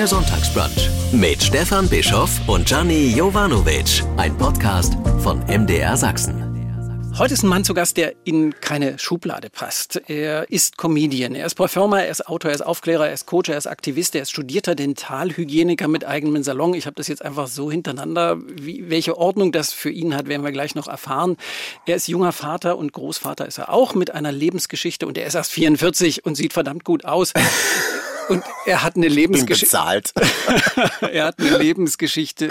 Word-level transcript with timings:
Der 0.00 0.06
Sonntagsbrunch 0.06 0.88
mit 1.12 1.42
Stefan 1.42 1.86
Bischoff 1.86 2.40
und 2.48 2.64
Gianni 2.64 3.14
Jovanovic. 3.14 4.02
Ein 4.16 4.34
Podcast 4.38 4.94
von 5.18 5.40
MDR 5.40 5.94
Sachsen. 5.94 7.12
Heute 7.18 7.34
ist 7.34 7.42
ein 7.42 7.48
Mann 7.48 7.64
zu 7.64 7.74
Gast, 7.74 7.98
der 7.98 8.14
in 8.24 8.58
keine 8.62 8.98
Schublade 8.98 9.50
passt. 9.50 10.00
Er 10.08 10.48
ist 10.50 10.78
Comedian, 10.78 11.34
er 11.34 11.44
ist 11.44 11.54
Performer, 11.54 12.04
er 12.04 12.10
ist 12.10 12.26
Autor, 12.26 12.50
er 12.50 12.54
ist 12.54 12.62
Aufklärer, 12.62 13.08
er 13.08 13.12
ist 13.12 13.26
Coach, 13.26 13.50
er 13.50 13.58
ist 13.58 13.66
Aktivist, 13.66 14.14
er 14.14 14.22
ist 14.22 14.30
studierter 14.30 14.74
Dentalhygieniker 14.74 15.86
mit 15.86 16.06
eigenem 16.06 16.42
Salon. 16.42 16.72
Ich 16.72 16.86
habe 16.86 16.96
das 16.96 17.06
jetzt 17.06 17.22
einfach 17.22 17.46
so 17.46 17.70
hintereinander. 17.70 18.38
Wie, 18.40 18.88
welche 18.88 19.18
Ordnung 19.18 19.52
das 19.52 19.74
für 19.74 19.90
ihn 19.90 20.16
hat, 20.16 20.28
werden 20.28 20.44
wir 20.44 20.52
gleich 20.52 20.74
noch 20.74 20.88
erfahren. 20.88 21.36
Er 21.84 21.96
ist 21.96 22.08
junger 22.08 22.32
Vater 22.32 22.78
und 22.78 22.94
Großvater 22.94 23.44
ist 23.44 23.58
er 23.58 23.70
auch 23.70 23.94
mit 23.94 24.14
einer 24.14 24.32
Lebensgeschichte 24.32 25.06
und 25.06 25.18
er 25.18 25.26
ist 25.26 25.34
erst 25.34 25.52
44 25.52 26.24
und 26.24 26.36
sieht 26.36 26.54
verdammt 26.54 26.84
gut 26.84 27.04
aus. 27.04 27.34
Und 28.30 28.44
er 28.64 28.84
hat 28.84 28.94
eine 28.94 29.08
Lebensgeschichte. 29.08 29.76
er 31.00 31.24
hat 31.24 31.40
eine 31.40 31.58
Lebensgeschichte 31.58 32.48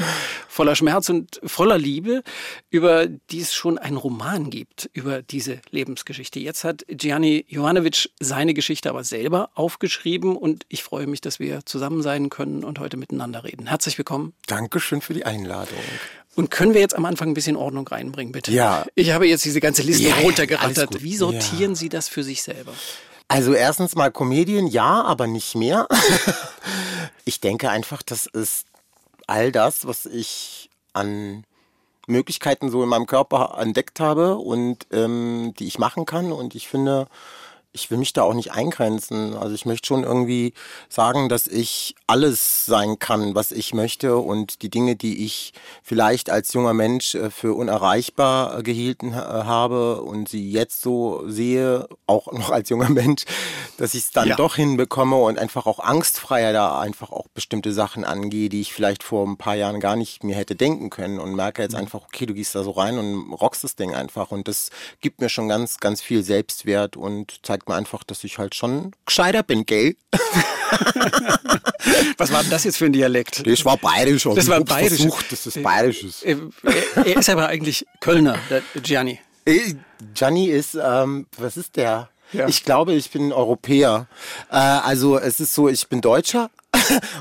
voller 0.49 0.75
Schmerz 0.75 1.07
und 1.07 1.39
voller 1.45 1.77
Liebe, 1.77 2.21
über 2.69 3.07
die 3.07 3.39
es 3.39 3.53
schon 3.53 3.77
einen 3.77 3.95
Roman 3.95 4.49
gibt, 4.49 4.89
über 4.91 5.21
diese 5.21 5.61
Lebensgeschichte. 5.71 6.37
Jetzt 6.41 6.65
hat 6.65 6.83
Gianni 6.89 7.45
Jovanovic 7.47 8.09
seine 8.19 8.53
Geschichte 8.53 8.89
aber 8.89 9.05
selber 9.05 9.51
aufgeschrieben 9.55 10.35
und 10.35 10.65
ich 10.67 10.83
freue 10.83 11.07
mich, 11.07 11.21
dass 11.21 11.39
wir 11.39 11.65
zusammen 11.65 12.01
sein 12.01 12.29
können 12.29 12.65
und 12.65 12.79
heute 12.79 12.97
miteinander 12.97 13.45
reden. 13.45 13.67
Herzlich 13.67 13.97
willkommen. 13.97 14.33
Dankeschön 14.47 14.99
für 14.99 15.13
die 15.13 15.25
Einladung. 15.25 15.79
Und 16.35 16.51
können 16.51 16.73
wir 16.73 16.81
jetzt 16.81 16.95
am 16.95 17.05
Anfang 17.05 17.29
ein 17.29 17.33
bisschen 17.33 17.55
Ordnung 17.55 17.87
reinbringen, 17.87 18.33
bitte? 18.33 18.51
Ja. 18.51 18.85
Ich 18.95 19.11
habe 19.11 19.27
jetzt 19.27 19.45
diese 19.45 19.61
ganze 19.61 19.81
Liste 19.83 20.09
ja, 20.09 20.15
runtergerattert. 20.15 21.01
Wie 21.01 21.15
sortieren 21.15 21.71
Ja. 21.71 21.75
Sie 21.75 21.87
das 21.87 22.09
für 22.09 22.23
sich 22.23 22.43
selber? 22.43 22.73
Also 23.31 23.53
erstens 23.53 23.95
mal 23.95 24.11
Comedian, 24.11 24.65
ja, 24.65 25.03
aber 25.03 25.27
nicht 25.27 25.53
mehr. 25.53 25.87
ich 27.25 27.39
denke 27.39 27.69
einfach, 27.69 28.01
das 28.01 28.25
ist 28.25 28.65
all 29.27 29.51
das, 29.51 29.85
was 29.85 30.07
ich 30.07 30.71
an 30.93 31.43
Möglichkeiten 32.07 32.71
so 32.71 32.81
in 32.81 32.89
meinem 32.89 33.05
Körper 33.05 33.55
entdeckt 33.59 33.99
habe 33.99 34.37
und 34.37 34.87
ähm, 34.91 35.53
die 35.59 35.67
ich 35.67 35.77
machen 35.77 36.05
kann. 36.05 36.31
Und 36.31 36.55
ich 36.55 36.67
finde, 36.67 37.07
ich 37.71 37.91
will 37.91 37.99
mich 37.99 38.13
da 38.13 38.23
auch 38.23 38.33
nicht 38.33 38.51
eingrenzen. 38.51 39.35
Also 39.35 39.53
ich 39.53 39.65
möchte 39.65 39.87
schon 39.87 40.03
irgendwie 40.03 40.53
sagen, 40.89 41.29
dass 41.29 41.45
ich 41.45 41.95
alles 42.07 42.65
sein 42.65 42.97
kann, 42.97 43.35
was 43.35 43.51
ich 43.51 43.73
möchte 43.73 44.17
und 44.17 44.63
die 44.63 44.69
Dinge, 44.69 44.95
die 44.95 45.23
ich 45.25 45.53
vielleicht 45.83 46.29
als 46.31 46.51
junger 46.53 46.73
Mensch 46.73 47.13
äh, 47.15 47.29
für 47.29 47.53
unerreichbar 47.53 48.57
äh, 48.59 48.63
gehielten 48.63 49.13
äh, 49.13 49.15
habe 49.15 50.01
und 50.01 50.27
sie 50.29 50.49
jetzt 50.51 50.81
so 50.81 51.23
sehe, 51.27 51.87
auch 52.07 52.31
noch 52.31 52.49
als 52.49 52.69
junger 52.69 52.89
Mensch, 52.89 53.25
dass 53.77 53.93
ich 53.93 54.05
es 54.05 54.11
dann 54.11 54.29
Ja. 54.29 54.35
doch 54.35 54.55
hinbekomme 54.55 55.15
und 55.15 55.37
einfach 55.37 55.67
auch 55.67 55.79
angstfreier 55.79 56.53
da 56.53 56.79
einfach 56.79 57.11
auch 57.11 57.27
bestimmte 57.33 57.71
Sachen 57.71 58.03
angehe, 58.03 58.49
die 58.49 58.61
ich 58.61 58.73
vielleicht 58.73 59.03
vor 59.03 59.27
ein 59.27 59.37
paar 59.37 59.55
Jahren 59.55 59.79
gar 59.79 59.95
nicht 59.95 60.23
mir 60.23 60.35
hätte 60.35 60.55
denken 60.55 60.89
können 60.89 61.19
und 61.19 61.35
merke 61.35 61.61
jetzt 61.61 61.75
einfach, 61.75 62.01
okay, 62.03 62.25
du 62.25 62.33
gehst 62.33 62.55
da 62.55 62.63
so 62.63 62.71
rein 62.71 62.97
und 62.97 63.31
rockst 63.33 63.63
das 63.63 63.75
Ding 63.75 63.93
einfach 63.93 64.31
und 64.31 64.47
das 64.47 64.71
gibt 65.01 65.21
mir 65.21 65.29
schon 65.29 65.47
ganz, 65.47 65.77
ganz 65.77 66.01
viel 66.01 66.23
Selbstwert 66.23 66.97
und 66.97 67.45
zeigt 67.45 67.58
mir 67.67 67.75
einfach, 67.75 68.03
dass 68.03 68.23
ich 68.23 68.37
halt 68.37 68.55
schon 68.55 68.91
gescheiter 69.05 69.43
bin, 69.43 69.65
gell? 69.65 69.95
Was 72.17 72.31
war 72.31 72.41
denn 72.41 72.51
das 72.51 72.63
jetzt 72.63 72.77
für 72.77 72.85
ein 72.85 72.93
Dialekt? 72.93 73.45
Das 73.45 73.65
war 73.65 73.77
bayerisch. 73.77 74.25
also 74.25 74.35
Das 74.35 74.45
ich 74.45 74.49
war 74.49 74.61
bayerisch. 74.61 74.97
Versucht, 75.01 75.31
dass 75.31 75.43
das 75.43 75.61
bayerisch 75.61 76.03
ist. 76.03 76.23
Äh, 76.25 76.37
Er 76.95 77.05
er 77.07 77.17
ist 77.17 77.29
aber 77.29 77.47
eigentlich 77.47 77.85
Kölner, 77.99 78.37
der 78.49 78.61
Gianni. 78.81 79.19
Äh, 79.45 79.73
Gianni 80.13 80.47
ist, 80.47 80.75
ähm, 80.81 81.25
was 81.37 81.57
ist 81.57 81.75
der? 81.77 82.09
Ja. 82.31 82.47
Ich 82.47 82.63
glaube, 82.63 82.93
ich 82.93 83.09
bin 83.09 83.33
Europäer. 83.33 84.07
Äh, 84.51 84.55
also 84.57 85.17
es 85.17 85.39
ist 85.39 85.55
so, 85.55 85.67
ich 85.67 85.87
bin 85.87 86.01
Deutscher 86.01 86.51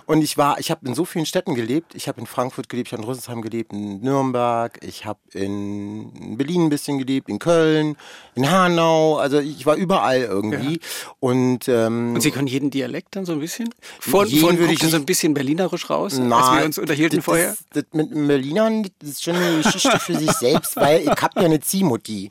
und 0.07 0.23
ich 0.23 0.37
war, 0.37 0.59
ich 0.59 0.71
habe 0.71 0.87
in 0.87 0.95
so 0.95 1.05
vielen 1.05 1.27
Städten 1.27 1.55
gelebt. 1.55 1.95
Ich 1.95 2.09
habe 2.09 2.21
in 2.21 2.27
Frankfurt 2.27 2.69
gelebt, 2.69 2.89
ich 2.89 2.93
habe 2.93 3.03
in 3.03 3.09
Rüsselsheim 3.09 3.43
gelebt, 3.43 3.73
in 3.73 4.01
Nürnberg, 4.01 4.79
ich 4.83 5.05
habe 5.05 5.21
in 5.33 6.37
Berlin 6.37 6.67
ein 6.67 6.69
bisschen 6.69 6.99
gelebt, 6.99 7.29
in 7.29 7.39
Köln, 7.39 7.97
in 8.35 8.51
Hanau. 8.51 9.17
Also 9.17 9.39
ich 9.39 9.65
war 9.67 9.77
überall 9.77 10.21
irgendwie 10.21 10.81
und 11.19 11.69
ähm, 11.69 12.15
Und 12.15 12.21
Sie 12.21 12.31
können 12.31 12.47
jeden 12.47 12.71
Dialekt 12.71 13.17
dann 13.17 13.25
so 13.25 13.33
ein 13.33 13.41
bisschen? 13.41 13.71
Von, 14.01 14.29
von 14.29 14.59
würde 14.59 14.73
ich 14.73 14.81
so 14.83 14.97
ein 14.97 15.07
bisschen 15.07 15.35
berlinerisch 15.35 15.89
raus, 15.91 16.19
als 16.19 16.29
Na, 16.29 16.59
wir 16.59 16.65
uns 16.65 16.79
unterhielten 16.79 17.19
das, 17.19 17.25
vorher? 17.25 17.57
Das, 17.73 17.85
das 17.85 17.85
mit 17.93 18.11
Berlinern, 18.11 18.87
das 18.99 19.11
ist 19.11 19.25
schon 19.25 19.37
eine 19.37 19.63
Geschichte 19.63 19.99
für 19.99 20.15
sich 20.15 20.33
selbst, 20.33 20.77
weil 20.77 21.03
ich 21.03 21.09
hab 21.09 21.37
ja 21.37 21.43
eine 21.43 21.61
Ziehmutti. 21.61 22.31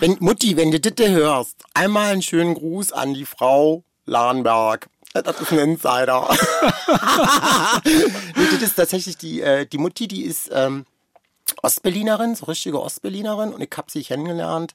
Wenn, 0.00 0.16
Mutti, 0.20 0.56
wenn 0.56 0.70
du 0.70 0.80
das 0.80 1.08
hörst, 1.08 1.56
einmal 1.74 2.12
einen 2.12 2.22
schönen 2.22 2.54
Gruß 2.54 2.92
an 2.92 3.14
die 3.14 3.26
Frau 3.26 3.84
Lahnberg. 4.06 4.88
Das 5.22 5.40
ist 5.40 5.52
ein 5.52 5.58
Insider. 5.58 6.28
nee, 7.84 8.46
das 8.50 8.62
ist 8.62 8.74
tatsächlich 8.74 9.16
die, 9.16 9.40
äh, 9.40 9.64
die 9.64 9.78
Mutti, 9.78 10.08
die 10.08 10.24
ist 10.24 10.50
ähm, 10.52 10.86
Ostberlinerin, 11.62 12.34
so 12.34 12.46
richtige 12.46 12.82
Ostberlinerin. 12.82 13.54
Und 13.54 13.62
ich 13.62 13.70
hab 13.76 13.92
sie 13.92 14.02
kennengelernt. 14.02 14.74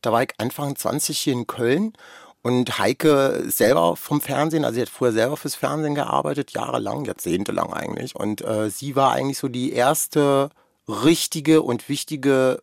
Da 0.00 0.12
war 0.12 0.22
ich 0.22 0.30
Anfang 0.38 0.76
20 0.76 1.18
hier 1.18 1.32
in 1.32 1.48
Köln. 1.48 1.94
Und 2.42 2.78
Heike 2.78 3.44
selber 3.46 3.96
vom 3.96 4.20
Fernsehen, 4.20 4.64
also 4.64 4.74
sie 4.74 4.82
hat 4.82 4.88
vorher 4.88 5.12
selber 5.12 5.36
fürs 5.36 5.54
Fernsehen 5.54 5.94
gearbeitet, 5.94 6.52
jahrelang, 6.52 7.04
jahrzehntelang 7.04 7.72
eigentlich. 7.72 8.16
Und 8.16 8.42
äh, 8.42 8.70
sie 8.70 8.96
war 8.96 9.12
eigentlich 9.12 9.38
so 9.38 9.48
die 9.48 9.72
erste 9.72 10.50
richtige 10.88 11.62
und 11.62 11.88
wichtige 11.88 12.60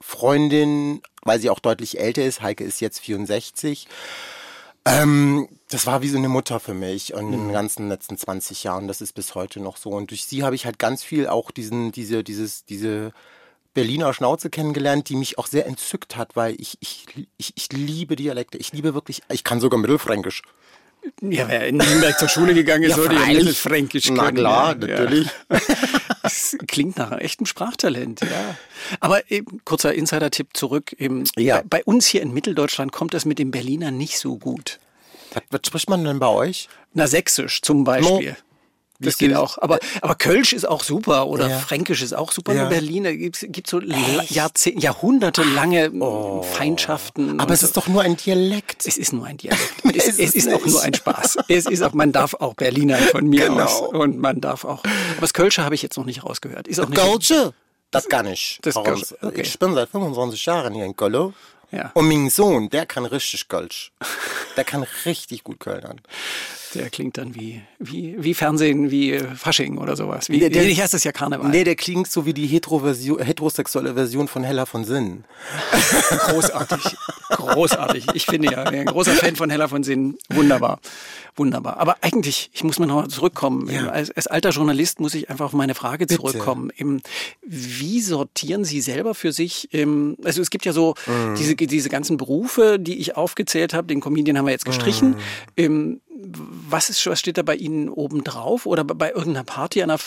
Freundin, 0.00 1.00
weil 1.22 1.40
sie 1.40 1.50
auch 1.50 1.60
deutlich 1.60 1.98
älter 1.98 2.24
ist. 2.24 2.42
Heike 2.42 2.64
ist 2.64 2.80
jetzt 2.80 3.00
64. 3.00 3.88
Ähm, 4.84 5.48
das 5.68 5.86
war 5.86 6.02
wie 6.02 6.08
so 6.08 6.18
eine 6.18 6.28
Mutter 6.28 6.60
für 6.60 6.74
mich 6.74 7.12
und 7.14 7.32
in 7.32 7.40
den 7.46 7.52
ganzen 7.52 7.88
letzten 7.88 8.16
20 8.16 8.62
Jahren, 8.64 8.86
das 8.86 9.00
ist 9.00 9.12
bis 9.14 9.34
heute 9.34 9.60
noch 9.60 9.76
so. 9.76 9.90
Und 9.90 10.10
durch 10.10 10.24
sie 10.24 10.44
habe 10.44 10.54
ich 10.54 10.64
halt 10.64 10.78
ganz 10.78 11.02
viel 11.02 11.26
auch 11.26 11.50
diesen, 11.50 11.90
diese, 11.92 12.22
dieses, 12.22 12.64
diese 12.64 13.12
Berliner 13.74 14.14
Schnauze 14.14 14.48
kennengelernt, 14.48 15.08
die 15.08 15.16
mich 15.16 15.38
auch 15.38 15.46
sehr 15.48 15.66
entzückt 15.66 16.16
hat, 16.16 16.36
weil 16.36 16.54
ich, 16.60 16.78
ich, 16.80 17.06
ich, 17.36 17.52
ich 17.56 17.72
liebe 17.72 18.16
Dialekte. 18.16 18.58
Ich 18.58 18.72
liebe 18.72 18.94
wirklich, 18.94 19.22
ich 19.30 19.44
kann 19.44 19.60
sogar 19.60 19.78
Mittelfränkisch. 19.80 20.42
Ja, 21.20 21.46
wer 21.48 21.66
in 21.68 21.76
Nürnberg 21.76 22.18
zur 22.18 22.28
Schule 22.28 22.52
gegangen 22.54 22.84
ist, 22.84 22.90
Ja, 22.90 22.96
sollte 22.96 23.14
ja. 23.14 23.26
Mittelfränkisch 23.26 24.06
können. 24.06 24.16
Na 24.18 24.32
klar, 24.32 24.74
natürlich. 24.74 25.28
Ja. 25.50 25.58
Das 26.22 26.56
klingt 26.66 26.96
nach 26.96 27.12
echten 27.12 27.46
Sprachtalent, 27.46 28.20
ja. 28.22 28.56
Aber 28.98 29.30
eben, 29.30 29.64
kurzer 29.64 29.94
Insider-Tipp 29.94 30.56
zurück. 30.56 30.92
Eben, 30.98 31.22
Ja. 31.36 31.58
bei, 31.58 31.62
bei 31.68 31.84
uns 31.84 32.06
hier 32.06 32.20
in 32.20 32.32
Mitteldeutschland 32.32 32.90
kommt 32.90 33.14
das 33.14 33.24
mit 33.24 33.38
dem 33.38 33.52
Berliner 33.52 33.92
nicht 33.92 34.18
so 34.18 34.36
gut. 34.36 34.80
Was, 35.36 35.42
was 35.50 35.60
spricht 35.66 35.88
man 35.90 36.04
denn 36.04 36.18
bei 36.18 36.28
euch? 36.28 36.68
Na, 36.94 37.06
Sächsisch 37.06 37.62
zum 37.62 37.84
Beispiel. 37.84 38.30
No. 38.30 38.36
Das 38.98 39.18
geht 39.18 39.34
auch. 39.34 39.58
Aber, 39.58 39.78
aber 40.00 40.14
Kölsch 40.14 40.54
ist 40.54 40.66
auch 40.66 40.82
super 40.82 41.26
oder 41.26 41.50
Ja. 41.50 41.58
Fränkisch 41.58 42.00
ist 42.00 42.14
auch 42.14 42.32
super. 42.32 42.54
Ja. 42.54 42.62
Nur 42.62 42.70
Berliner 42.70 43.12
gibt 43.14 43.36
es 43.42 43.70
so 43.70 43.78
la- 43.78 44.22
Jahrzehnt, 44.30 44.82
jahrhundertelange 44.82 45.92
Feindschaften. 46.52 47.32
Oh. 47.32 47.34
Aber 47.42 47.48
und 47.48 47.52
es 47.52 47.60
so. 47.60 47.66
ist 47.66 47.76
doch 47.76 47.88
nur 47.88 48.02
ein 48.02 48.16
Dialekt. 48.16 48.86
Es 48.86 48.96
ist 48.96 49.12
nur 49.12 49.26
ein 49.26 49.36
Dialekt. 49.36 49.62
Es, 49.96 50.06
Ist 50.06 50.18
es 50.18 50.28
es 50.30 50.34
ist 50.36 50.52
auch 50.52 50.64
nur 50.64 50.82
ein 50.82 50.94
Spaß. 50.94 51.38
Es 51.48 51.66
ist 51.66 51.82
auch, 51.82 51.92
man 51.92 52.12
darf 52.12 52.34
auch 52.34 52.54
Berliner 52.54 52.96
von 52.98 53.26
mir 53.28 53.48
Genau. 53.48 53.64
aus. 53.64 53.80
Und 53.94 54.18
man 54.18 54.40
darf 54.40 54.64
auch. 54.64 54.82
Aber 54.84 55.20
das 55.20 55.32
Kölsche 55.34 55.62
habe 55.64 55.74
ich 55.74 55.82
jetzt 55.82 55.96
noch 55.96 56.04
nicht 56.06 56.24
rausgehört. 56.24 56.68
Ist 56.68 56.80
auch 56.80 56.88
nicht. 56.88 57.00
Kölsche? 57.00 57.52
Das 57.90 58.08
kann 58.08 58.26
ich. 58.26 58.58
Das 58.62 58.74
Warum? 58.76 58.88
Kölsche, 58.94 59.16
okay. 59.22 59.42
Ich 59.42 59.58
bin 59.58 59.74
seit 59.74 59.88
25 59.88 60.44
Jahren 60.46 60.74
hier 60.74 60.84
in 60.84 60.96
Köln. 60.96 61.34
Ja. 61.72 61.90
Und 61.94 62.08
mein 62.08 62.30
Sohn, 62.30 62.70
der 62.70 62.86
kann 62.86 63.04
richtig 63.06 63.48
Kölsch. 63.48 63.92
Der 64.56 64.64
kann 64.64 64.84
richtig 65.04 65.44
gut 65.44 65.60
Kölnern. 65.60 66.00
Der 66.74 66.90
klingt 66.90 67.16
dann 67.16 67.34
wie, 67.34 67.62
wie, 67.78 68.16
wie 68.18 68.34
Fernsehen, 68.34 68.90
wie 68.90 69.12
äh, 69.12 69.24
Fasching 69.34 69.78
oder 69.78 69.96
sowas. 69.96 70.28
Wie, 70.28 70.38
Der- 70.40 70.50
der- 70.50 70.62
nee, 70.62 70.68
ich 70.68 70.80
heißt 70.80 70.92
das 70.94 71.04
ja 71.04 71.12
Karneval. 71.12 71.48
Nee, 71.48 71.64
der 71.64 71.74
klingt 71.76 72.10
so 72.10 72.26
wie 72.26 72.34
die 72.34 72.46
heterosexuelle 72.46 73.94
Version 73.94 74.28
von 74.28 74.44
Hella 74.44 74.66
von 74.66 74.84
Sinnen. 74.84 75.24
Großartig. 76.28 76.96
Großartig. 77.30 78.06
Ich 78.14 78.26
finde 78.26 78.52
ja, 78.52 78.62
ein 78.64 78.86
großer 78.86 79.12
Fan 79.12 79.36
von 79.36 79.50
Hella 79.50 79.68
von 79.68 79.82
Sinnen. 79.84 80.16
Wunderbar. 80.30 80.80
Wunderbar. 81.34 81.78
Aber 81.78 81.96
eigentlich, 82.00 82.50
ich 82.52 82.64
muss 82.64 82.78
mal 82.78 82.86
noch 82.86 82.96
mal 83.02 83.08
zurückkommen. 83.08 83.68
Ja. 83.68 83.88
Als, 83.88 84.10
als 84.10 84.26
alter 84.26 84.50
Journalist 84.50 85.00
muss 85.00 85.14
ich 85.14 85.28
einfach 85.30 85.46
auf 85.46 85.52
meine 85.52 85.74
Frage 85.74 86.06
zurückkommen. 86.06 86.70
Wie 87.42 88.00
sortieren 88.00 88.64
Sie 88.64 88.80
selber 88.80 89.14
für 89.14 89.32
sich? 89.32 89.68
Also 90.24 90.42
es 90.42 90.50
gibt 90.50 90.64
ja 90.64 90.72
so 90.72 90.94
Mhm. 91.06 91.34
diese, 91.36 91.55
diese 91.56 91.88
ganzen 91.88 92.18
Berufe, 92.18 92.78
die 92.78 92.98
ich 92.98 93.16
aufgezählt 93.16 93.72
habe. 93.72 93.86
Den 93.86 94.00
Comedian 94.00 94.36
haben 94.36 94.44
wir 94.46 94.52
jetzt 94.52 94.66
gestrichen. 94.66 95.10
Mhm. 95.10 95.16
Ähm, 95.56 96.00
Was, 96.68 96.88
ist, 96.90 97.06
was 97.06 97.20
steht 97.20 97.36
da 97.38 97.42
bei 97.42 97.54
Ihnen 97.56 97.88
oben 97.88 98.24
drauf? 98.24 98.64
Oder 98.66 98.84
bei- 98.84 99.10
irgendeiner 99.12 99.44
Party 99.44 99.82
einer, 99.82 99.98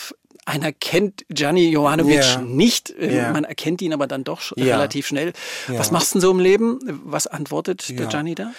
einer 0.44 0.72
kennt 0.72 1.24
Gianni 1.28 1.68
Jovanovic 1.70 2.16
Ja. 2.16 2.40
nicht. 2.40 2.92
Ähm, 2.98 3.14
Ja. 3.16 3.32
Man 3.32 3.44
erkennt 3.44 3.80
ihn 3.80 3.92
aber 3.92 4.06
dann 4.08 4.24
doch 4.24 4.42
Ja. 4.56 4.74
relativ 4.76 5.06
schnell. 5.06 5.32
Was 5.68 5.90
machst 5.92 6.12
du 6.12 6.18
denn 6.18 6.22
so 6.22 6.30
im 6.32 6.40
Leben? 6.40 6.78
Was 7.04 7.26
antwortet 7.28 7.88
der. 7.96 8.06
Gianni 8.06 8.34
da? 8.34 8.52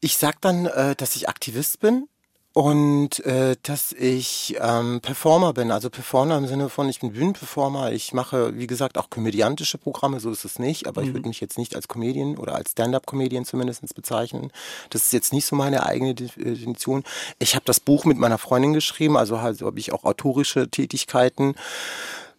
Ich 0.00 0.16
sag 0.16 0.40
dann, 0.40 0.66
äh, 0.66 0.96
dass 0.96 1.14
ich 1.16 1.28
Aktivist 1.28 1.78
bin. 1.80 2.08
Und 2.56 3.22
äh, 3.26 3.54
dass 3.64 3.92
ich 3.92 4.56
ähm, 4.62 5.02
Performer 5.02 5.52
bin, 5.52 5.70
also 5.70 5.90
Performer 5.90 6.38
im 6.38 6.46
Sinne 6.46 6.70
von, 6.70 6.88
ich 6.88 7.00
bin 7.00 7.12
Bühnenperformer, 7.12 7.92
ich 7.92 8.14
mache, 8.14 8.56
wie 8.56 8.66
gesagt, 8.66 8.96
auch 8.96 9.10
komödiantische 9.10 9.76
Programme, 9.76 10.20
so 10.20 10.30
ist 10.30 10.46
es 10.46 10.58
nicht, 10.58 10.86
aber 10.86 11.02
mhm. 11.02 11.06
ich 11.06 11.14
würde 11.14 11.28
mich 11.28 11.40
jetzt 11.42 11.58
nicht 11.58 11.76
als 11.76 11.86
Comedian 11.86 12.38
oder 12.38 12.54
als 12.54 12.70
Stand-up-Comedian 12.70 13.44
zumindest 13.44 13.94
bezeichnen. 13.94 14.50
Das 14.88 15.02
ist 15.02 15.12
jetzt 15.12 15.34
nicht 15.34 15.44
so 15.44 15.54
meine 15.54 15.84
eigene 15.84 16.12
äh, 16.12 16.14
Definition. 16.14 17.04
Ich 17.38 17.56
habe 17.56 17.66
das 17.66 17.78
Buch 17.78 18.06
mit 18.06 18.16
meiner 18.16 18.38
Freundin 18.38 18.72
geschrieben, 18.72 19.18
also 19.18 19.42
halt 19.42 19.60
habe 19.60 19.78
ich 19.78 19.92
auch 19.92 20.04
autorische 20.04 20.70
Tätigkeiten 20.70 21.56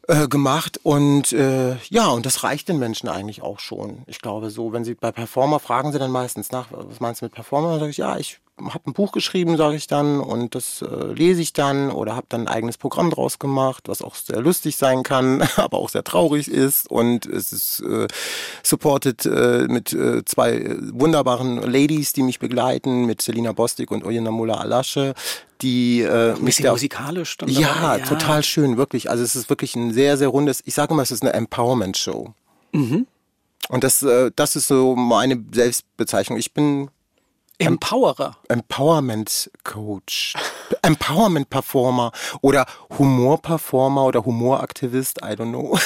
äh, 0.07 0.27
gemacht 0.27 0.79
und 0.81 1.31
äh, 1.31 1.75
ja, 1.91 2.07
und 2.07 2.25
das 2.25 2.43
reicht 2.43 2.69
den 2.69 2.79
Menschen 2.79 3.07
eigentlich 3.07 3.43
auch 3.43 3.59
schon. 3.59 4.01
Ich 4.07 4.19
glaube 4.19 4.49
so, 4.49 4.73
wenn 4.73 4.83
sie 4.83 4.95
bei 4.95 5.11
Performer 5.11 5.59
fragen 5.59 5.91
sie 5.91 5.99
dann 5.99 6.09
meistens 6.09 6.51
nach, 6.51 6.69
was 6.71 6.99
meinst 6.99 7.21
du 7.21 7.25
mit 7.25 7.35
Performer? 7.35 7.69
Dann 7.69 7.81
sage 7.81 7.91
ich, 7.91 7.97
ja, 7.97 8.17
ich 8.17 8.39
habe 8.59 8.89
ein 8.89 8.93
Buch 8.93 9.11
geschrieben, 9.11 9.55
sage 9.57 9.75
ich 9.75 9.87
dann, 9.87 10.19
und 10.19 10.55
das 10.55 10.81
äh, 10.81 11.13
lese 11.13 11.41
ich 11.41 11.53
dann 11.53 11.91
oder 11.91 12.15
habe 12.15 12.25
dann 12.29 12.41
ein 12.41 12.47
eigenes 12.47 12.77
Programm 12.77 13.09
draus 13.09 13.39
gemacht, 13.39 13.83
was 13.87 14.01
auch 14.01 14.15
sehr 14.15 14.41
lustig 14.41 14.77
sein 14.77 15.03
kann, 15.03 15.47
aber 15.55 15.77
auch 15.77 15.89
sehr 15.89 16.03
traurig 16.03 16.47
ist. 16.47 16.89
Und 16.89 17.25
es 17.25 17.51
ist 17.51 17.81
äh, 17.81 18.07
supported 18.63 19.25
äh, 19.25 19.67
mit 19.69 19.93
äh, 19.93 20.25
zwei 20.25 20.75
wunderbaren 20.91 21.61
Ladies, 21.61 22.13
die 22.13 22.23
mich 22.23 22.39
begleiten, 22.39 23.05
mit 23.05 23.21
Selina 23.21 23.51
Bostik 23.51 23.91
und 23.91 24.03
Oyena 24.03 24.31
Mula 24.31 24.55
Alasche, 24.55 25.13
die 25.61 26.01
äh, 26.01 26.33
ein 26.33 26.45
bisschen 26.45 26.69
musikalisch 26.69 27.37
dann 27.37 27.49
ja, 27.49 27.97
ja, 27.97 28.05
total 28.05 28.43
schön, 28.43 28.77
wirklich. 28.77 29.09
Also 29.09 29.23
es 29.23 29.35
ist 29.35 29.49
wirklich 29.49 29.75
ein 29.75 29.93
sehr, 29.93 30.17
sehr 30.17 30.29
rundes, 30.29 30.63
ich 30.65 30.73
sage 30.73 30.93
mal, 30.93 31.03
es 31.03 31.11
ist 31.11 31.21
eine 31.21 31.33
Empowerment-Show. 31.33 32.33
Mhm. 32.71 33.07
Und 33.69 33.83
das, 33.83 34.01
äh, 34.01 34.31
das 34.35 34.55
ist 34.55 34.67
so 34.67 34.95
meine 34.95 35.43
Selbstbezeichnung. 35.51 36.39
Ich 36.39 36.53
bin 36.53 36.89
Empowerer. 37.59 38.37
Empowerment 38.49 39.49
Coach. 39.63 40.35
Empowerment 40.83 41.49
Performer 41.49 42.11
oder 42.41 42.65
Humor 42.97 43.41
Performer 43.41 44.05
oder 44.05 44.25
Humoraktivist, 44.25 45.19
I 45.23 45.33
don't 45.33 45.49
know. 45.49 45.77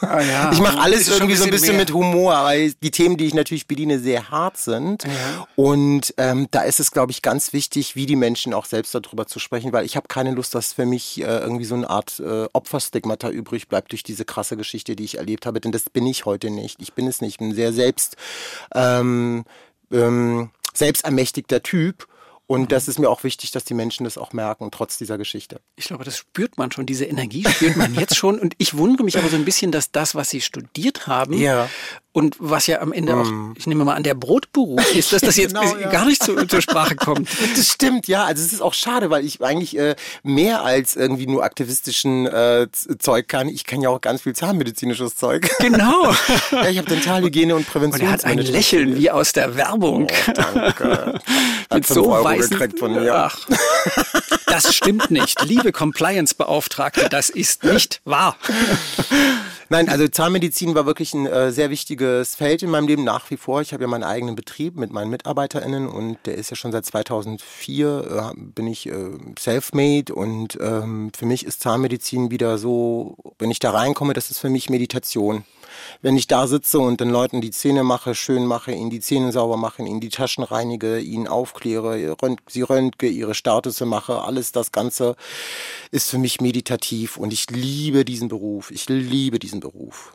Ah, 0.00 0.20
ja. 0.20 0.50
Ich 0.52 0.60
mache 0.60 0.78
alles 0.78 1.08
irgendwie 1.08 1.34
so 1.34 1.44
ein 1.44 1.50
bisschen 1.50 1.76
mehr. 1.76 1.80
mit 1.80 1.92
Humor, 1.92 2.32
weil 2.44 2.72
die 2.74 2.92
Themen, 2.92 3.16
die 3.16 3.26
ich 3.26 3.34
natürlich 3.34 3.66
bediene, 3.66 3.98
sehr 3.98 4.30
hart 4.30 4.56
sind. 4.56 5.04
Ja. 5.04 5.48
Und 5.56 6.14
ähm, 6.18 6.46
da 6.52 6.62
ist 6.62 6.78
es, 6.78 6.92
glaube 6.92 7.10
ich, 7.10 7.20
ganz 7.20 7.52
wichtig, 7.52 7.96
wie 7.96 8.06
die 8.06 8.14
Menschen 8.14 8.54
auch 8.54 8.64
selbst 8.64 8.94
darüber 8.94 9.26
zu 9.26 9.40
sprechen, 9.40 9.72
weil 9.72 9.84
ich 9.84 9.96
habe 9.96 10.06
keine 10.06 10.30
Lust, 10.30 10.54
dass 10.54 10.72
für 10.72 10.86
mich 10.86 11.20
äh, 11.20 11.24
irgendwie 11.24 11.64
so 11.64 11.74
eine 11.74 11.90
Art 11.90 12.20
äh, 12.20 12.46
Opferstigmata 12.52 13.28
übrig 13.30 13.68
bleibt 13.68 13.90
durch 13.90 14.04
diese 14.04 14.24
krasse 14.24 14.56
Geschichte, 14.56 14.94
die 14.94 15.04
ich 15.04 15.18
erlebt 15.18 15.46
habe. 15.46 15.60
Denn 15.60 15.72
das 15.72 15.90
bin 15.90 16.06
ich 16.06 16.26
heute 16.26 16.50
nicht. 16.50 16.80
Ich 16.80 16.92
bin 16.92 17.08
es 17.08 17.20
nicht. 17.20 17.32
Ich 17.32 17.38
bin 17.38 17.54
sehr 17.54 17.72
selbst 17.72 18.16
ähm, 18.74 19.44
ähm, 19.92 20.50
selbstermächtigter 20.78 21.62
Typ. 21.62 22.06
Und 22.48 22.62
mhm. 22.62 22.68
das 22.68 22.88
ist 22.88 22.98
mir 22.98 23.10
auch 23.10 23.24
wichtig, 23.24 23.50
dass 23.50 23.64
die 23.64 23.74
Menschen 23.74 24.04
das 24.04 24.16
auch 24.16 24.32
merken, 24.32 24.70
trotz 24.72 24.96
dieser 24.96 25.18
Geschichte. 25.18 25.60
Ich 25.76 25.84
glaube, 25.84 26.04
das 26.04 26.16
spürt 26.16 26.56
man 26.56 26.72
schon, 26.72 26.86
diese 26.86 27.04
Energie 27.04 27.44
spürt 27.46 27.76
man 27.76 27.94
jetzt 27.94 28.16
schon. 28.16 28.38
Und 28.38 28.54
ich 28.56 28.76
wundere 28.76 29.04
mich 29.04 29.18
aber 29.18 29.28
so 29.28 29.36
ein 29.36 29.44
bisschen, 29.44 29.70
dass 29.70 29.92
das, 29.92 30.14
was 30.14 30.30
Sie 30.30 30.40
studiert 30.40 31.06
haben, 31.06 31.34
ja 31.34 31.68
und 32.18 32.34
was 32.40 32.66
ja 32.66 32.80
am 32.80 32.92
Ende 32.92 33.16
auch, 33.16 33.30
mm. 33.30 33.54
ich 33.56 33.68
nehme 33.68 33.84
mal 33.84 33.94
an, 33.94 34.02
der 34.02 34.14
Brotberuf 34.14 34.94
ist, 34.96 35.12
dass 35.12 35.20
das 35.20 35.36
jetzt 35.36 35.54
genau, 35.54 35.76
ja. 35.76 35.88
gar 35.88 36.04
nicht 36.04 36.20
zu, 36.20 36.34
zur 36.48 36.60
Sprache 36.60 36.96
kommt. 36.96 37.28
Das 37.56 37.68
stimmt, 37.68 38.08
ja. 38.08 38.24
Also 38.24 38.44
es 38.44 38.52
ist 38.52 38.60
auch 38.60 38.74
schade, 38.74 39.08
weil 39.10 39.24
ich 39.24 39.40
eigentlich 39.42 39.78
äh, 39.78 39.94
mehr 40.22 40.62
als 40.62 40.96
irgendwie 40.96 41.26
nur 41.26 41.44
aktivistischen 41.44 42.26
äh, 42.26 42.66
Zeug 42.98 43.28
kann. 43.28 43.48
Ich 43.48 43.64
kann 43.64 43.80
ja 43.80 43.88
auch 43.88 44.00
ganz 44.00 44.22
viel 44.22 44.34
zahnmedizinisches 44.34 45.16
Zeug. 45.16 45.48
Genau. 45.60 46.12
ja, 46.50 46.68
ich 46.68 46.78
habe 46.78 46.88
Dentalhygiene 46.88 47.54
und 47.54 47.68
Prävention. 47.68 48.00
Und 48.00 48.06
er 48.08 48.12
hat 48.12 48.24
ein 48.24 48.38
Lächeln 48.38 48.96
wie 48.96 49.10
aus 49.10 49.32
der 49.32 49.56
Werbung. 49.56 50.08
Oh, 50.28 50.32
danke. 50.32 51.20
Mit 51.72 51.86
so 51.86 52.12
Euro 52.12 52.28
weißen... 52.38 52.78
Von 52.78 52.92
mir. 52.92 53.14
Ach, 53.14 53.46
das 54.46 54.74
stimmt 54.74 55.10
nicht. 55.10 55.42
Liebe 55.44 55.72
Compliance-Beauftragte, 55.72 57.08
das 57.08 57.28
ist 57.30 57.64
nicht 57.64 58.00
wahr. 58.04 58.36
Nein, 59.70 59.90
also 59.90 60.08
Zahnmedizin 60.08 60.74
war 60.74 60.86
wirklich 60.86 61.12
ein 61.12 61.26
äh, 61.26 61.52
sehr 61.52 61.68
wichtiges 61.68 62.34
Feld 62.34 62.62
in 62.62 62.70
meinem 62.70 62.88
Leben 62.88 63.04
nach 63.04 63.30
wie 63.30 63.36
vor. 63.36 63.60
Ich 63.60 63.74
habe 63.74 63.84
ja 63.84 63.88
meinen 63.88 64.04
eigenen 64.04 64.34
Betrieb 64.34 64.76
mit 64.76 64.90
meinen 64.92 65.10
MitarbeiterInnen 65.10 65.88
und 65.88 66.16
der 66.24 66.36
ist 66.36 66.48
ja 66.48 66.56
schon 66.56 66.72
seit 66.72 66.86
2004, 66.86 68.32
äh, 68.34 68.40
bin 68.40 68.66
ich 68.66 68.86
äh, 68.86 69.10
self-made 69.38 70.14
und 70.14 70.56
ähm, 70.60 71.10
für 71.14 71.26
mich 71.26 71.44
ist 71.44 71.60
Zahnmedizin 71.60 72.30
wieder 72.30 72.56
so, 72.56 73.16
wenn 73.38 73.50
ich 73.50 73.58
da 73.58 73.72
reinkomme, 73.72 74.14
das 74.14 74.30
ist 74.30 74.38
für 74.38 74.48
mich 74.48 74.70
Meditation 74.70 75.44
wenn 76.00 76.16
ich 76.16 76.26
da 76.26 76.46
sitze 76.46 76.78
und 76.78 77.00
den 77.00 77.10
Leuten 77.10 77.40
die 77.40 77.50
Zähne 77.50 77.82
mache, 77.82 78.14
schön 78.14 78.46
mache, 78.46 78.72
ihnen 78.72 78.90
die 78.90 79.00
Zähne 79.00 79.32
sauber 79.32 79.56
mache, 79.56 79.82
ihnen 79.82 80.00
die 80.00 80.10
Taschen 80.10 80.44
reinige, 80.44 80.98
ihnen 81.00 81.26
aufkläre, 81.26 82.16
sie 82.46 82.62
röntge, 82.62 83.08
ihre 83.08 83.34
Statusse 83.34 83.84
mache, 83.84 84.22
alles 84.22 84.52
das 84.52 84.72
Ganze 84.72 85.16
ist 85.90 86.10
für 86.10 86.18
mich 86.18 86.40
meditativ 86.40 87.16
und 87.16 87.32
ich 87.32 87.50
liebe 87.50 88.04
diesen 88.04 88.28
Beruf. 88.28 88.70
Ich 88.70 88.88
liebe 88.88 89.38
diesen 89.38 89.60
Beruf. 89.60 90.12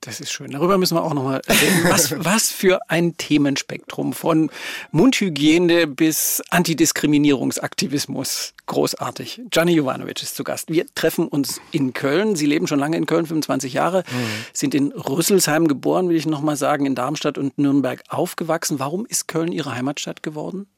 Das 0.00 0.20
ist 0.20 0.30
schön. 0.30 0.52
Darüber 0.52 0.78
müssen 0.78 0.96
wir 0.96 1.02
auch 1.02 1.12
nochmal 1.12 1.42
reden. 1.48 1.80
Was, 1.84 2.14
was 2.24 2.50
für 2.50 2.78
ein 2.88 3.16
Themenspektrum 3.16 4.12
von 4.12 4.48
Mundhygiene 4.92 5.88
bis 5.88 6.40
Antidiskriminierungsaktivismus. 6.50 8.54
Großartig. 8.66 9.42
Gianni 9.50 9.72
Jovanovic 9.72 10.22
ist 10.22 10.36
zu 10.36 10.44
Gast. 10.44 10.70
Wir 10.70 10.86
treffen 10.94 11.26
uns 11.26 11.60
in 11.72 11.94
Köln. 11.94 12.36
Sie 12.36 12.46
leben 12.46 12.68
schon 12.68 12.78
lange 12.78 12.96
in 12.96 13.06
Köln, 13.06 13.26
25 13.26 13.72
Jahre, 13.72 14.04
mhm. 14.10 14.44
sind 14.52 14.74
in 14.74 14.92
Rüsselsheim 14.92 15.66
geboren, 15.66 16.08
will 16.08 16.16
ich 16.16 16.26
nochmal 16.26 16.56
sagen, 16.56 16.86
in 16.86 16.94
Darmstadt 16.94 17.36
und 17.36 17.58
Nürnberg 17.58 18.04
aufgewachsen. 18.08 18.78
Warum 18.78 19.04
ist 19.04 19.26
Köln 19.26 19.50
Ihre 19.50 19.74
Heimatstadt 19.74 20.22
geworden? 20.22 20.68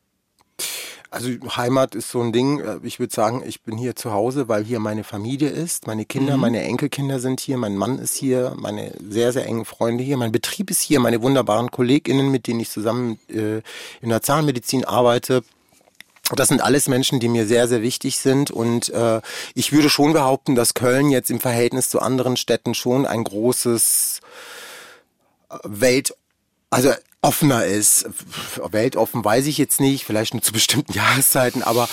Also 1.10 1.28
Heimat 1.56 1.96
ist 1.96 2.10
so 2.10 2.20
ein 2.20 2.32
Ding. 2.32 2.60
Äh, 2.60 2.78
ich 2.84 3.00
würde 3.00 3.12
sagen, 3.12 3.42
ich 3.44 3.62
bin 3.62 3.76
hier 3.76 3.96
zu 3.96 4.12
Hause, 4.12 4.48
weil 4.48 4.64
hier 4.64 4.78
meine 4.78 5.02
Familie 5.02 5.48
ist. 5.48 5.86
Meine 5.86 6.04
Kinder, 6.04 6.36
mhm. 6.36 6.40
meine 6.40 6.62
Enkelkinder 6.62 7.18
sind 7.18 7.40
hier, 7.40 7.56
mein 7.56 7.76
Mann 7.76 7.98
ist 7.98 8.14
hier, 8.14 8.54
meine 8.56 8.92
sehr, 9.00 9.32
sehr 9.32 9.44
engen 9.46 9.64
Freunde 9.64 10.04
hier, 10.04 10.16
mein 10.16 10.32
Betrieb 10.32 10.70
ist 10.70 10.80
hier, 10.80 11.00
meine 11.00 11.20
wunderbaren 11.20 11.70
KollegInnen, 11.70 12.30
mit 12.30 12.46
denen 12.46 12.60
ich 12.60 12.70
zusammen 12.70 13.18
äh, 13.28 13.58
in 14.00 14.08
der 14.08 14.22
Zahnmedizin 14.22 14.84
arbeite. 14.84 15.42
Das 16.36 16.46
sind 16.46 16.62
alles 16.62 16.86
Menschen, 16.86 17.18
die 17.18 17.28
mir 17.28 17.44
sehr, 17.44 17.66
sehr 17.66 17.82
wichtig 17.82 18.18
sind. 18.18 18.52
Und 18.52 18.90
äh, 18.90 19.20
ich 19.54 19.72
würde 19.72 19.90
schon 19.90 20.12
behaupten, 20.12 20.54
dass 20.54 20.74
Köln 20.74 21.10
jetzt 21.10 21.30
im 21.30 21.40
Verhältnis 21.40 21.88
zu 21.88 22.00
anderen 22.00 22.36
Städten 22.36 22.74
schon 22.74 23.04
ein 23.04 23.24
großes 23.24 24.20
äh, 25.48 25.56
Welt 25.64 26.14
also 26.70 26.92
offener 27.22 27.64
ist. 27.64 28.08
Weltoffen 28.70 29.24
weiß 29.24 29.46
ich 29.46 29.58
jetzt 29.58 29.80
nicht, 29.80 30.04
vielleicht 30.04 30.34
nur 30.34 30.42
zu 30.42 30.52
bestimmten 30.52 30.92
Jahreszeiten, 30.94 31.62
aber 31.62 31.88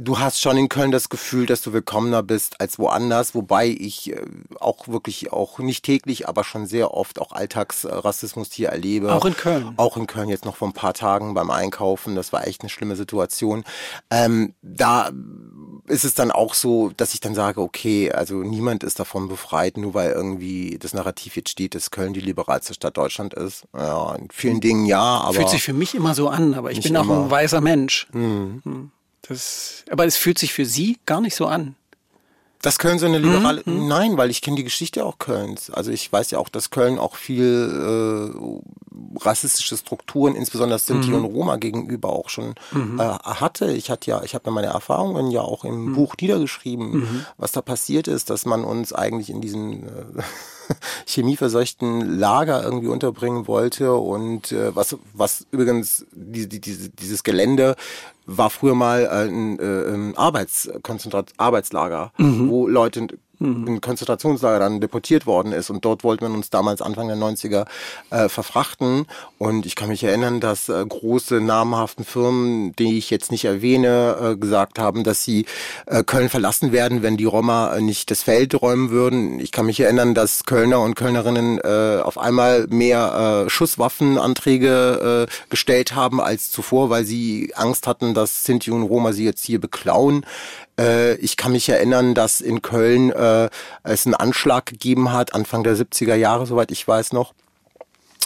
du 0.00 0.18
hast 0.18 0.40
schon 0.40 0.56
in 0.56 0.68
Köln 0.68 0.90
das 0.90 1.08
Gefühl, 1.08 1.46
dass 1.46 1.62
du 1.62 1.72
willkommener 1.72 2.22
bist 2.22 2.60
als 2.60 2.78
woanders, 2.78 3.34
wobei 3.34 3.68
ich 3.68 4.12
äh, 4.12 4.20
auch 4.60 4.88
wirklich 4.88 5.32
auch 5.32 5.58
nicht 5.58 5.84
täglich, 5.84 6.28
aber 6.28 6.44
schon 6.44 6.66
sehr 6.66 6.94
oft 6.94 7.20
auch 7.20 7.32
Alltagsrassismus 7.32 8.52
hier 8.52 8.70
erlebe. 8.70 9.12
Auch 9.12 9.24
in 9.24 9.36
Köln. 9.36 9.74
Auch 9.76 9.96
in 9.96 10.06
Köln 10.06 10.28
jetzt 10.28 10.44
noch 10.44 10.56
vor 10.56 10.68
ein 10.68 10.72
paar 10.72 10.94
Tagen 10.94 11.34
beim 11.34 11.50
Einkaufen, 11.50 12.14
das 12.14 12.32
war 12.32 12.46
echt 12.46 12.62
eine 12.62 12.70
schlimme 12.70 12.96
Situation. 12.96 13.64
Ähm, 14.10 14.54
da 14.62 15.10
ist 15.86 16.04
es 16.04 16.14
dann 16.14 16.30
auch 16.30 16.54
so, 16.54 16.90
dass 16.96 17.12
ich 17.14 17.20
dann 17.20 17.34
sage, 17.34 17.60
okay, 17.60 18.10
also 18.10 18.36
niemand 18.36 18.84
ist 18.84 18.98
davon 18.98 19.28
befreit, 19.28 19.76
nur 19.76 19.94
weil 19.94 20.12
irgendwie 20.12 20.78
das 20.78 20.94
Narrativ 20.94 21.36
jetzt 21.36 21.50
steht, 21.50 21.74
dass 21.74 21.90
Köln 21.90 22.14
die 22.14 22.20
liberalste 22.20 22.74
Stadt 22.74 22.96
Deutschland 22.96 23.34
ist. 23.34 23.64
Ja, 23.76 24.14
in 24.14 24.28
vielen 24.30 24.60
Dingen 24.60 24.86
ja, 24.86 25.02
aber. 25.02 25.34
Fühlt 25.34 25.50
sich 25.50 25.62
für 25.62 25.74
mich 25.74 25.94
immer 25.94 26.14
so 26.14 26.28
an, 26.28 26.54
aber 26.54 26.70
ich 26.70 26.80
bin 26.80 26.96
auch 26.96 27.04
immer. 27.04 27.24
ein 27.24 27.30
weißer 27.30 27.60
Mensch. 27.60 28.06
Mhm. 28.12 28.90
Das, 29.28 29.84
aber 29.90 30.04
es 30.04 30.16
fühlt 30.16 30.38
sich 30.38 30.52
für 30.52 30.66
Sie 30.66 30.98
gar 31.06 31.20
nicht 31.20 31.34
so 31.34 31.46
an. 31.46 31.76
Das 32.64 32.78
Köln 32.78 32.98
so 32.98 33.04
eine 33.04 33.18
liberale. 33.18 33.62
Mhm, 33.66 33.82
mhm. 33.82 33.88
Nein, 33.88 34.16
weil 34.16 34.30
ich 34.30 34.40
kenne 34.40 34.56
die 34.56 34.64
Geschichte 34.64 35.04
auch 35.04 35.18
Kölns. 35.18 35.68
Also 35.68 35.90
ich 35.90 36.10
weiß 36.10 36.30
ja 36.30 36.38
auch, 36.38 36.48
dass 36.48 36.70
Köln 36.70 36.98
auch 36.98 37.16
viel 37.16 38.32
äh, 38.32 39.18
rassistische 39.22 39.76
Strukturen, 39.76 40.34
insbesondere 40.34 40.78
Sinti 40.78 41.10
mhm. 41.10 41.16
und 41.16 41.24
Roma 41.26 41.56
gegenüber 41.56 42.08
auch 42.08 42.30
schon 42.30 42.54
mhm. 42.72 42.98
äh, 42.98 43.02
hatte. 43.02 43.70
Ich 43.72 43.90
hatte 43.90 44.10
ja, 44.10 44.22
ich 44.22 44.34
habe 44.34 44.46
ja 44.46 44.50
meine 44.50 44.68
Erfahrungen 44.68 45.30
ja 45.30 45.42
auch 45.42 45.64
im 45.64 45.90
mhm. 45.90 45.94
Buch 45.94 46.14
niedergeschrieben, 46.18 47.00
mhm. 47.00 47.26
was 47.36 47.52
da 47.52 47.60
passiert 47.60 48.08
ist, 48.08 48.30
dass 48.30 48.46
man 48.46 48.64
uns 48.64 48.94
eigentlich 48.94 49.28
in 49.28 49.42
diesen 49.42 49.84
äh, 49.84 50.22
chemieverseuchten 51.06 52.18
Lager 52.18 52.62
irgendwie 52.62 52.88
unterbringen 52.88 53.46
wollte 53.46 53.92
und 53.92 54.52
äh, 54.52 54.74
was 54.74 54.96
was 55.12 55.46
übrigens 55.50 56.06
die, 56.12 56.48
die, 56.48 56.60
diese, 56.62 56.88
dieses 56.88 57.24
Gelände 57.24 57.76
war 58.26 58.50
früher 58.50 58.74
mal 58.74 59.08
ein, 59.08 59.58
äh, 59.58 60.16
Arbeitskonzentrat, 60.16 61.32
Arbeitslager, 61.36 62.12
mhm. 62.18 62.48
wo 62.48 62.66
Leute 62.66 63.06
mhm. 63.38 63.66
in 63.66 63.80
Konzentrationslager 63.80 64.58
dann 64.58 64.80
deportiert 64.80 65.26
worden 65.26 65.52
ist. 65.52 65.70
Und 65.70 65.84
dort 65.84 66.04
wollte 66.04 66.24
man 66.24 66.34
uns 66.34 66.50
damals 66.50 66.82
Anfang 66.82 67.08
der 67.08 67.16
90er 67.16 67.66
äh, 68.10 68.28
verfrachten. 68.28 69.06
Und 69.38 69.66
ich 69.66 69.76
kann 69.76 69.88
mich 69.88 70.04
erinnern, 70.04 70.40
dass 70.40 70.68
äh, 70.68 70.84
große 70.86 71.40
namhaften 71.40 72.04
Firmen, 72.04 72.74
die 72.76 72.98
ich 72.98 73.10
jetzt 73.10 73.30
nicht 73.30 73.44
erwähne, 73.44 74.16
äh, 74.20 74.36
gesagt 74.36 74.78
haben, 74.78 75.04
dass 75.04 75.24
sie 75.24 75.46
äh, 75.86 76.02
Köln 76.02 76.28
verlassen 76.28 76.72
werden, 76.72 77.02
wenn 77.02 77.16
die 77.16 77.24
Roma 77.24 77.78
nicht 77.80 78.10
das 78.10 78.22
Feld 78.22 78.60
räumen 78.60 78.90
würden. 78.90 79.40
Ich 79.40 79.52
kann 79.52 79.66
mich 79.66 79.80
erinnern, 79.80 80.14
dass 80.14 80.44
Kölner 80.44 80.80
und 80.80 80.94
Kölnerinnen 80.94 81.58
äh, 81.58 82.00
auf 82.02 82.18
einmal 82.18 82.66
mehr 82.68 83.44
äh, 83.46 83.50
Schusswaffenanträge 83.50 85.26
äh, 85.28 85.50
gestellt 85.50 85.94
haben 85.94 86.20
als 86.20 86.50
zuvor, 86.50 86.90
weil 86.90 87.04
sie 87.04 87.52
Angst 87.54 87.86
hatten, 87.86 88.14
dass 88.14 88.44
Sinti 88.44 88.70
und 88.70 88.82
Roma 88.82 89.12
sie 89.12 89.24
jetzt 89.24 89.44
hier 89.44 89.60
beklauen. 89.60 90.24
Äh, 90.78 91.14
ich 91.16 91.36
kann 91.36 91.52
mich 91.52 91.68
erinnern, 91.68 92.14
dass 92.14 92.40
in 92.40 92.62
Köln 92.62 93.10
äh, 93.10 93.48
es 93.82 94.06
einen 94.06 94.14
Anschlag 94.14 94.66
gegeben 94.66 95.12
hat, 95.12 95.34
Anfang 95.34 95.62
der 95.62 95.76
70er 95.76 96.14
Jahre, 96.14 96.46
soweit 96.46 96.70
ich 96.70 96.86
weiß 96.86 97.12
noch 97.12 97.34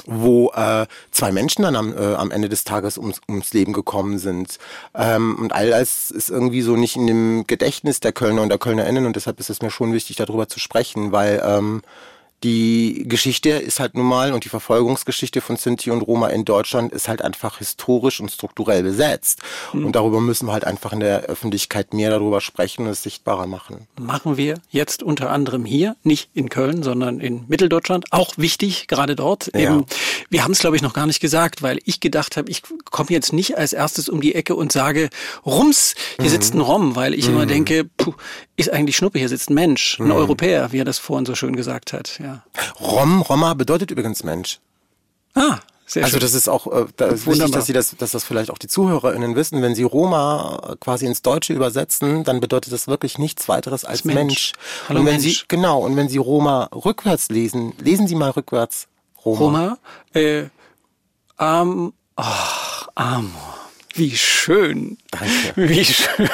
wo 0.07 0.50
äh, 0.52 0.87
zwei 1.11 1.33
Menschen 1.33 1.62
dann 1.62 1.76
am, 1.76 1.93
äh, 1.93 2.14
am 2.14 2.31
Ende 2.31 2.49
des 2.49 2.64
Tages 2.64 2.97
ums, 2.99 3.21
ums 3.28 3.52
Leben 3.52 3.73
gekommen 3.75 4.19
sind. 4.19 4.59
Ähm, 4.95 5.37
und 5.38 5.52
all 5.52 5.69
das 5.69 6.11
ist 6.11 6.31
irgendwie 6.31 6.62
so 6.62 6.76
nicht 6.76 6.97
in 6.97 7.07
dem 7.07 7.45
Gedächtnis 7.47 8.00
der 8.00 8.12
Kölner 8.12 8.43
und 8.43 8.49
der 8.49 8.59
KölnerInnen 8.59 9.05
und 9.07 9.17
deshalb 9.17 9.38
ist 9.38 9.50
es 9.50 9.61
mir 9.61 9.71
schon 9.71 9.93
wichtig, 9.93 10.17
darüber 10.17 10.49
zu 10.49 10.61
sprechen, 10.61 11.12
weil 11.12 11.43
ähm, 11.45 11.83
die 12.45 13.04
Geschichte 13.09 13.50
ist 13.50 13.80
halt 13.80 13.95
nun 13.95 14.07
mal 14.07 14.33
und 14.33 14.45
die 14.45 14.49
Verfolgungsgeschichte 14.49 15.40
von 15.40 15.57
Sinti 15.57 15.90
und 15.90 16.02
Roma 16.02 16.28
in 16.28 16.45
Deutschland 16.45 16.92
ist 16.92 17.09
halt 17.09 17.21
einfach 17.23 17.59
historisch 17.59 18.21
und 18.21 18.30
strukturell 18.30 18.85
besetzt. 18.85 19.40
Mhm. 19.73 19.87
Und 19.87 19.97
darüber 19.97 20.21
müssen 20.21 20.47
wir 20.47 20.52
halt 20.52 20.64
einfach 20.64 20.92
in 20.92 21.00
der 21.00 21.23
Öffentlichkeit 21.23 21.92
mehr 21.95 22.11
darüber 22.11 22.40
sprechen 22.40 22.87
und 22.87 22.92
es 22.92 23.02
sichtbarer 23.02 23.47
machen. 23.47 23.88
Machen 24.00 24.37
wir 24.37 24.61
jetzt 24.71 25.02
unter 25.02 25.30
anderem 25.30 25.64
hier, 25.64 25.97
nicht 26.04 26.30
in 26.35 26.49
Köln, 26.49 26.85
sondern 26.85 27.18
in 27.18 27.45
Mitteldeutschland. 27.49 28.07
Auch 28.12 28.35
wichtig, 28.37 28.87
gerade 28.87 29.16
dort. 29.16 29.50
Ja. 29.54 29.61
Eben, 29.61 29.87
wir 30.30 30.45
haben 30.45 30.52
es, 30.52 30.61
glaube 30.61 30.76
ich, 30.76 30.83
noch 30.83 30.95
gar 30.95 31.07
nicht 31.07 31.21
gesagt, 31.21 31.62
weil 31.62 31.80
ich 31.85 31.99
gedacht 31.99 32.37
habe, 32.37 32.50
ich 32.50 32.62
komme 32.85 33.11
jetzt 33.11 33.33
nicht 33.33 33.59
als 33.59 33.73
erstes 33.73 34.09
um 34.09 34.21
die 34.21 34.37
Ecke 34.37 34.54
und 34.54 34.71
sage, 34.71 35.11
Rums, 35.45 35.95
hier 36.16 36.26
mhm. 36.26 36.30
sitzt 36.30 36.54
ein 36.54 36.61
Rom, 36.61 36.95
weil 36.95 37.14
ich 37.14 37.26
mhm. 37.26 37.35
immer 37.35 37.47
denke, 37.47 37.85
puh, 37.97 38.14
ist 38.57 38.73
eigentlich 38.73 38.97
Schnuppe, 38.97 39.18
hier 39.18 39.28
sitzt 39.28 39.50
ein 39.50 39.54
Mensch, 39.54 39.99
ein 39.99 40.07
mhm. 40.07 40.12
Europäer, 40.12 40.73
wie 40.73 40.80
er 40.80 40.85
das 40.85 40.99
vorhin 40.99 41.26
so 41.26 41.35
schön 41.35 41.57
gesagt 41.57 41.92
hat. 41.92 42.18
Ja. 42.23 42.27
Rom, 42.80 43.23
Roma 43.23 43.54
bedeutet 43.54 43.90
übrigens 43.90 44.25
Mensch. 44.25 44.61
Ah, 45.35 45.58
sehr 45.87 46.04
also 46.04 46.14
schön. 46.14 46.20
das 46.20 46.35
ist 46.35 46.49
auch 46.49 46.66
äh, 46.66 46.87
da 46.97 47.06
ist 47.06 47.26
wichtig, 47.26 47.50
dass 47.52 47.66
sie 47.66 47.73
das, 47.73 47.97
dass 47.97 48.11
das 48.11 48.25
vielleicht 48.25 48.50
auch 48.50 48.58
die 48.58 48.68
ZuhörerInnen 48.68 49.35
wissen. 49.37 49.62
Wenn 49.62 49.75
sie 49.75 49.85
Roma 49.85 50.76
quasi 50.80 51.06
ins 51.06 51.23
Deutsche 51.23 51.52
übersetzen, 51.54 52.25
dann 52.25 52.40
bedeutet 52.40 52.73
das 52.73 52.88
wirklich 52.88 53.18
nichts 53.18 53.49
weiteres 53.49 53.85
als 53.85 54.04
Mensch. 54.04 54.18
Mensch. 54.18 54.52
Hallo 54.88 55.00
und 55.00 55.06
wenn 55.06 55.20
Mensch. 55.20 55.40
Sie, 55.40 55.44
genau, 55.49 55.80
und 55.80 55.97
wenn 55.97 56.08
Sie 56.08 56.18
Roma 56.18 56.68
rückwärts 56.75 57.30
lesen, 57.30 57.73
lesen 57.78 58.06
Sie 58.06 58.14
mal 58.14 58.30
rückwärts 58.30 58.88
Roma. 59.25 59.38
Roma, 59.38 59.78
äh, 60.14 60.44
Am, 61.37 61.92
ach, 62.16 62.88
Amor. 62.94 63.58
Wie 63.99 64.17
schön. 64.17 64.97
Danke. 65.11 65.28
Wie 65.57 65.85
schön. 65.85 66.28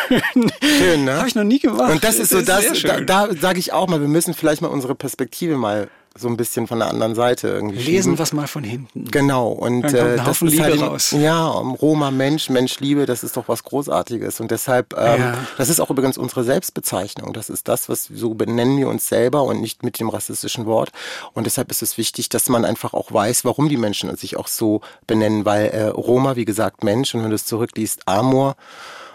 Schön, 0.62 1.04
ne? 1.04 1.16
Habe 1.16 1.28
ich 1.28 1.34
noch 1.34 1.44
nie 1.44 1.58
gemacht. 1.58 1.90
Und 1.92 2.04
das 2.04 2.16
ist 2.16 2.28
so 2.28 2.42
das, 2.42 2.82
da, 2.82 3.00
da 3.00 3.28
sage 3.34 3.58
ich 3.58 3.72
auch 3.72 3.88
mal, 3.88 4.00
wir 4.00 4.08
müssen 4.08 4.34
vielleicht 4.34 4.60
mal 4.60 4.68
unsere 4.68 4.94
Perspektive 4.94 5.56
mal 5.56 5.88
so 6.16 6.28
ein 6.28 6.36
bisschen 6.36 6.66
von 6.68 6.78
der 6.78 6.88
anderen 6.88 7.14
Seite 7.16 7.48
irgendwie 7.48 7.78
lesen 7.78 8.02
schieben. 8.12 8.18
was 8.18 8.32
mal 8.32 8.46
von 8.46 8.62
hinten. 8.62 9.06
Genau 9.10 9.48
und 9.48 9.82
Dann 9.82 9.90
kommt 9.92 9.94
äh, 9.94 10.10
ein 10.12 10.16
das 10.18 10.26
Haufen 10.28 10.46
ist 10.48 10.52
Liebe 10.54 10.64
halt 10.64 10.80
raus. 10.82 11.10
ja 11.10 11.44
Roma 11.48 12.10
Mensch 12.12 12.50
Mensch 12.50 12.78
Liebe 12.80 13.04
das 13.06 13.24
ist 13.24 13.36
doch 13.36 13.48
was 13.48 13.64
Großartiges 13.64 14.38
und 14.40 14.50
deshalb 14.50 14.94
ähm, 14.96 15.20
Ja. 15.20 15.38
das 15.58 15.68
ist 15.68 15.80
auch 15.80 15.90
übrigens 15.90 16.16
unsere 16.16 16.44
Selbstbezeichnung 16.44 17.32
das 17.32 17.50
ist 17.50 17.66
das 17.66 17.88
was 17.88 18.04
so 18.04 18.34
benennen 18.34 18.78
wir 18.78 18.88
uns 18.88 19.08
selber 19.08 19.42
und 19.42 19.60
nicht 19.60 19.82
mit 19.82 19.98
dem 19.98 20.08
rassistischen 20.08 20.66
Wort 20.66 20.90
und 21.32 21.46
deshalb 21.46 21.70
ist 21.72 21.82
es 21.82 21.98
wichtig 21.98 22.28
dass 22.28 22.48
man 22.48 22.64
einfach 22.64 22.94
auch 22.94 23.10
weiß 23.12 23.44
warum 23.44 23.68
die 23.68 23.76
Menschen 23.76 24.14
sich 24.16 24.36
auch 24.36 24.46
so 24.48 24.82
benennen 25.08 25.44
weil 25.44 25.66
äh, 25.66 25.82
Roma 25.88 26.36
wie 26.36 26.44
gesagt 26.44 26.84
Mensch 26.84 27.14
und 27.14 27.22
wenn 27.24 27.30
du 27.30 27.36
es 27.36 27.44
zurückliest 27.46 28.06
Amor 28.06 28.54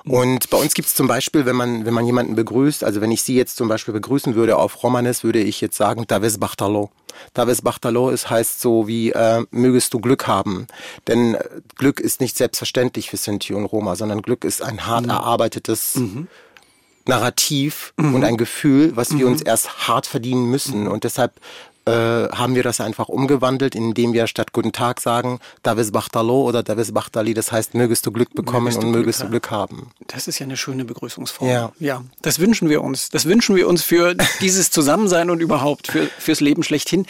und 0.06 0.50
bei 0.50 0.58
uns 0.58 0.74
gibt 0.74 0.88
es 0.88 0.96
zum 0.96 1.08
Beispiel, 1.08 1.46
wenn 1.46 1.56
man, 1.56 1.86
wenn 1.86 1.94
man 1.94 2.06
jemanden 2.06 2.36
begrüßt, 2.36 2.84
also 2.84 3.02
wenn 3.02 3.12
ich 3.12 3.22
Sie 3.22 3.36
jetzt 3.36 3.56
zum 3.56 3.68
Beispiel 3.68 3.94
begrüßen 3.94 4.36
würde 4.36 4.58
auf 4.58 4.84
Romanes, 4.84 5.24
würde 5.24 5.40
ich 5.40 5.62
jetzt 5.62 5.78
sagen, 5.78 6.06
Davis 6.08 6.38
Bachtalo. 6.38 6.90
Davis 7.34 7.62
Bachtalo 7.62 8.10
ist 8.10 8.30
heißt 8.30 8.62
so 8.62 8.88
wie, 8.88 9.12
äh, 9.12 9.44
mögest 9.52 9.94
du 9.94 10.00
Glück 10.00 10.28
haben. 10.28 10.68
Denn 11.08 11.36
äh, 11.36 11.44
Glück 11.76 12.00
ist 12.00 12.22
nicht 12.22 12.38
selbstverständlich 12.38 13.10
für 13.10 13.18
Sinti 13.18 13.54
und 13.54 13.66
Roma, 13.66 13.96
sondern 13.96 14.22
Glück 14.22 14.44
ist 14.46 14.62
ein 14.62 14.86
hart 14.86 15.08
erarbeitetes 15.08 15.96
Narrativ 17.06 17.94
und 17.98 18.24
ein 18.24 18.38
Gefühl, 18.38 18.96
was 18.96 19.18
wir 19.18 19.28
uns 19.28 19.42
erst 19.42 19.88
hart 19.88 20.06
verdienen 20.06 20.46
müssen. 20.46 20.88
Und 20.88 21.04
deshalb 21.04 21.34
äh, 21.90 22.30
haben 22.36 22.56
wir 22.56 22.64
das 22.64 22.82
einfach 22.82 23.10
umgewandelt, 23.10 23.76
indem 23.76 24.14
wir 24.14 24.28
statt 24.28 24.54
Guten 24.54 24.72
Tag 24.72 25.02
sagen, 25.02 25.40
Davis 25.64 25.92
Bachtalo 25.92 26.44
oder 26.44 26.64
Davis 26.64 26.92
Bachtali, 26.92 27.34
das 27.34 27.52
heißt, 27.52 27.74
mögest 27.74 28.06
du 28.06 28.12
Glück 28.12 28.34
bekommen 28.34 28.66
Mögest 28.66 28.78
und 28.84 28.92
Glück 28.92 29.02
mögest 29.02 29.22
du. 29.24 29.28
Glück 29.30 29.52
haben. 29.52 29.92
Das 30.08 30.28
ist 30.28 30.40
ja 30.40 30.46
eine 30.46 30.58
schöne 30.58 30.86
Begrüßungsform. 30.86 31.50
Ja. 31.50 31.72
ja, 31.80 32.04
das 32.22 32.40
wünschen 32.40 32.70
wir 32.70 32.82
uns. 32.84 33.10
Das 33.10 33.26
wünschen 33.26 33.56
wir 33.56 33.68
uns 33.68 33.84
für 33.84 34.16
dieses 34.42 34.72
Zusammensein 34.72 35.30
und 35.30 35.42
überhaupt 35.42 35.88
für, 35.88 36.08
fürs 36.20 36.40
Leben 36.42 36.64
schlechthin. 36.64 37.06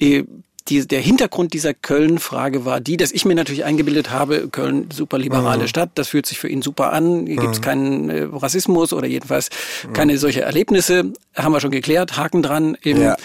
Äh, 0.00 0.24
Die, 0.68 0.86
der 0.86 1.00
Hintergrund 1.00 1.52
dieser 1.52 1.74
Köln-Frage 1.74 2.64
war 2.64 2.80
die, 2.80 2.96
dass 2.96 3.10
ich 3.12 3.24
mir 3.24 3.34
natürlich 3.34 3.64
eingebildet 3.64 4.10
habe, 4.10 4.48
Köln, 4.48 4.88
super 4.92 5.18
liberale 5.18 5.66
Stadt, 5.66 5.90
das 5.94 6.08
fühlt 6.08 6.26
sich 6.26 6.38
für 6.38 6.48
ihn 6.48 6.62
super 6.62 6.92
an, 6.92 7.26
hier 7.26 7.36
gibt 7.36 7.54
es 7.54 7.60
keinen 7.60 8.10
äh, 8.10 8.28
Rassismus 8.30 8.92
oder 8.92 9.08
jedenfalls 9.08 9.48
keine 9.94 10.18
solche 10.18 10.42
Erlebnisse, 10.42 11.12
haben 11.34 11.52
wir 11.52 11.60
schon 11.60 11.72
geklärt, 11.72 12.16
Haken 12.16 12.42
dran. 12.42 12.76
Eben. 12.82 13.02
Ja. 13.02 13.16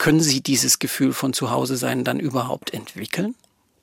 Können 0.00 0.20
Sie 0.20 0.40
dieses 0.40 0.78
Gefühl 0.78 1.12
von 1.12 1.34
Zuhause 1.34 1.76
sein 1.76 2.04
dann 2.04 2.20
überhaupt 2.20 2.72
entwickeln? 2.72 3.34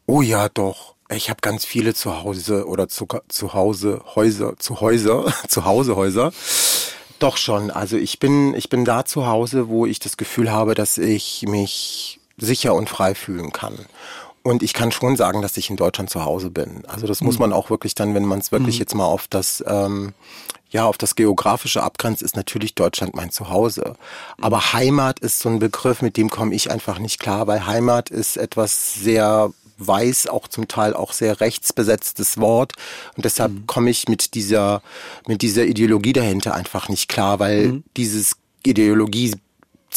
Oh 0.07 0.23
ja, 0.23 0.49
doch. 0.49 0.95
Ich 1.09 1.29
habe 1.29 1.41
ganz 1.41 1.63
viele 1.63 1.93
zu 1.93 2.23
Hause 2.23 2.65
oder 2.65 2.89
zu, 2.89 3.07
zu 3.27 3.53
Hause 3.53 4.01
Häuser, 4.15 4.57
zu 4.57 4.81
Häuser, 4.81 5.31
zu 5.47 5.65
Hause 5.65 5.95
Häuser. 5.95 6.33
Doch 7.19 7.37
schon. 7.37 7.69
Also 7.69 7.97
ich 7.97 8.17
bin, 8.17 8.55
ich 8.55 8.67
bin 8.67 8.83
da 8.83 9.05
zu 9.05 9.27
Hause, 9.27 9.67
wo 9.67 9.85
ich 9.85 9.99
das 9.99 10.17
Gefühl 10.17 10.51
habe, 10.51 10.73
dass 10.73 10.97
ich 10.97 11.43
mich 11.47 12.19
sicher 12.35 12.73
und 12.73 12.89
frei 12.89 13.13
fühlen 13.13 13.51
kann. 13.51 13.77
Und 14.47 14.63
ich 14.63 14.73
kann 14.73 14.93
schon 14.93 15.17
sagen, 15.17 15.41
dass 15.41 15.57
ich 15.57 15.69
in 15.69 15.75
Deutschland 15.75 16.09
zu 16.09 16.23
Hause 16.23 16.49
bin. 16.49 16.85
Also 16.87 17.05
das 17.05 17.19
muss 17.19 17.37
man 17.37 17.51
auch 17.51 17.69
wirklich 17.69 17.95
dann, 17.95 18.15
wenn 18.15 18.23
man 18.23 18.39
es 18.39 18.53
wirklich 18.53 18.79
jetzt 18.79 18.95
mal 18.95 19.03
auf 19.03 19.27
das 19.27 19.61
ähm, 19.67 20.13
ja 20.69 20.85
auf 20.85 20.97
das 20.97 21.15
geografische 21.15 21.83
abgrenzt, 21.83 22.21
ist 22.21 22.37
natürlich 22.37 22.73
Deutschland 22.73 23.13
mein 23.13 23.29
Zuhause. 23.29 23.97
Aber 24.39 24.71
Heimat 24.71 25.19
ist 25.19 25.39
so 25.39 25.49
ein 25.49 25.59
Begriff, 25.59 26.01
mit 26.01 26.15
dem 26.15 26.29
komme 26.29 26.55
ich 26.55 26.71
einfach 26.71 26.97
nicht 26.97 27.19
klar, 27.19 27.45
weil 27.47 27.65
Heimat 27.65 28.09
ist 28.09 28.37
etwas 28.37 28.93
sehr 28.93 29.51
weiß, 29.79 30.27
auch 30.27 30.47
zum 30.47 30.69
Teil 30.69 30.93
auch 30.93 31.11
sehr 31.11 31.41
rechtsbesetztes 31.41 32.37
Wort. 32.37 32.71
Und 33.17 33.25
deshalb 33.25 33.67
komme 33.67 33.89
ich 33.89 34.07
mit 34.07 34.33
dieser, 34.33 34.81
mit 35.27 35.41
dieser 35.41 35.65
Ideologie 35.65 36.13
dahinter 36.13 36.55
einfach 36.55 36.87
nicht 36.87 37.09
klar, 37.09 37.39
weil 37.39 37.83
dieses 37.97 38.37
Ideologie 38.65 39.35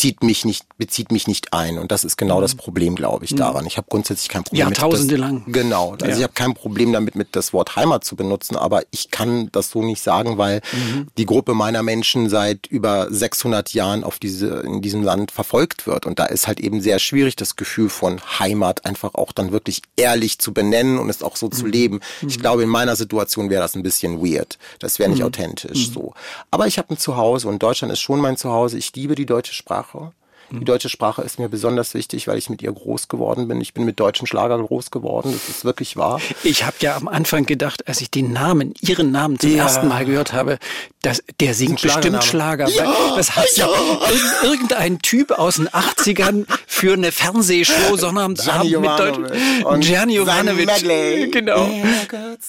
zieht 0.01 0.23
mich 0.23 0.47
nicht, 0.47 0.65
bezieht 0.79 1.13
mich 1.13 1.27
nicht 1.29 1.53
ein. 1.53 1.79
Und 1.79 1.93
das 1.93 2.05
ist 2.05 2.17
genau 2.17 2.41
das 2.41 2.55
Problem, 2.55 2.97
glaube 2.97 3.27
ich, 3.27 3.35
daran. 3.35 3.67
Ich 3.67 3.77
habe 3.77 3.87
grundsätzlich 3.91 4.31
kein 4.31 4.45
Problem 4.45 4.61
Jahrtausende 4.61 5.13
mit 5.15 5.23
das, 5.23 5.31
lang. 5.31 5.45
Genau. 5.47 5.91
Also 5.93 6.07
Ja. 6.07 6.17
ich 6.17 6.23
habe 6.23 6.33
kein 6.33 6.55
Problem 6.55 6.95
damit, 6.95 7.17
mit 7.17 7.37
das 7.37 7.53
Wort 7.53 7.77
Heimat 7.77 8.03
zu 8.03 8.17
benutzen, 8.17 8.57
aber 8.57 8.83
ich 8.93 9.11
kann 9.11 9.51
das 9.53 9.69
so 9.69 9.83
nicht 9.83 10.03
sagen, 10.03 10.39
weil 10.39 10.63
die 11.19 11.27
Gruppe 11.27 11.53
meiner 11.53 11.83
Menschen 11.83 12.31
seit 12.31 12.67
über 12.67 13.09
600 13.11 13.75
Jahren 13.75 14.03
auf 14.03 14.19
diese, 14.19 14.61
in 14.61 14.81
diesem 14.81 15.03
Land 15.03 15.33
verfolgt 15.33 15.87
wird. 15.87 16.07
Und 16.07 16.19
da 16.19 16.25
ist 16.25 16.47
halt 16.49 16.61
eben 16.61 16.81
sehr 16.81 16.99
schwierig, 16.99 17.37
das 17.37 17.57
Gefühl 17.57 17.91
von 17.91 18.23
Heimat 18.39 18.87
einfach 18.87 19.15
auch 19.15 19.33
dann 19.33 19.53
wirklich 19.53 19.83
ehrlich 19.97 20.39
zu 20.39 20.55
benennen 20.55 20.99
und 20.99 21.11
es 21.11 21.23
auch 21.23 21.37
so 21.37 21.49
zu 21.49 21.67
leben. 21.67 22.01
Ich 22.27 22.39
glaube, 22.39 22.63
in 22.63 22.71
meiner 22.71 22.97
Situation 22.97 23.51
wäre 23.51 23.61
das 23.61 23.75
ein 23.75 23.83
bisschen 23.83 24.25
weird. 24.25 24.57
Das 24.79 24.99
wäre 24.99 25.11
nicht 25.11 25.25
authentisch 25.25 25.91
so. 25.93 26.15
Aber 26.51 26.67
ich 26.67 26.79
habe 26.79 26.95
ein 26.95 26.97
Zuhause 26.99 27.49
und 27.49 27.63
Deutschland 27.63 27.93
ist 27.93 28.01
schon 28.01 28.21
mein 28.21 28.39
Zuhause. 28.39 28.79
Ich 28.79 28.95
liebe 28.95 29.15
die 29.15 29.27
deutsche 29.27 29.53
Sprache. 29.53 29.90
Die 30.53 30.65
deutsche 30.65 30.89
Sprache 30.89 31.23
ist 31.23 31.39
mir 31.39 31.49
besonders 31.49 31.95
wichtig, 31.95 32.27
weil 32.27 32.37
ich 32.37 32.51
mit 32.51 32.61
ihr 32.61 32.73
groß 32.73 33.07
geworden 33.07 33.47
bin. 33.47 33.61
Ich 33.61 33.73
bin 33.73 33.85
mit 33.85 34.01
deutschen 34.01 34.27
Schlagern 34.27 34.67
groß 34.67 34.91
geworden. 34.91 35.31
Das 35.33 35.49
ist 35.49 35.65
wirklich 35.65 35.97
wahr. 35.97 36.21
Ich 36.43 36.65
habe 36.65 36.75
ja 36.81 36.97
am 36.97 37.07
Anfang 37.07 37.47
gedacht, 37.47 37.87
als 37.87 38.01
ich 38.01 38.11
den 38.11 38.33
Namen, 38.33 38.75
Ihren 38.81 39.13
Namen 39.13 39.39
zum 39.39 39.55
Ja. 39.55 39.63
ersten 39.63 39.87
Mal 39.87 40.05
gehört 40.07 40.33
habe, 40.33 40.59
dass 41.03 41.23
der 41.39 41.55
singt 41.55 41.81
bestimmt. 41.81 42.25
Schlager. 42.25 42.65
weil 42.67 43.17
das 43.17 43.37
hat 43.37 43.47
ja, 43.57 43.67
irg- 43.69 44.43
irgendein 44.45 44.99
Typ 44.99 45.31
aus 45.31 45.55
den 45.55 45.69
80ern 45.69 46.47
für 46.67 46.95
eine 46.95 47.13
Fernsehshow 47.13 47.97
Sonnabendabend 47.97 48.81
mit. 48.81 48.91
Deutsch. 48.91 49.87
Gianni 49.87 50.17
Jovanovic. 50.17 51.31
Genau. 51.31 51.71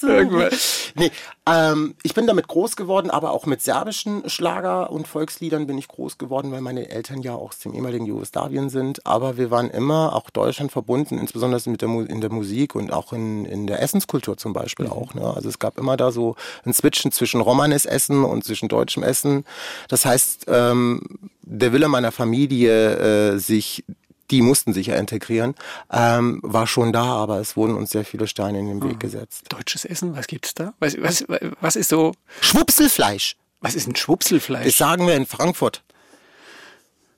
Irgendwann. 0.02 0.50
Nee, 0.96 1.12
Ähm, 1.48 1.96
ich 2.04 2.14
bin 2.14 2.28
damit 2.28 2.48
groß 2.48 2.76
geworden, 2.76 3.10
aber 3.10 3.32
auch 3.32 3.48
mit 3.48 3.62
serbischen 3.62 4.30
Schlager 4.30 4.92
und 4.92 5.08
Volksliedern 5.08 5.66
bin 5.66 5.78
ich 5.78 5.88
groß 5.88 6.20
geworden, 6.20 6.52
weil 6.52 6.62
meine 6.62 6.90
Eltern 6.90 7.24
ja 7.24 7.34
auch 7.34 7.50
aus 7.50 7.60
dem 7.60 7.74
ehemaligen 7.74 8.06
Jugoslawien 8.06 8.70
sind. 8.70 9.06
Aber 9.08 9.38
wir 9.38 9.50
waren 9.50 9.72
immer 9.72 10.16
auch 10.16 10.30
Deutschland 10.30 10.72
verbunden, 10.72 11.18
insbesondere 11.18 11.62
mit 11.70 11.82
der 11.82 11.90
in 11.90 12.22
der 12.22 12.32
Musik 12.32 12.76
und 12.76 12.94
auch 12.94 13.12
in, 13.12 13.46
in 13.46 13.66
der 13.66 13.82
Essenskultur 13.82 14.38
zum 14.38 14.54
Beispiel 14.54 14.86
mhm. 14.86 14.92
auch. 14.92 15.14
Ne? 15.16 15.24
Also 15.24 15.50
es 15.50 15.58
gab 15.58 15.80
immer 15.80 15.98
da 15.98 16.12
so 16.12 16.36
ein 16.64 16.74
Switchen 16.74 17.12
zwischen 17.12 17.42
Romanes 17.42 17.86
Essen 17.86 18.24
und 18.24 18.44
zwischen 18.44 18.70
deutschem 18.70 19.02
Essen. 19.02 19.44
Das 19.88 20.06
heißt, 20.06 20.46
ähm, 20.48 21.02
der 21.42 21.74
Wille 21.74 21.88
meiner 21.88 22.12
Familie, 22.12 23.34
äh, 23.34 23.38
sich 23.40 23.84
die 24.32 24.42
mussten 24.42 24.74
sich 24.74 24.88
ja 24.88 24.96
integrieren, 24.96 25.56
ähm, 25.92 26.40
war 26.44 26.68
schon 26.68 26.94
da, 26.94 27.04
aber 27.04 27.40
es 27.40 27.56
wurden 27.56 27.76
uns 27.76 27.92
sehr 27.92 28.06
viele 28.06 28.28
Steine 28.28 28.60
in 28.60 28.68
den 28.68 28.84
Weg 28.84 28.94
hm. 28.94 29.00
gesetzt. 29.00 29.46
Deutsches 29.50 29.86
Essen, 29.86 30.16
was 30.16 30.28
gibt's 30.28 30.54
da? 30.54 30.74
Was, 30.80 30.96
was, 31.02 31.26
was 31.60 31.76
ist 31.76 31.90
so? 31.90 32.14
Schwupselfleisch. 32.42 33.36
Was 33.60 33.76
ist 33.76 33.88
ein 33.88 33.96
Schwupselfleisch? 33.96 34.66
Das 34.66 34.78
sagen 34.78 35.06
wir 35.06 35.16
in 35.16 35.26
Frankfurt. 35.26 35.84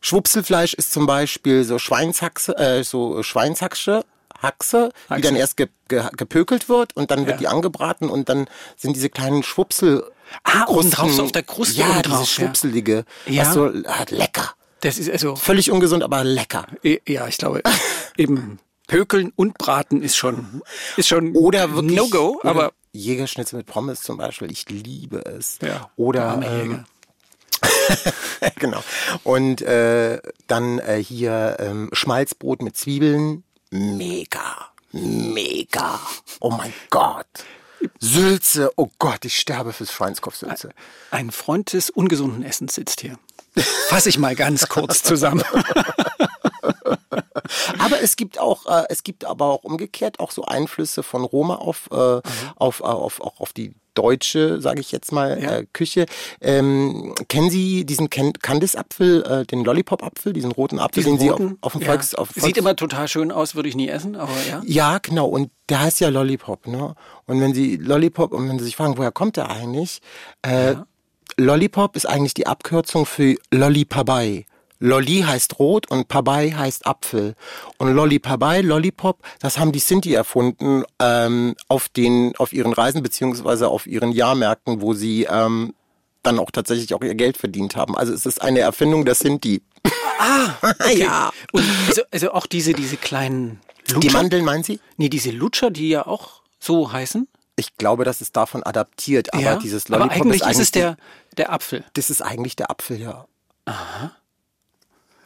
Schwupselfleisch 0.02 0.74
ist 0.74 0.92
zum 0.92 1.06
Beispiel 1.06 1.64
so 1.64 1.80
Schweinshaxe, 1.80 2.58
äh, 2.58 2.84
so 2.84 3.24
Schweinshaxe, 3.24 4.04
Haxe, 4.42 4.92
Haxe, 5.10 5.16
die 5.16 5.22
dann 5.22 5.36
erst 5.38 5.56
ge, 5.56 5.70
ge, 5.88 6.04
gepökelt 6.18 6.68
wird 6.68 6.96
und 6.98 7.12
dann 7.12 7.20
wird 7.20 7.36
ja. 7.36 7.38
die 7.38 7.48
angebraten 7.48 8.10
und 8.10 8.28
dann 8.28 8.48
sind 8.76 8.98
diese 8.98 9.10
kleinen 9.10 9.44
Schwupsel. 9.44 10.04
Ah, 10.44 10.66
oben 10.68 10.92
drauf, 10.92 11.14
so 11.14 11.24
auf 11.24 11.32
der 11.32 11.44
Kruste 11.44 11.80
ja, 11.80 11.90
oben 11.90 12.02
drauf. 12.02 12.28
Schwupselige. 12.28 13.06
Ja. 13.26 13.44
Also, 13.44 13.68
lecker. 14.10 14.56
Das 14.84 14.98
ist 14.98 15.10
also 15.10 15.38
völlig 15.38 15.72
ungesund, 15.72 16.04
aber 16.04 16.26
lecker. 16.26 16.68
Ja, 17.08 17.28
ich 17.28 17.38
glaube 17.38 17.62
eben 18.18 18.60
Pökeln 18.88 19.32
und 19.38 19.58
Braten 19.58 20.02
ist 20.02 20.18
schon 20.18 20.62
ist 20.98 21.08
schon 21.08 21.36
oder 21.38 21.74
wirklich 21.74 21.96
No 21.96 22.10
Go, 22.10 22.42
aber 22.44 22.74
Jägerschnitzel 22.92 23.58
mit 23.58 23.66
Pommes 23.66 24.02
zum 24.02 24.18
Beispiel, 24.18 24.52
ich 24.52 24.68
liebe 24.70 25.20
es. 25.20 25.58
Ja, 25.62 25.90
oder 25.96 26.42
ähm, 26.44 26.84
genau. 28.60 28.84
Und 29.24 29.62
äh, 29.62 30.20
dann 30.48 30.80
äh, 30.80 31.02
hier 31.02 31.56
ähm, 31.60 31.90
Schmalzbrot 31.94 32.62
mit 32.62 32.76
Zwiebeln, 32.76 33.46
mega, 33.72 34.68
mega. 34.92 35.98
Oh 36.42 36.52
mein 36.52 36.74
Gott. 36.90 37.26
Sülze, 38.00 38.72
oh 38.76 38.90
Gott, 39.00 39.24
ich 39.24 39.40
sterbe 39.40 39.72
fürs 39.72 39.94
Schweinskopfsülze. 39.94 40.72
Ein 41.10 41.32
Freund 41.32 41.72
des 41.72 41.90
ungesunden 41.90 42.44
Essens 42.44 42.76
sitzt 42.76 43.00
hier. 43.00 43.18
Fasse 43.88 44.10
ich 44.10 44.18
mal 44.18 44.36
ganz 44.36 44.68
kurz 44.68 45.04
zusammen. 45.04 45.44
aber 47.80 48.02
es 48.02 48.16
gibt 48.16 48.40
auch, 48.40 48.66
äh, 48.66 48.86
es 48.90 49.04
gibt 49.04 49.26
aber 49.26 49.46
auch 49.46 49.64
umgekehrt 49.64 50.20
auch 50.20 50.32
so 50.32 50.46
Einflüsse 50.46 51.04
von 51.04 51.24
Roma 51.24 51.56
auf, 51.56 51.90
äh, 51.92 51.96
mhm. 51.96 52.22
auf, 52.56 52.82
auf, 52.82 53.22
auch 53.22 53.40
auf 53.40 53.54
die 53.54 53.74
deutsche, 53.94 54.60
sage 54.60 54.82
ich 54.82 54.92
jetzt 54.92 55.12
mal, 55.12 55.42
ja. 55.42 55.58
äh, 55.58 55.66
Küche. 55.72 56.06
Ähm, 56.42 57.14
kennen 57.28 57.50
Sie 57.50 57.86
diesen 57.86 58.10
Candice-Apfel, 58.10 59.24
äh, 59.24 59.46
den 59.46 59.64
Lollipop-Apfel, 59.64 60.34
diesen 60.34 60.52
roten 60.52 60.80
Apfel, 60.80 61.04
diesen 61.04 61.20
den 61.20 61.30
roten? 61.30 61.48
Sie 61.48 61.54
auf, 61.54 61.58
auf 61.62 61.72
dem 61.74 61.82
ja. 61.82 61.88
Volks, 61.88 62.16
auf 62.16 62.30
Volks... 62.30 62.46
Sieht 62.46 62.58
immer 62.58 62.76
total 62.76 63.08
schön 63.08 63.32
aus, 63.32 63.56
würde 63.56 63.70
ich 63.70 63.76
nie 63.76 63.90
essen, 63.90 64.16
aber 64.16 64.34
ja. 64.50 64.62
Ja, 64.66 64.98
genau. 64.98 65.28
Und 65.28 65.52
der 65.70 65.82
heißt 65.82 66.00
ja 66.00 66.10
Lollipop, 66.10 66.68
ne? 66.68 66.96
Und 67.26 67.40
wenn 67.40 67.54
Sie 67.54 67.78
Lollipop, 67.78 68.34
und 68.34 68.50
wenn 68.50 68.60
Sie 68.60 68.66
sich 68.66 68.76
fragen, 68.76 68.98
woher 68.98 69.12
kommt 69.12 69.38
der 69.38 69.50
eigentlich? 69.50 70.02
Äh, 70.46 70.74
ja. 70.74 70.86
Lollipop 71.38 71.96
ist 71.96 72.06
eigentlich 72.06 72.34
die 72.34 72.48
Abkürzung 72.48 73.06
für 73.06 73.36
Lollipabai. 73.52 74.46
Lolli 74.80 75.22
heißt 75.22 75.60
rot 75.60 75.90
und 75.90 76.10
Pabai 76.10 76.52
heißt 76.52 76.86
Apfel. 76.86 77.36
Und 77.78 77.94
Lollipabai, 77.94 78.60
Lollipop, 78.62 79.20
das 79.40 79.58
haben 79.58 79.72
die 79.72 79.80
Sinti 79.80 80.14
erfunden 80.14 80.84
ähm, 81.00 81.56
auf 81.70 81.88
den, 81.88 82.36
auf 82.38 82.52
ihren 82.52 82.74
Reisen 82.74 83.02
beziehungsweise 83.02 83.70
auf 83.70 83.88
ihren 83.88 84.12
Jahrmärkten, 84.12 84.82
wo 84.82 84.94
sie 84.94 85.24
ähm, 85.24 85.74
dann 86.22 86.38
auch 86.38 86.52
tatsächlich 86.52 86.94
auch 86.94 87.02
ihr 87.02 87.16
Geld 87.16 87.38
verdient 87.38 87.78
haben. 87.78 87.96
Also 87.96 88.14
es 88.14 88.26
ist 88.26 88.42
eine 88.42 88.60
Erfindung 88.60 89.06
der 89.06 89.16
Sinti. 89.16 89.62
Ah, 90.20 90.50
okay. 90.62 91.00
ja. 91.00 91.32
Und 91.54 91.64
also, 91.88 92.02
also 92.12 92.32
auch 92.34 92.46
diese, 92.46 92.74
diese 92.74 92.98
kleinen 92.98 93.62
Lutscher? 93.88 94.00
Die 94.00 94.10
Mandeln 94.10 94.44
meinen 94.44 94.64
Sie? 94.64 94.80
Nee, 94.98 95.10
diese 95.10 95.32
Lutscher, 95.32 95.72
die 95.72 95.90
ja 95.90 96.06
auch 96.06 96.42
so 96.60 96.92
heißen. 96.92 97.28
Ich 97.56 97.78
glaube, 97.78 98.04
das 98.04 98.22
ist 98.22 98.36
davon 98.36 98.64
adaptiert, 98.64 99.34
aber 99.34 99.44
ja, 99.44 99.56
dieses 99.58 99.88
Lollipop 99.88 100.12
aber 100.12 100.22
eigentlich 100.22 100.42
ist, 100.42 100.44
eigentlich 100.44 100.60
ist 100.60 100.64
es 100.64 100.72
der, 100.72 100.98
der 101.38 101.54
Apfel. 101.54 101.84
Das 101.94 102.10
ist 102.10 102.22
eigentlich 102.22 102.56
der 102.56 102.72
Apfel, 102.72 103.00
ja. 103.00 103.28
Aha. 103.66 104.12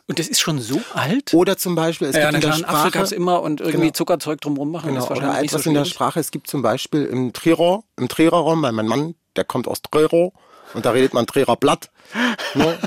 Und 0.07 0.19
das 0.19 0.27
ist 0.27 0.39
schon 0.39 0.59
so 0.59 0.81
alt? 0.93 1.33
Oder 1.33 1.57
zum 1.57 1.75
Beispiel, 1.75 2.07
es 2.07 2.15
ja, 2.15 2.29
gibt 2.29 2.43
in 2.43 2.49
der 2.49 2.57
Sprache... 2.57 2.99
Apfel 2.99 3.17
immer 3.17 3.41
und 3.41 3.59
irgendwie 3.59 3.87
genau. 3.87 3.93
Zuckerzeug 3.93 4.41
drumherum 4.41 4.71
machen. 4.71 4.93
Genau. 4.93 5.09
Oder 5.09 5.41
etwas 5.41 5.63
so 5.63 5.69
in 5.69 5.75
der 5.75 5.85
Sprache, 5.85 6.19
es 6.19 6.31
gibt 6.31 6.47
zum 6.47 6.61
Beispiel 6.61 7.05
im 7.05 7.33
Trero, 7.33 7.83
im 7.97 8.07
Trererraum, 8.07 8.61
weil 8.61 8.71
mein 8.71 8.87
Mann, 8.87 9.15
der 9.35 9.43
kommt 9.43 9.67
aus 9.67 9.81
Trero 9.81 10.33
und 10.73 10.85
da 10.85 10.91
redet 10.91 11.13
man 11.13 11.25
Trerer 11.27 11.55
Blatt. 11.55 11.89
Ne? 12.53 12.77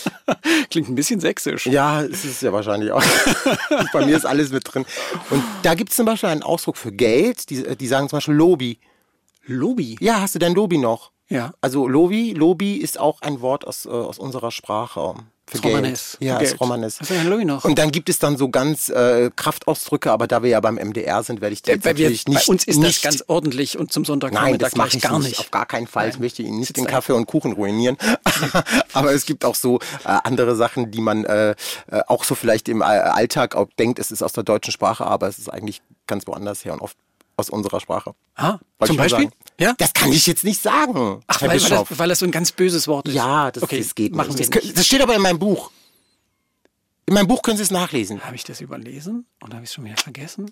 Klingt 0.70 0.88
ein 0.88 0.94
bisschen 0.94 1.20
sächsisch. 1.20 1.66
Ja, 1.66 2.02
es 2.02 2.24
ist 2.24 2.42
ja 2.42 2.52
wahrscheinlich 2.52 2.92
auch. 2.92 3.02
Bei 3.92 4.04
mir 4.04 4.16
ist 4.16 4.24
alles 4.24 4.50
mit 4.50 4.62
drin. 4.72 4.84
Und 5.30 5.42
da 5.62 5.74
gibt 5.74 5.90
es 5.90 5.96
zum 5.96 6.06
Beispiel 6.06 6.30
einen 6.30 6.42
Ausdruck 6.42 6.76
für 6.76 6.92
Geld, 6.92 7.50
die, 7.50 7.76
die 7.76 7.86
sagen 7.86 8.08
zum 8.08 8.18
Beispiel 8.18 8.34
Lobi. 8.34 8.78
Lobi? 9.46 9.96
Ja, 10.00 10.20
hast 10.20 10.34
du 10.34 10.38
dein 10.38 10.54
Lobi 10.54 10.78
noch? 10.78 11.10
Ja. 11.28 11.52
Also 11.60 11.88
Lobi, 11.88 12.32
Lobi 12.32 12.76
ist 12.76 12.98
auch 12.98 13.20
ein 13.22 13.40
Wort 13.40 13.66
aus, 13.66 13.86
äh, 13.86 13.90
aus 13.90 14.18
unserer 14.18 14.50
Sprache. 14.50 15.14
Für 15.46 15.58
Geld. 15.58 15.74
Romanes. 15.74 16.16
Ja, 16.20 16.38
ist 16.38 16.58
Romanes. 16.58 17.00
Noch? 17.44 17.64
Und 17.64 17.78
dann 17.78 17.90
gibt 17.90 18.08
es 18.08 18.18
dann 18.18 18.38
so 18.38 18.48
ganz 18.48 18.88
äh, 18.88 19.30
Kraftausdrücke, 19.34 20.10
aber 20.10 20.26
da 20.26 20.42
wir 20.42 20.50
ja 20.50 20.60
beim 20.60 20.76
MDR 20.76 21.22
sind, 21.22 21.42
werde 21.42 21.52
ich 21.52 21.62
die 21.62 21.70
jetzt 21.70 21.84
natürlich 21.84 22.26
wir, 22.26 22.34
nicht. 22.34 22.46
Bei 22.46 22.52
uns 22.52 22.64
ist 22.64 22.78
nicht, 22.78 23.04
das 23.04 23.10
ganz 23.12 23.24
ordentlich 23.28 23.78
und 23.78 23.92
zum 23.92 24.06
Sonntag 24.06 24.32
Nein, 24.32 24.58
das 24.58 24.74
mache 24.74 24.96
ich 24.96 25.02
gar 25.02 25.18
nicht. 25.18 25.38
Auf 25.38 25.50
gar 25.50 25.66
keinen 25.66 25.86
Fall. 25.86 26.04
Nein. 26.04 26.14
Ich 26.14 26.20
möchte 26.20 26.42
Ihnen 26.42 26.60
nicht 26.60 26.76
den 26.76 26.86
Kaffee 26.86 27.12
und 27.12 27.26
Kuchen 27.26 27.52
ruinieren. 27.52 27.98
aber 28.94 29.12
es 29.12 29.26
gibt 29.26 29.44
auch 29.44 29.54
so 29.54 29.80
äh, 30.04 30.18
andere 30.24 30.56
Sachen, 30.56 30.90
die 30.90 31.02
man 31.02 31.24
äh, 31.24 31.50
äh, 31.50 31.54
auch 32.06 32.24
so 32.24 32.34
vielleicht 32.34 32.68
im 32.70 32.80
Alltag 32.80 33.54
auch 33.54 33.68
denkt, 33.78 33.98
es 33.98 34.10
ist 34.10 34.22
aus 34.22 34.32
der 34.32 34.44
deutschen 34.44 34.72
Sprache, 34.72 35.04
aber 35.04 35.28
es 35.28 35.38
ist 35.38 35.50
eigentlich 35.50 35.82
ganz 36.06 36.26
woanders 36.26 36.64
her 36.64 36.72
und 36.72 36.80
oft 36.80 36.96
aus 37.36 37.50
unserer 37.50 37.80
Sprache. 37.80 38.14
Ah, 38.34 38.58
zum 38.84 38.96
Beispiel? 38.96 39.30
Ja? 39.58 39.74
Das 39.78 39.92
kann 39.92 40.12
ich 40.12 40.26
jetzt 40.26 40.44
nicht 40.44 40.60
sagen. 40.60 41.20
Ach, 41.26 41.40
weil, 41.42 41.50
weil, 41.50 41.58
das, 41.58 41.98
weil 41.98 42.08
das 42.08 42.18
so 42.18 42.26
ein 42.26 42.30
ganz 42.30 42.52
böses 42.52 42.88
Wort 42.88 43.08
ist. 43.08 43.14
Ja, 43.14 43.50
das, 43.50 43.62
okay, 43.62 43.78
das 43.78 43.94
geht 43.94 44.14
machen 44.14 44.34
nicht. 44.34 44.54
Das, 44.54 44.72
das, 44.72 44.86
steht 44.86 45.02
aber 45.02 45.14
in 45.14 45.22
meinem 45.22 45.38
Buch. 45.38 45.70
In 47.06 47.14
meinem 47.14 47.26
Buch 47.26 47.42
können 47.42 47.56
Sie 47.56 47.62
es 47.62 47.70
nachlesen. 47.70 48.24
Habe 48.24 48.34
ich 48.34 48.44
das 48.44 48.60
überlesen 48.60 49.26
und 49.40 49.52
habe 49.52 49.64
ich 49.64 49.70
es 49.70 49.74
schon 49.74 49.84
wieder 49.84 49.96
vergessen? 49.96 50.50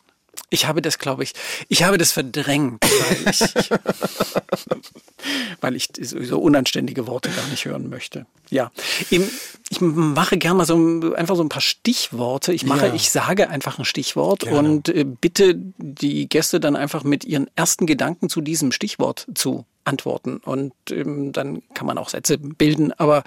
Ich 0.50 0.66
habe 0.66 0.82
das, 0.82 0.98
glaube 0.98 1.22
ich, 1.22 1.32
ich 1.68 1.82
habe 1.82 1.96
das 1.96 2.12
verdrängt, 2.12 2.82
weil 2.82 3.30
ich, 3.30 3.70
weil 5.60 5.76
ich 5.76 5.88
so 6.00 6.38
unanständige 6.38 7.06
Worte 7.06 7.30
gar 7.30 7.46
nicht 7.46 7.64
hören 7.64 7.88
möchte. 7.88 8.26
Ja, 8.50 8.70
ich 9.08 9.80
mache 9.80 10.36
gerne 10.36 10.58
mal 10.58 10.66
so 10.66 11.14
einfach 11.14 11.36
so 11.36 11.42
ein 11.42 11.48
paar 11.48 11.62
Stichworte. 11.62 12.52
Ich 12.52 12.66
mache, 12.66 12.88
ja. 12.88 12.94
ich 12.94 13.10
sage 13.10 13.48
einfach 13.48 13.78
ein 13.78 13.86
Stichwort 13.86 14.40
gerne. 14.40 14.58
und 14.58 14.88
äh, 14.90 15.04
bitte 15.04 15.54
die 15.56 16.28
Gäste 16.28 16.60
dann 16.60 16.76
einfach 16.76 17.02
mit 17.02 17.24
ihren 17.24 17.48
ersten 17.56 17.86
Gedanken 17.86 18.28
zu 18.28 18.42
diesem 18.42 18.72
Stichwort 18.72 19.26
zu 19.34 19.64
antworten. 19.84 20.36
Und 20.36 20.74
ähm, 20.90 21.32
dann 21.32 21.62
kann 21.74 21.86
man 21.86 21.98
auch 21.98 22.10
Sätze 22.10 22.38
bilden. 22.38 22.92
Aber 22.92 23.24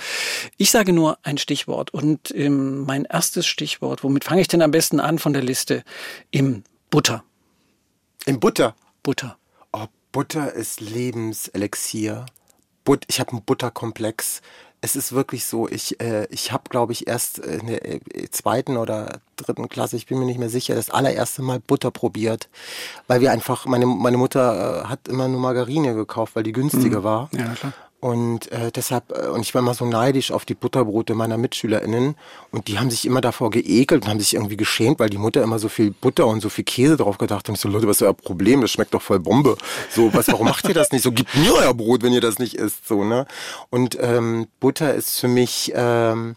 ich 0.57 0.71
sage 0.71 0.93
nur 0.93 1.17
ein 1.23 1.37
Stichwort. 1.37 1.91
Und 1.93 2.33
ähm, 2.35 2.85
mein 2.85 3.05
erstes 3.05 3.47
Stichwort, 3.47 4.03
womit 4.03 4.23
fange 4.23 4.41
ich 4.41 4.47
denn 4.47 4.61
am 4.61 4.71
besten 4.71 4.99
an 4.99 5.19
von 5.19 5.33
der 5.33 5.43
Liste? 5.43 5.83
Im 6.31 6.63
Butter. 6.89 7.23
Im 8.25 8.39
Butter? 8.39 8.75
Butter. 9.03 9.37
Oh, 9.71 9.87
Butter 10.11 10.53
ist 10.53 10.81
Lebenselixier. 10.81 12.25
But 12.83 13.05
ich 13.07 13.19
habe 13.19 13.31
einen 13.31 13.43
Butterkomplex 13.43 14.41
es 14.85 14.95
ist 14.95 15.13
wirklich 15.13 15.45
so, 15.45 15.67
ich, 15.67 15.99
äh, 15.99 16.27
ich 16.29 16.51
habe, 16.51 16.69
glaube 16.69 16.93
ich, 16.93 17.07
erst 17.07 17.39
in 17.39 17.65
der 17.65 17.83
äh, 17.85 17.99
zweiten 18.29 18.77
oder 18.77 19.19
dritten 19.35 19.67
Klasse, 19.67 19.95
ich 19.95 20.05
bin 20.05 20.19
mir 20.19 20.25
nicht 20.25 20.37
mehr 20.37 20.49
sicher, 20.49 20.75
das 20.75 20.91
allererste 20.91 21.41
Mal 21.41 21.59
Butter 21.59 21.89
probiert. 21.89 22.49
Weil 23.07 23.19
wir 23.19 23.31
einfach, 23.31 23.65
meine, 23.65 23.87
meine 23.87 24.17
Mutter 24.17 24.83
äh, 24.83 24.87
hat 24.87 25.07
immer 25.07 25.27
nur 25.27 25.41
Margarine 25.41 25.95
gekauft, 25.95 26.35
weil 26.35 26.43
die 26.43 26.51
günstiger 26.51 26.99
mhm. 26.99 27.03
war. 27.03 27.29
Ja, 27.33 27.53
klar. 27.55 27.73
Und 28.05 28.51
äh, 28.51 28.71
deshalb, 28.71 29.11
äh, 29.17 29.29
und 29.29 29.41
ich 29.41 29.55
war 29.55 29.63
immer 29.63 29.73
so 29.73 29.83
neidisch 29.83 30.31
auf 30.31 30.45
die 30.45 30.53
Butterbrote 30.53 31.15
meiner 31.15 31.39
MitschülerInnen. 31.39 32.13
Und 32.51 32.67
die 32.67 32.77
haben 32.77 32.91
sich 32.91 33.07
immer 33.07 33.19
davor 33.19 33.49
geekelt 33.49 34.03
und 34.03 34.07
haben 34.07 34.19
sich 34.19 34.35
irgendwie 34.35 34.57
geschämt, 34.57 34.99
weil 34.99 35.09
die 35.09 35.17
Mutter 35.17 35.41
immer 35.41 35.57
so 35.57 35.69
viel 35.69 35.89
Butter 35.89 36.27
und 36.27 36.39
so 36.39 36.49
viel 36.49 36.65
Käse 36.65 36.97
drauf 36.97 37.17
gedacht 37.17 37.39
hat. 37.39 37.49
Und 37.49 37.55
ich 37.55 37.61
so, 37.61 37.67
Leute, 37.67 37.87
was 37.87 37.97
ist 37.97 38.01
euer 38.03 38.13
Problem? 38.13 38.61
Das 38.61 38.69
schmeckt 38.69 38.93
doch 38.93 39.01
voll 39.01 39.19
Bombe. 39.19 39.57
So, 39.89 40.13
was, 40.13 40.27
warum 40.27 40.45
macht 40.45 40.67
ihr 40.67 40.75
das 40.75 40.91
nicht? 40.91 41.01
So, 41.01 41.11
gebt 41.11 41.33
mir 41.33 41.51
euer 41.55 41.73
Brot, 41.73 42.03
wenn 42.03 42.13
ihr 42.13 42.21
das 42.21 42.37
nicht 42.37 42.53
isst. 42.53 42.87
So, 42.87 43.03
ne? 43.03 43.25
Und 43.71 43.97
ähm, 43.99 44.49
Butter 44.59 44.93
ist 44.93 45.19
für 45.19 45.27
mich. 45.27 45.71
Ähm, 45.73 46.35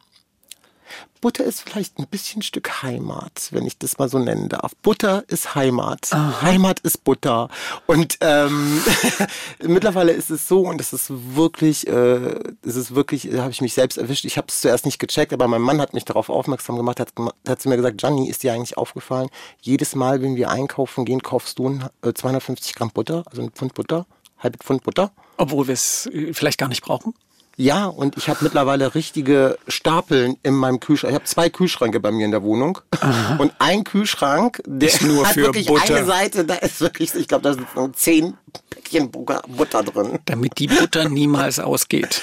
Butter 1.20 1.44
ist 1.44 1.60
vielleicht 1.60 1.98
ein 1.98 2.06
bisschen 2.06 2.42
Stück 2.42 2.82
Heimat, 2.82 3.48
wenn 3.50 3.66
ich 3.66 3.78
das 3.78 3.98
mal 3.98 4.08
so 4.08 4.18
nennen 4.18 4.48
darf. 4.48 4.74
Butter 4.76 5.24
ist 5.28 5.54
Heimat. 5.54 6.08
Aha. 6.12 6.42
Heimat 6.42 6.80
ist 6.80 7.04
Butter. 7.04 7.48
Und 7.86 8.18
ähm, 8.20 8.82
mittlerweile 9.62 10.12
ist 10.12 10.30
es 10.30 10.48
so, 10.48 10.60
und 10.60 10.78
das 10.78 10.92
ist 10.92 11.06
wirklich, 11.08 11.86
äh, 11.86 12.38
das 12.62 12.76
ist 12.76 12.94
wirklich, 12.94 13.28
da 13.30 13.42
habe 13.42 13.50
ich 13.50 13.60
mich 13.60 13.74
selbst 13.74 13.98
erwischt. 13.98 14.24
Ich 14.24 14.36
habe 14.36 14.46
es 14.48 14.60
zuerst 14.60 14.84
nicht 14.84 14.98
gecheckt, 14.98 15.32
aber 15.32 15.48
mein 15.48 15.62
Mann 15.62 15.80
hat 15.80 15.94
mich 15.94 16.04
darauf 16.04 16.28
aufmerksam 16.28 16.76
gemacht, 16.76 17.00
hat, 17.00 17.12
hat 17.46 17.60
zu 17.60 17.68
mir 17.68 17.76
gesagt, 17.76 17.98
Gianni, 17.98 18.28
ist 18.28 18.42
dir 18.42 18.52
eigentlich 18.52 18.76
aufgefallen, 18.76 19.28
jedes 19.60 19.94
Mal, 19.94 20.22
wenn 20.22 20.36
wir 20.36 20.50
einkaufen 20.50 21.04
gehen, 21.04 21.22
kaufst 21.22 21.58
du 21.58 21.80
äh, 22.02 22.12
250 22.12 22.74
Gramm 22.74 22.90
Butter, 22.90 23.24
also 23.26 23.42
ein 23.42 23.50
Pfund 23.50 23.74
Butter. 23.74 24.06
halbe 24.38 24.58
Pfund 24.58 24.82
Butter. 24.82 25.10
Obwohl 25.36 25.66
wir 25.68 25.74
es 25.74 26.06
äh, 26.06 26.32
vielleicht 26.32 26.58
gar 26.58 26.68
nicht 26.68 26.82
brauchen? 26.82 27.14
Ja, 27.60 27.86
und 27.86 28.16
ich 28.16 28.28
habe 28.28 28.38
mittlerweile 28.42 28.94
richtige 28.94 29.58
Stapeln 29.66 30.36
in 30.44 30.54
meinem 30.54 30.78
Kühlschrank. 30.78 31.10
Ich 31.10 31.14
habe 31.16 31.24
zwei 31.24 31.50
Kühlschränke 31.50 31.98
bei 31.98 32.12
mir 32.12 32.24
in 32.24 32.30
der 32.30 32.44
Wohnung. 32.44 32.78
Aha. 33.00 33.34
Und 33.38 33.52
ein 33.58 33.82
Kühlschrank, 33.82 34.62
der 34.64 34.88
ist 34.88 35.02
nur 35.02 35.26
hat 35.26 35.34
für 35.34 35.42
wirklich 35.42 35.66
Butter. 35.66 35.96
eine 35.96 36.06
Seite, 36.06 36.44
da 36.44 36.54
ist 36.54 36.80
wirklich, 36.80 37.12
ich 37.16 37.26
glaube, 37.26 37.42
da 37.42 37.54
sind 37.54 37.66
so 37.74 37.88
zehn 37.88 38.34
Päckchen 38.70 39.10
Butter 39.10 39.82
drin. 39.82 40.20
Damit 40.26 40.60
die 40.60 40.68
Butter 40.68 41.08
niemals 41.08 41.58
ausgeht. 41.58 42.22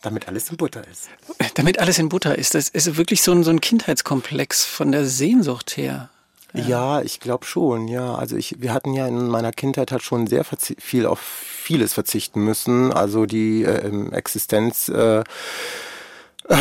Damit 0.00 0.26
alles 0.28 0.48
in 0.48 0.56
Butter 0.56 0.82
ist. 0.90 1.10
Damit 1.54 1.78
alles 1.78 1.98
in 1.98 2.08
Butter 2.08 2.38
ist. 2.38 2.54
Das 2.54 2.70
ist 2.70 2.96
wirklich 2.96 3.20
so 3.20 3.32
ein, 3.32 3.44
so 3.44 3.50
ein 3.50 3.60
Kindheitskomplex 3.60 4.64
von 4.64 4.92
der 4.92 5.04
Sehnsucht 5.04 5.76
her. 5.76 6.08
Ja, 6.54 6.62
ja 6.62 7.02
ich 7.02 7.20
glaube 7.20 7.44
schon, 7.44 7.88
ja. 7.88 8.14
Also 8.14 8.36
ich, 8.36 8.60
wir 8.60 8.72
hatten 8.72 8.92
ja 8.92 9.06
in 9.06 9.28
meiner 9.28 9.52
Kindheit 9.52 9.92
halt 9.92 10.02
schon 10.02 10.26
sehr 10.26 10.44
viel 10.44 11.06
auf 11.06 11.20
vieles 11.20 11.92
verzichten 11.92 12.44
müssen. 12.44 12.92
Also 12.92 13.26
die 13.26 13.64
äh, 13.64 14.10
Existenz 14.12 14.88
äh, 14.88 15.20
äh, 15.20 16.56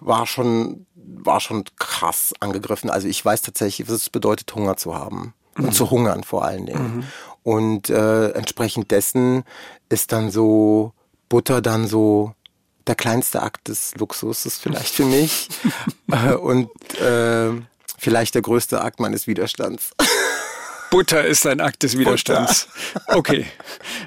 war 0.00 0.26
schon 0.26 0.86
war 0.96 1.40
schon 1.40 1.64
krass 1.78 2.32
angegriffen. 2.40 2.90
Also 2.90 3.08
ich 3.08 3.24
weiß 3.24 3.42
tatsächlich, 3.42 3.88
was 3.88 3.96
es 3.96 4.10
bedeutet, 4.10 4.54
Hunger 4.54 4.76
zu 4.76 4.94
haben. 4.94 5.34
Mhm. 5.56 5.64
Und 5.66 5.74
zu 5.74 5.90
hungern 5.90 6.24
vor 6.24 6.44
allen 6.44 6.66
Dingen. 6.66 6.96
Mhm. 6.96 7.04
Und 7.42 7.90
äh, 7.90 8.30
entsprechend 8.30 8.90
dessen 8.90 9.44
ist 9.88 10.12
dann 10.12 10.30
so 10.30 10.92
Butter 11.28 11.60
dann 11.60 11.86
so 11.86 12.32
der 12.86 12.94
kleinste 12.94 13.42
Akt 13.42 13.68
des 13.68 13.94
Luxuses 13.96 14.58
vielleicht 14.58 14.94
für 14.94 15.04
mich. 15.04 15.48
äh, 16.10 16.34
und 16.34 16.70
äh, 17.00 17.50
vielleicht 17.98 18.34
der 18.34 18.42
größte 18.42 18.80
Akt 18.80 19.00
meines 19.00 19.26
Widerstands. 19.26 19.90
Butter 20.90 21.24
ist 21.24 21.46
ein 21.46 21.60
Akt 21.60 21.82
des 21.82 21.98
Widerstands. 21.98 22.68
Butter. 22.92 23.16
Okay, 23.16 23.46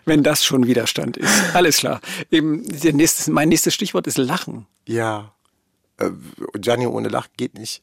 wenn 0.06 0.24
das 0.24 0.46
schon 0.46 0.68
Widerstand 0.68 1.18
ist. 1.18 1.30
Alles 1.54 1.78
klar. 1.78 2.00
Eben, 2.32 2.62
nächstes, 2.62 3.28
mein 3.28 3.50
nächstes 3.50 3.74
Stichwort 3.74 4.08
ist 4.08 4.18
Lachen. 4.18 4.68
Ja. 4.86 5.34
Äh, 5.98 6.12
Gianni, 6.58 6.88
ohne 6.88 7.10
Lachen 7.10 7.32
geht 7.36 7.56
nicht. 7.56 7.82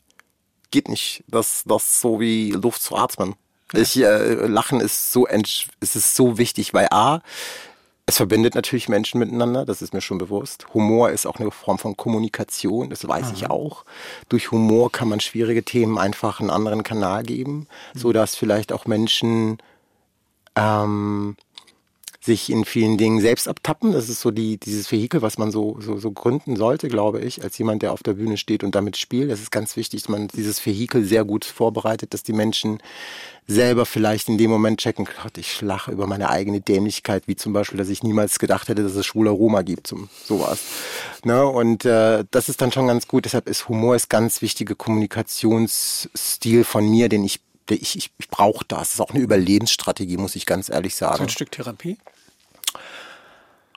Geht 0.71 0.89
nicht. 0.89 1.23
Das, 1.29 1.65
das 1.67 2.01
so 2.01 2.19
wie 2.19 2.53
Luft 2.53 2.81
zu 2.81 2.97
atmen. 2.97 3.35
Ich, 3.75 3.97
äh, 3.97 4.47
Lachen 4.47 4.81
ist 4.81 5.13
so, 5.13 5.27
es 5.27 5.67
ist 5.81 6.17
so 6.17 6.39
wichtig, 6.39 6.73
weil 6.73 6.87
A, 6.91 7.21
es 8.07 8.19
verbindet 8.19 8.55
natürlich 8.55 8.89
Menschen 8.89 9.19
miteinander, 9.19 9.65
das 9.65 9.81
ist 9.81 9.95
mir 9.95 10.03
schon 10.03 10.19
bewusst. 10.19 10.67
Humor 10.75 11.11
ist 11.11 11.27
auch 11.27 11.37
eine 11.37 11.51
Form 11.51 11.79
von 11.79 11.97
Kommunikation, 11.97 12.91
das 12.91 13.09
weiß 13.09 13.29
mhm. 13.29 13.35
ich 13.35 13.51
auch. 13.51 13.85
Durch 14.29 14.51
Humor 14.51 14.93
kann 14.93 15.09
man 15.09 15.21
schwierige 15.21 15.65
Themen 15.65 15.97
einfach 15.99 16.41
einen 16.41 16.51
anderen 16.51 16.83
Kanal 16.83 17.23
geben, 17.23 17.67
mhm. 17.95 17.99
so 17.99 18.13
dass 18.13 18.37
vielleicht 18.37 18.73
auch 18.73 18.85
Menschen 18.85 19.59
ähm, 20.55 21.37
sich 22.25 22.51
in 22.51 22.65
vielen 22.65 22.97
Dingen 22.97 23.21
selbst 23.21 23.49
abtappen. 23.49 23.93
Das 23.93 24.09
ist 24.09 24.21
so 24.21 24.31
die, 24.31 24.57
dieses 24.57 24.91
Vehikel, 24.91 25.21
was 25.21 25.37
man 25.37 25.51
so, 25.51 25.77
so, 25.81 25.99
so 25.99 26.11
gründen 26.11 26.57
sollte, 26.57 26.89
glaube 26.89 27.21
ich, 27.21 27.43
als 27.43 27.59
jemand, 27.59 27.83
der 27.83 27.93
auf 27.93 28.03
der 28.03 28.15
Bühne 28.15 28.39
steht 28.39 28.65
und 28.65 28.75
damit 28.75 28.97
spielt. 28.97 29.31
Das 29.31 29.41
ist 29.41 29.51
ganz 29.51 29.77
wichtig, 29.77 30.03
dass 30.03 30.09
man 30.09 30.29
dieses 30.29 30.65
Vehikel 30.65 31.05
sehr 31.05 31.27
gut 31.27 31.45
vorbereitet, 31.45 32.15
dass 32.15 32.23
die 32.23 32.33
Menschen 32.33 32.79
selber 33.47 33.85
vielleicht 33.85 34.31
in 34.31 34.39
dem 34.39 34.51
Moment 34.51 34.81
checken, 34.81 35.07
Gott, 35.23 35.37
ich 35.37 35.61
lache 35.61 35.93
über 35.93 36.07
meine 36.07 36.31
eigene 36.31 36.63
Dämlichkeit, 36.63 37.25
wie 37.29 37.37
zum 37.37 37.53
Beispiel, 37.53 37.77
dass 37.77 37.91
ich 37.91 38.03
niemals 38.03 38.39
gedacht 38.39 38.69
hätte, 38.69 38.83
dass 38.83 38.95
es 38.95 39.05
schwuler 39.05 39.33
Roma 39.33 39.61
gibt, 39.61 39.87
zum, 39.87 40.09
sowas. 40.25 40.61
Ne? 41.25 41.45
Und 41.45 41.85
äh, 41.85 42.25
das 42.31 42.49
ist 42.49 42.63
dann 42.63 42.73
schon 42.73 42.87
ganz 42.87 43.07
gut. 43.07 43.27
Deshalb 43.27 43.51
ist 43.51 43.69
Humor 43.69 43.97
ist 43.97 44.09
ganz 44.09 44.41
wichtige 44.41 44.75
Kommunikationsstil 44.77 46.65
von 46.65 46.89
mir, 46.89 47.11
den 47.11 47.23
ich 47.25 47.41
ich, 47.71 47.97
ich, 47.97 48.11
ich 48.19 48.29
brauche 48.29 48.65
das. 48.69 48.81
Das 48.81 48.95
ist 48.95 49.01
auch 49.01 49.11
eine 49.11 49.21
Überlebensstrategie, 49.21 50.19
muss 50.19 50.37
ich 50.37 50.45
ganz 50.45 50.69
ehrlich 50.69 50.95
sagen. 50.97 51.17
So 51.17 51.23
ein 51.23 51.29
Stück 51.31 51.51
Therapie? 51.51 51.97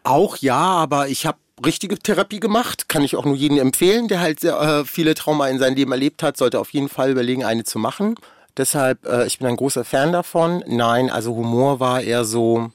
Auch 0.07 0.37
ja, 0.37 0.55
aber 0.55 1.09
ich 1.09 1.25
habe 1.25 1.37
richtige 1.65 1.99
Therapie 1.99 2.39
gemacht. 2.39 2.87
Kann 2.87 3.03
ich 3.03 3.15
auch 3.15 3.25
nur 3.25 3.35
jedem 3.35 3.57
empfehlen, 3.57 4.07
der 4.07 4.21
halt 4.21 4.39
sehr, 4.39 4.59
äh, 4.59 4.85
viele 4.85 5.15
Trauma 5.15 5.47
in 5.49 5.59
seinem 5.59 5.75
Leben 5.75 5.91
erlebt 5.91 6.23
hat, 6.23 6.37
sollte 6.37 6.59
auf 6.59 6.71
jeden 6.71 6.87
Fall 6.87 7.11
überlegen, 7.11 7.43
eine 7.43 7.65
zu 7.65 7.77
machen. 7.77 8.15
Deshalb, 8.55 9.05
äh, 9.05 9.27
ich 9.27 9.39
bin 9.39 9.47
ein 9.47 9.57
großer 9.57 9.83
Fan 9.83 10.13
davon. 10.13 10.63
Nein, 10.65 11.09
also 11.09 11.35
Humor 11.35 11.79
war 11.79 12.01
eher 12.01 12.23
so 12.23 12.71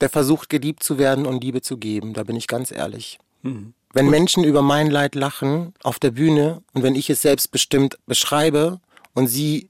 der 0.00 0.08
Versuch, 0.08 0.48
geliebt 0.48 0.82
zu 0.82 0.98
werden 0.98 1.26
und 1.26 1.42
Liebe 1.42 1.60
zu 1.60 1.76
geben. 1.76 2.14
Da 2.14 2.22
bin 2.22 2.36
ich 2.36 2.46
ganz 2.46 2.70
ehrlich. 2.70 3.18
Mhm. 3.42 3.74
Wenn 3.92 4.08
Menschen 4.08 4.44
über 4.44 4.62
mein 4.62 4.90
Leid 4.90 5.14
lachen 5.14 5.74
auf 5.82 5.98
der 5.98 6.10
Bühne 6.10 6.62
und 6.74 6.82
wenn 6.82 6.94
ich 6.94 7.08
es 7.08 7.22
selbstbestimmt 7.22 7.98
beschreibe 8.06 8.80
und 9.14 9.26
sie 9.26 9.68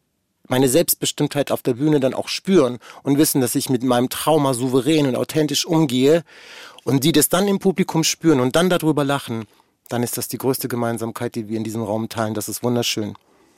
meine 0.49 0.69
Selbstbestimmtheit 0.69 1.51
auf 1.51 1.63
der 1.63 1.75
Bühne 1.75 2.01
dann 2.01 2.15
auch 2.15 2.29
spüren 2.29 2.79
und 3.03 3.19
wissen, 3.19 3.41
dass 3.41 3.55
ich 3.55 3.71
mit 3.71 3.83
meinem 3.83 4.09
Trauma 4.09 4.55
souverän 4.55 5.07
und 5.07 5.17
authentisch 5.17 5.67
umgehe 5.67 6.25
und 6.85 7.05
die 7.05 7.13
das 7.13 7.29
dann 7.29 7.49
im 7.49 7.59
Publikum 7.59 8.05
spüren 8.05 8.41
und 8.41 8.57
dann 8.57 8.71
darüber 8.71 9.05
lachen, 9.05 9.47
dann 9.89 10.03
ist 10.03 10.19
das 10.19 10.29
die 10.29 10.39
größte 10.39 10.69
Gemeinsamkeit, 10.69 11.35
die 11.35 11.49
wir 11.49 11.57
in 11.57 11.65
diesem 11.65 11.83
Raum 11.83 12.09
teilen. 12.09 12.35
Das 12.35 12.49
ist 12.49 12.63
wunderschön. 12.63 13.15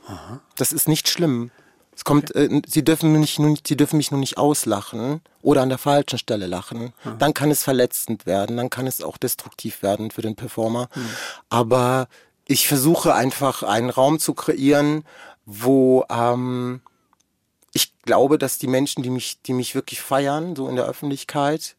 Aha. 0.06 0.40
Das 0.56 0.72
ist 0.72 0.88
nicht 0.88 1.08
schlimm. 1.08 1.50
Es 1.94 2.04
kommt, 2.04 2.34
äh, 2.36 2.62
sie 2.66 2.84
dürfen 2.84 3.12
mich 3.12 3.38
nur, 3.38 3.56
sie 3.66 3.76
dürfen 3.76 3.96
mich 3.96 4.10
nur 4.10 4.20
nicht 4.20 4.38
auslachen 4.38 5.20
oder 5.42 5.62
an 5.62 5.68
der 5.68 5.78
falschen 5.78 6.18
Stelle 6.18 6.46
lachen. 6.46 6.92
Aha. 7.02 7.16
Dann 7.18 7.34
kann 7.34 7.50
es 7.50 7.64
verletzend 7.64 8.24
werden, 8.24 8.56
dann 8.56 8.70
kann 8.70 8.86
es 8.86 9.02
auch 9.02 9.16
destruktiv 9.16 9.82
werden 9.82 10.10
für 10.10 10.22
den 10.22 10.36
Performer. 10.36 10.88
Mhm. 10.94 11.08
Aber 11.50 12.08
ich 12.46 12.68
versuche 12.68 13.14
einfach 13.14 13.62
einen 13.62 13.90
Raum 13.90 14.18
zu 14.18 14.32
kreieren, 14.32 15.04
wo 15.50 16.04
ähm, 16.10 16.82
ich 17.72 17.98
glaube, 18.02 18.36
dass 18.36 18.58
die 18.58 18.66
Menschen, 18.66 19.02
die 19.02 19.08
mich, 19.08 19.40
die 19.42 19.54
mich 19.54 19.74
wirklich 19.74 20.02
feiern, 20.02 20.54
so 20.54 20.68
in 20.68 20.76
der 20.76 20.84
Öffentlichkeit, 20.84 21.74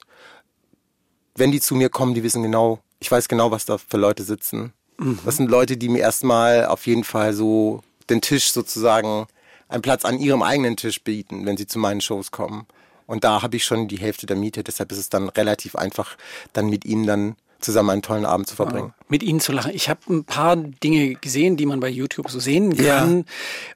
wenn 1.36 1.51
die 1.51 1.62
zu 1.62 1.75
mir 1.75 1.89
kommen, 1.89 2.15
die 2.15 2.23
wissen 2.23 2.41
genau, 2.41 2.79
ich 2.99 3.12
weiß 3.12 3.27
genau, 3.27 3.51
was 3.51 3.65
da 3.65 3.77
für 3.77 3.97
Leute 3.97 4.23
sitzen. 4.23 4.73
Mhm. 4.97 5.19
Das 5.23 5.38
sind 5.38 5.51
Leute, 5.51 5.77
die 5.77 5.88
mir 5.88 5.99
erstmal 5.99 6.65
auf 6.65 6.88
jeden 6.88 7.03
Fall 7.03 7.34
so 7.34 7.84
den 8.10 8.21
Tisch 8.21 8.51
sozusagen, 8.51 9.27
einen 9.67 9.84
Platz 9.84 10.03
an 10.03 10.17
ihrem 10.17 10.41
eigenen 10.41 10.75
Tisch 10.75 11.03
bieten, 11.03 11.45
wenn 11.45 11.55
sie 11.55 11.67
zu 11.67 11.77
meinen 11.77 12.01
Shows 12.01 12.32
kommen. 12.32 12.65
Und 13.05 13.23
da 13.23 13.43
habe 13.43 13.55
ich 13.55 13.65
schon 13.65 13.88
die 13.88 13.99
Hälfte 13.99 14.25
der 14.25 14.36
Miete, 14.36 14.63
deshalb 14.63 14.91
ist 14.91 14.97
es 14.97 15.10
dann 15.10 15.29
relativ 15.29 15.75
einfach, 15.75 16.17
dann 16.53 16.69
mit 16.69 16.86
ihnen 16.86 17.05
dann 17.05 17.36
zusammen 17.60 17.89
einen 17.91 18.02
tollen 18.02 18.26
Abend 18.26 18.48
zu 18.48 18.56
verbringen. 18.56 18.93
Ja, 18.98 19.06
mit 19.08 19.24
Ihnen 19.24 19.39
zu 19.39 19.52
lachen. 19.52 19.72
Ich 19.74 19.89
habe 19.89 20.02
ein 20.10 20.24
paar 20.24 20.56
Dinge 20.56 21.15
gesehen, 21.15 21.58
die 21.58 21.65
man 21.65 21.80
bei 21.80 21.89
YouTube 21.89 22.30
so 22.30 22.39
sehen 22.39 22.76
kann 22.78 23.17
ja. 23.17 23.24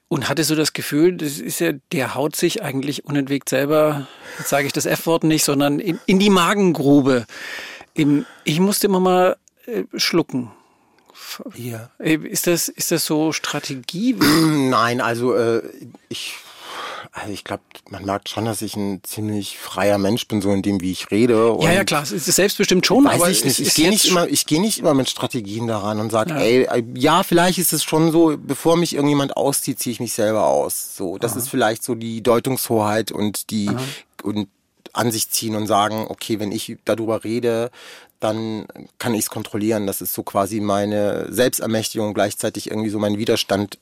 und 0.08 0.28
hatte 0.28 0.44
so 0.44 0.54
das 0.54 0.72
Gefühl, 0.72 1.16
das 1.16 1.38
ist 1.38 1.60
ja, 1.60 1.72
der 1.92 2.14
haut 2.14 2.36
sich 2.36 2.62
eigentlich 2.62 3.04
unentwegt 3.04 3.48
selber, 3.48 4.06
jetzt 4.38 4.48
sage 4.48 4.66
ich 4.66 4.72
das 4.72 4.86
F-Wort 4.86 5.24
nicht, 5.24 5.44
sondern 5.44 5.78
in, 5.78 5.98
in, 6.06 6.18
die 6.18 6.30
Magengrube. 6.30 7.26
Ich 8.44 8.60
musste 8.60 8.86
immer 8.86 9.00
mal 9.00 9.36
äh, 9.66 9.84
schlucken. 9.96 10.50
Ja. 11.54 11.90
Äh, 11.98 12.16
ist 12.16 12.46
das, 12.46 12.68
ist 12.68 12.90
das 12.90 13.04
so 13.04 13.32
Strategie? 13.32 14.14
Nein, 14.20 15.00
also 15.00 15.34
äh, 15.34 15.62
ich 16.08 16.34
also 17.12 17.32
ich 17.32 17.44
glaube, 17.44 17.62
man 17.90 18.04
merkt 18.04 18.28
schon, 18.28 18.44
dass 18.44 18.62
ich 18.62 18.76
ein 18.76 19.00
ziemlich 19.02 19.58
freier 19.58 19.98
Mensch 19.98 20.26
bin, 20.26 20.40
so 20.42 20.52
in 20.52 20.62
dem, 20.62 20.80
wie 20.80 20.92
ich 20.92 21.10
rede. 21.10 21.56
ja, 21.60 21.72
ja, 21.72 21.84
klar, 21.84 22.02
es 22.02 22.12
ist 22.12 22.26
selbstbestimmt 22.26 22.86
schon, 22.86 23.04
weiß 23.04 23.14
aber 23.14 23.30
ich 23.30 23.44
nicht. 23.44 23.58
Ich 23.60 23.74
gehe 23.74 23.90
nicht 23.90 24.06
immer, 24.06 24.28
ich 24.28 24.46
gehe 24.46 24.60
nicht 24.60 24.78
immer 24.78 24.94
mit 24.94 25.08
Strategien 25.08 25.66
daran 25.66 26.00
und 26.00 26.10
sage, 26.10 26.30
ja. 26.30 26.38
ey, 26.38 26.62
äh, 26.64 26.84
ja, 26.94 27.22
vielleicht 27.22 27.58
ist 27.58 27.72
es 27.72 27.84
schon 27.84 28.12
so, 28.12 28.36
bevor 28.38 28.76
mich 28.76 28.94
irgendjemand 28.94 29.36
auszieht, 29.36 29.78
ziehe 29.78 29.92
ich 29.92 30.00
mich 30.00 30.12
selber 30.12 30.46
aus. 30.46 30.96
So, 30.96 31.18
das 31.18 31.32
Aha. 31.32 31.38
ist 31.40 31.48
vielleicht 31.48 31.82
so 31.82 31.94
die 31.94 32.22
Deutungshoheit 32.22 33.12
und 33.12 33.50
die 33.50 33.68
Aha. 33.68 33.80
und 34.22 34.48
an 34.92 35.10
sich 35.10 35.30
ziehen 35.30 35.56
und 35.56 35.66
sagen, 35.66 36.06
okay, 36.08 36.38
wenn 36.38 36.52
ich 36.52 36.76
darüber 36.84 37.24
rede, 37.24 37.70
dann 38.20 38.66
kann 38.98 39.12
ich 39.14 39.22
es 39.22 39.30
kontrollieren. 39.30 39.86
Das 39.86 40.00
ist 40.00 40.14
so 40.14 40.22
quasi 40.22 40.60
meine 40.60 41.32
Selbstermächtigung, 41.32 42.14
gleichzeitig 42.14 42.70
irgendwie 42.70 42.90
so 42.90 42.98
mein 42.98 43.18
Widerstand 43.18 43.78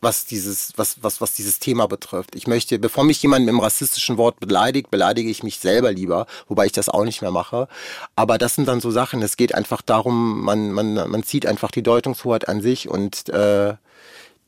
was 0.00 0.26
dieses, 0.26 0.72
was, 0.76 1.02
was, 1.02 1.20
was 1.20 1.32
dieses 1.32 1.58
Thema 1.58 1.86
betrifft. 1.86 2.34
Ich 2.34 2.46
möchte, 2.46 2.78
bevor 2.78 3.04
mich 3.04 3.22
jemand 3.22 3.44
mit 3.44 3.52
einem 3.52 3.60
rassistischen 3.60 4.18
Wort 4.18 4.40
beleidigt, 4.40 4.90
beleidige 4.90 5.30
ich 5.30 5.42
mich 5.42 5.58
selber 5.58 5.92
lieber, 5.92 6.26
wobei 6.48 6.66
ich 6.66 6.72
das 6.72 6.88
auch 6.88 7.04
nicht 7.04 7.22
mehr 7.22 7.30
mache. 7.30 7.68
Aber 8.14 8.38
das 8.38 8.54
sind 8.54 8.68
dann 8.68 8.80
so 8.80 8.90
Sachen, 8.90 9.22
es 9.22 9.36
geht 9.36 9.54
einfach 9.54 9.82
darum, 9.82 10.42
man, 10.42 10.72
man, 10.72 10.94
man 10.94 11.22
zieht 11.22 11.46
einfach 11.46 11.70
die 11.70 11.82
Deutungshoheit 11.82 12.48
an 12.48 12.60
sich 12.60 12.88
und 12.88 13.28
äh, 13.30 13.74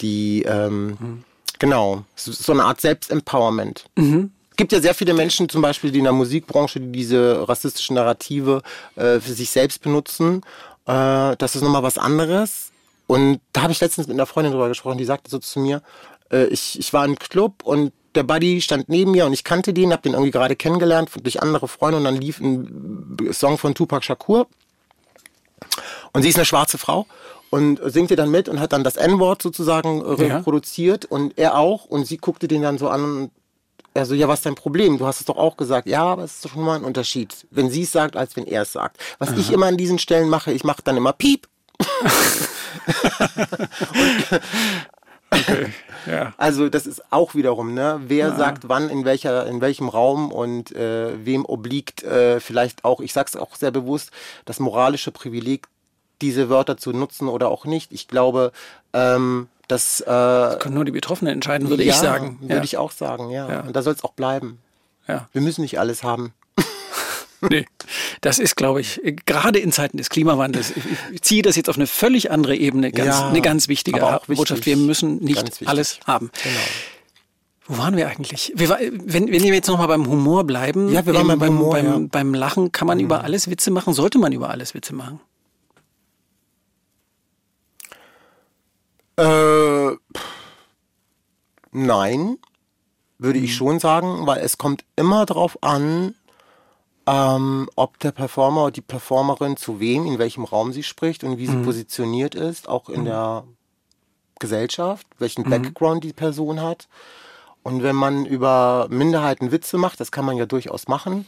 die, 0.01 0.43
ähm, 0.43 0.87
mhm. 0.87 1.25
genau, 1.59 2.05
so 2.15 2.53
eine 2.53 2.65
Art 2.65 2.81
Selbstempowerment. 2.81 3.87
Mhm 3.97 4.33
gibt 4.59 4.73
ja 4.73 4.81
sehr 4.81 4.93
viele 4.93 5.15
Menschen, 5.15 5.49
zum 5.49 5.63
Beispiel 5.63 5.93
die 5.93 5.99
in 5.99 6.05
der 6.05 6.13
Musikbranche, 6.13 6.81
die 6.81 6.91
diese 6.91 7.49
rassistischen 7.49 7.95
Narrative 7.95 8.63
äh, 8.97 9.21
für 9.21 9.33
sich 9.33 9.51
selbst 9.51 9.81
benutzen. 9.83 10.43
Äh, 10.85 11.37
das 11.37 11.55
ist 11.55 11.63
nochmal 11.63 11.85
was 11.85 11.97
anderes. 11.97 12.73
Und 13.09 13.41
da 13.53 13.63
habe 13.63 13.73
ich 13.73 13.81
letztens 13.81 14.07
mit 14.07 14.15
einer 14.15 14.27
Freundin 14.27 14.53
drüber 14.53 14.69
gesprochen, 14.69 14.99
die 14.99 15.05
sagte 15.05 15.31
so 15.31 15.39
zu 15.39 15.59
mir, 15.59 15.83
äh, 16.31 16.45
ich, 16.45 16.79
ich 16.79 16.93
war 16.93 17.05
im 17.05 17.19
Club 17.19 17.63
und 17.65 17.93
der 18.15 18.23
Buddy 18.23 18.61
stand 18.61 18.89
neben 18.89 19.13
mir 19.13 19.27
und 19.27 19.33
ich 19.33 19.45
kannte 19.45 19.73
den, 19.73 19.93
habe 19.93 20.03
den 20.03 20.13
irgendwie 20.13 20.31
gerade 20.31 20.57
kennengelernt 20.57 21.11
durch 21.23 21.43
andere 21.43 21.69
Freunde 21.69 21.97
und 21.97 22.05
dann 22.05 22.17
lief 22.17 22.39
ein 22.39 23.17
Song 23.33 23.59
von 23.59 23.75
Tupac 23.75 24.05
Shakur. 24.05 24.47
Und 26.13 26.23
sie 26.23 26.29
ist 26.29 26.37
eine 26.37 26.45
schwarze 26.45 26.79
Frau 26.79 27.07
und 27.51 27.81
singt 27.85 28.11
ihr 28.11 28.17
dann 28.17 28.31
mit 28.31 28.49
und 28.49 28.61
hat 28.61 28.73
dann 28.73 28.85
das 28.85 28.97
N-Wort 28.97 29.41
sozusagen 29.41 30.03
äh, 30.03 30.33
reproduziert 30.35 31.05
ja. 31.05 31.11
und 31.11 31.39
er 31.39 31.57
auch 31.57 31.87
und 31.87 32.07
sie 32.07 32.19
guckte 32.19 32.47
den 32.47 32.63
dann 32.63 32.77
so 32.77 32.89
an 32.89 33.05
und 33.05 33.31
Also, 33.95 34.15
ja, 34.15 34.29
was 34.29 34.41
ist 34.41 34.47
dein 34.47 34.55
Problem? 34.55 34.99
Du 34.99 35.07
hast 35.07 35.21
es 35.21 35.27
doch 35.27 35.37
auch 35.37 35.57
gesagt. 35.57 35.89
Ja, 35.89 36.05
aber 36.05 36.25
es 36.25 36.37
ist 36.37 36.45
doch 36.45 36.51
schon 36.51 36.63
mal 36.63 36.77
ein 36.77 36.85
Unterschied, 36.85 37.47
wenn 37.51 37.71
sie 37.71 37.83
es 37.83 37.93
sagt, 37.93 38.17
als 38.17 38.37
wenn 38.37 38.47
er 38.47 38.63
es 38.63 38.73
sagt. 38.73 38.99
Was 39.19 39.31
Aha. 39.31 39.39
ich 39.39 39.51
immer 39.51 39.67
an 39.67 39.79
diesen 39.79 39.99
Stellen 39.99 40.29
mache, 40.29 40.53
ich 40.53 40.65
mache 40.65 40.83
dann 40.83 40.97
immer 40.97 41.13
Piep. 41.13 41.49
Okay, 45.31 45.67
ja. 46.07 46.33
Also 46.37 46.69
das 46.69 46.87
ist 46.87 47.13
auch 47.13 47.35
wiederum, 47.35 47.75
ne? 47.75 48.01
Wer 48.07 48.29
ja. 48.29 48.37
sagt 48.37 48.69
wann, 48.69 48.89
in 48.89 49.05
welcher, 49.05 49.47
in 49.47 49.61
welchem 49.61 49.89
Raum 49.89 50.33
und 50.33 50.73
äh, 50.73 51.25
wem 51.25 51.45
obliegt 51.45 52.03
äh, 52.03 52.41
vielleicht 52.41 52.85
auch, 52.85 53.01
ich 53.01 53.13
sag's 53.13 53.37
auch 53.37 53.55
sehr 53.57 53.71
bewusst, 53.71 54.11
das 54.45 54.61
moralische 54.61 55.13
Privileg, 55.13 55.69
diese 56.21 56.49
Wörter 56.49 56.77
zu 56.77 56.93
nutzen 56.93 57.29
oder 57.29 57.49
auch 57.49 57.65
nicht. 57.65 57.93
Ich 57.93 58.09
glaube, 58.09 58.53
ähm, 58.93 59.49
das, 59.69 60.01
äh, 60.01 60.07
das 60.07 60.59
können 60.59 60.75
nur 60.75 60.85
die 60.85 60.93
Betroffenen 60.93 61.33
entscheiden, 61.35 61.69
würde 61.69 61.85
ja, 61.85 61.93
ich 61.93 61.99
sagen. 61.99 62.39
Würde 62.41 62.65
ich 62.65 62.77
auch 62.77 62.91
sagen, 62.91 63.31
ja. 63.31 63.49
ja. 63.49 63.61
Und 63.61 63.77
da 63.77 63.83
soll 63.83 63.95
es 63.95 64.03
auch 64.03 64.15
bleiben. 64.15 64.59
Ja. 65.07 65.29
Wir 65.33 65.43
müssen 65.43 65.63
nicht 65.63 65.79
alles 65.79 66.03
haben. 66.03 66.33
Nee, 67.41 67.67
das 68.21 68.39
ist, 68.39 68.57
glaube 68.57 68.81
ich, 68.81 69.01
gerade 69.27 69.59
in 69.59 69.73
Zeiten 69.73 69.97
des 69.97 70.11
Klimawandels, 70.11 70.73
ich, 71.13 71.23
ziehe 71.23 71.43
das 71.43 71.57
jetzt 71.57 71.69
auf 71.69 71.77
eine 71.77 71.87
völlig 71.87 72.31
andere 72.31 72.57
Ebene, 72.57 72.93
ganz, 72.93 73.19
ja, 73.19 73.29
eine 73.29 73.41
ganz 73.41 73.69
wichtige 73.69 74.01
Botschaft. 74.27 74.67
Wir 74.67 74.77
müssen 74.77 75.19
nicht 75.19 75.67
alles 75.67 76.01
haben. 76.07 76.31
Genau. 76.43 76.61
Wo 77.71 77.77
waren 77.77 77.97
wir 77.97 78.09
eigentlich? 78.09 78.51
Wir, 78.55 78.71
wenn, 78.71 79.31
wenn 79.31 79.43
wir 79.43 79.55
jetzt 79.55 79.69
nochmal 79.69 79.89
beim 79.89 80.07
Humor 80.09 80.45
bleiben, 80.45 80.91
ja, 80.91 81.05
wir 81.05 81.13
waren 81.13 81.29
ähm, 81.29 81.39
beim, 81.39 81.59
Humor, 81.59 81.73
beim, 81.73 81.87
ja. 81.87 82.09
beim 82.11 82.33
Lachen, 82.33 82.73
kann 82.73 82.89
man 82.89 82.97
mhm. 82.97 83.05
über 83.05 83.25
alles 83.25 83.51
Witze 83.51 83.71
machen? 83.71 83.93
Sollte 83.93 84.19
man 84.19 84.33
über 84.33 84.49
alles 84.49 84.75
Witze 84.75 84.95
machen? 84.95 85.21
Äh, 89.19 89.97
nein, 91.73 92.39
würde 93.19 93.39
ich 93.39 93.51
mhm. 93.51 93.55
schon 93.55 93.81
sagen, 93.81 94.27
weil 94.27 94.41
es 94.41 94.57
kommt 94.57 94.85
immer 94.97 95.27
darauf 95.27 95.63
an, 95.63 96.15
ähm, 97.09 97.71
ob 97.75 97.99
der 98.01 98.13
Performer 98.13 98.65
oder 98.65 98.73
die 98.73 98.81
Performerin 98.83 99.57
zu 99.57 99.81
wem, 99.81 100.05
in 100.05 100.19
welchem 100.19 100.45
Raum 100.45 100.75
sie 100.75 100.83
spricht 100.83 101.25
und 101.25 101.39
wie 101.39 101.49
mhm. 101.49 101.53
sie 101.53 101.65
positioniert 101.65 102.35
ist, 102.35 102.69
auch 102.69 102.91
in 102.91 103.01
mhm. 103.01 103.07
der 103.07 103.45
Gesellschaft, 104.39 105.07
welchen 105.19 105.45
mhm. 105.45 105.51
Background 105.51 106.05
die 106.05 106.13
Person 106.13 106.61
hat. 106.61 106.87
Und 107.63 107.83
wenn 107.83 107.97
man 107.97 108.27
über 108.27 108.89
Minderheiten 108.91 109.53
Witze 109.53 109.79
macht, 109.79 110.01
das 110.01 110.13
kann 110.13 110.27
man 110.27 110.37
ja 110.37 110.45
durchaus 110.45 110.87
machen, 110.87 111.27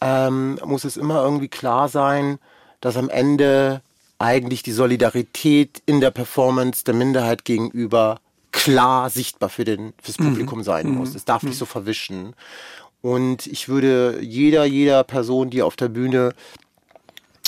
ähm, 0.00 0.58
muss 0.64 0.84
es 0.84 0.96
immer 0.96 1.22
irgendwie 1.22 1.48
klar 1.48 1.88
sein, 1.88 2.40
dass 2.80 2.96
am 2.96 3.08
Ende 3.08 3.80
eigentlich 4.18 4.64
die 4.64 4.72
Solidarität 4.72 5.82
in 5.86 6.00
der 6.00 6.10
Performance 6.10 6.82
der 6.84 6.94
Minderheit 6.94 7.44
gegenüber 7.44 8.18
klar 8.50 9.08
sichtbar 9.08 9.48
für 9.48 9.64
den, 9.64 9.92
fürs 10.02 10.18
mhm. 10.18 10.24
Publikum 10.30 10.58
mhm. 10.58 10.64
sein 10.64 10.88
muss. 10.88 11.14
Es 11.14 11.24
darf 11.24 11.42
mhm. 11.42 11.50
nicht 11.50 11.58
so 11.58 11.64
verwischen. 11.64 12.34
Und 13.02 13.46
ich 13.48 13.68
würde 13.68 14.20
jeder, 14.22 14.64
jeder 14.64 15.04
Person, 15.04 15.50
die 15.50 15.62
auf 15.62 15.76
der 15.76 15.88
Bühne 15.88 16.32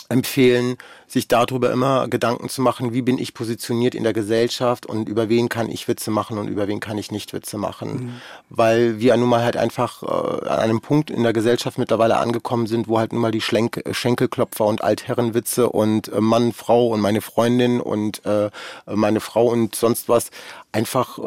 empfehlen, 0.08 0.76
sich 1.14 1.28
darüber 1.28 1.70
immer 1.70 2.08
Gedanken 2.08 2.48
zu 2.48 2.60
machen, 2.60 2.92
wie 2.92 3.02
bin 3.02 3.18
ich 3.18 3.34
positioniert 3.34 3.94
in 3.94 4.02
der 4.02 4.12
Gesellschaft 4.12 4.84
und 4.84 5.08
über 5.08 5.28
wen 5.28 5.48
kann 5.48 5.70
ich 5.70 5.88
Witze 5.88 6.10
machen 6.10 6.38
und 6.38 6.48
über 6.48 6.66
wen 6.66 6.80
kann 6.80 6.98
ich 6.98 7.12
nicht 7.12 7.32
Witze 7.32 7.56
machen. 7.56 7.92
Mhm. 7.92 8.12
Weil 8.50 8.98
wir 8.98 9.16
nun 9.16 9.28
mal 9.28 9.44
halt 9.44 9.56
einfach 9.56 10.02
äh, 10.02 10.48
an 10.48 10.58
einem 10.58 10.80
Punkt 10.80 11.10
in 11.10 11.22
der 11.22 11.32
Gesellschaft 11.32 11.78
mittlerweile 11.78 12.16
angekommen 12.16 12.66
sind, 12.66 12.88
wo 12.88 12.98
halt 12.98 13.12
nun 13.12 13.22
mal 13.22 13.30
die 13.30 13.40
Schlenk 13.40 13.82
Schenkelklopfer 13.92 14.66
und 14.66 14.82
Altherrenwitze 14.82 15.68
und 15.68 16.08
äh, 16.08 16.20
Mann, 16.20 16.52
Frau 16.52 16.88
und 16.88 17.00
meine 17.00 17.20
Freundin 17.20 17.80
und 17.80 18.26
äh, 18.26 18.50
meine 18.86 19.20
Frau 19.20 19.46
und 19.46 19.76
sonst 19.76 20.08
was 20.08 20.30
einfach 20.74 21.18
äh, 21.18 21.22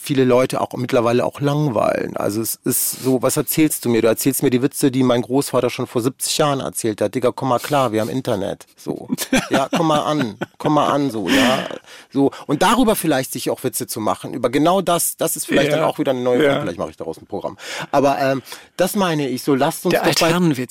viele 0.00 0.24
Leute 0.24 0.60
auch 0.60 0.72
mittlerweile 0.74 1.24
auch 1.24 1.40
langweilen. 1.40 2.16
Also 2.16 2.40
es 2.40 2.60
ist 2.64 3.02
so, 3.02 3.20
was 3.22 3.36
erzählst 3.36 3.84
du 3.84 3.88
mir? 3.88 4.00
Du 4.00 4.08
erzählst 4.08 4.44
mir 4.44 4.50
die 4.50 4.62
Witze, 4.62 4.92
die 4.92 5.02
mein 5.02 5.22
Großvater 5.22 5.68
schon 5.70 5.88
vor 5.88 6.00
70 6.00 6.38
Jahren 6.38 6.60
erzählt 6.60 7.00
hat. 7.00 7.14
Digga, 7.14 7.32
komm 7.32 7.48
mal 7.48 7.58
klar, 7.58 7.90
wir 7.90 8.00
haben 8.00 8.08
Internet. 8.08 8.66
So. 8.76 9.08
Ja, 9.50 9.68
komm 9.74 9.88
mal 9.88 10.00
an. 10.00 10.36
Komm 10.58 10.74
mal 10.74 10.90
an, 10.90 11.10
so, 11.10 11.28
ja. 11.28 11.66
So. 12.12 12.30
Und 12.46 12.62
darüber 12.62 12.96
vielleicht 12.96 13.32
sich 13.32 13.50
auch 13.50 13.62
Witze 13.64 13.86
zu 13.86 14.00
machen. 14.00 14.34
Über 14.34 14.50
genau 14.50 14.80
das, 14.80 15.16
das 15.16 15.36
ist 15.36 15.46
vielleicht 15.46 15.70
ja. 15.70 15.76
dann 15.76 15.84
auch 15.84 15.98
wieder 15.98 16.12
eine 16.12 16.20
neue 16.20 16.44
ja. 16.44 16.60
Vielleicht 16.60 16.78
mache 16.78 16.90
ich 16.90 16.96
daraus 16.96 17.18
ein 17.18 17.26
Programm. 17.26 17.58
Aber 17.90 18.18
ähm, 18.20 18.42
das 18.76 18.96
meine 18.96 19.28
ich 19.28 19.42
so, 19.42 19.54
lasst 19.54 19.84
uns 19.84 19.92
Der 19.92 20.02
doch 20.02 20.20
bei, 20.20 20.30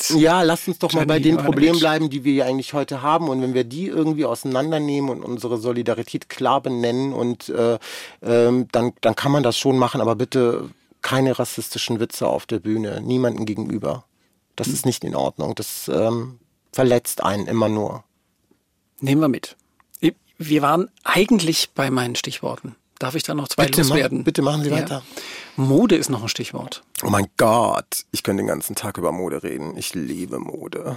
Ja, 0.09 0.41
lasst 0.41 0.67
uns 0.67 0.79
doch 0.79 0.93
mal 0.93 1.05
bei 1.05 1.19
den 1.19 1.37
Problemen 1.37 1.79
bleiben, 1.79 2.09
die 2.09 2.23
wir 2.23 2.33
ja 2.33 2.45
eigentlich 2.45 2.73
heute 2.73 3.01
haben. 3.01 3.29
Und 3.29 3.41
wenn 3.41 3.53
wir 3.53 3.63
die 3.63 3.87
irgendwie 3.87 4.25
auseinandernehmen 4.25 5.09
und 5.09 5.23
unsere 5.23 5.57
Solidarität 5.57 6.29
klar 6.29 6.61
benennen 6.61 7.13
und 7.13 7.49
äh, 7.49 7.77
ähm, 8.21 8.67
dann, 8.71 8.93
dann 9.01 9.15
kann 9.15 9.31
man 9.31 9.43
das 9.43 9.57
schon 9.57 9.77
machen, 9.77 10.01
aber 10.01 10.15
bitte 10.15 10.69
keine 11.01 11.37
rassistischen 11.37 11.99
Witze 11.99 12.27
auf 12.27 12.45
der 12.45 12.59
Bühne, 12.59 13.01
niemanden 13.01 13.45
gegenüber. 13.45 14.05
Das 14.55 14.67
hm. 14.67 14.73
ist 14.73 14.85
nicht 14.85 15.03
in 15.03 15.15
Ordnung. 15.15 15.55
Das 15.55 15.89
ähm, 15.93 16.39
verletzt 16.71 17.23
einen 17.23 17.47
immer 17.47 17.69
nur. 17.69 18.03
Nehmen 19.03 19.19
wir 19.19 19.27
mit. 19.27 19.57
Wir 20.37 20.61
waren 20.61 20.89
eigentlich 21.03 21.71
bei 21.75 21.91
meinen 21.91 22.15
Stichworten. 22.15 22.75
Darf 22.99 23.15
ich 23.15 23.23
da 23.23 23.33
noch 23.33 23.49
zwei 23.49 23.65
bitte 23.65 23.81
loswerden? 23.81 24.19
Mach, 24.19 24.25
bitte 24.25 24.41
machen 24.41 24.63
Sie 24.63 24.69
ja. 24.69 24.77
weiter. 24.77 25.03
Mode 25.57 25.97
ist 25.97 26.09
noch 26.09 26.23
ein 26.23 26.29
Stichwort. 26.29 26.83
Oh 27.03 27.09
mein 27.09 27.27
Gott, 27.35 28.05
ich 28.11 28.23
könnte 28.23 28.43
den 28.43 28.47
ganzen 28.47 28.75
Tag 28.75 28.97
über 28.97 29.11
Mode 29.11 29.43
reden. 29.43 29.75
Ich 29.77 29.93
liebe 29.93 30.39
Mode. 30.39 30.95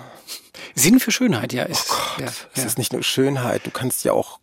Sinn 0.77 1.01
für 1.01 1.11
Schönheit, 1.11 1.53
ja. 1.53 1.65
Ist, 1.65 1.91
oh 1.91 1.95
Gott, 1.95 2.21
ja, 2.21 2.33
es 2.55 2.61
ja. 2.61 2.67
ist 2.67 2.79
nicht 2.79 2.93
nur 2.93 3.03
Schönheit. 3.03 3.67
Du 3.67 3.73
kannst 3.73 4.05
ja 4.05 4.13
auch 4.13 4.39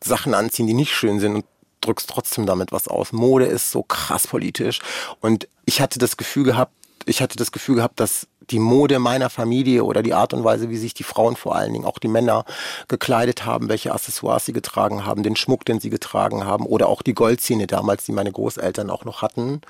Sachen 0.00 0.32
anziehen, 0.32 0.68
die 0.68 0.74
nicht 0.74 0.94
schön 0.94 1.18
sind 1.18 1.34
und 1.34 1.44
drückst 1.80 2.08
trotzdem 2.08 2.46
damit 2.46 2.70
was 2.70 2.86
aus. 2.86 3.12
Mode 3.12 3.46
ist 3.46 3.72
so 3.72 3.82
krass 3.82 4.28
politisch. 4.28 4.78
Und 5.20 5.48
ich 5.64 5.80
hatte 5.80 5.98
das 5.98 6.16
Gefühl 6.16 6.44
gehabt, 6.44 6.72
ich 7.04 7.20
hatte 7.20 7.36
das 7.36 7.50
Gefühl 7.50 7.74
gehabt, 7.74 7.98
dass 7.98 8.28
die 8.50 8.58
Mode 8.58 8.98
meiner 8.98 9.30
Familie 9.30 9.84
oder 9.84 10.02
die 10.02 10.14
Art 10.14 10.34
und 10.34 10.44
Weise, 10.44 10.70
wie 10.70 10.76
sich 10.76 10.94
die 10.94 11.02
Frauen 11.02 11.36
vor 11.36 11.56
allen 11.56 11.72
Dingen, 11.72 11.84
auch 11.84 11.98
die 11.98 12.08
Männer 12.08 12.44
gekleidet 12.88 13.44
haben, 13.44 13.68
welche 13.68 13.92
Accessoires 13.92 14.44
sie 14.46 14.52
getragen 14.52 15.04
haben, 15.04 15.22
den 15.22 15.36
Schmuck, 15.36 15.64
den 15.64 15.80
sie 15.80 15.90
getragen 15.90 16.44
haben 16.44 16.66
oder 16.66 16.88
auch 16.88 17.02
die 17.02 17.14
Goldzähne 17.14 17.66
damals, 17.66 18.04
die 18.04 18.12
meine 18.12 18.32
Großeltern 18.32 18.90
auch 18.90 19.04
noch 19.04 19.22
hatten, 19.22 19.60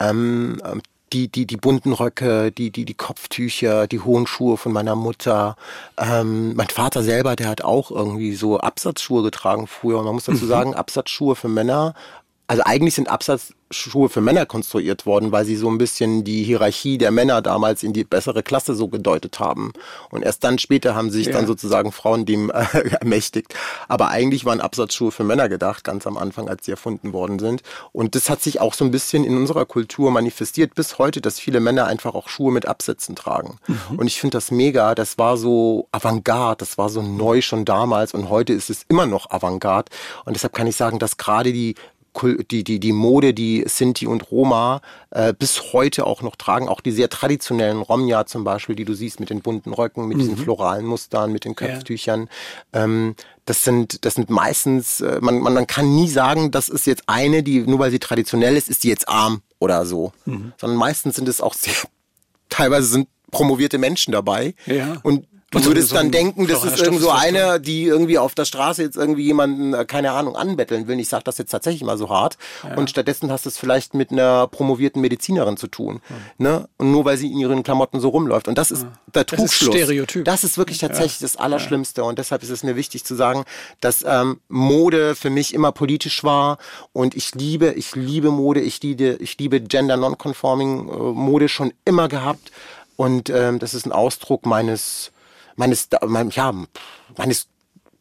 ähm, 0.00 0.60
ähm 0.64 0.82
die, 1.12 1.28
die, 1.28 1.46
die 1.46 1.56
bunten 1.56 1.92
Röcke, 1.92 2.52
die, 2.52 2.70
die, 2.70 2.84
die 2.84 2.94
Kopftücher, 2.94 3.86
die 3.86 4.00
hohen 4.00 4.26
Schuhe 4.26 4.56
von 4.56 4.72
meiner 4.72 4.94
Mutter. 4.94 5.56
Ähm, 5.96 6.54
mein 6.54 6.68
Vater 6.68 7.02
selber, 7.02 7.36
der 7.36 7.48
hat 7.48 7.62
auch 7.62 7.90
irgendwie 7.90 8.34
so 8.34 8.58
Absatzschuhe 8.58 9.22
getragen 9.22 9.66
früher. 9.66 9.98
Und 9.98 10.04
man 10.04 10.14
muss 10.14 10.24
dazu 10.24 10.44
mhm. 10.44 10.48
sagen, 10.48 10.74
Absatzschuhe 10.74 11.34
für 11.34 11.48
Männer 11.48 11.94
also 12.48 12.62
eigentlich 12.64 12.94
sind 12.94 13.08
Absatzschuhe 13.08 14.08
für 14.08 14.22
Männer 14.22 14.46
konstruiert 14.46 15.04
worden, 15.04 15.32
weil 15.32 15.44
sie 15.44 15.54
so 15.54 15.68
ein 15.68 15.76
bisschen 15.76 16.24
die 16.24 16.42
Hierarchie 16.44 16.96
der 16.96 17.10
Männer 17.10 17.42
damals 17.42 17.82
in 17.82 17.92
die 17.92 18.04
bessere 18.04 18.42
Klasse 18.42 18.74
so 18.74 18.88
gedeutet 18.88 19.38
haben. 19.38 19.74
Und 20.08 20.22
erst 20.22 20.42
dann 20.44 20.58
später 20.58 20.94
haben 20.94 21.10
sich 21.10 21.26
ja. 21.26 21.32
dann 21.32 21.46
sozusagen 21.46 21.92
Frauen 21.92 22.24
dem 22.24 22.50
äh, 22.50 22.64
ermächtigt. 23.00 23.54
Aber 23.86 24.08
eigentlich 24.08 24.46
waren 24.46 24.62
Absatzschuhe 24.62 25.10
für 25.12 25.24
Männer 25.24 25.50
gedacht, 25.50 25.84
ganz 25.84 26.06
am 26.06 26.16
Anfang, 26.16 26.48
als 26.48 26.64
sie 26.64 26.70
erfunden 26.70 27.12
worden 27.12 27.38
sind. 27.38 27.62
Und 27.92 28.14
das 28.14 28.30
hat 28.30 28.42
sich 28.42 28.62
auch 28.62 28.72
so 28.72 28.82
ein 28.86 28.90
bisschen 28.90 29.24
in 29.24 29.36
unserer 29.36 29.66
Kultur 29.66 30.10
manifestiert 30.10 30.74
bis 30.74 30.96
heute, 30.96 31.20
dass 31.20 31.38
viele 31.38 31.60
Männer 31.60 31.86
einfach 31.86 32.14
auch 32.14 32.30
Schuhe 32.30 32.50
mit 32.50 32.64
Absätzen 32.64 33.14
tragen. 33.14 33.58
Mhm. 33.66 33.98
Und 33.98 34.06
ich 34.06 34.18
finde 34.18 34.38
das 34.38 34.50
mega. 34.50 34.94
Das 34.94 35.18
war 35.18 35.36
so 35.36 35.86
Avantgarde, 35.92 36.60
das 36.60 36.78
war 36.78 36.88
so 36.88 37.02
neu 37.02 37.42
schon 37.42 37.66
damals 37.66 38.14
und 38.14 38.30
heute 38.30 38.54
ist 38.54 38.70
es 38.70 38.86
immer 38.88 39.04
noch 39.04 39.28
Avantgarde. 39.30 39.92
Und 40.24 40.32
deshalb 40.34 40.54
kann 40.54 40.66
ich 40.66 40.76
sagen, 40.76 40.98
dass 40.98 41.18
gerade 41.18 41.52
die 41.52 41.74
die, 42.22 42.64
die, 42.64 42.80
die 42.80 42.92
Mode, 42.92 43.34
die 43.34 43.64
Sinti 43.66 44.06
und 44.06 44.30
Roma 44.30 44.80
äh, 45.10 45.32
bis 45.32 45.72
heute 45.72 46.06
auch 46.06 46.22
noch 46.22 46.36
tragen, 46.36 46.68
auch 46.68 46.80
die 46.80 46.92
sehr 46.92 47.08
traditionellen 47.08 47.82
Romja 47.82 48.26
zum 48.26 48.44
Beispiel, 48.44 48.74
die 48.76 48.84
du 48.84 48.94
siehst 48.94 49.20
mit 49.20 49.30
den 49.30 49.40
bunten 49.40 49.72
Röcken, 49.72 50.06
mit 50.06 50.16
mhm. 50.16 50.20
diesen 50.20 50.36
floralen 50.36 50.86
Mustern, 50.86 51.32
mit 51.32 51.44
den 51.44 51.54
Köpftüchern. 51.54 52.28
Ja. 52.74 52.84
Ähm, 52.84 53.14
das 53.44 53.64
sind, 53.64 54.04
das 54.04 54.14
sind 54.14 54.30
meistens, 54.30 55.00
äh, 55.00 55.18
man, 55.20 55.40
man, 55.40 55.54
man 55.54 55.66
kann 55.66 55.94
nie 55.94 56.08
sagen, 56.08 56.50
das 56.50 56.68
ist 56.68 56.86
jetzt 56.86 57.04
eine, 57.06 57.42
die, 57.42 57.60
nur 57.60 57.78
weil 57.78 57.90
sie 57.90 57.98
traditionell 57.98 58.56
ist, 58.56 58.68
ist 58.68 58.84
die 58.84 58.88
jetzt 58.88 59.08
arm 59.08 59.42
oder 59.58 59.86
so. 59.86 60.12
Mhm. 60.26 60.52
Sondern 60.58 60.78
meistens 60.78 61.16
sind 61.16 61.28
es 61.28 61.40
auch 61.40 61.54
sehr, 61.54 61.74
teilweise 62.48 62.86
sind 62.86 63.08
promovierte 63.30 63.78
Menschen 63.78 64.12
dabei. 64.12 64.54
Ja. 64.66 64.98
Und 65.02 65.26
Du 65.50 65.64
würdest 65.64 65.88
so 65.88 65.96
dann 65.96 66.10
denken, 66.10 66.46
das 66.46 66.62
ist 66.62 66.78
irgend 66.78 67.00
so 67.00 67.10
eine, 67.10 67.58
die 67.58 67.84
irgendwie 67.84 68.18
auf 68.18 68.34
der 68.34 68.44
Straße 68.44 68.82
jetzt 68.82 68.96
irgendwie 68.98 69.22
jemanden, 69.22 69.72
äh, 69.72 69.86
keine 69.86 70.12
Ahnung, 70.12 70.36
anbetteln 70.36 70.86
will. 70.88 71.00
Ich 71.00 71.08
sage 71.08 71.24
das 71.24 71.38
jetzt 71.38 71.50
tatsächlich 71.50 71.82
mal 71.84 71.96
so 71.96 72.10
hart. 72.10 72.36
Ja. 72.62 72.76
Und 72.76 72.90
stattdessen 72.90 73.32
hast 73.32 73.46
du 73.46 73.48
es 73.48 73.56
vielleicht 73.56 73.94
mit 73.94 74.12
einer 74.12 74.46
promovierten 74.46 75.00
Medizinerin 75.00 75.56
zu 75.56 75.66
tun. 75.66 76.02
Mhm. 76.08 76.44
Ne? 76.44 76.68
Und 76.76 76.92
nur 76.92 77.06
weil 77.06 77.16
sie 77.16 77.32
in 77.32 77.38
ihren 77.38 77.62
Klamotten 77.62 77.98
so 77.98 78.10
rumläuft. 78.10 78.46
Und 78.46 78.58
das 78.58 78.70
ist 78.70 78.82
ja. 78.82 78.92
der 79.14 79.24
Trugschluss. 79.24 79.70
Das 79.70 79.74
ist 79.74 79.84
Stereotyp. 79.84 80.24
Das 80.26 80.44
ist 80.44 80.58
wirklich 80.58 80.78
tatsächlich 80.78 81.20
ja. 81.20 81.24
das 81.24 81.36
Allerschlimmste. 81.36 82.04
Und 82.04 82.18
deshalb 82.18 82.42
ist 82.42 82.50
es 82.50 82.62
mir 82.62 82.76
wichtig 82.76 83.04
zu 83.04 83.14
sagen, 83.14 83.44
dass 83.80 84.04
ähm, 84.06 84.40
Mode 84.48 85.14
für 85.14 85.30
mich 85.30 85.54
immer 85.54 85.72
politisch 85.72 86.24
war. 86.24 86.58
Und 86.92 87.14
ich 87.14 87.34
liebe, 87.34 87.72
ich 87.72 87.96
liebe 87.96 88.30
Mode. 88.30 88.60
Ich 88.60 88.82
liebe, 88.82 89.16
ich 89.18 89.38
liebe 89.38 89.62
Gender 89.62 89.96
Non-Conforming 89.96 90.90
äh, 90.90 90.92
Mode 90.92 91.48
schon 91.48 91.72
immer 91.86 92.08
gehabt. 92.08 92.52
Und 92.96 93.30
ähm, 93.30 93.58
das 93.60 93.72
ist 93.72 93.86
ein 93.86 93.92
Ausdruck 93.92 94.44
meines 94.44 95.10
meines, 95.58 95.88
mein, 96.06 96.30
ja, 96.30 96.52
meines 97.16 97.46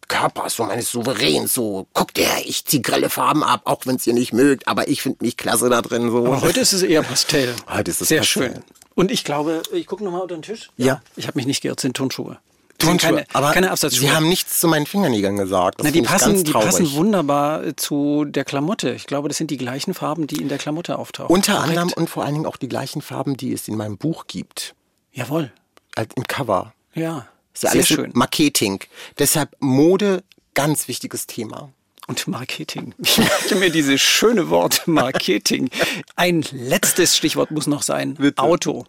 Körpers, 0.07 0.55
so 0.55 0.63
meines 0.63 0.89
Souveräns, 0.91 1.53
so, 1.53 1.87
guckt 1.93 2.17
her, 2.17 2.31
ich 2.45 2.63
zieh 2.65 2.81
grelle 2.81 3.09
Farben 3.09 3.43
ab, 3.43 3.61
auch 3.65 3.85
wenn 3.85 3.97
es 3.97 4.07
ihr 4.07 4.13
nicht 4.13 4.31
mögt, 4.31 4.67
aber 4.67 4.87
ich 4.87 5.01
finde 5.01 5.23
mich 5.25 5.35
klasse 5.35 5.69
da 5.69 5.81
drin. 5.81 6.09
So. 6.09 6.25
Aber 6.25 6.41
heute 6.41 6.61
ist 6.61 6.71
es 6.71 6.81
eher 6.83 7.03
Pastell. 7.03 7.53
Heute 7.69 7.91
ist 7.91 8.01
es 8.01 8.07
Sehr 8.07 8.19
Pastell. 8.21 8.53
schön. 8.53 8.63
Und 8.95 9.11
ich 9.11 9.23
glaube, 9.25 9.61
ich 9.73 9.85
gucke 9.85 10.03
nochmal 10.03 10.21
unter 10.21 10.35
den 10.35 10.41
Tisch. 10.43 10.69
Ja. 10.77 11.01
Ich 11.17 11.27
habe 11.27 11.37
mich 11.37 11.45
nicht 11.45 11.61
geirrt, 11.61 11.79
sind 11.81 11.97
Turnschuhe. 11.97 12.39
Turnschuhe, 12.79 13.09
Keine, 13.09 13.25
aber 13.33 13.51
keine 13.53 13.71
Absatzschuhe. 13.71 14.01
Sie 14.07 14.11
haben 14.11 14.29
nichts 14.29 14.59
zu 14.59 14.67
meinen 14.67 14.85
Fingernägeln 14.85 15.35
gesagt. 15.35 15.79
Das 15.79 15.85
Na, 15.85 15.91
die 15.91 16.03
passen, 16.03 16.43
die 16.43 16.51
passen 16.51 16.91
wunderbar 16.93 17.63
äh, 17.63 17.75
zu 17.75 18.23
der 18.25 18.45
Klamotte. 18.45 18.91
Ich 18.93 19.07
glaube, 19.07 19.27
das 19.29 19.37
sind 19.37 19.49
die 19.49 19.57
gleichen 19.57 19.95
Farben, 19.95 20.27
die 20.27 20.37
in 20.37 20.47
der 20.47 20.59
Klamotte 20.59 20.97
auftauchen. 20.99 21.33
Unter 21.33 21.53
Korrekt? 21.55 21.69
anderem 21.69 21.93
und 21.93 22.09
vor 22.09 22.23
allen 22.23 22.35
Dingen 22.35 22.45
auch 22.45 22.57
die 22.57 22.69
gleichen 22.69 23.01
Farben, 23.01 23.35
die 23.35 23.51
es 23.51 23.67
in 23.67 23.75
meinem 23.77 23.97
Buch 23.97 24.27
gibt. 24.27 24.75
Jawohl. 25.11 25.51
Als 25.95 26.09
im 26.15 26.23
Cover. 26.27 26.73
Ja. 26.93 27.27
Ist 27.57 27.63
ja 27.63 27.69
Sehr 27.71 27.79
alles 27.79 27.87
schön. 27.87 28.11
Marketing. 28.13 28.81
Deshalb 29.17 29.55
Mode, 29.59 30.23
ganz 30.53 30.87
wichtiges 30.87 31.25
Thema. 31.25 31.71
Und 32.05 32.27
Marketing. 32.27 32.93
Ich 32.99 33.17
merke 33.17 33.55
mir 33.55 33.71
dieses 33.71 33.99
schöne 33.99 34.51
Wort 34.51 34.87
Marketing. 34.87 35.71
Ein 36.15 36.45
letztes 36.51 37.17
Stichwort 37.17 37.49
muss 37.49 37.65
noch 37.65 37.81
sein. 37.81 38.13
Bitte. 38.13 38.43
Auto. 38.43 38.85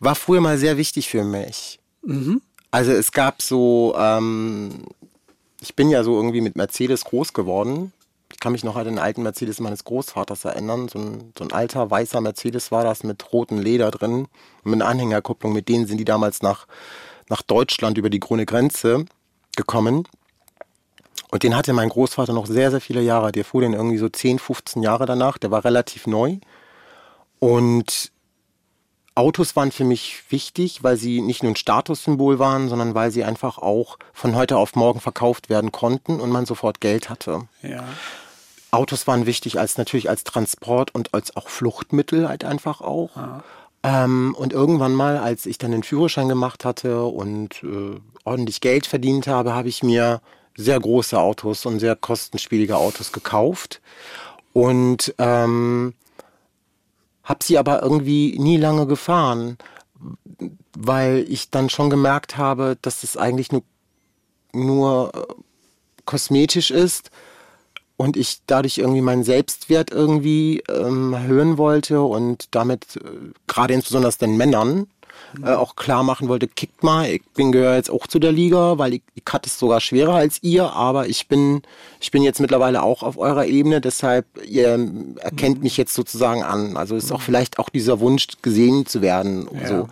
War 0.00 0.14
früher 0.14 0.40
mal 0.40 0.56
sehr 0.56 0.78
wichtig 0.78 1.10
für 1.10 1.22
mich. 1.22 1.80
Also 2.70 2.92
es 2.92 3.12
gab 3.12 3.42
so, 3.42 3.94
ähm, 3.98 4.86
ich 5.60 5.76
bin 5.76 5.90
ja 5.90 6.02
so 6.02 6.16
irgendwie 6.16 6.40
mit 6.40 6.56
Mercedes 6.56 7.04
groß 7.04 7.34
geworden. 7.34 7.92
Ich 8.32 8.40
kann 8.40 8.52
mich 8.52 8.64
noch 8.64 8.76
an 8.76 8.86
den 8.86 8.98
alten 8.98 9.22
Mercedes 9.22 9.60
meines 9.60 9.84
Großvaters 9.84 10.46
erinnern. 10.46 10.88
So 10.88 10.98
ein, 10.98 11.32
so 11.38 11.44
ein 11.44 11.52
alter 11.52 11.90
weißer 11.90 12.22
Mercedes 12.22 12.72
war 12.72 12.84
das 12.84 13.04
mit 13.04 13.34
rotem 13.34 13.58
Leder 13.58 13.90
drin 13.90 14.28
und 14.64 14.70
mit 14.70 14.80
einer 14.80 14.88
Anhängerkupplung. 14.88 15.52
Mit 15.52 15.68
denen 15.68 15.86
sind 15.86 15.98
die 15.98 16.06
damals 16.06 16.40
nach, 16.40 16.66
nach 17.28 17.42
Deutschland 17.42 17.98
über 17.98 18.10
die 18.10 18.20
grüne 18.20 18.46
Grenze 18.46 19.06
gekommen. 19.56 20.06
Und 21.30 21.42
den 21.42 21.56
hatte 21.56 21.72
mein 21.72 21.88
Großvater 21.88 22.32
noch 22.32 22.46
sehr, 22.46 22.70
sehr 22.70 22.80
viele 22.80 23.02
Jahre. 23.02 23.32
Der 23.32 23.44
fuhr 23.44 23.62
den 23.62 23.72
irgendwie 23.72 23.98
so 23.98 24.08
10, 24.08 24.38
15 24.38 24.82
Jahre 24.82 25.06
danach. 25.06 25.38
Der 25.38 25.50
war 25.50 25.64
relativ 25.64 26.06
neu. 26.06 26.36
Und 27.38 28.12
Autos 29.16 29.54
waren 29.54 29.70
für 29.70 29.84
mich 29.84 30.24
wichtig, 30.30 30.82
weil 30.82 30.96
sie 30.96 31.20
nicht 31.20 31.42
nur 31.42 31.52
ein 31.52 31.56
Statussymbol 31.56 32.38
waren, 32.38 32.68
sondern 32.68 32.94
weil 32.94 33.10
sie 33.12 33.22
einfach 33.22 33.58
auch 33.58 33.98
von 34.12 34.34
heute 34.34 34.56
auf 34.56 34.74
morgen 34.74 35.00
verkauft 35.00 35.48
werden 35.48 35.70
konnten 35.70 36.20
und 36.20 36.30
man 36.30 36.46
sofort 36.46 36.80
Geld 36.80 37.10
hatte. 37.10 37.46
Ja. 37.62 37.84
Autos 38.72 39.06
waren 39.06 39.24
wichtig 39.24 39.60
als 39.60 39.78
natürlich 39.78 40.10
als 40.10 40.24
Transport 40.24 40.92
und 40.94 41.14
als 41.14 41.36
auch 41.36 41.48
Fluchtmittel 41.48 42.28
halt 42.28 42.44
einfach 42.44 42.80
auch. 42.80 43.10
Ähm, 43.84 44.34
und 44.38 44.54
irgendwann 44.54 44.94
mal, 44.94 45.18
als 45.18 45.44
ich 45.44 45.58
dann 45.58 45.70
den 45.70 45.82
Führerschein 45.82 46.30
gemacht 46.30 46.64
hatte 46.64 47.04
und 47.04 47.62
äh, 47.62 48.00
ordentlich 48.24 48.62
Geld 48.62 48.86
verdient 48.86 49.26
habe, 49.26 49.54
habe 49.54 49.68
ich 49.68 49.82
mir 49.82 50.22
sehr 50.56 50.80
große 50.80 51.18
Autos 51.20 51.66
und 51.66 51.80
sehr 51.80 51.94
kostenspielige 51.94 52.78
Autos 52.78 53.12
gekauft. 53.12 53.82
Und 54.54 55.14
ähm, 55.18 55.92
habe 57.24 57.44
sie 57.44 57.58
aber 57.58 57.82
irgendwie 57.82 58.38
nie 58.38 58.56
lange 58.56 58.86
gefahren, 58.86 59.58
weil 60.74 61.26
ich 61.28 61.50
dann 61.50 61.68
schon 61.68 61.90
gemerkt 61.90 62.38
habe, 62.38 62.78
dass 62.80 63.02
es 63.04 63.18
eigentlich 63.18 63.52
nur, 63.52 63.62
nur 64.54 65.12
äh, 65.14 65.34
kosmetisch 66.06 66.70
ist 66.70 67.10
und 67.96 68.16
ich 68.16 68.38
dadurch 68.46 68.78
irgendwie 68.78 69.00
meinen 69.00 69.24
Selbstwert 69.24 69.90
irgendwie 69.90 70.62
ähm, 70.68 71.12
erhöhen 71.12 71.58
wollte 71.58 72.02
und 72.02 72.46
damit 72.50 72.96
äh, 72.96 73.00
gerade 73.46 73.74
insbesondere 73.74 74.12
den 74.12 74.36
Männern 74.36 74.86
äh, 75.44 75.50
auch 75.52 75.74
klar 75.76 76.02
machen 76.02 76.28
wollte, 76.28 76.46
kickt 76.48 76.82
mal, 76.82 77.08
ich 77.08 77.22
bin 77.34 77.50
gehöre 77.52 77.76
jetzt 77.76 77.90
auch 77.90 78.06
zu 78.06 78.18
der 78.18 78.32
Liga, 78.32 78.78
weil 78.78 78.94
ich, 78.94 79.02
ich 79.14 79.22
hatte 79.32 79.48
es 79.48 79.58
sogar 79.58 79.80
schwerer 79.80 80.14
als 80.14 80.42
ihr, 80.42 80.72
aber 80.72 81.08
ich 81.08 81.28
bin 81.28 81.62
ich 82.00 82.10
bin 82.10 82.22
jetzt 82.22 82.40
mittlerweile 82.40 82.82
auch 82.82 83.02
auf 83.02 83.16
eurer 83.16 83.46
Ebene, 83.46 83.80
deshalb 83.80 84.26
ihr 84.44 84.78
erkennt 85.20 85.62
mich 85.62 85.76
jetzt 85.76 85.94
sozusagen 85.94 86.42
an. 86.42 86.76
Also 86.76 86.96
ist 86.96 87.12
auch 87.12 87.22
vielleicht 87.22 87.58
auch 87.58 87.68
dieser 87.68 88.00
Wunsch 88.00 88.26
gesehen 88.42 88.86
zu 88.86 89.02
werden 89.02 89.46
und 89.48 89.60
Ja. 89.62 89.68
so. 89.68 89.88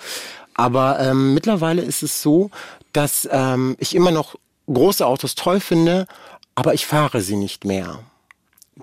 Aber 0.55 1.01
ähm, 1.01 1.35
mittlerweile 1.35 1.83
ist 1.83 2.03
es 2.03 2.21
so, 2.23 2.51
dass 2.93 3.29
ähm, 3.33 3.75
ich 3.79 3.95
immer 3.95 4.11
noch 4.11 4.35
große 4.73 5.05
Autos 5.05 5.35
toll 5.35 5.61
finde, 5.61 6.07
aber 6.55 6.75
ich 6.75 6.87
fahre 6.87 7.21
sie 7.21 7.37
nicht 7.37 7.65
mehr. 7.65 8.01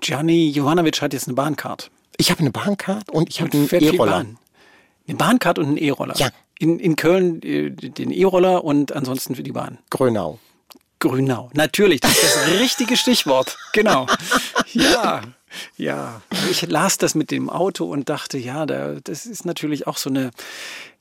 Gianni 0.00 0.50
Jovanovic 0.50 1.02
hat 1.02 1.12
jetzt 1.12 1.28
eine 1.28 1.34
Bahncard. 1.34 1.90
Ich 2.16 2.30
habe 2.30 2.40
eine 2.40 2.50
Bahncard 2.50 3.10
und 3.10 3.28
ich 3.28 3.40
habe 3.40 3.52
einen 3.52 3.68
E-Roller. 3.70 4.12
Bahn. 4.12 4.38
Eine 5.08 5.16
Bahncard 5.16 5.58
und 5.58 5.66
einen 5.66 5.76
E-Roller. 5.76 6.16
Ja. 6.16 6.28
In, 6.58 6.78
in 6.78 6.96
Köln 6.96 7.42
äh, 7.42 7.70
den 7.70 8.10
E-Roller 8.10 8.64
und 8.64 8.92
ansonsten 8.92 9.34
für 9.34 9.42
die 9.42 9.52
Bahn. 9.52 9.78
Grönau. 9.88 10.38
Grünau. 10.98 11.50
Natürlich, 11.54 12.00
das 12.00 12.12
ist 12.12 12.36
das 12.36 12.48
richtige 12.60 12.96
Stichwort. 12.96 13.56
Genau. 13.72 14.06
Ja, 14.72 15.22
ja. 15.76 16.20
Ich 16.50 16.62
las 16.68 16.98
das 16.98 17.14
mit 17.14 17.30
dem 17.30 17.48
Auto 17.48 17.86
und 17.86 18.08
dachte, 18.08 18.38
ja, 18.38 18.66
da, 18.66 18.96
das 19.02 19.26
ist 19.26 19.46
natürlich 19.46 19.86
auch 19.86 19.96
so 19.96 20.10
eine, 20.10 20.30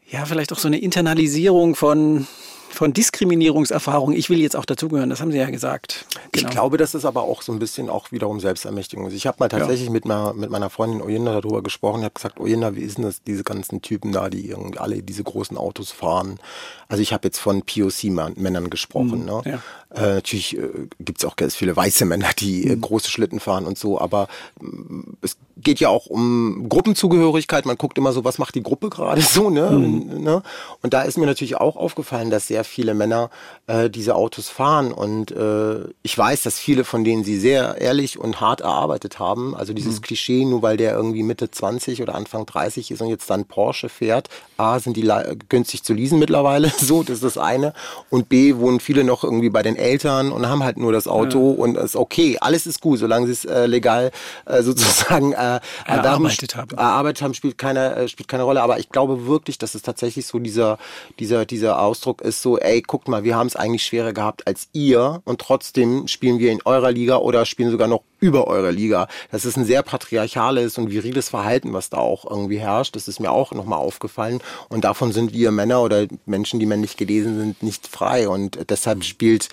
ja, 0.10 0.26
vielleicht 0.26 0.54
auch 0.54 0.58
so 0.58 0.68
eine 0.68 0.80
Internalisierung 0.80 1.76
von, 1.76 2.28
von 2.70 2.94
Diskriminierungserfahrung. 2.94 4.14
Ich 4.14 4.30
will 4.30 4.40
jetzt 4.40 4.56
auch 4.56 4.66
dazugehören, 4.66 5.10
das 5.10 5.22
haben 5.22 5.32
Sie 5.32 5.38
ja 5.38 5.50
gesagt. 5.50 6.06
Genau. 6.32 6.48
Ich 6.48 6.54
glaube, 6.54 6.78
das 6.78 6.96
ist 6.96 7.06
aber 7.06 7.24
auch 7.24 7.42
so 7.42 7.52
ein 7.52 7.60
bisschen 7.60 7.90
auch 7.90 8.12
wiederum 8.12 8.40
Selbstermächtigung. 8.40 9.06
Also 9.06 9.18
Ich 9.18 9.28
habe 9.28 9.38
mal 9.40 9.50
tatsächlich 9.50 9.90
mit, 9.90 10.06
meiner, 10.06 10.34
mit 10.34 10.50
meiner 10.50 10.70
Freundin 10.70 11.02
Oyinda 11.02 11.42
darüber 11.42 11.62
gesprochen. 11.62 12.00
Ich 12.00 12.06
habe 12.06 12.14
gesagt, 12.14 12.40
Oyinda, 12.40 12.76
wie 12.76 12.82
ist 12.82 12.98
denn 12.98 13.06
das, 13.06 13.24
diese 13.24 13.44
ganzen 13.44 13.82
Typen 13.82 14.12
da, 14.12 14.30
die 14.30 14.50
irgendwie 14.50 14.80
alle 14.80 15.02
diese 15.02 15.24
großen 15.24 15.58
Autos 15.58 15.92
fahren? 15.92 16.40
Also 16.88 17.02
ich 17.02 17.14
habe 17.14 17.28
jetzt 17.28 17.40
von 17.40 17.64
POC-Männern 17.64 18.70
gesprochen. 18.70 19.26
ne? 19.26 19.42
ja. 19.46 19.62
Äh, 19.92 20.16
natürlich 20.16 20.58
äh, 20.58 20.88
gibt 21.00 21.20
es 21.20 21.26
auch 21.26 21.36
ganz 21.36 21.56
viele 21.56 21.76
weiße 21.76 22.06
Männer, 22.06 22.30
die 22.38 22.68
äh, 22.68 22.76
große 22.76 23.10
Schlitten 23.10 23.40
fahren 23.40 23.66
und 23.66 23.78
so, 23.78 24.00
aber 24.00 24.28
mm, 24.62 25.02
es 25.22 25.36
geht 25.62 25.80
ja 25.80 25.90
auch 25.90 26.08
um 26.08 26.68
Gruppenzugehörigkeit. 26.70 27.66
Man 27.66 27.78
guckt 27.78 27.98
immer 27.98 28.12
so, 28.12 28.24
was 28.24 28.38
macht 28.38 28.56
die 28.56 28.64
Gruppe 28.64 28.90
gerade 28.90 29.22
so, 29.22 29.50
ne? 29.50 29.72
ne? 29.72 30.42
Und 30.82 30.94
da 30.94 31.02
ist 31.02 31.18
mir 31.18 31.26
natürlich 31.26 31.58
auch 31.58 31.76
aufgefallen, 31.76 32.30
dass 32.30 32.48
sehr 32.48 32.64
viele 32.64 32.94
Männer 32.94 33.30
äh, 33.68 33.90
diese 33.90 34.16
Autos 34.16 34.50
fahren 34.50 34.92
und 34.92 35.32
äh, 35.32 35.86
ich 36.04 36.18
weiß, 36.18 36.44
dass 36.44 36.60
viele 36.60 36.84
von 36.84 37.04
denen 37.04 37.24
sie 37.24 37.40
sehr 37.40 37.78
ehrlich 37.80 38.20
und 38.20 38.42
hart 38.42 38.62
erarbeitet 38.62 39.20
haben. 39.20 39.56
Also 39.56 39.74
dieses 39.74 40.02
Klischee, 40.02 40.46
nur 40.46 40.62
weil 40.62 40.78
der 40.78 40.94
irgendwie 40.94 41.24
Mitte 41.24 41.52
20 41.52 42.02
oder 42.02 42.16
Anfang 42.16 42.46
30 42.46 42.92
ist 42.92 43.02
und 43.02 43.10
jetzt 43.10 43.30
dann 43.30 43.46
Porsche 43.46 43.90
fährt, 43.90 44.30
A, 44.58 44.80
sind 44.80 44.98
die 44.98 45.10
günstig 45.50 45.84
zu 45.84 45.94
leasen 45.94 46.20
mittlerweile, 46.20 46.72
so, 46.78 47.04
das 47.04 47.18
ist 47.18 47.24
das 47.24 47.38
eine. 47.38 47.74
Und 48.10 48.30
B, 48.30 48.58
wohnen 48.58 48.80
viele 48.80 49.04
noch 49.04 49.24
irgendwie 49.24 49.50
bei 49.50 49.64
den 49.64 49.76
Eltern 49.76 50.32
und 50.32 50.48
haben 50.48 50.64
halt 50.64 50.78
nur 50.78 50.92
das 50.92 51.08
Auto 51.08 51.52
und 51.52 51.78
es 51.78 51.86
ist 51.86 51.96
okay, 51.96 52.38
alles 52.40 52.68
ist 52.68 52.82
gut, 52.82 53.00
solange 53.00 53.28
sie 53.28 53.34
es 53.34 53.46
äh, 53.46 53.66
legal 53.66 54.12
äh, 54.46 54.62
sozusagen 54.70 55.34
äh, 55.34 55.49
Erarbeitet 55.86 56.56
haben. 56.56 56.78
erarbeitet 56.78 57.22
haben, 57.22 57.34
spielt 57.34 57.58
keine, 57.58 57.96
äh, 57.96 58.08
spielt 58.08 58.28
keine 58.28 58.44
Rolle. 58.44 58.62
Aber 58.62 58.80
ich 58.80 58.90
glaube 58.90 59.28
wirklich, 59.28 59.58
dass 59.58 59.76
es 59.76 59.82
tatsächlich 59.82 60.26
so 60.26 60.40
dieser, 60.40 60.78
dieser, 61.20 61.46
dieser 61.46 61.82
Ausdruck 61.82 62.22
ist 62.22 62.42
so, 62.42 62.58
ey, 62.58 62.82
guckt 62.82 63.08
mal, 63.08 63.24
wir 63.24 63.36
haben 63.36 63.48
es 63.48 63.56
eigentlich 63.56 63.84
schwerer 63.84 64.14
gehabt 64.14 64.48
als 64.48 64.70
ihr 64.74 65.22
und 65.26 65.42
trotzdem 65.42 66.08
spielen 66.08 66.40
wir 66.40 66.52
in 66.52 66.62
eurer 66.66 66.92
Liga 66.92 67.18
oder 67.18 67.46
spielen 67.46 67.72
sogar 67.72 67.88
noch 67.88 68.04
über 68.20 68.48
eure 68.48 68.72
Liga. 68.72 69.08
Das 69.32 69.46
ist 69.46 69.58
ein 69.58 69.66
sehr 69.66 69.84
patriarchales 69.84 70.78
und 70.78 70.92
viriles 70.92 71.30
Verhalten, 71.30 71.74
was 71.74 71.90
da 71.90 71.98
auch 71.98 72.30
irgendwie 72.30 72.60
herrscht. 72.60 72.96
Das 72.96 73.08
ist 73.08 73.20
mir 73.20 73.32
auch 73.32 73.52
nochmal 73.54 73.80
aufgefallen. 73.80 74.42
Und 74.68 74.84
davon 74.84 75.12
sind 75.12 75.34
wir 75.34 75.52
Männer 75.52 75.82
oder 75.82 76.08
Menschen, 76.26 76.60
die 76.60 76.66
männlich 76.66 76.98
gelesen 76.98 77.38
sind, 77.40 77.64
nicht 77.64 77.88
frei. 77.88 78.28
Und 78.28 78.70
deshalb 78.70 79.04
spielt, 79.04 79.50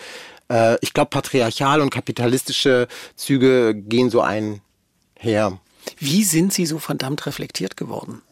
äh, 0.51 0.77
ich 0.81 0.93
glaube, 0.93 1.11
patriarchal 1.11 1.81
und 1.81 1.91
kapitalistische 1.91 2.89
Züge 3.15 3.75
gehen 3.75 4.11
so 4.11 4.21
einher. 4.21 5.59
Wie 5.99 6.25
sind 6.25 6.53
Sie 6.53 6.67
so 6.67 6.79
verdammt 6.79 7.27
reflektiert 7.27 7.77
geworden? 7.77 8.23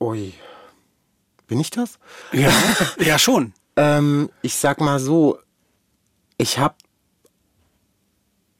Ui. 0.00 0.34
Bin 1.46 1.60
ich 1.60 1.70
das? 1.70 1.98
Ja, 2.32 2.52
ja 2.98 3.18
schon. 3.18 3.52
Ähm, 3.80 4.28
ich 4.42 4.56
sag 4.56 4.80
mal 4.80 4.98
so, 4.98 5.38
ich 6.36 6.58
hab, 6.58 6.78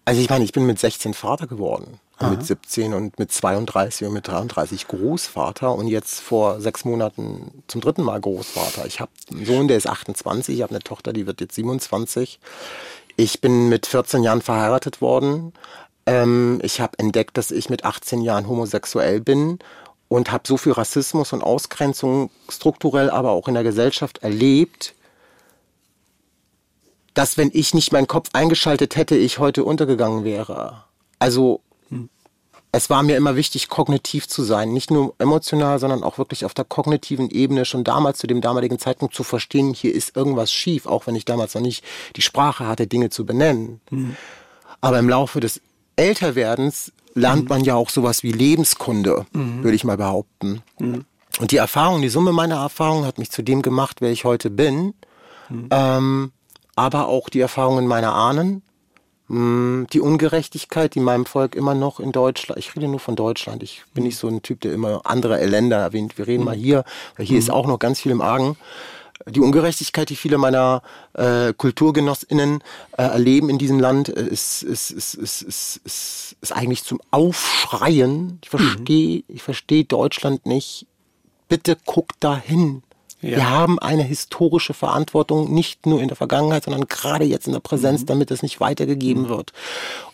also 0.04 0.20
ich 0.20 0.30
meine, 0.30 0.44
ich 0.44 0.52
bin 0.52 0.64
mit 0.64 0.78
16 0.78 1.12
Vater 1.12 1.48
geworden, 1.48 1.98
mit 2.20 2.46
17 2.46 2.94
und 2.94 3.18
mit 3.18 3.32
32 3.32 4.06
und 4.06 4.12
mit 4.12 4.28
33 4.28 4.86
Großvater 4.86 5.74
und 5.74 5.88
jetzt 5.88 6.20
vor 6.20 6.60
sechs 6.60 6.84
Monaten 6.84 7.64
zum 7.66 7.80
dritten 7.80 8.04
Mal 8.04 8.20
Großvater. 8.20 8.86
Ich 8.86 9.00
habe 9.00 9.10
einen 9.32 9.44
Sohn, 9.44 9.66
der 9.66 9.76
ist 9.76 9.88
28, 9.88 10.54
ich 10.54 10.62
habe 10.62 10.70
eine 10.70 10.84
Tochter, 10.84 11.12
die 11.12 11.26
wird 11.26 11.40
jetzt 11.40 11.56
27. 11.56 12.38
Ich 13.20 13.40
bin 13.40 13.68
mit 13.68 13.84
14 13.88 14.22
Jahren 14.22 14.42
verheiratet 14.42 15.00
worden. 15.00 15.52
Ähm, 16.06 16.60
ich 16.62 16.80
habe 16.80 17.00
entdeckt, 17.00 17.36
dass 17.36 17.50
ich 17.50 17.68
mit 17.68 17.84
18 17.84 18.20
Jahren 18.20 18.46
homosexuell 18.46 19.20
bin 19.20 19.58
und 20.06 20.30
habe 20.30 20.44
so 20.46 20.56
viel 20.56 20.70
Rassismus 20.70 21.32
und 21.32 21.42
Ausgrenzung 21.42 22.30
strukturell, 22.48 23.10
aber 23.10 23.32
auch 23.32 23.48
in 23.48 23.54
der 23.54 23.64
Gesellschaft 23.64 24.18
erlebt, 24.18 24.94
dass 27.14 27.36
wenn 27.36 27.50
ich 27.52 27.74
nicht 27.74 27.90
meinen 27.90 28.06
Kopf 28.06 28.28
eingeschaltet 28.34 28.94
hätte, 28.94 29.16
ich 29.16 29.40
heute 29.40 29.64
untergegangen 29.64 30.22
wäre. 30.22 30.84
Also 31.18 31.60
es 32.70 32.90
war 32.90 33.02
mir 33.02 33.16
immer 33.16 33.36
wichtig, 33.36 33.68
kognitiv 33.68 34.28
zu 34.28 34.42
sein. 34.42 34.72
Nicht 34.72 34.90
nur 34.90 35.14
emotional, 35.18 35.78
sondern 35.78 36.02
auch 36.02 36.18
wirklich 36.18 36.44
auf 36.44 36.54
der 36.54 36.64
kognitiven 36.64 37.30
Ebene 37.30 37.64
schon 37.64 37.82
damals 37.82 38.18
zu 38.18 38.26
dem 38.26 38.40
damaligen 38.40 38.78
Zeitpunkt 38.78 39.14
zu 39.14 39.24
verstehen, 39.24 39.72
hier 39.72 39.94
ist 39.94 40.16
irgendwas 40.16 40.52
schief, 40.52 40.86
auch 40.86 41.06
wenn 41.06 41.16
ich 41.16 41.24
damals 41.24 41.54
noch 41.54 41.62
nicht 41.62 41.84
die 42.16 42.22
Sprache 42.22 42.66
hatte, 42.66 42.86
Dinge 42.86 43.10
zu 43.10 43.24
benennen. 43.24 43.80
Mhm. 43.90 44.16
Aber 44.80 44.98
im 44.98 45.08
Laufe 45.08 45.40
des 45.40 45.60
Älterwerdens 45.96 46.92
lernt 47.14 47.44
mhm. 47.44 47.48
man 47.48 47.64
ja 47.64 47.74
auch 47.74 47.90
sowas 47.90 48.22
wie 48.22 48.32
Lebenskunde, 48.32 49.26
mhm. 49.32 49.64
würde 49.64 49.74
ich 49.74 49.84
mal 49.84 49.96
behaupten. 49.96 50.62
Mhm. 50.78 51.04
Und 51.40 51.52
die 51.52 51.56
Erfahrung, 51.56 52.02
die 52.02 52.08
Summe 52.08 52.32
meiner 52.32 52.56
Erfahrungen 52.56 53.06
hat 53.06 53.18
mich 53.18 53.30
zu 53.30 53.42
dem 53.42 53.62
gemacht, 53.62 54.00
wer 54.00 54.10
ich 54.10 54.24
heute 54.24 54.50
bin. 54.50 54.94
Mhm. 55.48 55.68
Ähm, 55.70 56.32
aber 56.76 57.08
auch 57.08 57.28
die 57.28 57.40
Erfahrungen 57.40 57.86
meiner 57.86 58.14
Ahnen, 58.14 58.62
die 59.30 60.00
Ungerechtigkeit, 60.00 60.94
die 60.94 61.00
meinem 61.00 61.26
Volk 61.26 61.54
immer 61.54 61.74
noch 61.74 62.00
in 62.00 62.12
Deutschland, 62.12 62.58
ich 62.58 62.74
rede 62.74 62.88
nur 62.88 62.98
von 62.98 63.14
Deutschland, 63.14 63.62
ich 63.62 63.82
bin 63.92 64.04
nicht 64.04 64.16
so 64.16 64.26
ein 64.26 64.40
Typ, 64.40 64.62
der 64.62 64.72
immer 64.72 65.02
andere 65.04 65.44
Länder 65.44 65.76
erwähnt. 65.76 66.16
Wir 66.16 66.26
reden 66.26 66.44
mal 66.44 66.56
mhm. 66.56 66.60
hier, 66.60 66.84
weil 67.16 67.26
hier 67.26 67.38
ist 67.38 67.48
mhm. 67.48 67.54
auch 67.54 67.66
noch 67.66 67.78
ganz 67.78 68.00
viel 68.00 68.12
im 68.12 68.22
Argen. 68.22 68.56
Die 69.26 69.40
Ungerechtigkeit, 69.40 70.08
die 70.08 70.16
viele 70.16 70.38
meiner 70.38 70.82
äh, 71.12 71.52
KulturgenossInnen 71.52 72.62
äh, 72.96 73.02
erleben 73.02 73.50
in 73.50 73.58
diesem 73.58 73.80
Land, 73.80 74.08
äh, 74.08 74.26
ist, 74.26 74.62
ist, 74.62 74.90
ist, 74.90 75.14
ist, 75.14 75.42
ist, 75.42 75.80
ist, 75.84 76.36
ist 76.40 76.52
eigentlich 76.52 76.84
zum 76.84 77.00
Aufschreien. 77.10 78.38
Ich 78.42 78.48
verstehe, 78.48 79.18
mhm. 79.18 79.24
ich 79.28 79.42
verstehe 79.42 79.84
Deutschland 79.84 80.46
nicht. 80.46 80.86
Bitte 81.48 81.76
guck 81.84 82.18
dahin. 82.20 82.82
Ja. 83.20 83.36
Wir 83.36 83.50
haben 83.50 83.78
eine 83.80 84.04
historische 84.04 84.74
Verantwortung, 84.74 85.52
nicht 85.52 85.86
nur 85.86 86.00
in 86.00 86.08
der 86.08 86.16
Vergangenheit, 86.16 86.64
sondern 86.64 86.86
gerade 86.86 87.24
jetzt 87.24 87.46
in 87.46 87.52
der 87.52 87.60
Präsenz, 87.60 88.02
mhm. 88.02 88.06
damit 88.06 88.30
es 88.30 88.42
nicht 88.42 88.60
weitergegeben 88.60 89.24
mhm. 89.24 89.28
wird. 89.28 89.52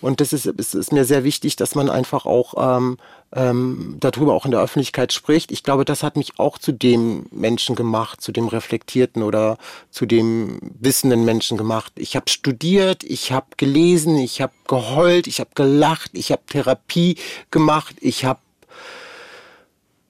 Und 0.00 0.20
das 0.20 0.32
ist, 0.32 0.46
ist, 0.46 0.74
ist, 0.74 0.92
mir 0.92 1.04
sehr 1.04 1.24
wichtig, 1.24 1.56
dass 1.56 1.74
man 1.74 1.90
einfach 1.90 2.24
auch 2.24 2.54
ähm, 2.56 2.96
ähm, 3.34 3.96
darüber 4.00 4.32
auch 4.32 4.44
in 4.44 4.52
der 4.52 4.60
Öffentlichkeit 4.60 5.12
spricht. 5.12 5.52
Ich 5.52 5.62
glaube, 5.62 5.84
das 5.84 6.02
hat 6.02 6.16
mich 6.16 6.38
auch 6.38 6.56
zu 6.56 6.72
dem 6.72 7.26
Menschen 7.30 7.74
gemacht, 7.74 8.20
zu 8.20 8.32
dem 8.32 8.48
reflektierten 8.48 9.22
oder 9.22 9.58
zu 9.90 10.06
dem 10.06 10.58
wissenden 10.80 11.24
Menschen 11.24 11.58
gemacht. 11.58 11.92
Ich 11.96 12.16
habe 12.16 12.30
studiert, 12.30 13.02
ich 13.04 13.32
habe 13.32 13.46
gelesen, 13.56 14.16
ich 14.16 14.40
habe 14.40 14.52
geheult, 14.66 15.26
ich 15.26 15.40
habe 15.40 15.50
gelacht, 15.54 16.10
ich 16.14 16.32
habe 16.32 16.42
Therapie 16.48 17.16
gemacht, 17.50 17.96
ich 18.00 18.24
habe 18.24 18.38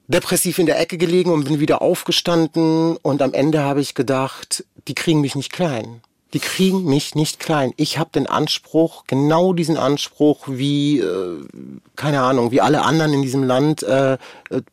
depressiv 0.07 0.59
in 0.59 0.65
der 0.65 0.79
Ecke 0.79 0.97
gelegen 0.97 1.31
und 1.31 1.45
bin 1.45 1.59
wieder 1.59 1.81
aufgestanden. 1.81 2.97
Und 2.97 3.21
am 3.21 3.33
Ende 3.33 3.61
habe 3.61 3.81
ich 3.81 3.95
gedacht, 3.95 4.65
die 4.87 4.95
kriegen 4.95 5.21
mich 5.21 5.35
nicht 5.35 5.51
klein 5.51 6.01
die 6.35 6.41
kriegen 6.41 6.83
mich 6.83 7.15
nicht 7.15 7.39
klein. 7.39 7.73
Ich 7.77 7.97
habe 7.97 8.09
den 8.13 8.27
Anspruch, 8.27 9.05
genau 9.07 9.53
diesen 9.53 9.77
Anspruch, 9.77 10.49
wie, 10.49 10.99
äh, 10.99 11.45
keine 11.95 12.23
Ahnung, 12.23 12.51
wie 12.51 12.59
alle 12.59 12.81
anderen 12.81 13.13
in 13.13 13.21
diesem 13.21 13.43
Land 13.43 13.83
äh, 13.83 14.15
äh 14.15 14.17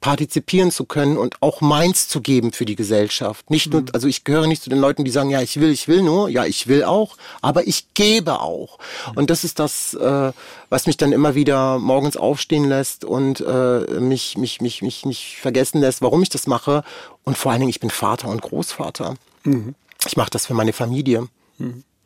partizipieren 0.01 0.73
zu 0.73 0.87
können 0.87 1.17
und 1.17 1.37
auch 1.41 1.61
meins 1.61 2.09
zu 2.09 2.21
geben 2.21 2.51
für 2.51 2.65
die 2.65 2.75
Gesellschaft. 2.75 3.49
Nicht 3.49 3.73
nur, 3.73 3.83
mhm. 3.83 3.89
also 3.93 4.09
ich 4.09 4.25
gehöre 4.25 4.49
nicht 4.49 4.65
zu 4.65 4.71
den 4.71 4.81
Leuten, 4.81 5.05
die 5.05 5.13
sagen, 5.13 5.31
ja, 5.31 5.41
ich 5.41 5.61
will, 5.61 5.71
ich 5.71 5.87
will 5.87 6.03
nur, 6.03 6.29
ja, 6.29 6.47
ich 6.47 6.67
will 6.67 6.83
auch, 6.83 7.17
aber 7.43 7.65
ich 7.65 7.95
gebe 7.95 8.41
auch. 8.41 8.81
Mhm. 9.13 9.19
Und 9.19 9.31
das 9.31 9.45
ist 9.45 9.61
das, 9.61 9.95
äh, 9.95 10.33
was 10.69 10.87
mich 10.89 10.97
dann 10.97 11.13
immer 11.13 11.37
wieder 11.37 11.79
morgens 11.79 12.17
aufstehen 12.17 12.69
lässt 12.69 13.05
und 13.05 13.41
äh, 13.41 14.01
mich, 14.01 14.37
mich, 14.37 14.61
mich, 14.61 14.83
mich 14.83 15.07
nicht 15.07 15.37
vergessen 15.41 15.81
lässt, 15.81 16.03
warum 16.03 16.25
ich 16.25 16.29
das 16.29 16.49
mache. 16.49 16.83
Und 17.23 17.39
vor 17.39 17.53
allen 17.53 17.61
Dingen, 17.61 17.71
ich 17.71 17.79
bin 17.79 17.91
Vater 17.91 18.27
und 18.27 18.43
Großvater. 18.43 19.15
Mhm. 19.45 19.77
Ich 20.09 20.17
mache 20.17 20.31
das 20.31 20.47
für 20.47 20.55
meine 20.55 20.73
Familie. 20.73 21.29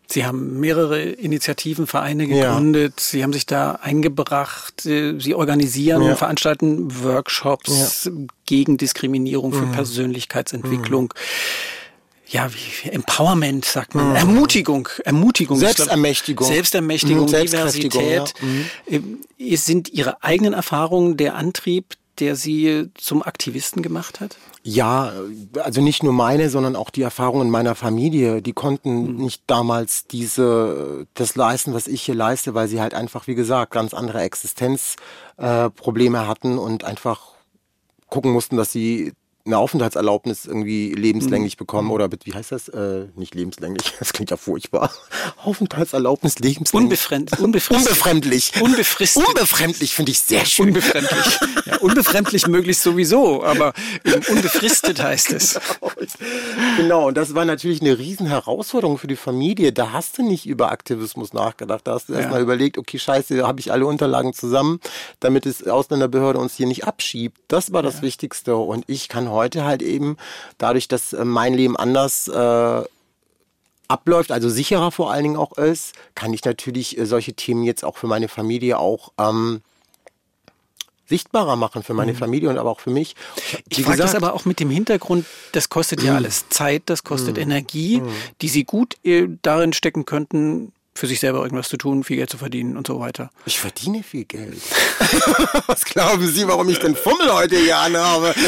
Sie 0.09 0.25
haben 0.25 0.61
mehrere 0.61 1.03
Initiativen, 1.03 1.87
Vereine 1.87 2.29
gegründet. 2.29 2.95
Ja. 2.97 3.03
Sie 3.03 3.23
haben 3.23 3.33
sich 3.33 3.45
da 3.45 3.73
eingebracht. 3.83 4.87
Äh, 4.87 5.19
Sie 5.19 5.35
organisieren, 5.35 6.03
ja. 6.03 6.15
veranstalten 6.15 7.03
Workshops 7.03 8.05
ja. 8.05 8.13
gegen 8.45 8.77
Diskriminierung 8.77 9.53
für 9.53 9.67
mhm. 9.67 9.73
Persönlichkeitsentwicklung. 9.73 11.13
Mhm. 11.15 11.21
Ja, 12.29 12.51
wie, 12.53 12.89
Empowerment 12.89 13.65
sagt 13.65 13.95
man. 13.95 14.11
Mhm. 14.11 14.17
Ermutigung, 14.17 14.89
Ermutigung. 15.05 15.59
Selbstermächtigung. 15.59 16.47
Selbstermächtigung, 16.47 17.27
mhm. 17.27 17.43
Diversität. 17.43 18.35
Mhm. 18.41 19.21
Äh, 19.39 19.57
sind 19.57 19.89
Ihre 19.89 20.23
eigenen 20.23 20.53
Erfahrungen 20.53 21.17
der 21.17 21.35
Antrieb, 21.35 21.95
der 22.21 22.37
Sie 22.37 22.91
zum 22.95 23.23
Aktivisten 23.23 23.83
gemacht 23.83 24.21
hat? 24.21 24.37
Ja, 24.63 25.13
also 25.63 25.81
nicht 25.81 26.03
nur 26.03 26.13
meine, 26.13 26.51
sondern 26.51 26.75
auch 26.75 26.91
die 26.91 27.03
Erfahrungen 27.03 27.51
meiner 27.51 27.75
Familie. 27.75 28.43
Die 28.43 28.53
konnten 28.53 29.13
mhm. 29.13 29.17
nicht 29.17 29.43
damals 29.47 30.07
diese, 30.07 31.07
das 31.15 31.37
leisten, 31.37 31.73
was 31.75 31.87
ich 31.87 32.03
hier 32.03 32.15
leiste, 32.17 32.55
weil 32.55 32.69
sie 32.69 32.81
halt 32.81 32.95
einfach, 32.95 33.27
wie 33.27 33.35
gesagt, 33.35 33.73
ganz 33.73 33.95
andere 33.95 34.23
Existenzprobleme 34.23 36.19
äh, 36.19 36.27
hatten 36.27 36.59
und 36.59 36.85
einfach 36.85 37.37
gucken 38.09 38.33
mussten, 38.33 38.57
dass 38.57 38.73
sie 38.73 39.13
eine 39.47 39.59
Aufenthaltserlaubnis 39.59 40.45
irgendwie 40.45 40.93
lebenslänglich 40.93 41.57
mhm. 41.57 41.59
bekommen 41.59 41.91
oder 41.91 42.11
wie 42.25 42.35
heißt 42.35 42.53
das? 42.53 42.69
Äh, 42.69 43.07
nicht 43.15 43.35
lebenslänglich, 43.35 43.95
das 43.99 44.13
klingt 44.13 44.31
ja 44.31 44.37
furchtbar. 44.37 44.91
Aufenthaltserlaubnis 45.43 46.39
lebenslänglich. 46.39 46.85
Unbefremd, 46.85 47.39
unbefristet. 47.39 47.89
Unbefremdlich. 47.89 48.53
Unbefristet. 48.61 49.27
Unbefremdlich 49.27 49.95
finde 49.95 50.13
ich 50.13 50.21
sehr 50.21 50.45
schön. 50.45 50.69
Unbefremdlich. 50.69 51.39
Ja, 51.67 51.79
unbefremdlich 51.79 52.47
möglichst 52.47 52.85
sowieso, 52.85 53.43
aber 53.43 53.73
unbefristet 54.29 55.03
heißt 55.03 55.33
es. 55.33 55.59
Genau. 55.81 56.77
genau, 56.77 57.09
und 57.09 57.17
das 57.17 57.35
war 57.35 57.45
natürlich 57.45 57.81
eine 57.81 57.99
riesen 57.99 58.29
Herausforderung 58.29 58.99
für 58.99 59.09
die 59.09 59.17
Familie. 59.17 59.73
Da 59.73 59.91
hast 59.91 60.17
du 60.17 60.23
nicht 60.23 60.47
über 60.47 60.71
Aktivismus 60.71 61.33
nachgedacht. 61.33 61.81
Da 61.85 61.95
hast 61.95 62.09
du 62.09 62.13
ja. 62.13 62.21
erstmal 62.21 62.41
überlegt, 62.41 62.79
okay, 62.79 63.01
scheiße, 63.01 63.45
habe 63.45 63.59
ich 63.59 63.73
alle 63.73 63.85
Unterlagen 63.85 64.33
zusammen, 64.33 64.79
damit 65.19 65.45
es 65.45 65.67
Ausländerbehörde 65.67 66.39
uns 66.39 66.55
hier 66.55 66.69
nicht 66.69 66.85
abschiebt. 66.85 67.41
Das 67.49 67.73
war 67.73 67.83
das 67.83 67.97
ja. 67.97 68.03
Wichtigste. 68.03 68.55
Und 68.55 68.85
ich 68.87 69.09
kann 69.09 69.29
heute 69.29 69.36
halt 69.37 69.83
eben, 69.83 70.17
dadurch, 70.59 70.89
dass 70.89 71.13
äh, 71.13 71.25
mein 71.25 71.55
Leben 71.55 71.77
anders 71.77 72.29
äh, 72.29 72.83
abläuft, 73.89 74.33
also 74.33 74.49
sicherer 74.49 74.91
vor 74.91 75.13
allen 75.13 75.23
Dingen 75.23 75.37
auch 75.37 75.53
ist, 75.59 75.95
kann 76.15 76.33
ich 76.33 76.45
natürlich 76.45 76.99
äh, 76.99 77.07
solche 77.07 77.35
Themen 77.35 77.63
jetzt 77.63 77.85
auch 77.85 77.97
für 77.97 78.07
meine 78.07 78.29
Familie 78.29 78.79
auch 78.79 79.13
ähm, 79.19 79.63
sichtbarer 81.09 81.57
machen 81.57 81.83
für 81.83 81.95
meine 81.95 82.13
mhm. 82.13 82.17
Familie 82.17 82.51
und 82.51 82.59
aber 82.59 82.71
auch 82.71 82.81
für 82.81 82.91
mich. 82.91 83.15
Wie 83.69 83.81
ich 83.81 83.85
frage 83.85 84.03
das 84.03 84.15
aber 84.15 84.35
auch 84.35 84.45
mit 84.45 84.61
dem 84.61 84.71
Hintergrund, 84.71 85.25
das 85.53 85.69
kostet 85.69 86.03
ja 86.03 86.13
mhm. 86.13 86.17
alles 86.17 86.49
Zeit, 86.49 86.83
das 86.87 87.05
kostet 87.05 87.37
mhm. 87.37 87.43
Energie, 87.43 88.03
die 88.41 88.49
Sie 88.49 88.65
gut 88.65 88.97
äh, 89.05 89.29
darin 89.43 89.73
stecken 89.73 90.05
könnten, 90.05 90.73
für 90.97 91.07
sich 91.07 91.21
selber 91.21 91.43
irgendwas 91.43 91.69
zu 91.69 91.77
tun, 91.77 92.05
viel 92.05 92.17
Geld 92.17 92.31
zu 92.31 92.39
verdienen 92.39 92.77
und 92.77 92.87
so 92.87 92.99
weiter. 92.99 93.31
Ich 93.45 93.59
verdiene 93.59 94.03
viel 94.03 94.25
Geld. 94.25 94.61
Was 95.67 95.85
glauben 95.85 96.27
Sie, 96.27 96.47
warum 96.49 96.69
ich 96.69 96.79
den 96.79 96.97
Fummel 96.97 97.33
heute 97.33 97.57
hier 97.57 97.79
anhabe? 97.79 98.35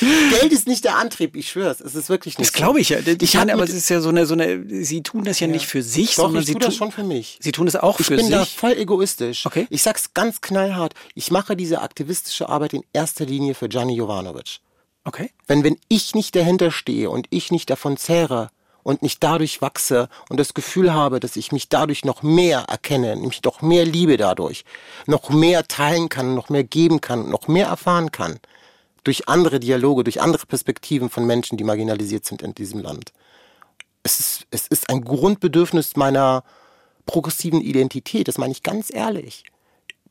Geld 0.00 0.52
ist 0.52 0.66
nicht 0.66 0.84
der 0.84 0.96
Antrieb, 0.96 1.36
ich 1.36 1.48
schwöre 1.48 1.70
es. 1.70 1.80
Es 1.80 1.94
ist 1.94 2.08
wirklich 2.08 2.38
nicht. 2.38 2.48
Das 2.48 2.54
glaube 2.54 2.80
ich 2.80 2.90
ja. 2.90 2.98
Ich, 2.98 3.20
ich 3.20 3.34
meine, 3.34 3.52
aber 3.52 3.64
es 3.64 3.70
ist 3.70 3.88
ja 3.90 4.00
so 4.00 4.10
eine, 4.10 4.26
so 4.26 4.34
eine, 4.34 4.84
Sie 4.84 5.02
tun 5.02 5.24
das 5.24 5.40
ja, 5.40 5.46
ja. 5.46 5.52
nicht 5.52 5.66
für 5.66 5.82
sich, 5.82 6.14
Doch, 6.14 6.24
sondern 6.24 6.42
ich 6.42 6.46
Sie 6.46 6.52
tun 6.52 6.60
das 6.60 6.76
schon 6.76 6.92
für 6.92 7.04
mich. 7.04 7.38
Sie 7.40 7.52
tun 7.52 7.66
es 7.66 7.76
auch 7.76 7.98
ich 7.98 8.06
für 8.06 8.16
sich. 8.16 8.24
Ich 8.24 8.30
bin 8.30 8.38
da 8.38 8.44
voll 8.44 8.72
egoistisch. 8.72 9.46
Okay. 9.46 9.66
Ich 9.70 9.82
sag's 9.82 10.14
ganz 10.14 10.40
knallhart. 10.40 10.94
Ich 11.14 11.30
mache 11.30 11.56
diese 11.56 11.80
aktivistische 11.80 12.48
Arbeit 12.48 12.74
in 12.74 12.84
erster 12.92 13.26
Linie 13.26 13.54
für 13.54 13.68
Gianni 13.68 13.96
Jovanovic. 13.96 14.60
Okay. 15.04 15.30
Wenn, 15.46 15.64
wenn 15.64 15.78
ich 15.88 16.14
nicht 16.14 16.36
dahinter 16.36 16.70
stehe 16.70 17.10
und 17.10 17.26
ich 17.30 17.50
nicht 17.50 17.70
davon 17.70 17.96
zehre, 17.96 18.50
und 18.88 19.02
nicht 19.02 19.22
dadurch 19.22 19.60
wachse 19.60 20.08
und 20.30 20.40
das 20.40 20.54
Gefühl 20.54 20.94
habe, 20.94 21.20
dass 21.20 21.36
ich 21.36 21.52
mich 21.52 21.68
dadurch 21.68 22.06
noch 22.06 22.22
mehr 22.22 22.60
erkenne, 22.68 23.16
nämlich 23.16 23.42
noch 23.42 23.60
mehr 23.60 23.84
liebe 23.84 24.16
dadurch, 24.16 24.64
noch 25.06 25.28
mehr 25.28 25.68
teilen 25.68 26.08
kann, 26.08 26.34
noch 26.34 26.48
mehr 26.48 26.64
geben 26.64 27.02
kann, 27.02 27.28
noch 27.28 27.48
mehr 27.48 27.66
erfahren 27.66 28.12
kann, 28.12 28.40
durch 29.04 29.28
andere 29.28 29.60
Dialoge, 29.60 30.04
durch 30.04 30.22
andere 30.22 30.46
Perspektiven 30.46 31.10
von 31.10 31.26
Menschen, 31.26 31.58
die 31.58 31.64
marginalisiert 31.64 32.24
sind 32.24 32.40
in 32.40 32.54
diesem 32.54 32.80
Land. 32.80 33.12
Es 34.04 34.20
ist, 34.20 34.46
es 34.50 34.66
ist 34.68 34.88
ein 34.88 35.04
Grundbedürfnis 35.04 35.94
meiner 35.96 36.42
progressiven 37.04 37.60
Identität, 37.60 38.26
das 38.26 38.38
meine 38.38 38.52
ich 38.52 38.62
ganz 38.62 38.90
ehrlich. 38.90 39.44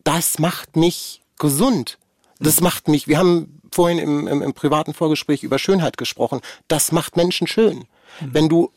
Das 0.03 0.37
macht 0.37 0.75
mich 0.75 1.23
gesund. 1.39 1.97
Das 2.39 2.61
macht 2.61 2.89
mich, 2.89 3.07
wir 3.07 3.17
haben 3.17 3.59
vorhin 3.71 3.97
im, 3.97 4.27
im, 4.27 4.43
im 4.43 4.53
privaten 4.53 4.93
Vorgespräch 4.93 5.41
über 5.41 5.57
Schönheit 5.57 5.97
gesprochen, 5.97 6.41
das 6.67 6.91
macht 6.91 7.17
Menschen 7.17 7.47
schön. 7.47 7.87
Mhm. 8.21 8.33
Wenn 8.33 8.49
du 8.49 8.71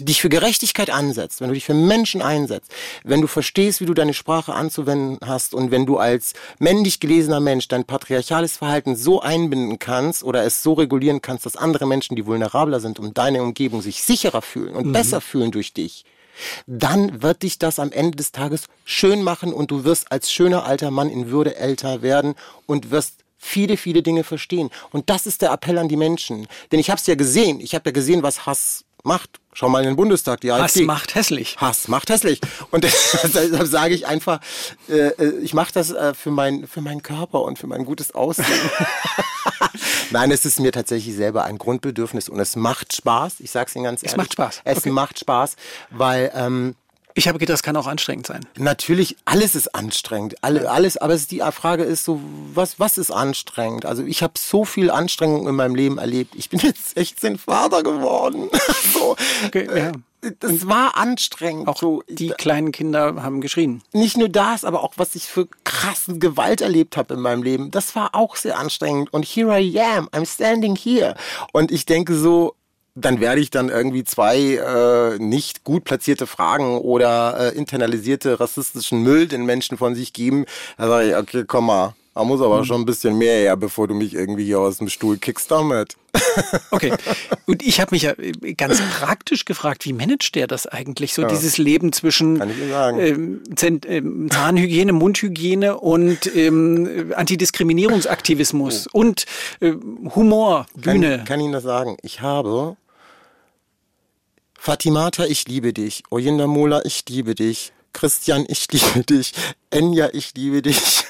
dich 0.00 0.20
für 0.22 0.30
Gerechtigkeit 0.30 0.90
ansetzt, 0.90 1.40
wenn 1.40 1.48
du 1.48 1.54
dich 1.54 1.66
für 1.66 1.74
Menschen 1.74 2.22
einsetzt, 2.22 2.72
wenn 3.04 3.20
du 3.20 3.26
verstehst, 3.26 3.80
wie 3.80 3.86
du 3.86 3.94
deine 3.94 4.14
Sprache 4.14 4.54
anzuwenden 4.54 5.18
hast 5.24 5.54
und 5.54 5.70
wenn 5.70 5.84
du 5.84 5.98
als 5.98 6.32
männlich 6.58 7.00
gelesener 7.00 7.40
Mensch 7.40 7.68
dein 7.68 7.84
patriarchales 7.84 8.56
Verhalten 8.56 8.96
so 8.96 9.20
einbinden 9.20 9.78
kannst 9.78 10.24
oder 10.24 10.42
es 10.44 10.62
so 10.62 10.72
regulieren 10.72 11.20
kannst, 11.20 11.44
dass 11.44 11.56
andere 11.56 11.86
Menschen, 11.86 12.16
die 12.16 12.26
vulnerabler 12.26 12.80
sind 12.80 12.98
und 12.98 13.18
deine 13.18 13.42
Umgebung 13.42 13.82
sich 13.82 14.02
sicherer 14.02 14.42
fühlen 14.42 14.74
und 14.74 14.86
mhm. 14.86 14.92
besser 14.92 15.20
fühlen 15.20 15.50
durch 15.50 15.74
dich, 15.74 16.04
dann 16.66 17.22
wird 17.22 17.42
dich 17.42 17.58
das 17.58 17.78
am 17.78 17.92
Ende 17.92 18.16
des 18.16 18.32
Tages 18.32 18.64
schön 18.84 19.22
machen 19.22 19.52
und 19.52 19.70
du 19.70 19.84
wirst 19.84 20.10
als 20.10 20.32
schöner 20.32 20.64
alter 20.64 20.90
Mann 20.90 21.10
in 21.10 21.30
Würde 21.30 21.56
älter 21.56 22.02
werden 22.02 22.34
und 22.66 22.90
wirst 22.90 23.23
viele, 23.44 23.76
viele 23.76 24.02
Dinge 24.02 24.24
verstehen. 24.24 24.70
Und 24.90 25.10
das 25.10 25.26
ist 25.26 25.42
der 25.42 25.52
Appell 25.52 25.78
an 25.78 25.88
die 25.88 25.96
Menschen. 25.96 26.46
Denn 26.72 26.80
ich 26.80 26.90
habe 26.90 26.98
es 26.98 27.06
ja 27.06 27.14
gesehen. 27.14 27.60
Ich 27.60 27.74
habe 27.74 27.90
ja 27.90 27.92
gesehen, 27.92 28.22
was 28.22 28.46
Hass 28.46 28.84
macht. 29.04 29.38
Schau 29.52 29.68
mal 29.68 29.80
in 29.80 29.90
den 29.90 29.96
Bundestag, 29.96 30.40
die 30.40 30.50
AfD. 30.50 30.80
Hass 30.80 30.86
macht 30.86 31.14
hässlich. 31.14 31.56
Hass 31.58 31.88
macht 31.88 32.10
hässlich. 32.10 32.40
Und 32.70 32.84
deshalb 32.84 33.66
sage 33.66 33.94
ich 33.94 34.06
einfach, 34.06 34.40
äh, 34.88 35.08
äh 35.08 35.38
ich 35.40 35.54
mache 35.54 35.72
das 35.72 35.90
äh, 35.90 36.14
für, 36.14 36.30
mein, 36.30 36.66
für 36.66 36.80
meinen 36.80 37.02
Körper 37.02 37.42
und 37.42 37.58
für 37.58 37.66
mein 37.66 37.84
gutes 37.84 38.12
Aussehen. 38.14 38.46
Nein, 40.10 40.30
es 40.30 40.44
ist 40.44 40.58
mir 40.58 40.72
tatsächlich 40.72 41.14
selber 41.14 41.44
ein 41.44 41.58
Grundbedürfnis 41.58 42.28
und 42.28 42.40
es 42.40 42.56
macht 42.56 42.96
Spaß. 42.96 43.40
Ich 43.40 43.50
sage 43.50 43.68
es 43.68 43.76
Ihnen 43.76 43.84
ganz 43.84 44.02
ehrlich. 44.02 44.12
Es 44.12 44.16
macht 44.16 44.32
Spaß. 44.32 44.62
Es 44.64 44.78
okay. 44.78 44.90
macht 44.90 45.18
Spaß, 45.18 45.56
weil 45.90 46.32
ähm, 46.34 46.74
ich 47.16 47.28
habe 47.28 47.38
gedacht, 47.38 47.54
das 47.54 47.62
kann 47.62 47.76
auch 47.76 47.86
anstrengend 47.86 48.26
sein. 48.26 48.44
Natürlich, 48.58 49.16
alles 49.24 49.54
ist 49.54 49.72
anstrengend, 49.74 50.42
alle, 50.42 50.68
alles. 50.68 50.96
Aber 50.96 51.16
die 51.16 51.42
Frage 51.52 51.84
ist 51.84 52.04
so, 52.04 52.20
was, 52.52 52.80
was 52.80 52.98
ist 52.98 53.12
anstrengend? 53.12 53.86
Also 53.86 54.02
ich 54.02 54.22
habe 54.22 54.34
so 54.36 54.64
viel 54.64 54.90
Anstrengung 54.90 55.46
in 55.48 55.54
meinem 55.54 55.76
Leben 55.76 55.98
erlebt. 55.98 56.34
Ich 56.34 56.50
bin 56.50 56.58
jetzt 56.58 56.96
16 56.96 57.38
Vater 57.38 57.84
geworden. 57.84 58.50
so. 58.92 59.16
Okay, 59.46 59.68
ja. 59.74 59.92
Das 60.40 60.66
war 60.66 60.96
anstrengend. 60.96 61.68
Auch 61.68 61.76
so, 61.76 62.02
die 62.08 62.30
kleinen 62.30 62.72
Kinder 62.72 63.22
haben 63.22 63.40
geschrien. 63.40 63.82
Nicht 63.92 64.16
nur 64.16 64.28
das, 64.28 64.64
aber 64.64 64.82
auch 64.82 64.94
was 64.96 65.14
ich 65.14 65.24
für 65.24 65.46
krassen 65.64 66.18
Gewalt 66.18 66.62
erlebt 66.62 66.96
habe 66.96 67.14
in 67.14 67.20
meinem 67.20 67.42
Leben. 67.42 67.70
Das 67.70 67.94
war 67.94 68.14
auch 68.14 68.34
sehr 68.36 68.58
anstrengend. 68.58 69.12
Und 69.12 69.24
here 69.24 69.56
I 69.60 69.80
am, 69.80 70.08
I'm 70.08 70.26
standing 70.26 70.76
here. 70.76 71.14
Und 71.52 71.70
ich 71.70 71.86
denke 71.86 72.14
so, 72.14 72.56
dann 72.94 73.20
werde 73.20 73.40
ich 73.40 73.50
dann 73.50 73.68
irgendwie 73.68 74.04
zwei 74.04 74.38
äh, 74.38 75.18
nicht 75.18 75.64
gut 75.64 75.84
platzierte 75.84 76.26
Fragen 76.26 76.78
oder 76.78 77.52
äh, 77.52 77.56
internalisierte 77.56 78.38
rassistischen 78.38 79.02
Müll 79.02 79.26
den 79.26 79.44
Menschen 79.44 79.76
von 79.76 79.94
sich 79.94 80.12
geben. 80.12 80.44
Da 80.78 80.86
sage 80.86 81.08
ich, 81.08 81.16
okay, 81.16 81.44
komm 81.46 81.66
mal, 81.66 81.94
da 82.14 82.22
muss 82.22 82.40
aber 82.40 82.60
mhm. 82.60 82.64
schon 82.64 82.80
ein 82.82 82.86
bisschen 82.86 83.18
mehr 83.18 83.36
her, 83.36 83.56
bevor 83.56 83.88
du 83.88 83.94
mich 83.94 84.14
irgendwie 84.14 84.44
hier 84.44 84.60
aus 84.60 84.78
dem 84.78 84.88
Stuhl 84.88 85.18
kickst 85.18 85.50
damit. 85.50 85.96
Okay. 86.70 86.92
Und 87.46 87.62
ich 87.62 87.80
habe 87.80 87.94
mich 87.94 88.02
ja 88.02 88.12
äh, 88.12 88.54
ganz 88.54 88.80
praktisch 88.98 89.44
gefragt, 89.44 89.84
wie 89.84 89.92
managt 89.92 90.34
der 90.34 90.48
das 90.48 90.66
eigentlich? 90.66 91.14
So 91.14 91.22
ja. 91.22 91.28
dieses 91.28 91.58
Leben 91.58 91.92
zwischen 91.92 92.40
ähm, 92.40 93.42
ähm, 93.86 94.28
Zahnhygiene, 94.30 94.92
Mundhygiene 94.92 95.78
und 95.78 96.34
ähm, 96.34 97.12
Antidiskriminierungsaktivismus 97.14 98.88
oh. 98.92 98.98
und 98.98 99.26
äh, 99.60 99.74
Humor, 100.16 100.66
Bühne. 100.74 101.18
Kann, 101.18 101.24
kann 101.24 101.40
Ihnen 101.40 101.52
das 101.52 101.62
sagen? 101.62 101.96
Ich 102.02 102.20
habe 102.20 102.76
Fatimata, 104.64 105.26
ich 105.26 105.46
liebe 105.46 105.74
dich. 105.74 106.04
Oyinda 106.08 106.46
Mola, 106.46 106.86
ich 106.86 107.04
liebe 107.06 107.34
dich. 107.34 107.74
Christian, 107.92 108.46
ich 108.48 108.66
liebe 108.72 109.04
dich. 109.04 109.34
Enya, 109.68 110.08
ich 110.14 110.32
liebe 110.36 110.62
dich. 110.62 111.04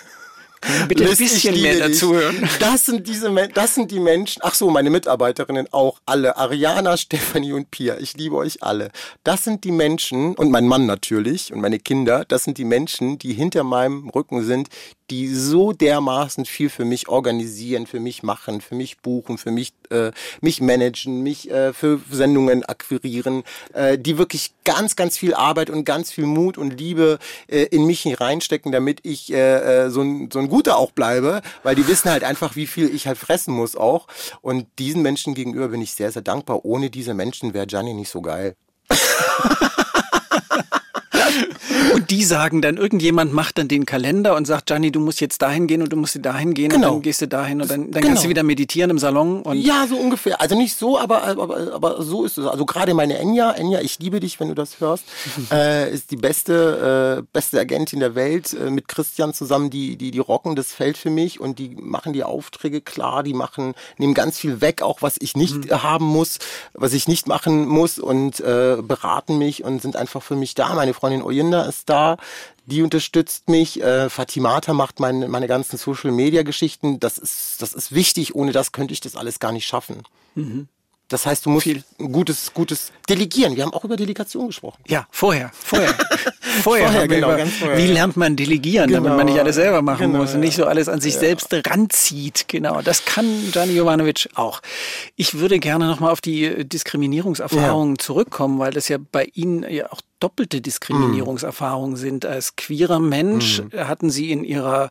Bitte 0.89 1.09
ein 1.09 1.17
bisschen 1.17 1.63
mehr 1.63 1.79
dazu 1.79 2.15
hören. 2.15 2.49
Das 2.59 2.87
sind 2.87 3.07
diese, 3.07 3.33
das 3.55 3.77
sind 3.77 3.93
die 3.93 4.01
Menschen. 4.01 4.41
Ach 4.43 4.55
so, 4.55 4.71
meine 4.71 4.91
Mitarbeiterinnen 4.91 5.69
auch 5.73 6.01
alle. 6.05 6.37
Ariana, 6.37 6.97
Stephanie 6.97 7.53
und 7.53 7.71
Pia. 7.71 7.97
Ich 7.99 8.17
liebe 8.17 8.35
euch 8.35 8.61
alle. 8.65 8.91
Das 9.23 9.45
sind 9.45 9.63
die 9.63 9.71
Menschen 9.71 10.35
und 10.35 10.51
mein 10.51 10.67
Mann 10.67 10.87
natürlich 10.87 11.53
und 11.53 11.61
meine 11.61 11.79
Kinder. 11.79 12.25
Das 12.27 12.43
sind 12.43 12.59
die 12.59 12.65
Menschen, 12.65 13.21
die 13.21 13.35
hinter 13.35 13.63
meinem 13.63 14.09
Rücken 14.09 14.43
sind, 14.43 14.69
die 15.11 15.29
so 15.29 15.73
dermaßen 15.73 16.45
viel 16.45 16.71
für 16.71 16.85
mich 16.85 17.09
organisieren, 17.09 17.87
für 17.87 18.01
mich 18.01 18.25
machen, 18.25 18.61
für 18.61 18.75
mich 18.75 18.99
buchen, 18.99 19.39
für 19.39 19.53
mich 19.53 19.75
äh, 19.95 20.13
mich 20.41 20.61
managen, 20.61 21.23
mich 21.23 21.51
äh, 21.51 21.73
für 21.73 22.01
Sendungen 22.11 22.65
akquirieren, 22.65 23.45
äh, 23.73 23.99
die 23.99 24.19
wirklich 24.19 24.53
ganz, 24.65 24.97
ganz 24.97 25.17
viel 25.17 25.35
Arbeit 25.35 25.71
und 25.71 25.85
ganz 25.85 26.11
viel 26.11 26.27
Mut 26.27 26.59
und 26.59 26.79
Liebe 26.79 27.19
äh, 27.47 27.63
in 27.65 27.87
mich 27.87 28.05
reinstecken, 28.21 28.73
damit 28.73 29.01
ich 29.03 29.33
äh, 29.33 29.85
äh, 29.85 29.91
so, 29.91 30.03
ein, 30.03 30.29
so 30.33 30.39
ein 30.39 30.49
Guter 30.49 30.77
auch 30.77 30.91
bleibe, 30.91 31.43
weil 31.63 31.75
die 31.75 31.87
wissen 31.87 32.11
halt 32.11 32.25
einfach, 32.25 32.57
wie 32.57 32.67
viel 32.67 32.95
ich 32.95 33.07
halt 33.07 33.19
fressen 33.19 33.55
muss 33.55 33.77
auch. 33.77 34.07
Und 34.41 34.67
diesen 34.79 35.03
Menschen 35.03 35.35
gegenüber 35.35 35.69
bin 35.69 35.81
ich 35.81 35.93
sehr, 35.93 36.13
sehr 36.13 36.23
dankbar. 36.23 36.65
Ohne 36.65 36.91
diese 36.91 37.15
Menschen 37.15 37.55
wäre 37.55 37.67
Gianni 37.67 37.95
nicht 37.95 38.11
so 38.11 38.21
geil. 38.21 38.57
Und 41.95 42.11
die 42.11 42.25
sagen 42.25 42.61
dann, 42.61 42.77
irgendjemand 42.77 43.33
macht 43.33 43.57
dann 43.57 43.69
den 43.69 43.87
Kalender 43.87 44.35
und 44.35 44.47
sagt, 44.47 44.67
Gianni, 44.67 44.91
du 44.91 44.99
musst 44.99 45.21
jetzt 45.21 45.43
dahin 45.43 45.69
gehen 45.69 45.81
und 45.81 45.93
du 45.93 45.97
musst 45.97 46.19
dahin 46.21 46.53
gehen 46.53 46.71
genau. 46.71 46.89
und 46.89 46.95
dann 46.95 47.03
gehst 47.03 47.23
du 47.23 47.29
dahin 47.29 47.63
und 47.63 47.71
dann, 47.71 47.93
dann 47.93 48.03
genau. 48.03 48.07
kannst 48.09 48.25
du 48.25 48.29
wieder 48.29 48.43
meditieren 48.43 48.91
im 48.91 48.99
Salon. 48.99 49.43
Und 49.43 49.59
ja, 49.59 49.87
so 49.89 49.97
ungefähr. 49.97 50.41
Also 50.41 50.57
nicht 50.57 50.77
so, 50.77 50.99
aber, 50.99 51.23
aber, 51.23 51.73
aber 51.73 52.03
so 52.03 52.25
ist 52.25 52.37
es. 52.37 52.47
Also 52.47 52.67
gerade 52.67 52.95
meine 52.95 53.17
Enya, 53.19 53.53
Enya, 53.53 53.81
ich 53.81 54.01
liebe 54.01 54.19
dich, 54.19 54.41
wenn 54.41 54.49
du 54.49 54.55
das 54.55 54.81
hörst, 54.81 55.05
äh, 55.53 55.93
ist 55.93 56.11
die 56.11 56.17
beste, 56.17 57.21
äh, 57.21 57.27
beste 57.33 57.61
Agentin 57.61 58.01
der 58.01 58.17
Welt 58.17 58.53
äh, 58.55 58.71
mit 58.71 58.89
Christian 58.89 59.33
zusammen, 59.33 59.71
die, 59.71 59.97
die, 59.97 60.11
die 60.11 60.19
rocken 60.19 60.57
das 60.57 60.73
Feld 60.73 60.97
für 60.97 61.11
mich 61.11 61.39
und 61.39 61.61
die 61.61 61.77
machen 61.81 62.13
die 62.13 62.25
Aufträge 62.25 62.81
klar, 62.81 63.23
die 63.23 63.35
machen, 63.35 63.75
nehmen 63.99 64.15
ganz 64.15 64.39
viel 64.39 64.61
weg, 64.61 64.83
auch 64.83 65.01
was 65.01 65.17
ich 65.21 65.37
nicht 65.37 65.71
mhm. 65.71 65.83
haben 65.83 66.07
muss, 66.07 66.39
was 66.73 66.93
ich 66.93 67.07
nicht 67.07 67.29
machen 67.29 67.67
muss 67.69 68.01
und 68.01 68.41
äh, 68.41 68.79
beraten 68.83 69.39
mich 69.39 69.63
und 69.63 69.81
sind 69.81 69.95
einfach 69.95 70.23
für 70.23 70.35
mich 70.35 70.55
da. 70.55 70.75
Meine 70.75 70.93
Freundin 70.95 71.23
Oyinda 71.23 71.63
ist 71.63 71.84
da, 71.87 72.17
die 72.67 72.83
unterstützt 72.83 73.49
mich. 73.49 73.83
Äh, 73.83 74.09
Fatimata 74.09 74.73
macht 74.73 75.01
meine, 75.01 75.29
meine 75.29 75.47
ganzen 75.47 75.77
Social-Media-Geschichten. 75.77 77.01
Das 77.01 77.19
ist, 77.19 77.61
das 77.61 77.75
ist 77.75 77.95
wichtig. 77.95 78.35
Ohne 78.35 78.53
das 78.53 78.73
könnte 78.73 78.95
ich 78.95 79.01
das 79.01 79.17
alles 79.17 79.39
gar 79.39 79.53
nicht 79.53 79.67
schaffen. 79.67 80.03
Mhm. 80.35 80.69
Das 81.09 81.27
heißt, 81.27 81.45
du 81.45 81.51
musst 81.51 81.65
Viel. 81.65 81.85
ein 82.01 82.13
gutes, 82.13 82.55
gutes 82.55 82.91
Delegieren. 83.09 83.55
Wir 83.57 83.65
haben 83.65 83.75
auch 83.75 83.85
über 83.85 83.97
Delegation 83.97 84.47
gesprochen. 84.47 84.83
Ja, 84.87 85.07
vorher, 85.11 85.51
vorher. 85.53 85.95
vorher, 86.63 86.87
vorher 86.87 87.09
genau, 87.09 87.35
über, 87.35 87.47
vorher. 87.47 87.77
Wie 87.77 87.87
lernt 87.89 88.17
man 88.17 88.37
delegieren, 88.37 88.89
genau. 88.89 89.03
damit 89.03 89.19
man 89.19 89.27
nicht 89.27 89.39
alles 89.39 89.57
selber 89.57 89.83
machen 89.83 90.13
genau, 90.13 90.21
muss 90.21 90.33
und 90.33 90.41
nicht 90.41 90.57
so 90.57 90.65
alles 90.65 90.89
an 90.89 91.03
sich 91.03 91.15
ja. 91.15 91.21
selbst 91.21 91.53
ranzieht. 91.53 92.47
Genau, 92.49 92.81
das 92.81 93.05
kann 93.05 93.27
Gianni 93.53 93.75
Jovanovic 93.75 94.31
auch. 94.35 94.63
Ich 95.15 95.35
würde 95.35 95.59
gerne 95.59 95.87
nochmal 95.87 96.11
auf 96.11 96.23
die 96.23 96.67
Diskriminierungserfahrungen 96.67 97.97
ja. 97.97 97.99
zurückkommen, 97.99 98.59
weil 98.59 98.73
das 98.73 98.89
ja 98.89 98.97
bei 99.13 99.29
Ihnen 99.35 99.63
ja 99.71 99.93
auch 99.93 100.01
doppelte 100.21 100.61
Diskriminierungserfahrungen 100.61 101.97
sind. 101.97 102.25
Als 102.25 102.57
queerer 102.57 102.99
Mensch 102.99 103.63
mhm. 103.63 103.89
hatten 103.89 104.11
Sie 104.11 104.31
in 104.31 104.45
Ihrer 104.45 104.91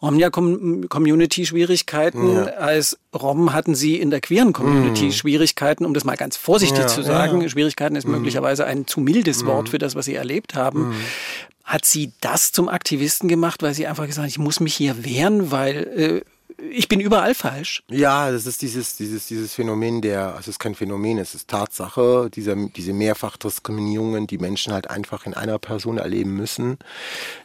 Romja-Community 0.00 1.46
Schwierigkeiten. 1.46 2.34
Ja. 2.34 2.44
Als 2.44 2.98
Rom 3.14 3.52
hatten 3.52 3.74
Sie 3.74 3.96
in 4.00 4.10
der 4.10 4.20
queeren 4.20 4.52
Community 4.52 5.06
mhm. 5.06 5.12
Schwierigkeiten, 5.12 5.84
um 5.84 5.94
das 5.94 6.04
mal 6.04 6.16
ganz 6.16 6.36
vorsichtig 6.36 6.80
ja, 6.80 6.86
zu 6.88 7.02
sagen. 7.02 7.40
Ja. 7.40 7.48
Schwierigkeiten 7.48 7.96
ist 7.96 8.06
mhm. 8.06 8.14
möglicherweise 8.14 8.64
ein 8.64 8.86
zu 8.86 9.00
mildes 9.00 9.46
Wort 9.46 9.66
mhm. 9.66 9.70
für 9.70 9.78
das, 9.78 9.94
was 9.94 10.06
Sie 10.06 10.14
erlebt 10.14 10.54
haben. 10.54 10.88
Mhm. 10.88 10.94
Hat 11.64 11.84
sie 11.84 12.12
das 12.20 12.50
zum 12.50 12.68
Aktivisten 12.68 13.28
gemacht, 13.28 13.62
weil 13.62 13.72
sie 13.72 13.86
einfach 13.86 14.06
gesagt 14.06 14.24
hat, 14.24 14.30
ich 14.30 14.38
muss 14.40 14.58
mich 14.58 14.74
hier 14.74 15.04
wehren, 15.04 15.52
weil 15.52 16.24
äh, 16.24 16.31
ich 16.70 16.88
bin 16.88 17.00
überall 17.00 17.34
falsch. 17.34 17.82
Ja, 17.88 18.30
das 18.30 18.46
ist 18.46 18.62
dieses, 18.62 18.96
dieses, 18.96 19.26
dieses 19.26 19.54
Phänomen 19.54 20.00
der, 20.00 20.28
also 20.28 20.40
es 20.40 20.48
ist 20.48 20.58
kein 20.58 20.74
Phänomen, 20.74 21.18
es 21.18 21.34
ist 21.34 21.48
Tatsache, 21.48 22.30
dieser, 22.32 22.54
diese 22.54 22.92
Mehrfachdiskriminierungen, 22.92 24.26
die 24.26 24.38
Menschen 24.38 24.72
halt 24.72 24.88
einfach 24.88 25.26
in 25.26 25.34
einer 25.34 25.58
Person 25.58 25.98
erleben 25.98 26.34
müssen. 26.34 26.78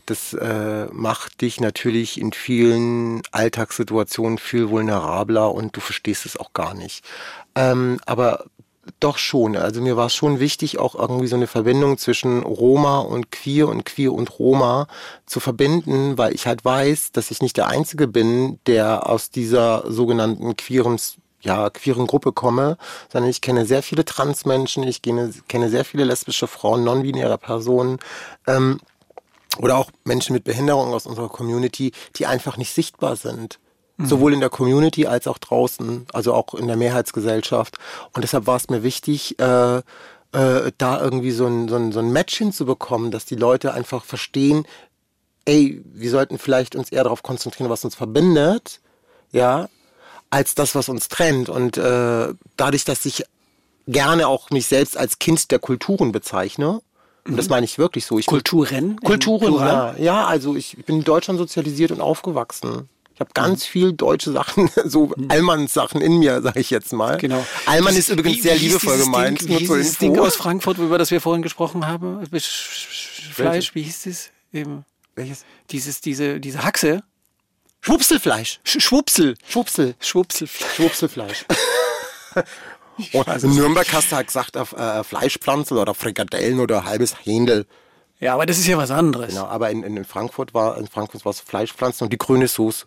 Das 0.05 0.33
äh, 0.33 0.87
macht 0.91 1.41
dich 1.41 1.59
natürlich 1.59 2.19
in 2.19 2.31
vielen 2.31 3.21
Alltagssituationen 3.31 4.37
viel 4.37 4.69
vulnerabler 4.69 5.51
und 5.53 5.75
du 5.75 5.81
verstehst 5.81 6.25
es 6.25 6.37
auch 6.37 6.53
gar 6.53 6.73
nicht. 6.73 7.03
Ähm, 7.55 7.99
aber 8.05 8.45
doch 8.99 9.17
schon. 9.17 9.55
Also 9.55 9.81
mir 9.81 9.97
war 9.97 10.07
es 10.07 10.15
schon 10.15 10.39
wichtig, 10.39 10.79
auch 10.79 10.95
irgendwie 10.95 11.27
so 11.27 11.35
eine 11.35 11.47
Verbindung 11.47 11.97
zwischen 11.97 12.43
Roma 12.43 12.99
und 12.99 13.31
Queer 13.31 13.67
und 13.67 13.85
Queer 13.85 14.13
und 14.13 14.39
Roma 14.39 14.87
zu 15.25 15.39
verbinden, 15.39 16.17
weil 16.17 16.33
ich 16.33 16.47
halt 16.47 16.63
weiß, 16.65 17.11
dass 17.11 17.31
ich 17.31 17.41
nicht 17.41 17.57
der 17.57 17.67
Einzige 17.67 18.07
bin, 18.07 18.59
der 18.65 19.09
aus 19.09 19.29
dieser 19.29 19.83
sogenannten 19.91 20.55
queeren 20.55 20.97
ja, 21.41 21.69
queeren 21.69 22.07
Gruppe 22.07 22.33
komme, 22.33 22.77
sondern 23.11 23.29
ich 23.29 23.41
kenne 23.41 23.65
sehr 23.65 23.83
viele 23.83 24.03
Transmenschen, 24.03 24.83
ich 24.83 25.01
kenne, 25.01 25.69
sehr 25.69 25.85
viele 25.85 26.03
lesbische 26.03 26.47
Frauen, 26.47 26.83
non-binäre 26.83 27.37
Personen, 27.37 27.99
ähm, 28.47 28.79
oder 29.59 29.77
auch 29.77 29.91
Menschen 30.03 30.33
mit 30.33 30.43
Behinderung 30.43 30.93
aus 30.93 31.05
unserer 31.05 31.29
Community, 31.29 31.91
die 32.15 32.25
einfach 32.25 32.57
nicht 32.57 32.73
sichtbar 32.73 33.15
sind. 33.15 33.59
Mhm. 33.97 34.05
Sowohl 34.05 34.33
in 34.33 34.39
der 34.39 34.49
Community 34.49 35.07
als 35.07 35.27
auch 35.27 35.37
draußen, 35.37 36.05
also 36.13 36.33
auch 36.33 36.53
in 36.53 36.67
der 36.67 36.77
Mehrheitsgesellschaft. 36.77 37.77
Und 38.13 38.23
deshalb 38.23 38.47
war 38.47 38.55
es 38.55 38.69
mir 38.69 38.83
wichtig, 38.83 39.39
äh, 39.39 39.77
äh, 39.77 40.71
da 40.77 41.01
irgendwie 41.01 41.31
so 41.31 41.47
ein, 41.47 41.67
so, 41.67 41.75
ein, 41.75 41.91
so 41.91 41.99
ein 41.99 42.11
Match 42.11 42.37
hinzubekommen, 42.37 43.11
dass 43.11 43.25
die 43.25 43.35
Leute 43.35 43.73
einfach 43.73 44.03
verstehen, 44.03 44.67
ey, 45.45 45.81
wir 45.85 46.11
sollten 46.11 46.37
vielleicht 46.37 46.75
uns 46.75 46.91
eher 46.91 47.03
darauf 47.03 47.23
konzentrieren, 47.23 47.69
was 47.69 47.85
uns 47.85 47.95
verbindet, 47.95 48.81
ja, 49.31 49.69
als 50.29 50.55
das, 50.55 50.75
was 50.75 50.89
uns 50.89 51.07
trennt. 51.07 51.49
Und 51.49 51.77
äh, 51.77 52.33
dadurch, 52.57 52.85
dass 52.85 53.05
ich 53.05 53.23
gerne 53.87 54.27
auch 54.27 54.49
mich 54.49 54.67
selbst 54.67 54.97
als 54.97 55.19
Kind 55.19 55.49
der 55.51 55.59
Kulturen 55.59 56.11
bezeichne, 56.11 56.81
und 57.25 57.35
das 57.35 57.47
mhm. 57.47 57.51
meine 57.51 57.65
ich 57.65 57.77
wirklich 57.77 58.05
so. 58.05 58.17
Ich 58.17 58.25
Kulturen? 58.25 59.01
Kulturen, 59.01 59.53
ja. 59.55 59.95
Ja, 59.97 60.25
also 60.27 60.55
ich 60.55 60.77
bin 60.85 60.97
in 60.97 61.03
Deutschland 61.03 61.37
sozialisiert 61.37 61.91
und 61.91 61.99
aufgewachsen. 61.99 62.87
Ich 63.17 63.21
habe 63.21 63.31
ganz 63.33 63.65
viel 63.65 63.93
deutsche 63.93 64.31
Sachen, 64.31 64.69
so 64.85 65.07
mhm. 65.07 65.25
Allmanns-Sachen 65.29 66.01
in 66.01 66.19
mir, 66.19 66.43
sage 66.43 66.59
ich 66.59 66.69
jetzt 66.69 66.93
mal. 66.93 67.17
Genau. 67.17 67.43
Allmann 67.65 67.95
ist 67.95 68.09
übrigens 68.09 68.37
wie, 68.37 68.41
sehr 68.41 68.55
liebevoll 68.55 68.95
gemeint. 68.99 69.41
Ding, 69.41 69.49
wie 69.49 69.55
hieß 69.55 69.69
dieses 69.69 69.97
Ding 69.97 70.19
aus 70.19 70.35
Frankfurt, 70.35 70.77
über 70.77 70.99
das 70.99 71.09
wir 71.09 71.19
vorhin 71.19 71.41
gesprochen 71.41 71.87
haben? 71.87 72.23
Fleisch, 73.33 73.73
wie 73.73 73.81
hieß 73.81 74.03
das? 74.03 74.29
Eben. 74.53 74.85
Welches? 75.15 75.45
Dieses, 75.71 75.99
diese, 75.99 76.39
diese 76.39 76.63
Haxe. 76.63 77.01
Schwupselfleisch. 77.81 78.59
Sch 78.63 78.83
Schwupsel. 78.83 79.33
Schwupsel. 79.49 79.95
Schwupselfleisch. 79.99 80.51
Schwupselfleisch. 80.75 81.45
Und 83.13 83.43
in 83.43 83.55
Nürnberg 83.55 83.91
hast 83.93 84.11
du 84.11 84.15
halt 84.15 84.27
gesagt, 84.27 84.55
äh, 84.55 85.03
Fleischpflanzel 85.03 85.79
oder 85.79 85.95
Frikadellen 85.95 86.59
oder 86.59 86.85
halbes 86.85 87.15
Händel. 87.25 87.65
Ja, 88.19 88.35
aber 88.35 88.45
das 88.45 88.59
ist 88.59 88.67
ja 88.67 88.77
was 88.77 88.91
anderes. 88.91 89.29
Genau, 89.29 89.45
aber 89.45 89.71
in, 89.71 89.81
in 89.81 90.05
Frankfurt 90.05 90.53
war 90.53 90.77
in 90.77 90.85
Frankfurt 90.85 91.25
war 91.25 91.31
es 91.31 91.39
Fleischpflanzen 91.39 92.05
und 92.05 92.13
die 92.13 92.19
grüne 92.19 92.47
Soße. 92.47 92.85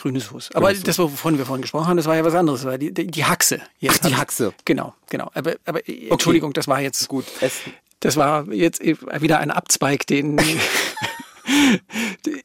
Grünes 0.00 0.26
Soße. 0.26 0.54
Aber 0.54 0.68
Grünes 0.68 0.82
das, 0.82 0.98
wovon 0.98 1.38
wir 1.38 1.46
vorhin 1.46 1.62
gesprochen 1.62 1.86
haben, 1.86 1.96
das 1.96 2.06
war 2.06 2.16
ja 2.16 2.24
was 2.24 2.34
anderes. 2.34 2.60
Das 2.62 2.70
war 2.70 2.78
die, 2.78 2.92
die, 2.92 3.06
die 3.06 3.24
Haxe. 3.24 3.60
Jetzt 3.78 4.00
Ach, 4.02 4.08
die 4.08 4.16
Haxe. 4.16 4.54
Genau, 4.64 4.94
genau. 5.08 5.30
Aber, 5.34 5.54
aber 5.64 5.80
okay. 5.80 6.08
Entschuldigung, 6.10 6.52
das 6.52 6.68
war 6.68 6.80
jetzt 6.80 7.06
gut. 7.08 7.24
Essen. 7.40 7.72
Das 8.00 8.16
war 8.16 8.50
jetzt 8.50 8.82
wieder 8.82 9.40
ein 9.40 9.50
Abzweig, 9.50 10.06
den 10.06 10.40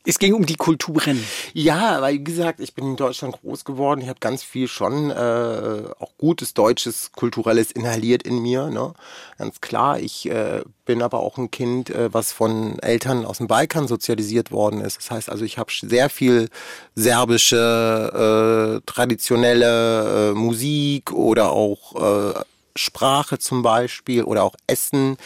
es 0.06 0.20
ging 0.20 0.34
um 0.34 0.46
die 0.46 0.56
Kulturen. 0.56 1.24
Ja, 1.54 2.02
weil 2.02 2.16
wie 2.16 2.24
gesagt, 2.24 2.60
ich 2.60 2.74
bin 2.74 2.86
in 2.86 2.96
Deutschland 2.96 3.40
groß 3.42 3.66
geworden. 3.66 4.02
Ich 4.02 4.10
habe 4.10 4.20
ganz 4.20 4.44
viel 4.44 4.68
schon 4.68 5.12
äh, 5.12 5.84
auch 6.00 6.12
gutes 6.18 6.54
deutsches 6.54 7.12
kulturelles 7.12 7.72
inhaliert 7.72 8.24
in 8.24 8.40
mir. 8.40 8.70
Ne? 8.70 8.94
Ganz 9.38 9.62
klar. 9.62 10.00
Ich 10.00 10.30
äh, 10.30 10.62
bin 10.86 11.02
aber 11.02 11.20
auch 11.20 11.38
ein 11.38 11.52
Kind, 11.52 11.90
äh, 11.90 12.14
was 12.14 12.32
von 12.32 12.80
Eltern 12.80 13.26
aus 13.26 13.38
dem 13.40 13.48
Balkan 13.48 13.88
sozialisiert 13.88 14.52
worden 14.52 14.82
ist. 14.82 14.98
Das 14.98 15.12
heißt 15.12 15.30
also, 15.30 15.46
ich 15.46 15.58
habe 15.58 15.72
sehr 15.72 16.10
viel 16.10 16.50
serbische 16.96 18.82
äh, 18.82 18.86
traditionelle 18.86 20.32
äh, 20.32 20.34
Musik 20.34 21.12
oder 21.12 21.52
auch 21.52 22.34
äh, 22.36 22.40
Sprache 22.78 23.40
zum 23.40 23.62
Beispiel 23.62 24.24
oder 24.24 24.44
auch 24.44 24.56
Essen 24.68 25.18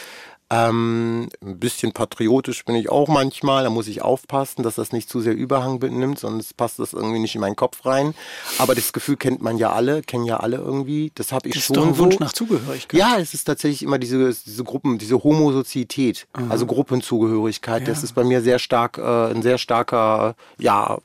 ähm, 0.50 1.28
ein 1.42 1.58
bisschen 1.58 1.92
patriotisch 1.92 2.64
bin 2.64 2.74
ich 2.74 2.90
auch 2.90 3.08
manchmal. 3.08 3.64
Da 3.64 3.70
muss 3.70 3.86
ich 3.86 4.02
aufpassen, 4.02 4.62
dass 4.62 4.74
das 4.74 4.92
nicht 4.92 5.08
zu 5.08 5.20
sehr 5.20 5.34
Überhang 5.34 5.78
nimmt, 5.78 6.18
sonst 6.18 6.56
passt 6.56 6.80
das 6.80 6.92
irgendwie 6.92 7.20
nicht 7.20 7.36
in 7.36 7.40
meinen 7.40 7.56
Kopf 7.56 7.86
rein. 7.86 8.14
Aber 8.58 8.74
das 8.74 8.92
Gefühl 8.92 9.16
kennt 9.16 9.42
man 9.42 9.58
ja 9.58 9.72
alle, 9.72 10.02
kennen 10.02 10.24
ja 10.24 10.38
alle 10.38 10.56
irgendwie. 10.56 11.12
Das 11.14 11.32
habe 11.32 11.48
ich 11.48 11.54
das 11.54 11.64
schon. 11.64 11.76
Ist 11.76 11.82
doch 11.82 11.86
ein 11.86 11.98
Wunsch 11.98 12.18
nach 12.18 12.32
Zugehörigkeit. 12.32 12.98
Ja, 12.98 13.18
es 13.18 13.32
ist 13.32 13.44
tatsächlich 13.44 13.82
immer 13.82 13.98
diese, 13.98 14.34
diese 14.34 14.64
Gruppen, 14.64 14.98
diese 14.98 15.22
Homosozietät, 15.22 16.26
mhm. 16.36 16.50
also 16.50 16.66
Gruppenzugehörigkeit. 16.66 17.82
Ja. 17.82 17.88
Das 17.88 18.02
ist 18.02 18.14
bei 18.14 18.24
mir 18.24 18.42
sehr 18.42 18.58
stark, 18.58 18.98
äh, 18.98 19.30
ein 19.30 19.42
sehr 19.42 19.58
starker, 19.58 20.34
ja, 20.58 20.98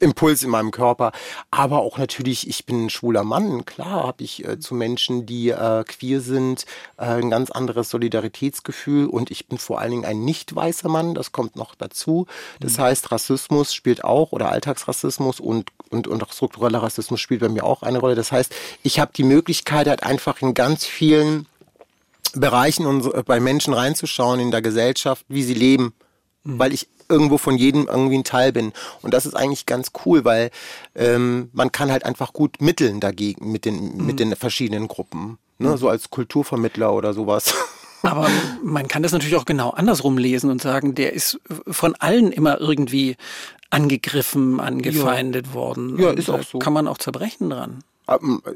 Impuls 0.00 0.42
in 0.42 0.50
meinem 0.50 0.70
Körper. 0.70 1.12
Aber 1.50 1.80
auch 1.80 1.98
natürlich, 1.98 2.48
ich 2.48 2.66
bin 2.66 2.86
ein 2.86 2.90
schwuler 2.90 3.24
Mann. 3.24 3.64
Klar 3.64 4.04
habe 4.04 4.24
ich 4.24 4.44
äh, 4.44 4.58
zu 4.58 4.74
Menschen, 4.74 5.26
die 5.26 5.50
äh, 5.50 5.84
queer 5.84 6.20
sind, 6.20 6.64
äh, 6.96 7.04
ein 7.04 7.30
ganz 7.30 7.50
anderes 7.50 7.90
Solidaritätsgefühl. 7.90 9.06
Und 9.06 9.30
ich 9.30 9.46
bin 9.48 9.58
vor 9.58 9.80
allen 9.80 9.90
Dingen 9.90 10.04
ein 10.04 10.24
nicht 10.24 10.54
weißer 10.54 10.88
Mann. 10.88 11.14
Das 11.14 11.32
kommt 11.32 11.56
noch 11.56 11.74
dazu. 11.74 12.26
Das 12.60 12.78
mhm. 12.78 12.82
heißt, 12.82 13.12
Rassismus 13.12 13.74
spielt 13.74 14.04
auch 14.04 14.32
oder 14.32 14.50
Alltagsrassismus 14.50 15.40
und, 15.40 15.70
und, 15.90 16.06
und 16.06 16.22
auch 16.22 16.32
struktureller 16.32 16.82
Rassismus 16.82 17.20
spielt 17.20 17.40
bei 17.40 17.48
mir 17.48 17.64
auch 17.64 17.82
eine 17.82 17.98
Rolle. 17.98 18.14
Das 18.14 18.32
heißt, 18.32 18.54
ich 18.82 19.00
habe 19.00 19.12
die 19.14 19.24
Möglichkeit 19.24 19.88
halt 19.88 20.02
einfach 20.02 20.40
in 20.42 20.54
ganz 20.54 20.84
vielen 20.84 21.46
Bereichen 22.34 22.86
und 22.86 23.24
bei 23.24 23.40
Menschen 23.40 23.72
reinzuschauen 23.74 24.40
in 24.40 24.50
der 24.50 24.62
Gesellschaft, 24.62 25.24
wie 25.28 25.42
sie 25.42 25.54
leben. 25.54 25.94
Mhm. 26.44 26.58
Weil 26.58 26.72
ich 26.72 26.88
irgendwo 27.08 27.38
von 27.38 27.56
jedem 27.56 27.86
irgendwie 27.86 28.18
ein 28.18 28.24
Teil 28.24 28.52
bin. 28.52 28.72
Und 29.02 29.14
das 29.14 29.26
ist 29.26 29.34
eigentlich 29.34 29.66
ganz 29.66 29.92
cool, 30.04 30.24
weil 30.24 30.50
ähm, 30.94 31.50
man 31.52 31.72
kann 31.72 31.90
halt 31.90 32.04
einfach 32.04 32.32
gut 32.32 32.60
mitteln 32.60 33.00
dagegen 33.00 33.50
mit 33.50 33.64
den, 33.64 33.96
mhm. 33.96 34.06
mit 34.06 34.20
den 34.20 34.36
verschiedenen 34.36 34.88
Gruppen. 34.88 35.38
Ne? 35.58 35.70
Mhm. 35.70 35.76
So 35.76 35.88
als 35.88 36.10
Kulturvermittler 36.10 36.92
oder 36.92 37.14
sowas. 37.14 37.54
Aber 38.02 38.28
man 38.62 38.86
kann 38.86 39.02
das 39.02 39.12
natürlich 39.12 39.36
auch 39.36 39.44
genau 39.44 39.70
andersrum 39.70 40.18
lesen 40.18 40.50
und 40.50 40.62
sagen, 40.62 40.94
der 40.94 41.12
ist 41.12 41.40
von 41.66 41.96
allen 41.96 42.30
immer 42.30 42.60
irgendwie 42.60 43.16
angegriffen, 43.70 44.60
angefeindet 44.60 45.48
ja. 45.48 45.54
worden. 45.54 45.98
Ja, 45.98 46.10
ist 46.10 46.30
auch 46.30 46.42
so. 46.42 46.58
Kann 46.58 46.72
man 46.72 46.86
auch 46.86 46.98
zerbrechen 46.98 47.50
dran. 47.50 47.82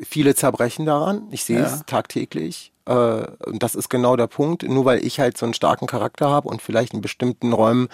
Viele 0.09 0.35
zerbrechen 0.35 0.87
daran. 0.87 1.27
Ich 1.31 1.45
sehe 1.45 1.59
ja. 1.59 1.67
es 1.67 1.83
tagtäglich. 1.87 2.72
Äh, 2.87 2.93
und 2.93 3.63
das 3.63 3.75
ist 3.75 3.89
genau 3.89 4.17
der 4.17 4.27
Punkt. 4.27 4.63
Nur 4.63 4.85
weil 4.85 5.05
ich 5.05 5.21
halt 5.21 5.39
so 5.39 5.47
einen 5.47 5.55
starken 5.55 5.87
Charakter 5.87 6.29
habe 6.29 6.49
und 6.49 6.63
vielleicht 6.63 6.95
in 6.95 7.01
bestimmten 7.01 7.53
Räumen 7.53 7.89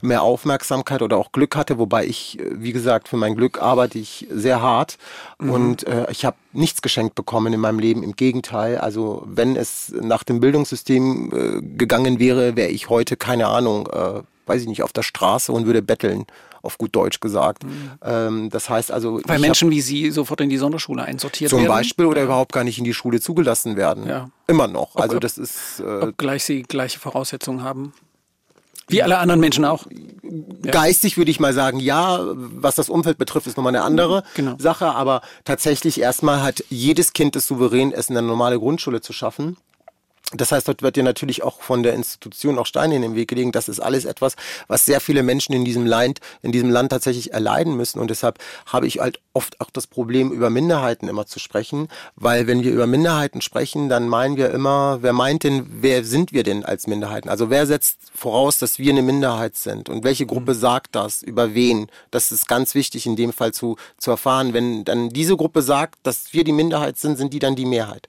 mehr 0.00 0.22
Aufmerksamkeit 0.22 1.02
oder 1.02 1.16
auch 1.16 1.32
Glück 1.32 1.56
hatte, 1.56 1.78
wobei 1.78 2.06
ich, 2.06 2.38
äh, 2.38 2.50
wie 2.52 2.72
gesagt, 2.72 3.08
für 3.08 3.16
mein 3.16 3.36
Glück 3.36 3.60
arbeite 3.60 3.98
ich 3.98 4.26
sehr 4.30 4.62
hart 4.62 4.98
mhm. 5.38 5.50
und 5.50 5.86
äh, 5.86 6.10
ich 6.10 6.24
habe 6.24 6.36
nichts 6.52 6.82
geschenkt 6.82 7.14
bekommen 7.14 7.52
in 7.52 7.60
meinem 7.60 7.78
Leben. 7.78 8.02
Im 8.02 8.16
Gegenteil, 8.16 8.78
also 8.78 9.22
wenn 9.26 9.56
es 9.56 9.92
nach 10.00 10.24
dem 10.24 10.40
Bildungssystem 10.40 11.32
äh, 11.32 11.76
gegangen 11.76 12.18
wäre, 12.18 12.56
wäre 12.56 12.70
ich 12.70 12.88
heute 12.88 13.16
keine 13.16 13.48
Ahnung, 13.48 13.88
äh, 13.88 14.22
weiß 14.46 14.62
ich 14.62 14.68
nicht, 14.68 14.82
auf 14.82 14.92
der 14.92 15.02
Straße 15.02 15.52
und 15.52 15.66
würde 15.66 15.82
betteln 15.82 16.26
auf 16.62 16.78
gut 16.78 16.94
Deutsch 16.94 17.20
gesagt. 17.20 17.64
Mhm. 17.64 17.90
Ähm, 18.02 18.50
das 18.50 18.70
heißt 18.70 18.90
also. 18.90 19.20
Weil 19.24 19.38
Menschen 19.38 19.70
wie 19.70 19.80
Sie 19.80 20.10
sofort 20.10 20.40
in 20.40 20.48
die 20.48 20.58
Sonderschule 20.58 21.02
einsortiert 21.02 21.50
zum 21.50 21.58
werden? 21.58 21.66
Zum 21.66 21.76
Beispiel 21.76 22.06
oder 22.06 22.18
ja. 22.18 22.24
überhaupt 22.24 22.52
gar 22.52 22.64
nicht 22.64 22.78
in 22.78 22.84
die 22.84 22.94
Schule 22.94 23.20
zugelassen 23.20 23.76
werden. 23.76 24.06
Ja. 24.06 24.30
Immer 24.46 24.68
noch. 24.68 24.96
Also 24.96 25.18
das 25.18 25.38
ist. 25.38 25.80
Äh, 25.80 26.02
ob 26.02 26.18
gleich 26.18 26.44
Sie 26.44 26.62
gleiche 26.62 26.98
Voraussetzungen 26.98 27.62
haben? 27.62 27.92
Wie 28.88 29.02
alle 29.02 29.18
anderen 29.18 29.40
Menschen 29.40 29.64
auch. 29.64 29.86
Geistig 30.62 31.16
würde 31.16 31.30
ich 31.30 31.40
mal 31.40 31.54
sagen, 31.54 31.80
ja. 31.80 32.20
Was 32.34 32.74
das 32.74 32.88
Umfeld 32.88 33.18
betrifft, 33.18 33.46
ist 33.46 33.56
nochmal 33.56 33.74
eine 33.74 33.84
andere 33.84 34.22
genau. 34.34 34.56
Sache. 34.58 34.86
Aber 34.86 35.22
tatsächlich 35.44 36.00
erstmal 36.00 36.42
hat 36.42 36.64
jedes 36.68 37.12
Kind 37.12 37.36
es 37.36 37.46
souverän, 37.46 37.92
es 37.92 38.08
in 38.08 38.16
eine 38.16 38.26
normale 38.26 38.58
Grundschule 38.58 39.00
zu 39.00 39.12
schaffen. 39.12 39.56
Das 40.34 40.50
heißt, 40.50 40.66
dort 40.66 40.82
wird 40.82 40.96
dir 40.96 41.02
natürlich 41.02 41.42
auch 41.42 41.60
von 41.60 41.82
der 41.82 41.94
Institution 41.94 42.58
auch 42.58 42.66
Steine 42.66 42.96
in 42.96 43.02
den 43.02 43.14
Weg 43.14 43.28
gelegen. 43.28 43.52
Das 43.52 43.68
ist 43.68 43.80
alles 43.80 44.04
etwas, 44.04 44.34
was 44.66 44.86
sehr 44.86 45.00
viele 45.00 45.22
Menschen 45.22 45.52
in 45.54 45.64
diesem 45.64 45.84
Land, 45.84 46.20
in 46.40 46.52
diesem 46.52 46.70
Land 46.70 46.90
tatsächlich 46.90 47.32
erleiden 47.32 47.76
müssen. 47.76 47.98
Und 48.00 48.08
deshalb 48.10 48.38
habe 48.66 48.86
ich 48.86 49.00
halt 49.00 49.20
oft 49.34 49.60
auch 49.60 49.70
das 49.70 49.86
Problem, 49.86 50.30
über 50.32 50.50
Minderheiten 50.50 51.08
immer 51.08 51.26
zu 51.26 51.38
sprechen. 51.38 51.88
Weil 52.16 52.46
wenn 52.46 52.62
wir 52.62 52.72
über 52.72 52.86
Minderheiten 52.86 53.42
sprechen, 53.42 53.88
dann 53.88 54.08
meinen 54.08 54.36
wir 54.36 54.50
immer, 54.50 54.98
wer 55.02 55.12
meint 55.12 55.44
denn, 55.44 55.66
wer 55.68 56.04
sind 56.04 56.32
wir 56.32 56.42
denn 56.42 56.64
als 56.64 56.86
Minderheiten? 56.86 57.28
Also 57.28 57.50
wer 57.50 57.66
setzt 57.66 57.98
voraus, 58.14 58.58
dass 58.58 58.78
wir 58.78 58.90
eine 58.92 59.02
Minderheit 59.02 59.56
sind? 59.56 59.88
Und 59.88 60.04
welche 60.04 60.26
Gruppe 60.26 60.54
mhm. 60.54 60.58
sagt 60.58 60.94
das? 60.94 61.22
Über 61.22 61.54
wen? 61.54 61.88
Das 62.10 62.32
ist 62.32 62.48
ganz 62.48 62.74
wichtig 62.74 63.06
in 63.06 63.16
dem 63.16 63.32
Fall 63.32 63.52
zu, 63.52 63.76
zu 63.98 64.10
erfahren. 64.10 64.54
Wenn 64.54 64.84
dann 64.84 65.10
diese 65.10 65.36
Gruppe 65.36 65.62
sagt, 65.62 65.98
dass 66.02 66.32
wir 66.32 66.44
die 66.44 66.52
Minderheit 66.52 66.98
sind, 66.98 67.16
sind 67.16 67.34
die 67.34 67.38
dann 67.38 67.56
die 67.56 67.66
Mehrheit. 67.66 68.08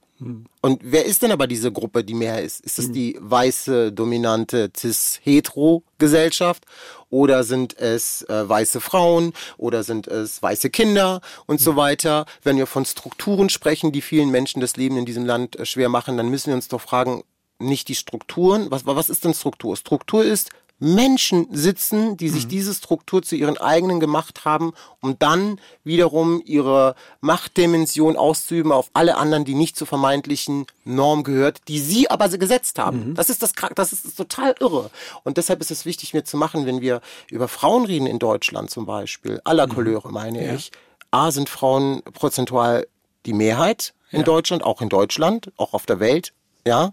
Und 0.61 0.81
wer 0.83 1.05
ist 1.05 1.21
denn 1.21 1.31
aber 1.31 1.47
diese 1.47 1.71
Gruppe, 1.71 2.03
die 2.03 2.13
mehr 2.13 2.41
ist? 2.41 2.61
Ist 2.61 2.79
es 2.79 2.85
hm. 2.85 2.93
die 2.93 3.17
weiße, 3.19 3.91
dominante 3.91 4.71
Cis-Hetero-Gesellschaft? 4.75 6.65
Oder 7.09 7.43
sind 7.43 7.77
es 7.77 8.23
äh, 8.23 8.49
weiße 8.49 8.81
Frauen? 8.81 9.33
Oder 9.57 9.83
sind 9.83 10.07
es 10.07 10.41
weiße 10.41 10.69
Kinder? 10.69 11.21
Und 11.45 11.59
so 11.61 11.71
hm. 11.71 11.77
weiter. 11.77 12.25
Wenn 12.43 12.57
wir 12.57 12.67
von 12.67 12.85
Strukturen 12.85 13.49
sprechen, 13.49 13.91
die 13.91 14.01
vielen 14.01 14.29
Menschen 14.29 14.61
das 14.61 14.77
Leben 14.77 14.97
in 14.97 15.05
diesem 15.05 15.25
Land 15.25 15.57
äh, 15.57 15.65
schwer 15.65 15.89
machen, 15.89 16.17
dann 16.17 16.29
müssen 16.29 16.47
wir 16.47 16.55
uns 16.55 16.67
doch 16.67 16.81
fragen, 16.81 17.23
nicht 17.59 17.87
die 17.87 17.95
Strukturen. 17.95 18.71
Was, 18.71 18.85
was 18.85 19.09
ist 19.09 19.25
denn 19.25 19.33
Struktur? 19.33 19.77
Struktur 19.77 20.23
ist, 20.23 20.49
Menschen 20.79 21.47
sitzen, 21.51 22.17
die 22.17 22.29
sich 22.29 22.45
mhm. 22.45 22.49
diese 22.49 22.73
Struktur 22.73 23.23
zu 23.23 23.35
ihren 23.35 23.57
eigenen 23.57 23.99
gemacht 23.99 24.43
haben, 24.43 24.73
um 24.99 25.17
dann 25.17 25.59
wiederum 25.83 26.41
ihre 26.43 26.95
Machtdimension 27.21 28.17
auszuüben 28.17 28.71
auf 28.71 28.89
alle 28.93 29.15
anderen, 29.15 29.45
die 29.45 29.55
nicht 29.55 29.77
zur 29.77 29.87
vermeintlichen 29.87 30.65
Norm 30.83 31.23
gehört, 31.23 31.61
die 31.67 31.79
sie 31.79 32.09
aber 32.09 32.27
gesetzt 32.27 32.79
haben. 32.79 33.09
Mhm. 33.11 33.15
Das 33.15 33.29
ist 33.29 33.41
das, 33.41 33.53
das 33.75 33.93
ist 33.93 34.17
total 34.17 34.55
irre. 34.59 34.89
Und 35.23 35.37
deshalb 35.37 35.61
ist 35.61 35.71
es 35.71 35.85
wichtig, 35.85 36.13
mir 36.13 36.25
zu 36.25 36.35
machen, 36.35 36.65
wenn 36.65 36.81
wir 36.81 37.01
über 37.31 37.47
Frauen 37.47 37.85
reden 37.85 38.05
in 38.05 38.19
Deutschland 38.19 38.69
zum 38.69 38.85
Beispiel, 38.85 39.39
aller 39.45 39.67
mhm. 39.67 39.73
Couleur 39.73 40.11
meine 40.11 40.45
ja. 40.45 40.53
ich. 40.53 40.71
A 41.11 41.31
sind 41.31 41.47
Frauen 41.47 42.01
prozentual 42.13 42.87
die 43.25 43.33
Mehrheit 43.33 43.93
in 44.11 44.19
ja. 44.19 44.25
Deutschland, 44.25 44.63
auch 44.63 44.81
in 44.81 44.89
Deutschland, 44.89 45.51
auch 45.57 45.73
auf 45.73 45.85
der 45.85 45.99
Welt, 45.99 46.33
ja. 46.65 46.91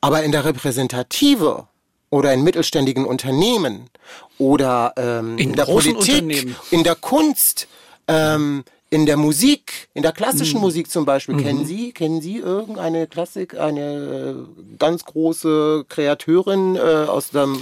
Aber 0.00 0.22
in 0.22 0.32
der 0.32 0.44
Repräsentative 0.44 1.68
oder 2.10 2.32
in 2.32 2.42
mittelständigen 2.42 3.04
Unternehmen 3.04 3.90
oder 4.38 4.94
ähm, 4.96 5.38
in, 5.38 5.50
in 5.50 5.56
der 5.56 5.64
Politik, 5.64 6.56
in 6.70 6.84
der 6.84 6.94
Kunst, 6.94 7.68
ähm, 8.08 8.64
in 8.90 9.06
der 9.06 9.16
Musik, 9.16 9.88
in 9.94 10.02
der 10.02 10.12
klassischen 10.12 10.58
mhm. 10.58 10.62
Musik 10.62 10.90
zum 10.90 11.04
Beispiel. 11.04 11.34
Mhm. 11.34 11.42
Kennen 11.42 11.66
Sie, 11.66 11.92
kennen 11.92 12.20
Sie 12.20 12.36
irgendeine 12.36 13.06
Klassik, 13.06 13.58
eine 13.58 14.36
äh, 14.36 14.76
ganz 14.78 15.04
große 15.04 15.86
Kreateurin 15.88 16.76
äh, 16.76 16.80
aus 16.80 17.30
dem 17.30 17.58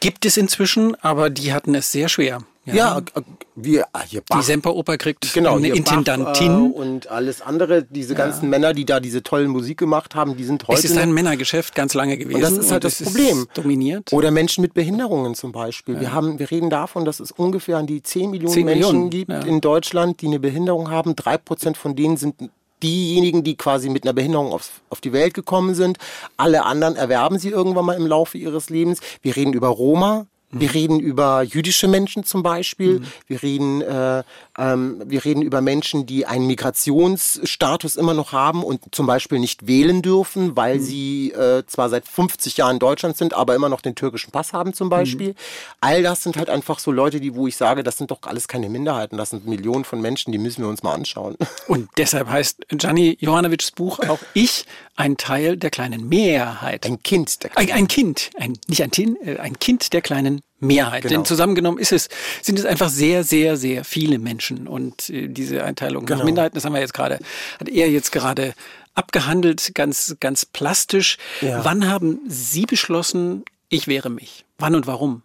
Gibt 0.00 0.24
es 0.24 0.36
inzwischen, 0.36 0.96
aber 1.02 1.30
die 1.30 1.52
hatten 1.52 1.74
es 1.74 1.92
sehr 1.92 2.08
schwer. 2.08 2.40
Ja, 2.64 2.74
ja 2.74 2.98
äh, 2.98 3.22
wir, 3.56 3.86
ah, 3.92 4.02
hier 4.06 4.22
Bach. 4.26 4.38
Die 4.38 4.44
Semperoper 4.44 4.96
kriegt 4.96 5.32
genau, 5.32 5.56
eine 5.56 5.68
Intendantin. 5.68 6.72
Bach, 6.72 6.78
äh, 6.78 6.82
und 6.82 7.10
alles 7.10 7.42
andere, 7.42 7.82
diese 7.82 8.14
ganzen 8.14 8.44
ja. 8.44 8.50
Männer, 8.50 8.72
die 8.74 8.84
da 8.84 9.00
diese 9.00 9.22
tollen 9.22 9.48
Musik 9.48 9.78
gemacht 9.78 10.14
haben, 10.14 10.36
die 10.36 10.44
sind 10.44 10.66
heute. 10.68 10.78
Es 10.78 10.84
ist 10.84 10.98
ein 10.98 11.12
Männergeschäft 11.12 11.74
ganz 11.74 11.94
lange 11.94 12.16
gewesen. 12.16 12.36
Und 12.36 12.42
das 12.42 12.52
ist 12.52 12.70
halt 12.70 12.84
das 12.84 13.02
Problem. 13.02 13.46
Dominiert. 13.54 14.12
Oder 14.12 14.30
Menschen 14.30 14.62
mit 14.62 14.74
Behinderungen 14.74 15.34
zum 15.34 15.52
Beispiel. 15.52 15.94
Ja. 15.94 16.00
Wir 16.00 16.12
haben, 16.12 16.38
wir 16.38 16.50
reden 16.50 16.70
davon, 16.70 17.04
dass 17.04 17.20
es 17.20 17.32
ungefähr 17.32 17.78
an 17.78 17.86
die 17.86 18.02
10 18.02 18.30
Millionen 18.30 18.52
10 18.52 18.64
Menschen 18.64 19.04
Millionen. 19.08 19.10
gibt 19.10 19.44
in 19.46 19.60
Deutschland, 19.60 20.20
die 20.20 20.26
eine 20.26 20.40
Behinderung 20.40 20.90
haben. 20.90 21.16
Drei 21.16 21.38
Prozent 21.38 21.76
von 21.76 21.96
denen 21.96 22.16
sind 22.16 22.50
diejenigen, 22.82 23.44
die 23.44 23.56
quasi 23.56 23.88
mit 23.88 24.04
einer 24.04 24.12
Behinderung 24.12 24.52
auf, 24.52 24.80
auf 24.90 25.00
die 25.00 25.12
Welt 25.12 25.34
gekommen 25.34 25.74
sind. 25.74 25.98
Alle 26.36 26.64
anderen 26.64 26.96
erwerben 26.96 27.38
sie 27.38 27.50
irgendwann 27.50 27.84
mal 27.84 27.96
im 27.96 28.06
Laufe 28.06 28.38
ihres 28.38 28.70
Lebens. 28.70 29.00
Wir 29.22 29.36
reden 29.36 29.52
über 29.52 29.68
Roma, 29.68 30.26
Wir 30.52 30.74
reden 30.74 30.98
über 30.98 31.42
jüdische 31.42 31.86
Menschen 31.86 32.24
zum 32.24 32.42
Beispiel. 32.42 33.00
Mhm. 33.00 33.06
Wir 33.28 33.42
reden, 33.42 33.82
äh, 33.82 34.24
ähm, 34.58 35.02
wir 35.06 35.24
reden 35.24 35.42
über 35.42 35.60
Menschen, 35.60 36.06
die 36.06 36.26
einen 36.26 36.46
Migrationsstatus 36.48 37.96
immer 37.96 38.14
noch 38.14 38.32
haben 38.32 38.64
und 38.64 38.92
zum 38.92 39.06
Beispiel 39.06 39.38
nicht 39.38 39.68
wählen 39.68 40.02
dürfen, 40.02 40.56
weil 40.56 40.78
mhm. 40.78 40.82
sie 40.82 41.32
äh, 41.32 41.64
zwar 41.66 41.88
seit 41.88 42.06
50 42.08 42.56
Jahren 42.56 42.74
in 42.74 42.78
Deutschland 42.80 43.16
sind, 43.16 43.32
aber 43.32 43.54
immer 43.54 43.68
noch 43.68 43.80
den 43.80 43.94
türkischen 43.94 44.32
Pass 44.32 44.52
haben 44.52 44.74
zum 44.74 44.88
Beispiel. 44.88 45.30
Mhm. 45.30 45.36
All 45.80 46.02
das 46.02 46.24
sind 46.24 46.36
halt 46.36 46.50
einfach 46.50 46.80
so 46.80 46.90
Leute, 46.90 47.20
die, 47.20 47.34
wo 47.34 47.46
ich 47.46 47.56
sage, 47.56 47.84
das 47.84 47.98
sind 47.98 48.10
doch 48.10 48.18
alles 48.22 48.48
keine 48.48 48.68
Minderheiten. 48.68 49.16
Das 49.16 49.30
sind 49.30 49.46
Millionen 49.46 49.84
von 49.84 50.00
Menschen, 50.00 50.32
die 50.32 50.38
müssen 50.38 50.62
wir 50.62 50.68
uns 50.68 50.82
mal 50.82 50.94
anschauen. 50.94 51.36
Und 51.68 51.88
deshalb 51.96 52.28
heißt 52.28 52.66
Gianni 52.70 53.16
Johanovics 53.20 53.70
Buch 53.70 54.00
auch 54.00 54.18
Ich, 54.34 54.66
ein 54.96 55.16
Teil 55.16 55.56
der 55.56 55.70
kleinen 55.70 56.08
Mehrheit. 56.08 56.86
Ein 56.86 57.02
Kind 57.02 57.42
der 57.44 57.50
kleinen 57.50 57.70
Ein, 57.70 57.76
ein 57.76 57.88
Kind, 57.88 58.30
ein, 58.36 58.58
nicht 58.66 58.82
ein 58.82 58.90
Tin, 58.90 59.16
äh, 59.24 59.38
ein 59.38 59.58
Kind 59.58 59.92
der 59.92 60.02
kleinen 60.02 60.39
Mehrheit. 60.60 61.02
Genau. 61.02 61.14
Denn 61.14 61.24
zusammengenommen 61.24 61.78
ist 61.78 61.92
es, 61.92 62.08
sind 62.42 62.58
es 62.58 62.64
einfach 62.64 62.90
sehr, 62.90 63.24
sehr, 63.24 63.56
sehr 63.56 63.84
viele 63.84 64.18
Menschen. 64.18 64.68
Und 64.68 65.08
äh, 65.08 65.28
diese 65.28 65.64
Einteilung 65.64 66.06
genau. 66.06 66.18
nach 66.18 66.24
Minderheiten, 66.24 66.54
das 66.54 66.64
haben 66.64 66.74
wir 66.74 66.80
jetzt 66.80 66.94
gerade, 66.94 67.18
hat 67.58 67.68
er 67.68 67.90
jetzt 67.90 68.12
gerade 68.12 68.54
abgehandelt, 68.94 69.72
ganz, 69.74 70.16
ganz 70.20 70.44
plastisch. 70.44 71.16
Ja. 71.40 71.64
Wann 71.64 71.88
haben 71.88 72.20
Sie 72.28 72.66
beschlossen, 72.66 73.44
ich 73.68 73.86
wäre 73.86 74.10
mich? 74.10 74.44
Wann 74.58 74.74
und 74.74 74.86
warum? 74.86 75.22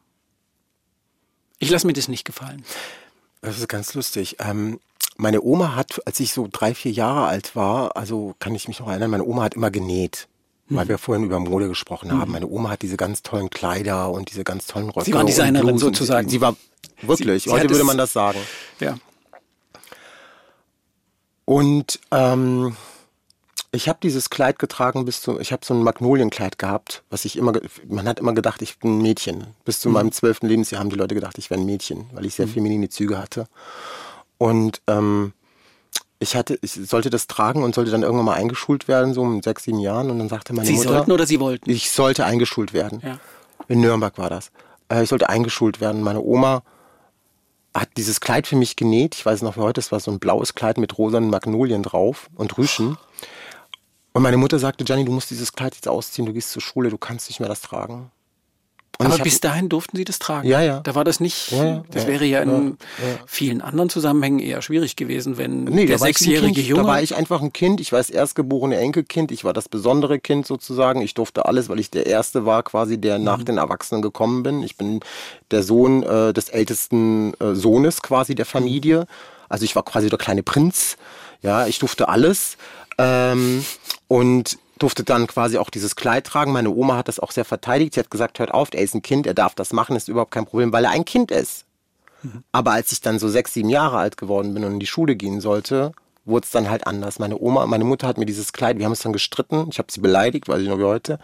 Ich 1.60 1.70
lasse 1.70 1.88
mir 1.88 1.94
das 1.94 2.08
nicht 2.08 2.26
gefallen. 2.26 2.64
Das 3.42 3.58
ist 3.58 3.68
ganz 3.68 3.94
lustig. 3.94 4.38
Ähm, 4.40 4.80
meine 5.18 5.42
Oma 5.42 5.76
hat, 5.76 6.02
als 6.06 6.20
ich 6.20 6.34
so 6.34 6.48
drei, 6.52 6.76
vier 6.76 6.92
Jahre 6.92 7.28
alt 7.28 7.56
war, 7.56 7.96
also 7.96 8.36
kann 8.40 8.56
ich 8.56 8.68
mich 8.68 8.80
noch 8.80 8.88
erinnern, 8.88 9.12
meine 9.12 9.26
Oma 9.26 9.44
hat 9.44 9.56
immer 9.56 9.72
genäht 9.72 10.28
weil 10.70 10.88
wir 10.88 10.98
vorhin 10.98 11.24
über 11.24 11.40
Mode 11.40 11.68
gesprochen 11.68 12.12
haben. 12.12 12.28
Mhm. 12.28 12.32
Meine 12.32 12.48
Oma 12.48 12.70
hat 12.70 12.82
diese 12.82 12.98
ganz 12.98 13.22
tollen 13.22 13.50
Kleider 13.50 14.12
und 14.12 14.32
diese 14.32 14.44
ganz 14.44 14.66
tollen 14.66 14.90
Röcke. 14.90 15.06
Sie 15.06 15.14
war 15.14 15.24
Designerin 15.24 15.78
sozusagen. 15.78 16.28
Sie, 16.28 16.42
war 16.42 16.56
wirklich, 17.02 17.44
sie, 17.44 17.50
sie 17.50 17.56
heute 17.56 17.70
würde 17.70 17.84
man 17.84 17.98
das 17.98 18.14
sagen. 18.14 18.40
Ja. 18.80 18.98
Und 21.46 22.00
ähm, 22.10 22.76
ich 23.72 23.88
habe 23.88 24.00
dieses 24.02 24.32
Kleid 24.32 24.58
getragen 24.58 25.06
bis 25.06 25.22
zu, 25.22 25.40
ich 25.40 25.52
habe 25.52 25.64
so 25.64 25.74
ein 25.76 25.84
Magnolienkleid 25.84 26.58
gehabt, 26.58 27.04
was 27.12 27.26
ich 27.26 27.38
immer, 27.38 27.54
man 27.88 28.08
hat 28.08 28.20
immer 28.20 28.34
gedacht, 28.34 28.62
ich 28.64 28.80
bin 28.80 28.98
ein 28.98 29.02
Mädchen. 29.02 29.48
Bis 29.64 29.80
zu 29.80 29.90
mhm. 29.90 29.94
meinem 29.94 30.12
zwölften 30.12 30.48
Lebensjahr 30.48 30.80
haben 30.80 30.90
die 30.90 30.96
Leute 30.96 31.14
gedacht, 31.14 31.38
ich 31.38 31.52
wäre 31.52 31.60
ein 31.60 31.66
Mädchen, 31.66 32.06
weil 32.14 32.26
ich 32.26 32.34
sehr 32.34 32.48
mhm. 32.48 32.54
feminine 32.54 32.90
Züge 32.90 33.20
hatte. 33.20 33.48
Und 34.40 34.82
ähm, 34.88 35.34
ich 36.20 36.36
hatte, 36.36 36.58
ich 36.62 36.72
sollte 36.72 37.10
das 37.10 37.28
tragen 37.28 37.64
und 37.64 37.76
sollte 37.76 37.92
dann 37.92 38.04
irgendwann 38.04 38.26
mal 38.26 38.36
eingeschult 38.36 38.88
werden, 38.88 39.14
so 39.14 39.22
um 39.22 39.42
sechs, 39.42 39.64
sieben 39.64 39.80
Jahren. 39.80 40.10
Und 40.10 40.20
dann 40.20 40.30
sagte 40.30 40.54
meine 40.54 40.66
Sie 40.66 40.74
Mutter. 40.74 40.90
Sie 40.90 40.94
sollten 40.96 41.12
oder 41.12 41.26
Sie 41.26 41.40
wollten? 41.40 41.70
Ich 41.70 41.92
sollte 41.92 42.26
eingeschult 42.26 42.74
werden. 42.74 43.02
Ja. 43.04 43.20
In 43.68 43.82
Nürnberg 43.82 44.18
war 44.18 44.30
das. 44.30 44.52
Äh, 44.90 45.04
ich 45.04 45.10
sollte 45.10 45.30
eingeschult 45.30 45.82
werden. 45.82 46.02
Meine 46.02 46.22
Oma 46.22 46.64
hat 47.74 47.90
dieses 47.98 48.22
Kleid 48.22 48.48
für 48.48 48.56
mich 48.56 48.76
genäht. 48.76 49.16
Ich 49.16 49.26
weiß 49.26 49.42
noch 49.42 49.58
wie 49.58 49.62
heute, 49.62 49.82
es 49.82 49.92
war 49.92 50.00
so 50.00 50.10
ein 50.12 50.20
blaues 50.20 50.56
Kleid 50.56 50.78
mit 50.78 50.98
rosanen 50.98 51.30
Magnolien 51.30 51.84
drauf 51.84 52.30
und 52.36 52.58
Rüschen. 52.58 52.98
Und 54.14 54.22
meine 54.22 54.38
Mutter 54.38 54.60
sagte, 54.60 54.86
Gianni, 54.86 55.04
du 55.04 55.12
musst 55.12 55.30
dieses 55.30 55.52
Kleid 55.52 55.76
jetzt 55.76 55.90
ausziehen, 55.90 56.26
du 56.26 56.32
gehst 56.32 56.52
zur 56.52 56.62
Schule, 56.62 56.90
du 56.90 56.98
kannst 56.98 57.28
nicht 57.28 57.42
mehr 57.42 57.50
das 57.50 57.60
tragen. 57.60 58.12
Und 58.98 59.08
Aber 59.08 59.18
bis 59.18 59.42
dahin 59.42 59.68
durften 59.68 59.98
Sie 59.98 60.06
das 60.06 60.20
tragen. 60.20 60.48
Ja, 60.48 60.62
ja. 60.62 60.80
Da 60.80 60.96
war 60.96 61.04
das 61.04 61.20
nicht, 61.20 61.52
ja, 61.52 61.66
ja, 61.66 61.84
das 61.92 62.08
wäre 62.08 62.24
ja 62.26 62.42
in 62.42 62.78
ja, 62.98 63.20
vielen 63.26 63.62
anderen 63.62 63.90
Zusammenhängen 63.90 64.40
eher 64.40 64.62
schwierig 64.62 64.96
gewesen, 64.96 65.38
wenn 65.38 65.66
nee, 65.66 65.86
der 65.86 66.00
sechsjährige 66.00 66.62
Junge. 66.62 66.84
Da 66.84 66.88
war 66.88 67.02
ich 67.02 67.16
einfach 67.16 67.42
ein 67.42 67.52
Kind, 67.52 67.82
ich 67.82 67.92
war 67.92 68.00
das 68.00 68.10
erstgeborene 68.10 68.78
Enkelkind, 68.78 69.32
ich 69.32 69.44
war 69.44 69.52
das 69.52 69.68
besondere 69.68 70.20
Kind 70.20 70.48
sozusagen. 70.48 71.02
Ich 71.02 71.14
durfte 71.14 71.46
alles, 71.46 71.68
weil 71.68 71.80
ich 71.80 71.92
der 71.92 72.06
Erste 72.06 72.46
war, 72.46 72.64
quasi, 72.64 72.98
der 72.98 73.20
nach 73.20 73.40
mhm. 73.40 73.46
den 73.46 73.58
Erwachsenen 73.58 74.02
gekommen 74.02 74.44
bin. 74.44 74.64
Ich 74.64 74.78
bin 74.78 75.02
der 75.52 75.64
Sohn 75.64 76.04
äh, 76.04 76.32
des 76.32 76.50
ältesten 76.50 77.34
äh, 77.42 77.54
Sohnes 77.54 78.02
quasi 78.02 78.34
der 78.34 78.46
Familie. 78.46 79.08
Also 79.50 79.66
ich 79.66 79.76
war 79.76 79.84
quasi 79.84 80.10
der 80.10 80.20
kleine 80.20 80.44
Prinz. 80.44 80.98
Ja, 81.42 81.68
ich 81.68 81.80
durfte 81.80 82.08
alles. 82.08 82.58
Ähm, 82.98 83.66
und 84.08 84.58
durfte 84.80 85.04
dann 85.04 85.28
quasi 85.28 85.58
auch 85.58 85.70
dieses 85.70 85.96
Kleid 85.96 86.26
tragen. 86.26 86.52
Meine 86.52 86.70
Oma 86.70 86.98
hat 86.98 87.08
das 87.08 87.20
auch 87.20 87.32
sehr 87.32 87.46
verteidigt. 87.46 87.94
Sie 87.94 88.00
hat 88.00 88.12
gesagt, 88.12 88.40
hört 88.40 88.54
auf, 88.54 88.70
er 88.74 88.82
ist 88.82 88.96
ein 88.96 89.02
Kind, 89.02 89.28
er 89.28 89.34
darf 89.34 89.56
das 89.56 89.74
machen, 89.74 89.96
ist 89.96 90.10
überhaupt 90.10 90.32
kein 90.32 90.46
Problem, 90.46 90.74
weil 90.74 90.86
er 90.86 90.92
ein 90.92 91.06
Kind 91.06 91.32
ist. 91.32 91.66
Mhm. 92.24 92.44
Aber 92.52 92.72
als 92.72 92.92
ich 92.92 93.02
dann 93.02 93.20
so 93.20 93.30
sechs, 93.30 93.54
sieben 93.54 93.70
Jahre 93.70 93.98
alt 93.98 94.18
geworden 94.18 94.54
bin 94.54 94.66
und 94.66 94.74
in 94.74 94.80
die 94.80 94.88
Schule 94.88 95.16
gehen 95.16 95.42
sollte, 95.42 95.94
wurde 96.26 96.46
es 96.46 96.52
dann 96.52 96.70
halt 96.70 96.88
anders. 96.88 97.20
Meine 97.20 97.40
Oma, 97.40 97.66
meine 97.68 97.84
Mutter 97.84 98.08
hat 98.08 98.18
mir 98.18 98.26
dieses 98.26 98.52
Kleid, 98.52 98.80
wir 98.80 98.86
haben 98.86 98.92
es 98.92 99.02
dann 99.02 99.14
gestritten, 99.14 99.68
ich 99.70 99.78
habe 99.78 99.92
sie 99.92 100.02
beleidigt, 100.02 100.48
weiß 100.48 100.62
ich 100.62 100.68
noch 100.68 100.80
wie 100.80 100.84
heute, 100.84 101.20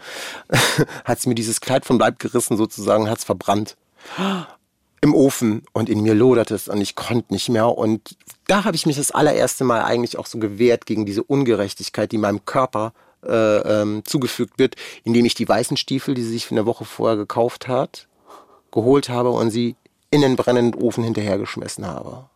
hat 1.04 1.20
sie 1.20 1.28
mir 1.28 1.34
dieses 1.34 1.60
Kleid 1.60 1.84
vom 1.84 1.98
Leib 1.98 2.18
gerissen 2.18 2.56
sozusagen, 2.56 3.10
hat 3.10 3.18
es 3.18 3.24
verbrannt. 3.24 3.76
Im 5.00 5.14
Ofen 5.14 5.64
und 5.72 5.88
in 5.88 6.02
mir 6.02 6.14
lodert 6.14 6.52
es 6.52 6.68
und 6.68 6.80
ich 6.80 6.94
konnte 6.94 7.32
nicht 7.32 7.48
mehr. 7.48 7.76
Und 7.76 8.16
da 8.46 8.64
habe 8.64 8.76
ich 8.76 8.86
mich 8.86 8.96
das 8.96 9.10
allererste 9.10 9.64
Mal 9.64 9.82
eigentlich 9.82 10.16
auch 10.16 10.26
so 10.26 10.38
gewehrt 10.38 10.86
gegen 10.86 11.06
diese 11.06 11.24
Ungerechtigkeit, 11.24 12.12
die 12.12 12.18
meinem 12.18 12.44
Körper 12.44 12.92
äh, 13.26 13.58
ähm, 13.82 14.02
zugefügt 14.04 14.58
wird, 14.58 14.76
indem 15.04 15.24
ich 15.24 15.34
die 15.34 15.48
weißen 15.48 15.76
Stiefel, 15.76 16.14
die 16.14 16.22
sie 16.22 16.32
sich 16.32 16.50
eine 16.50 16.66
Woche 16.66 16.84
vorher 16.84 17.16
gekauft 17.16 17.68
hat, 17.68 18.08
geholt 18.70 19.08
habe 19.08 19.30
und 19.30 19.50
sie 19.50 19.76
in 20.10 20.20
den 20.20 20.36
brennenden 20.36 20.80
Ofen 20.80 21.04
hinterhergeschmissen 21.04 21.86
habe. 21.86 22.28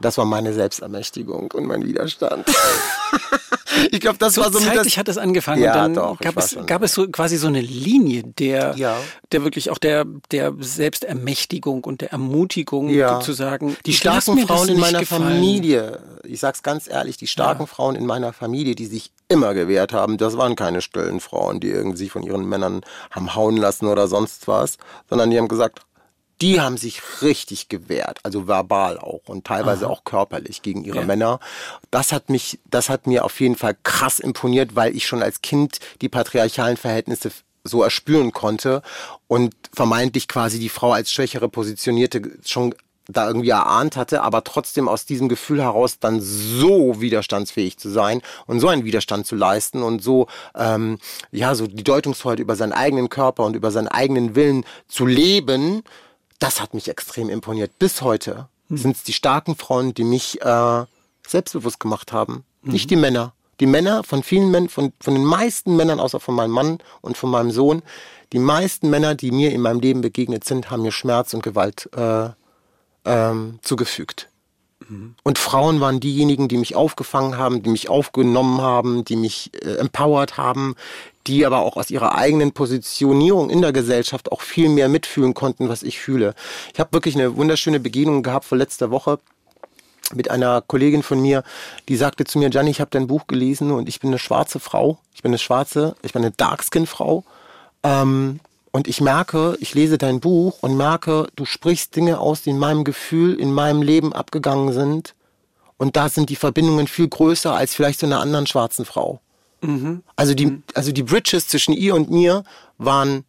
Das 0.00 0.18
war 0.18 0.24
meine 0.24 0.52
Selbstermächtigung 0.52 1.50
und 1.52 1.66
mein 1.66 1.84
Widerstand. 1.84 2.46
ich 3.90 4.00
glaube, 4.00 4.18
das 4.18 4.34
so 4.34 4.42
war 4.42 4.52
so 4.52 4.58
zeitlich 4.58 4.94
das 4.94 4.96
hat 4.96 5.08
es 5.08 5.18
angefangen 5.18 5.62
ja, 5.62 5.72
und 5.72 5.78
dann 5.78 5.94
doch, 5.94 6.18
gab 6.18 6.36
es 6.36 6.56
gab 6.66 6.82
es 6.82 6.94
so 6.94 7.08
quasi 7.08 7.36
so 7.36 7.46
eine 7.46 7.60
Linie 7.60 8.24
der 8.24 8.74
ja. 8.76 8.96
der 9.32 9.44
wirklich 9.44 9.70
auch 9.70 9.78
der 9.78 10.04
der 10.30 10.54
Selbstermächtigung 10.58 11.84
und 11.84 12.00
der 12.00 12.12
Ermutigung 12.12 12.88
ja. 12.88 13.14
sozusagen. 13.14 13.76
Die 13.86 13.92
starken 13.92 14.38
Frauen 14.46 14.68
in 14.68 14.80
meiner 14.80 15.00
gefallen. 15.00 15.22
Familie, 15.22 16.00
ich 16.24 16.40
sag's 16.40 16.62
ganz 16.62 16.88
ehrlich, 16.88 17.16
die 17.16 17.26
starken 17.26 17.66
Frauen 17.66 17.96
in 17.96 18.06
meiner 18.06 18.32
Familie, 18.32 18.74
die 18.74 18.86
sich 18.86 19.10
immer 19.28 19.54
gewehrt 19.54 19.92
haben, 19.92 20.16
das 20.16 20.36
waren 20.36 20.56
keine 20.56 20.80
stillen 20.80 21.20
Frauen, 21.20 21.60
die 21.60 21.68
irgendwie 21.68 22.08
von 22.08 22.22
ihren 22.22 22.48
Männern 22.48 22.80
haben 23.10 23.34
hauen 23.34 23.56
lassen 23.56 23.86
oder 23.86 24.08
sonst 24.08 24.48
was, 24.48 24.78
sondern 25.08 25.30
die 25.30 25.38
haben 25.38 25.48
gesagt, 25.48 25.80
die 26.40 26.60
haben 26.60 26.76
sich 26.76 27.02
richtig 27.22 27.68
gewehrt, 27.68 28.20
also 28.22 28.46
verbal 28.46 28.98
auch 28.98 29.22
und 29.26 29.46
teilweise 29.46 29.86
Aha. 29.86 29.92
auch 29.92 30.04
körperlich 30.04 30.62
gegen 30.62 30.84
ihre 30.84 31.00
ja. 31.00 31.04
Männer. 31.04 31.40
Das 31.90 32.12
hat 32.12 32.30
mich, 32.30 32.60
das 32.70 32.88
hat 32.88 33.06
mir 33.06 33.24
auf 33.24 33.40
jeden 33.40 33.56
Fall 33.56 33.76
krass 33.82 34.20
imponiert, 34.20 34.76
weil 34.76 34.96
ich 34.96 35.06
schon 35.06 35.22
als 35.22 35.42
Kind 35.42 35.80
die 36.00 36.08
patriarchalen 36.08 36.76
Verhältnisse 36.76 37.30
so 37.64 37.82
erspüren 37.82 38.32
konnte 38.32 38.82
und 39.26 39.54
vermeintlich 39.74 40.28
quasi 40.28 40.58
die 40.58 40.68
Frau 40.68 40.92
als 40.92 41.12
schwächere 41.12 41.48
positionierte 41.48 42.22
schon 42.44 42.74
da 43.08 43.26
irgendwie 43.26 43.48
erahnt 43.48 43.96
hatte, 43.96 44.22
aber 44.22 44.44
trotzdem 44.44 44.86
aus 44.86 45.06
diesem 45.06 45.28
Gefühl 45.28 45.62
heraus 45.62 45.98
dann 45.98 46.20
so 46.20 47.00
widerstandsfähig 47.00 47.78
zu 47.78 47.88
sein 47.88 48.20
und 48.46 48.60
so 48.60 48.68
einen 48.68 48.84
Widerstand 48.84 49.26
zu 49.26 49.34
leisten 49.34 49.82
und 49.82 50.02
so 50.02 50.26
ähm, 50.54 50.98
ja 51.32 51.54
so 51.54 51.66
die 51.66 51.84
Deutungshoheit 51.84 52.38
über 52.38 52.54
seinen 52.54 52.72
eigenen 52.72 53.08
Körper 53.08 53.44
und 53.44 53.56
über 53.56 53.70
seinen 53.70 53.88
eigenen 53.88 54.34
Willen 54.34 54.64
zu 54.88 55.06
leben, 55.06 55.82
das 56.38 56.60
hat 56.60 56.74
mich 56.74 56.88
extrem 56.88 57.28
imponiert. 57.28 57.78
Bis 57.78 58.02
heute 58.02 58.48
mhm. 58.68 58.76
sind 58.76 58.96
es 58.96 59.02
die 59.02 59.12
starken 59.12 59.56
Frauen, 59.56 59.94
die 59.94 60.04
mich 60.04 60.40
äh, 60.42 60.84
selbstbewusst 61.26 61.80
gemacht 61.80 62.12
haben. 62.12 62.44
Mhm. 62.62 62.72
Nicht 62.72 62.90
die 62.90 62.96
Männer. 62.96 63.32
Die 63.60 63.66
Männer 63.66 64.04
von 64.04 64.22
vielen 64.22 64.50
Männern, 64.50 64.68
von, 64.68 64.92
von 65.00 65.14
den 65.14 65.24
meisten 65.24 65.76
Männern, 65.76 65.98
außer 65.98 66.20
von 66.20 66.34
meinem 66.34 66.52
Mann 66.52 66.78
und 67.00 67.16
von 67.16 67.30
meinem 67.30 67.50
Sohn, 67.50 67.82
die 68.32 68.38
meisten 68.38 68.90
Männer, 68.90 69.14
die 69.14 69.32
mir 69.32 69.52
in 69.52 69.62
meinem 69.62 69.80
Leben 69.80 70.00
begegnet 70.00 70.44
sind, 70.44 70.70
haben 70.70 70.82
mir 70.82 70.92
Schmerz 70.92 71.34
und 71.34 71.42
Gewalt 71.42 71.88
äh, 71.96 72.28
ähm, 73.04 73.58
zugefügt. 73.62 74.28
Mhm. 74.88 75.14
Und 75.24 75.38
Frauen 75.38 75.80
waren 75.80 75.98
diejenigen, 75.98 76.46
die 76.46 76.58
mich 76.58 76.76
aufgefangen 76.76 77.36
haben, 77.36 77.62
die 77.62 77.70
mich 77.70 77.88
aufgenommen 77.88 78.60
haben, 78.60 79.04
die 79.04 79.16
mich 79.16 79.50
äh, 79.54 79.76
empowered 79.76 80.36
haben, 80.36 80.76
die 81.28 81.44
aber 81.44 81.60
auch 81.60 81.76
aus 81.76 81.90
ihrer 81.90 82.16
eigenen 82.16 82.52
Positionierung 82.52 83.50
in 83.50 83.60
der 83.60 83.72
Gesellschaft 83.72 84.32
auch 84.32 84.40
viel 84.40 84.68
mehr 84.68 84.88
mitfühlen 84.88 85.34
konnten, 85.34 85.68
was 85.68 85.82
ich 85.82 86.00
fühle. 86.00 86.34
Ich 86.72 86.80
habe 86.80 86.92
wirklich 86.92 87.14
eine 87.14 87.36
wunderschöne 87.36 87.80
Begegnung 87.80 88.22
gehabt 88.22 88.46
vor 88.46 88.58
letzter 88.58 88.90
Woche 88.90 89.18
mit 90.14 90.30
einer 90.30 90.62
Kollegin 90.62 91.02
von 91.02 91.20
mir, 91.20 91.44
die 91.88 91.96
sagte 91.96 92.24
zu 92.24 92.38
mir, 92.38 92.48
Gianni, 92.48 92.70
ich 92.70 92.80
habe 92.80 92.90
dein 92.90 93.06
Buch 93.06 93.26
gelesen 93.26 93.70
und 93.72 93.88
ich 93.90 94.00
bin 94.00 94.08
eine 94.08 94.18
schwarze 94.18 94.58
Frau. 94.58 94.98
Ich 95.14 95.22
bin 95.22 95.30
eine 95.30 95.38
schwarze, 95.38 95.94
ich 96.02 96.14
bin 96.14 96.22
eine 96.22 96.30
Darkskin-Frau. 96.30 97.24
Ähm, 97.82 98.40
und 98.70 98.88
ich 98.88 99.00
merke, 99.02 99.56
ich 99.60 99.74
lese 99.74 99.98
dein 99.98 100.20
Buch 100.20 100.58
und 100.62 100.76
merke, 100.76 101.26
du 101.36 101.44
sprichst 101.44 101.94
Dinge 101.94 102.20
aus, 102.20 102.42
die 102.42 102.50
in 102.50 102.58
meinem 102.58 102.84
Gefühl, 102.84 103.34
in 103.34 103.52
meinem 103.52 103.82
Leben 103.82 104.14
abgegangen 104.14 104.72
sind. 104.72 105.14
Und 105.76 105.96
da 105.96 106.08
sind 106.08 106.30
die 106.30 106.36
Verbindungen 106.36 106.86
viel 106.86 107.08
größer 107.08 107.54
als 107.54 107.74
vielleicht 107.74 108.00
zu 108.00 108.06
einer 108.06 108.20
anderen 108.20 108.46
schwarzen 108.46 108.84
Frau. 108.84 109.20
Mhm. 109.60 110.02
Also, 110.16 110.34
die, 110.34 110.46
mhm. 110.46 110.62
also 110.74 110.92
die 110.92 111.02
Bridges 111.02 111.48
zwischen 111.48 111.72
ihr 111.72 111.94
und 111.94 112.10
mir 112.10 112.44
waren 112.78 113.24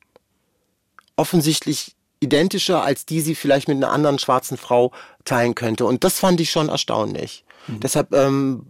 offensichtlich 1.15 1.95
identischer, 2.19 2.83
als 2.83 3.05
die 3.05 3.21
sie 3.21 3.35
vielleicht 3.35 3.67
mit 3.67 3.77
einer 3.77 3.91
anderen 3.91 4.19
schwarzen 4.19 4.57
Frau 4.57 4.91
teilen 5.25 5.55
könnte. 5.55 5.85
Und 5.85 6.03
das 6.03 6.19
fand 6.19 6.39
ich 6.41 6.51
schon 6.51 6.69
erstaunlich. 6.69 7.45
Mhm. 7.67 7.79
Deshalb, 7.79 8.13
ähm, 8.13 8.67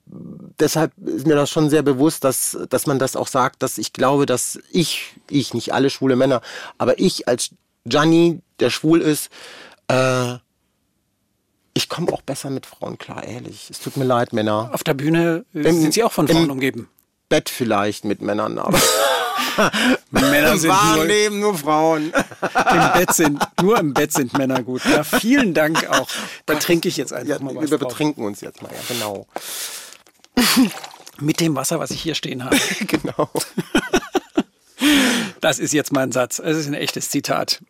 deshalb 0.59 0.91
ist 0.97 1.25
mir 1.25 1.35
das 1.35 1.49
schon 1.49 1.69
sehr 1.69 1.81
bewusst, 1.81 2.23
dass, 2.23 2.57
dass 2.69 2.85
man 2.85 2.99
das 2.99 3.15
auch 3.15 3.27
sagt, 3.27 3.63
dass 3.63 3.77
ich 3.77 3.93
glaube, 3.93 4.25
dass 4.25 4.59
ich, 4.71 5.13
ich, 5.29 5.53
nicht 5.53 5.73
alle 5.73 5.89
schwule 5.89 6.15
Männer, 6.15 6.41
aber 6.77 6.99
ich 6.99 7.27
als 7.27 7.51
Gianni, 7.85 8.41
der 8.59 8.69
schwul 8.69 9.01
ist, 9.01 9.29
äh, 9.87 10.35
ich 11.73 11.87
komme 11.87 12.11
auch 12.11 12.21
besser 12.21 12.49
mit 12.49 12.65
Frauen 12.65 12.97
klar, 12.97 13.23
ehrlich. 13.23 13.69
Es 13.69 13.79
tut 13.79 13.95
mir 13.95 14.03
leid, 14.03 14.33
Männer. 14.33 14.69
Auf 14.73 14.83
der 14.83 14.95
Bühne 14.95 15.45
Im, 15.53 15.63
sind 15.63 15.93
Sie 15.93 16.03
auch 16.03 16.11
von 16.11 16.27
Frauen 16.27 16.45
im 16.45 16.51
umgeben? 16.51 16.89
Bett 17.29 17.49
vielleicht 17.49 18.05
mit 18.05 18.21
Männern, 18.21 18.57
aber 18.57 18.79
Männer 20.11 20.51
im 20.53 20.57
sind 20.59 20.69
wahren 20.71 20.95
nur, 20.97 21.05
Leben 21.05 21.39
nur 21.39 21.57
Frauen. 21.57 22.11
im 22.11 22.93
Bett 22.93 23.13
sind, 23.13 23.41
nur 23.61 23.77
im 23.79 23.93
Bett 23.93 24.11
sind 24.11 24.37
Männer 24.37 24.63
gut. 24.63 24.83
Ja, 24.85 25.03
vielen 25.03 25.53
Dank 25.53 25.87
auch. 25.89 26.07
Da 26.45 26.55
trinke 26.55 26.87
ich 26.89 26.97
jetzt 26.97 27.13
einfach 27.13 27.29
Ja, 27.29 27.39
mal 27.39 27.53
wir 27.53 27.61
was 27.61 27.69
drauf. 27.69 27.79
betrinken 27.79 28.25
uns 28.25 28.41
jetzt 28.41 28.61
mal, 28.61 28.71
ja, 28.71 28.79
genau. 28.87 29.27
Mit 31.19 31.39
dem 31.41 31.55
Wasser, 31.55 31.79
was 31.79 31.91
ich 31.91 32.01
hier 32.01 32.15
stehen 32.15 32.43
habe. 32.43 32.57
genau. 32.87 33.29
Das 35.41 35.59
ist 35.59 35.73
jetzt 35.73 35.91
mein 35.91 36.11
Satz. 36.11 36.39
Es 36.39 36.57
ist 36.57 36.67
ein 36.67 36.73
echtes 36.73 37.09
Zitat. 37.09 37.61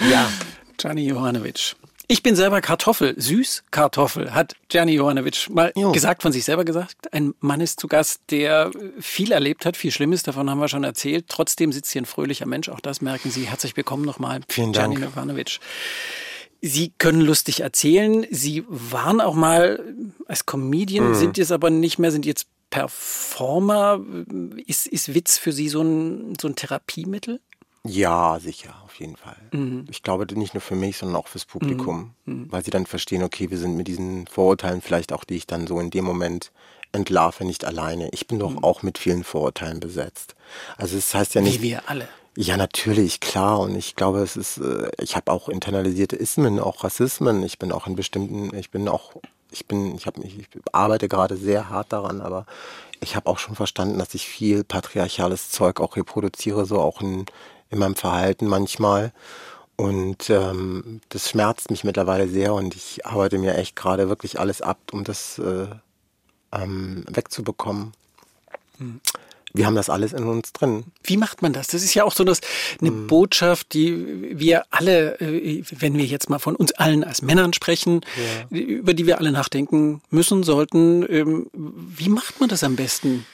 Ja. 0.00 0.30
Gianni 0.78 1.06
Johanovic. 1.06 1.76
Ich 2.06 2.22
bin 2.22 2.36
selber 2.36 2.60
Kartoffel, 2.60 3.14
Süßkartoffel, 3.16 4.34
hat 4.34 4.54
Gianni 4.68 4.92
Johanovic 4.92 5.48
mal 5.48 5.72
Jo. 5.74 5.90
gesagt, 5.92 6.20
von 6.22 6.32
sich 6.32 6.44
selber 6.44 6.64
gesagt. 6.66 7.12
Ein 7.14 7.34
Mann 7.40 7.62
ist 7.62 7.80
zu 7.80 7.88
Gast, 7.88 8.20
der 8.30 8.70
viel 9.00 9.32
erlebt 9.32 9.64
hat, 9.64 9.76
viel 9.78 9.90
Schlimmes, 9.90 10.22
davon 10.22 10.50
haben 10.50 10.58
wir 10.58 10.68
schon 10.68 10.84
erzählt. 10.84 11.26
Trotzdem 11.28 11.72
sitzt 11.72 11.92
hier 11.92 12.02
ein 12.02 12.06
fröhlicher 12.06 12.44
Mensch, 12.46 12.68
auch 12.68 12.80
das 12.80 13.00
merken 13.00 13.30
Sie. 13.30 13.44
Herzlich 13.48 13.74
willkommen 13.76 14.04
nochmal, 14.04 14.40
Vielen 14.50 14.72
Gianni 14.72 14.96
Dank. 15.00 15.14
Johanovic. 15.14 15.60
Sie 16.60 16.92
können 16.98 17.22
lustig 17.22 17.60
erzählen. 17.60 18.26
Sie 18.30 18.64
waren 18.68 19.20
auch 19.22 19.34
mal 19.34 19.82
als 20.28 20.44
Comedian, 20.44 21.10
Mhm. 21.10 21.14
sind 21.14 21.38
jetzt 21.38 21.52
aber 21.52 21.70
nicht 21.70 21.98
mehr, 21.98 22.10
sind 22.10 22.26
jetzt 22.26 22.46
Performer. 22.68 24.00
Ist, 24.66 24.86
ist 24.88 25.14
Witz 25.14 25.38
für 25.38 25.52
Sie 25.52 25.68
so 25.70 25.80
ein, 25.82 26.34
so 26.40 26.48
ein 26.48 26.56
Therapiemittel? 26.56 27.40
Ja, 27.86 28.38
sicher, 28.40 28.74
auf 28.84 28.98
jeden 28.98 29.16
Fall. 29.16 29.36
Mhm. 29.52 29.84
Ich 29.90 30.02
glaube 30.02 30.26
nicht 30.38 30.54
nur 30.54 30.62
für 30.62 30.74
mich, 30.74 30.96
sondern 30.96 31.16
auch 31.16 31.28
fürs 31.28 31.44
Publikum, 31.44 32.14
weil 32.24 32.64
sie 32.64 32.70
dann 32.70 32.86
verstehen, 32.86 33.22
okay, 33.22 33.50
wir 33.50 33.58
sind 33.58 33.76
mit 33.76 33.88
diesen 33.88 34.26
Vorurteilen 34.26 34.80
vielleicht 34.80 35.12
auch, 35.12 35.24
die 35.24 35.36
ich 35.36 35.46
dann 35.46 35.66
so 35.66 35.78
in 35.80 35.90
dem 35.90 36.04
Moment 36.04 36.50
entlarve, 36.92 37.44
nicht 37.44 37.64
alleine. 37.64 38.08
Ich 38.12 38.26
bin 38.26 38.38
doch 38.38 38.52
Mhm. 38.52 38.64
auch 38.64 38.82
mit 38.82 38.98
vielen 38.98 39.24
Vorurteilen 39.24 39.80
besetzt. 39.80 40.34
Also 40.78 40.96
es 40.96 41.12
heißt 41.14 41.34
ja 41.34 41.40
nicht, 41.42 41.60
Wie 41.60 41.68
wir 41.70 41.88
alle. 41.88 42.08
Ja, 42.36 42.56
natürlich, 42.56 43.20
klar. 43.20 43.60
Und 43.60 43.76
ich 43.76 43.96
glaube, 43.96 44.20
es 44.20 44.36
ist, 44.36 44.58
äh, 44.58 44.90
ich 45.00 45.14
habe 45.14 45.30
auch 45.30 45.48
internalisierte 45.48 46.16
Ismen, 46.16 46.58
auch 46.60 46.82
Rassismen. 46.84 47.42
Ich 47.42 47.58
bin 47.58 47.70
auch 47.70 47.86
in 47.86 47.96
bestimmten, 47.96 48.56
ich 48.56 48.70
bin 48.70 48.88
auch, 48.88 49.12
ich 49.52 49.66
bin, 49.66 49.94
ich 49.94 50.06
habe 50.06 50.20
mich, 50.20 50.38
ich 50.38 50.48
arbeite 50.72 51.08
gerade 51.08 51.36
sehr 51.36 51.68
hart 51.68 51.92
daran, 51.92 52.20
aber 52.20 52.46
ich 53.00 53.14
habe 53.14 53.28
auch 53.28 53.38
schon 53.38 53.54
verstanden, 53.56 53.98
dass 53.98 54.14
ich 54.14 54.26
viel 54.26 54.64
patriarchales 54.64 55.50
Zeug 55.50 55.80
auch 55.80 55.96
reproduziere, 55.96 56.64
so 56.64 56.80
auch 56.80 57.00
in, 57.02 57.26
in 57.74 57.80
meinem 57.80 57.96
Verhalten 57.96 58.46
manchmal. 58.46 59.12
Und 59.76 60.30
ähm, 60.30 61.00
das 61.08 61.28
schmerzt 61.28 61.70
mich 61.70 61.84
mittlerweile 61.84 62.28
sehr 62.28 62.54
und 62.54 62.74
ich 62.76 63.04
arbeite 63.04 63.38
mir 63.38 63.56
echt 63.56 63.74
gerade 63.74 64.08
wirklich 64.08 64.38
alles 64.38 64.62
ab, 64.62 64.78
um 64.92 65.02
das 65.04 65.38
äh, 65.38 65.66
ähm, 66.52 67.04
wegzubekommen. 67.08 67.92
Wir 69.52 69.66
haben 69.66 69.74
das 69.76 69.90
alles 69.90 70.12
in 70.12 70.24
uns 70.24 70.52
drin. 70.52 70.84
Wie 71.02 71.16
macht 71.16 71.42
man 71.42 71.52
das? 71.52 71.68
Das 71.68 71.82
ist 71.82 71.94
ja 71.94 72.04
auch 72.04 72.12
so 72.12 72.24
das, 72.24 72.40
eine 72.80 72.90
Mhm. 72.90 73.06
Botschaft, 73.06 73.72
die 73.72 74.38
wir 74.38 74.64
alle, 74.70 75.20
äh, 75.20 75.62
wenn 75.70 75.96
wir 75.96 76.04
jetzt 76.04 76.28
mal 76.30 76.38
von 76.40 76.56
uns 76.56 76.72
allen 76.72 77.02
als 77.04 77.22
Männern 77.22 77.52
sprechen, 77.52 78.00
über 78.50 78.94
die 78.94 79.06
wir 79.06 79.18
alle 79.18 79.32
nachdenken 79.32 80.02
müssen, 80.10 80.42
sollten. 80.42 81.04
Ähm, 81.08 81.46
Wie 81.52 82.08
macht 82.08 82.40
man 82.40 82.48
das 82.48 82.62
am 82.64 82.76
besten? 82.76 83.26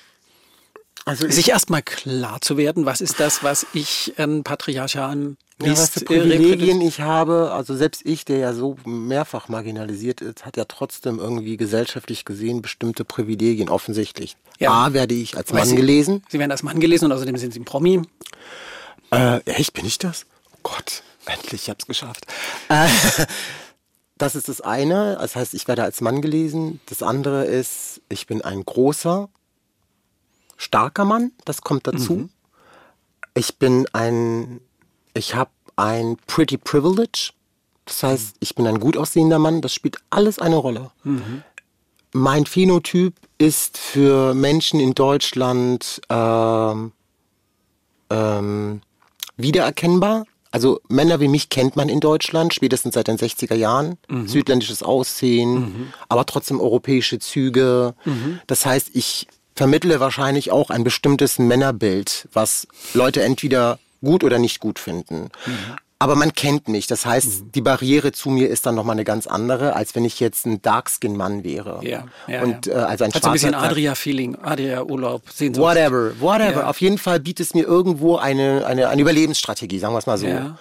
Also 1.07 1.26
ich- 1.26 1.34
Sich 1.34 1.48
erstmal 1.51 1.82
klar 1.82 2.40
zu 2.40 2.57
werden, 2.57 2.84
was 2.86 3.01
ist 3.01 3.18
das, 3.20 3.42
was 3.42 3.66
ich 3.72 4.12
an 4.18 4.44
patriarchalen 4.44 5.38
Ja, 5.62 5.72
was 5.72 5.90
für 5.90 6.01
äh, 6.01 6.05
Privilegien 6.05 6.80
ich 6.80 7.01
habe, 7.01 7.51
also 7.53 7.74
selbst 7.74 8.03
ich, 8.05 8.24
der 8.24 8.38
ja 8.38 8.53
so 8.55 8.76
mehrfach 8.84 9.48
marginalisiert 9.48 10.20
ist, 10.20 10.44
hat 10.44 10.57
ja 10.57 10.64
trotzdem 10.66 11.18
irgendwie 11.18 11.57
gesellschaftlich 11.57 12.24
gesehen 12.24 12.62
bestimmte 12.62 13.05
Privilegien, 13.05 13.68
offensichtlich. 13.70 14.36
Ja. 14.59 14.70
A, 14.72 14.92
werde 14.92 15.14
ich 15.14 15.36
als 15.36 15.53
Mann 15.53 15.66
Sie- 15.68 15.76
gelesen. 15.76 16.22
Sie 16.28 16.38
werden 16.38 16.51
als 16.53 16.62
Mann 16.62 16.80
gelesen 16.80 17.07
und 17.07 17.12
außerdem 17.12 17.36
sind 17.38 17.53
Sie 17.55 17.61
ein 17.61 17.64
Promi. 17.64 18.03
Äh, 19.11 19.38
echt, 19.46 19.72
bin 19.72 19.86
ich 19.86 19.98
das? 19.98 20.26
Oh 20.55 20.59
Gott, 20.62 21.03
endlich, 21.26 21.62
ich 21.62 21.70
hab's 21.70 21.86
geschafft. 21.86 22.26
Äh, 22.68 22.86
das 24.18 24.34
ist 24.36 24.48
das 24.48 24.61
eine, 24.61 25.16
das 25.20 25.34
heißt, 25.34 25.55
ich 25.55 25.66
werde 25.66 25.82
als 25.82 26.01
Mann 26.03 26.20
gelesen. 26.20 26.80
Das 26.86 27.03
andere 27.03 27.46
ist, 27.46 28.01
ich 28.11 28.26
bin 28.26 28.42
ein 28.42 28.64
großer, 28.64 29.28
starker 30.61 31.04
Mann, 31.04 31.32
das 31.46 31.62
kommt 31.62 31.86
dazu. 31.86 32.28
Ich 33.34 33.56
bin 33.56 33.86
ein, 33.92 34.61
ich 35.14 35.34
habe 35.34 35.50
ein 35.76 36.16
pretty 36.26 36.58
privilege. 36.58 37.30
Das 37.86 38.02
heißt, 38.02 38.36
ich 38.40 38.54
bin 38.54 38.66
ein 38.66 38.78
gut 38.78 38.96
aussehender 38.96 39.38
Mann, 39.38 39.62
das 39.62 39.72
spielt 39.72 39.96
alles 40.11 40.38
eine 40.38 40.56
Rolle. 40.56 40.90
Mein 42.12 42.44
Phänotyp 42.44 43.14
ist 43.38 43.78
für 43.78 44.34
Menschen 44.34 44.80
in 44.80 44.94
Deutschland 44.94 46.00
ähm, 46.11 46.92
ähm, 48.11 48.82
wiedererkennbar. 49.36 50.26
Also 50.52 50.80
Männer 50.88 51.20
wie 51.20 51.28
mich 51.28 51.48
kennt 51.48 51.76
man 51.76 51.88
in 51.88 52.00
Deutschland, 52.00 52.52
spätestens 52.52 52.94
seit 52.94 53.06
den 53.06 53.16
60er 53.16 53.54
Jahren. 53.54 53.96
Südländisches 54.26 54.82
Aussehen, 54.82 55.92
aber 56.08 56.26
trotzdem 56.26 56.61
europäische 56.61 57.18
Züge. 57.20 57.94
Das 58.48 58.66
heißt, 58.66 58.90
ich 58.94 59.28
vermittle 59.55 60.01
wahrscheinlich 60.01 60.51
auch 60.51 60.70
ein 60.70 60.84
bestimmtes 60.84 61.38
Männerbild, 61.38 62.28
was 62.32 62.66
Leute 62.94 63.22
entweder 63.22 63.78
gut 64.03 64.24
oder 64.24 64.38
nicht 64.38 64.61
gut 64.61 64.78
finden. 64.78 65.30
Aber 66.03 66.16
man 66.16 66.32
kennt 66.32 66.66
mich. 66.66 66.86
Das 66.86 67.05
heißt, 67.05 67.55
die 67.55 67.61
Barriere 67.61 68.11
zu 68.12 68.30
mir 68.30 68.48
ist 68.48 68.64
dann 68.64 68.74
nochmal 68.74 68.94
eine 68.94 69.05
ganz 69.05 69.26
andere, 69.26 69.76
als 69.76 69.94
wenn 69.94 70.07
ich 70.07 70.18
jetzt 70.18 70.46
ein 70.46 70.62
Darkskin-Mann 70.62 71.44
wäre. 71.44 71.80
Ja, 71.82 72.05
ja, 72.26 72.42
Und 72.42 72.64
ja. 72.64 72.72
Äh, 72.72 72.76
also 72.84 73.05
ein 73.05 73.12
Hat 73.12 73.22
so 73.22 73.28
ein 73.28 73.34
bisschen 73.34 73.55
Adria-Feeling, 73.55 74.36
Adria-Urlaub, 74.36 75.22
Sehnsucht. 75.30 75.62
Whatever, 75.62 76.18
whatever. 76.18 76.61
Ja. 76.61 76.66
Auf 76.70 76.80
jeden 76.80 76.96
Fall 76.96 77.20
bietet 77.20 77.48
es 77.48 77.55
mir 77.55 77.64
irgendwo 77.66 78.16
eine, 78.16 78.64
eine, 78.66 78.88
eine 78.88 79.03
Überlebensstrategie, 79.03 79.78
sagen 79.78 79.92
wir 79.92 79.98
es 79.98 80.07
mal 80.07 80.16
so. 80.16 80.26
Ja. 80.26 80.57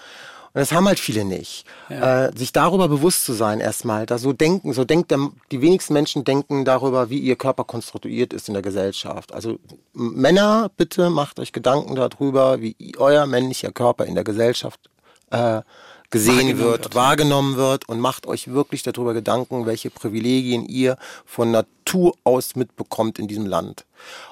Und 0.53 0.61
das 0.61 0.71
haben 0.71 0.87
halt 0.87 0.99
viele 0.99 1.25
nicht. 1.25 1.65
Äh, 1.89 2.35
sich 2.35 2.51
darüber 2.51 2.87
bewusst 2.87 3.25
zu 3.25 3.33
sein 3.33 3.59
erstmal, 3.59 4.05
da 4.05 4.17
so 4.17 4.33
denken, 4.33 4.73
so 4.73 4.83
denkt 4.83 5.11
der, 5.11 5.29
die 5.51 5.61
wenigsten 5.61 5.93
Menschen 5.93 6.23
denken 6.23 6.65
darüber, 6.65 7.09
wie 7.09 7.19
ihr 7.19 7.35
Körper 7.35 7.63
konstruiert 7.63 8.33
ist 8.33 8.47
in 8.47 8.55
der 8.55 8.63
Gesellschaft. 8.63 9.33
Also 9.33 9.59
Männer, 9.93 10.71
bitte 10.75 11.09
macht 11.09 11.39
euch 11.39 11.53
Gedanken 11.53 11.95
darüber, 11.95 12.61
wie 12.61 12.75
euer 12.97 13.27
männlicher 13.27 13.71
Körper 13.71 14.05
in 14.05 14.15
der 14.15 14.23
Gesellschaft 14.23 14.89
äh, 15.29 15.61
gesehen 16.09 16.35
Wahrgenommen 16.35 16.59
wird, 16.59 16.83
wird. 16.83 16.95
wahrgenommen 16.95 17.55
wird 17.57 17.89
und 17.89 17.99
macht 17.99 18.25
euch 18.25 18.47
wirklich 18.49 18.83
darüber 18.83 19.13
Gedanken, 19.13 19.65
welche 19.65 19.89
Privilegien 19.89 20.65
ihr 20.65 20.97
von 21.25 21.51
Natur 21.51 22.15
aus 22.23 22.55
mitbekommt 22.55 23.19
in 23.19 23.27
diesem 23.27 23.45
Land. 23.45 23.85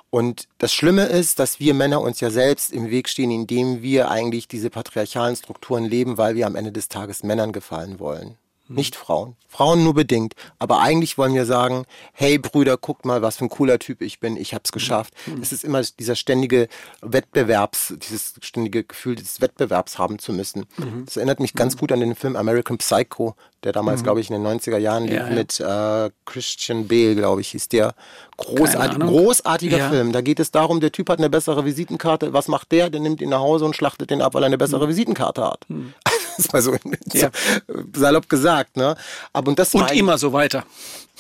Und 0.10 0.48
das 0.58 0.74
Schlimme 0.74 1.06
ist, 1.06 1.40
dass 1.40 1.60
wir 1.60 1.74
Männer 1.74 2.02
uns 2.02 2.20
ja 2.20 2.30
selbst 2.30 2.72
im 2.72 2.90
Weg 2.90 3.10
stehen, 3.10 3.30
indem 3.30 3.82
wir 3.82 4.10
eigentlich 4.10 4.48
diese 4.48 4.70
patriarchalen 4.70 5.36
Strukturen 5.36 5.86
leben, 5.86 6.18
weil 6.18 6.36
wir 6.36 6.48
am 6.48 6.56
Ende 6.56 6.72
des 6.72 6.88
Tages 6.88 7.24
Männern 7.24 7.52
gefallen 7.52 8.00
wollen. 8.00 8.38
Nicht 8.70 8.96
Frauen. 8.96 9.36
Frauen 9.50 9.84
nur 9.84 9.94
bedingt. 9.94 10.34
Aber 10.60 10.82
eigentlich 10.82 11.18
wollen 11.18 11.34
wir 11.34 11.46
sagen, 11.46 11.86
hey 12.14 12.38
Brüder, 12.38 12.78
guckt 12.78 13.06
mal, 13.06 13.22
was 13.22 13.38
für 13.38 13.46
ein 13.46 13.50
cooler 13.50 13.80
Typ 13.80 14.02
ich 14.02 14.20
bin. 14.20 14.36
Ich 14.38 14.54
hab's 14.54 14.72
geschafft. 14.72 15.14
Es 15.42 15.52
ist 15.52 15.64
immer 15.64 15.82
dieser 15.82 16.16
ständige 16.16 16.68
Wettbewerbs, 17.02 17.94
dieses 18.10 18.36
ständige 18.42 18.84
Gefühl 18.84 19.16
des 19.16 19.42
Wettbewerbs 19.42 19.98
haben 19.98 20.20
zu 20.20 20.34
müssen. 20.34 20.66
Das 21.06 21.18
erinnert 21.18 21.40
mich 21.40 21.54
ganz 21.54 21.78
gut 21.78 21.92
an 21.92 22.00
den 22.02 22.16
Film 22.16 22.36
American 22.36 22.78
Psycho, 22.78 23.36
der 23.64 23.72
damals, 23.72 24.04
glaube 24.04 24.20
ich, 24.20 24.30
in 24.30 24.42
den 24.42 24.46
90er 24.60 24.78
Jahren 24.78 25.06
lief 25.06 25.14
Ja, 25.14 25.28
ja. 25.30 25.34
mit 25.34 25.60
äh, 25.60 26.12
Christian 26.26 26.88
Bale, 26.88 27.16
glaube 27.16 27.42
ich, 27.42 27.50
hieß 27.50 27.70
der. 27.70 27.96
Ahnung. 28.38 29.08
großartiger 29.10 29.78
Ja. 29.78 29.90
Film. 29.90 30.12
Da 30.12 30.22
geht 30.22 30.40
es 30.40 30.52
darum, 30.52 30.80
der 30.80 30.92
Typ 30.92 31.10
hat 31.10 31.18
eine 31.20 31.30
bessere 31.30 31.66
Visitenkarte. 31.66 32.34
Was 32.34 32.48
macht 32.48 32.72
der? 32.72 32.90
Der 32.90 33.00
nimmt 33.02 33.22
ihn 33.22 33.30
nach 33.30 33.40
Hause 33.40 33.66
und 33.66 33.76
schlachtet 33.76 34.10
den 34.12 34.22
ab, 34.22 34.34
weil 34.36 34.44
er 34.44 34.48
eine 34.48 34.58
bessere 34.58 34.88
Visitenkarte 34.88 35.44
hat. 35.44 35.66
Das 36.38 36.46
ist 36.46 36.54
mal 36.54 36.62
so, 36.62 36.74
Hm. 36.74 36.96
Ja. 37.14 37.32
so 37.68 37.84
salopp 37.96 38.30
gesagt, 38.30 38.78
ne? 38.78 38.96
Aber 39.34 39.50
und 39.50 39.60
das 39.60 39.74
Und 39.74 39.92
immer 39.92 40.18
so 40.18 40.34
weiter. 40.34 40.64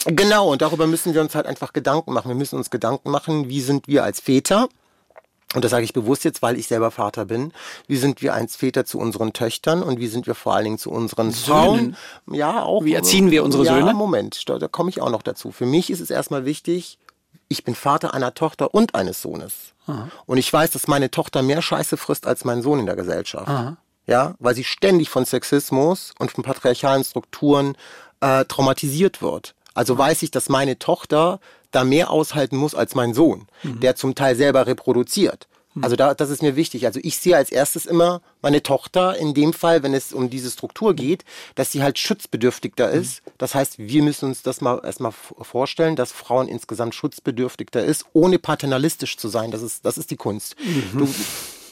Genau, 0.05 0.51
und 0.51 0.61
darüber 0.61 0.87
müssen 0.87 1.13
wir 1.13 1.21
uns 1.21 1.35
halt 1.35 1.47
einfach 1.47 1.73
Gedanken 1.73 2.13
machen. 2.13 2.29
Wir 2.29 2.35
müssen 2.35 2.55
uns 2.55 2.69
Gedanken 2.69 3.09
machen, 3.09 3.49
wie 3.49 3.61
sind 3.61 3.87
wir 3.87 4.03
als 4.03 4.19
Väter, 4.19 4.69
und 5.55 5.63
das 5.63 5.71
sage 5.71 5.85
ich 5.85 5.93
bewusst 5.93 6.25
jetzt, 6.25 6.41
weil 6.41 6.57
ich 6.57 6.67
selber 6.67 6.91
Vater 6.91 7.23
bin, 7.23 7.53
wie 7.87 7.95
sind 7.95 8.21
wir 8.21 8.33
als 8.33 8.57
Väter 8.57 8.85
zu 8.85 8.99
unseren 8.99 9.31
Töchtern 9.31 9.81
und 9.81 9.97
wie 9.99 10.07
sind 10.07 10.27
wir 10.27 10.35
vor 10.35 10.53
allen 10.53 10.65
Dingen 10.65 10.77
zu 10.77 10.91
unseren 10.91 11.31
Frauen? 11.31 11.95
Ja, 12.29 12.63
auch. 12.63 12.83
Wie 12.83 12.93
erziehen 12.93 13.31
wir 13.31 13.45
unsere 13.45 13.63
ja, 13.63 13.73
Söhne? 13.73 13.93
Moment, 13.93 14.49
da, 14.49 14.59
da 14.59 14.67
komme 14.67 14.89
ich 14.89 15.01
auch 15.01 15.09
noch 15.09 15.21
dazu. 15.21 15.51
Für 15.51 15.65
mich 15.65 15.89
ist 15.89 16.01
es 16.01 16.09
erstmal 16.09 16.43
wichtig, 16.43 16.99
ich 17.47 17.63
bin 17.63 17.75
Vater 17.75 18.13
einer 18.13 18.33
Tochter 18.33 18.73
und 18.73 18.93
eines 18.93 19.21
Sohnes. 19.21 19.53
Und 20.25 20.37
ich 20.37 20.51
weiß, 20.51 20.71
dass 20.71 20.87
meine 20.87 21.09
Tochter 21.11 21.41
mehr 21.41 21.61
Scheiße 21.61 21.95
frisst 21.95 22.27
als 22.27 22.43
mein 22.43 22.61
Sohn 22.61 22.79
in 22.79 22.85
der 22.85 22.97
Gesellschaft. 22.97 23.77
Ja, 24.07 24.35
weil 24.39 24.55
sie 24.55 24.63
ständig 24.63 25.09
von 25.09 25.25
Sexismus 25.25 26.13
und 26.17 26.31
von 26.31 26.43
patriarchalen 26.43 27.03
Strukturen 27.03 27.75
äh, 28.21 28.45
traumatisiert 28.45 29.21
wird. 29.21 29.53
Also 29.73 29.97
weiß 29.97 30.23
ich, 30.23 30.31
dass 30.31 30.49
meine 30.49 30.79
Tochter 30.79 31.39
da 31.71 31.83
mehr 31.83 32.09
aushalten 32.09 32.57
muss 32.57 32.73
als 32.73 32.95
mein 32.95 33.13
Sohn, 33.13 33.47
der 33.63 33.95
zum 33.95 34.15
Teil 34.15 34.35
selber 34.35 34.65
reproduziert. 34.65 35.47
Also 35.81 35.95
da, 35.95 36.13
das 36.13 36.29
ist 36.29 36.41
mir 36.41 36.55
wichtig. 36.55 36.85
Also 36.85 36.99
ich 37.03 37.17
sehe 37.17 37.35
als 37.35 37.51
erstes 37.51 37.85
immer 37.85 38.21
meine 38.41 38.63
Tochter 38.63 39.15
in 39.17 39.33
dem 39.33 39.53
Fall, 39.53 39.83
wenn 39.83 39.93
es 39.93 40.13
um 40.13 40.29
diese 40.29 40.49
Struktur 40.49 40.95
geht, 40.95 41.23
dass 41.55 41.71
sie 41.71 41.83
halt 41.83 41.99
schutzbedürftiger 41.99 42.89
ist. 42.89 43.21
Das 43.37 43.53
heißt, 43.53 43.77
wir 43.77 44.03
müssen 44.03 44.29
uns 44.29 44.41
das 44.41 44.61
mal 44.61 44.81
erstmal 44.83 45.11
vorstellen, 45.11 45.95
dass 45.95 46.11
Frauen 46.11 46.47
insgesamt 46.47 46.95
schutzbedürftiger 46.95 47.83
ist, 47.83 48.05
ohne 48.13 48.39
paternalistisch 48.39 49.17
zu 49.17 49.27
sein. 49.27 49.51
Das 49.51 49.61
ist, 49.61 49.85
das 49.85 49.97
ist 49.97 50.09
die 50.11 50.15
Kunst. 50.15 50.55
Mhm. 50.59 50.97
Du, 50.99 51.13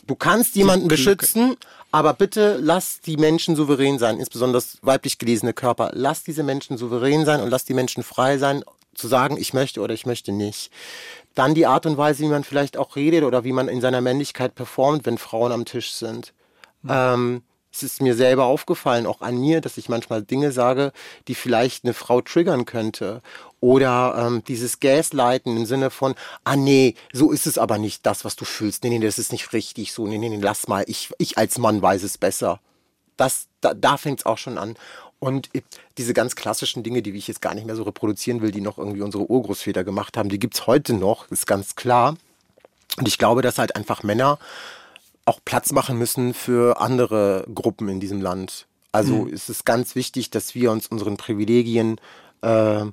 du 0.07 0.15
kannst 0.15 0.55
jemanden 0.55 0.87
beschützen, 0.87 1.57
aber 1.91 2.13
bitte 2.13 2.57
lass 2.61 3.01
die 3.01 3.17
Menschen 3.17 3.55
souverän 3.55 3.99
sein, 3.99 4.19
insbesondere 4.19 4.61
weiblich 4.81 5.17
gelesene 5.17 5.53
Körper. 5.53 5.91
Lass 5.93 6.23
diese 6.23 6.43
Menschen 6.43 6.77
souverän 6.77 7.25
sein 7.25 7.41
und 7.41 7.49
lass 7.49 7.65
die 7.65 7.73
Menschen 7.73 8.03
frei 8.03 8.37
sein, 8.37 8.63
zu 8.93 9.07
sagen, 9.07 9.37
ich 9.37 9.53
möchte 9.53 9.81
oder 9.81 9.93
ich 9.93 10.05
möchte 10.05 10.31
nicht. 10.31 10.71
Dann 11.35 11.53
die 11.53 11.65
Art 11.65 11.85
und 11.85 11.97
Weise, 11.97 12.23
wie 12.23 12.29
man 12.29 12.43
vielleicht 12.43 12.77
auch 12.77 12.95
redet 12.95 13.23
oder 13.23 13.43
wie 13.43 13.51
man 13.51 13.67
in 13.67 13.81
seiner 13.81 14.01
Männlichkeit 14.01 14.55
performt, 14.55 15.05
wenn 15.05 15.17
Frauen 15.17 15.51
am 15.51 15.65
Tisch 15.65 15.93
sind. 15.93 16.33
Mhm. 16.81 16.89
Ähm, 16.91 17.43
es 17.73 17.83
ist 17.83 18.01
mir 18.01 18.15
selber 18.15 18.45
aufgefallen, 18.45 19.05
auch 19.05 19.19
an 19.19 19.37
mir, 19.37 19.59
dass 19.59 19.77
ich 19.77 19.89
manchmal 19.89 20.23
Dinge 20.23 20.53
sage, 20.53 20.93
die 21.27 21.35
vielleicht 21.35 21.83
eine 21.83 21.93
Frau 21.93 22.21
triggern 22.21 22.63
könnte. 22.63 23.21
Oder 23.65 24.13
ähm, 24.15 24.43
dieses 24.47 24.79
Gaslighten 24.79 25.57
im 25.57 25.65
Sinne 25.65 25.89
von, 25.89 26.13
ah 26.43 26.55
nee, 26.55 26.93
so 27.11 27.31
ist 27.31 27.47
es 27.47 27.57
aber 27.57 27.79
nicht 27.79 28.05
das, 28.05 28.23
was 28.23 28.35
du 28.35 28.45
fühlst. 28.45 28.83
Nee, 28.83 28.91
nee, 28.91 28.99
das 28.99 29.17
ist 29.17 29.31
nicht 29.31 29.53
richtig 29.53 29.91
so. 29.91 30.05
Nee, 30.05 30.19
nee, 30.19 30.29
nee, 30.29 30.37
lass 30.39 30.67
mal, 30.67 30.83
ich, 30.85 31.09
ich 31.17 31.39
als 31.39 31.57
Mann 31.57 31.81
weiß 31.81 32.03
es 32.03 32.19
besser. 32.19 32.59
Das, 33.17 33.47
da, 33.61 33.73
da 33.73 33.97
fängt 33.97 34.19
es 34.19 34.25
auch 34.27 34.37
schon 34.37 34.59
an. 34.59 34.75
Und 35.17 35.49
diese 35.97 36.13
ganz 36.13 36.35
klassischen 36.35 36.83
Dinge, 36.83 37.01
die 37.01 37.09
ich 37.17 37.27
jetzt 37.27 37.41
gar 37.41 37.55
nicht 37.55 37.65
mehr 37.65 37.75
so 37.75 37.81
reproduzieren 37.81 38.43
will, 38.43 38.51
die 38.51 38.61
noch 38.61 38.77
irgendwie 38.77 39.01
unsere 39.01 39.27
Urgroßväter 39.27 39.83
gemacht 39.83 40.15
haben, 40.15 40.29
die 40.29 40.37
gibt 40.37 40.53
es 40.53 40.67
heute 40.67 40.93
noch, 40.93 41.31
ist 41.31 41.47
ganz 41.47 41.73
klar. 41.73 42.17
Und 42.97 43.07
ich 43.07 43.17
glaube, 43.17 43.41
dass 43.41 43.57
halt 43.57 43.75
einfach 43.75 44.03
Männer 44.03 44.37
auch 45.25 45.39
Platz 45.43 45.71
machen 45.71 45.97
müssen 45.97 46.35
für 46.35 46.79
andere 46.79 47.47
Gruppen 47.51 47.89
in 47.89 47.99
diesem 47.99 48.21
Land. 48.21 48.67
Also 48.91 49.25
mhm. 49.25 49.33
es 49.33 49.49
ist 49.49 49.65
ganz 49.65 49.95
wichtig, 49.95 50.29
dass 50.29 50.53
wir 50.53 50.71
uns 50.71 50.85
unseren 50.85 51.17
Privilegien, 51.17 51.99
äh, 52.45 52.85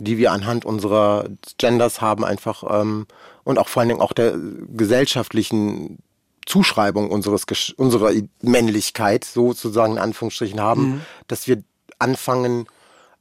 die 0.00 0.18
wir 0.18 0.32
anhand 0.32 0.64
unserer 0.64 1.26
Genders 1.58 2.00
haben, 2.00 2.24
einfach 2.24 2.64
ähm, 2.80 3.06
und 3.44 3.58
auch 3.58 3.68
vor 3.68 3.80
allen 3.80 3.90
Dingen 3.90 4.00
auch 4.00 4.12
der 4.12 4.36
gesellschaftlichen 4.76 5.98
Zuschreibung 6.46 7.10
unseres 7.10 7.44
unserer 7.76 8.12
Männlichkeit 8.40 9.24
sozusagen 9.24 9.94
in 9.94 9.98
Anführungsstrichen 9.98 10.60
haben, 10.60 10.82
mhm. 10.82 11.00
dass 11.28 11.46
wir 11.46 11.62
anfangen 11.98 12.66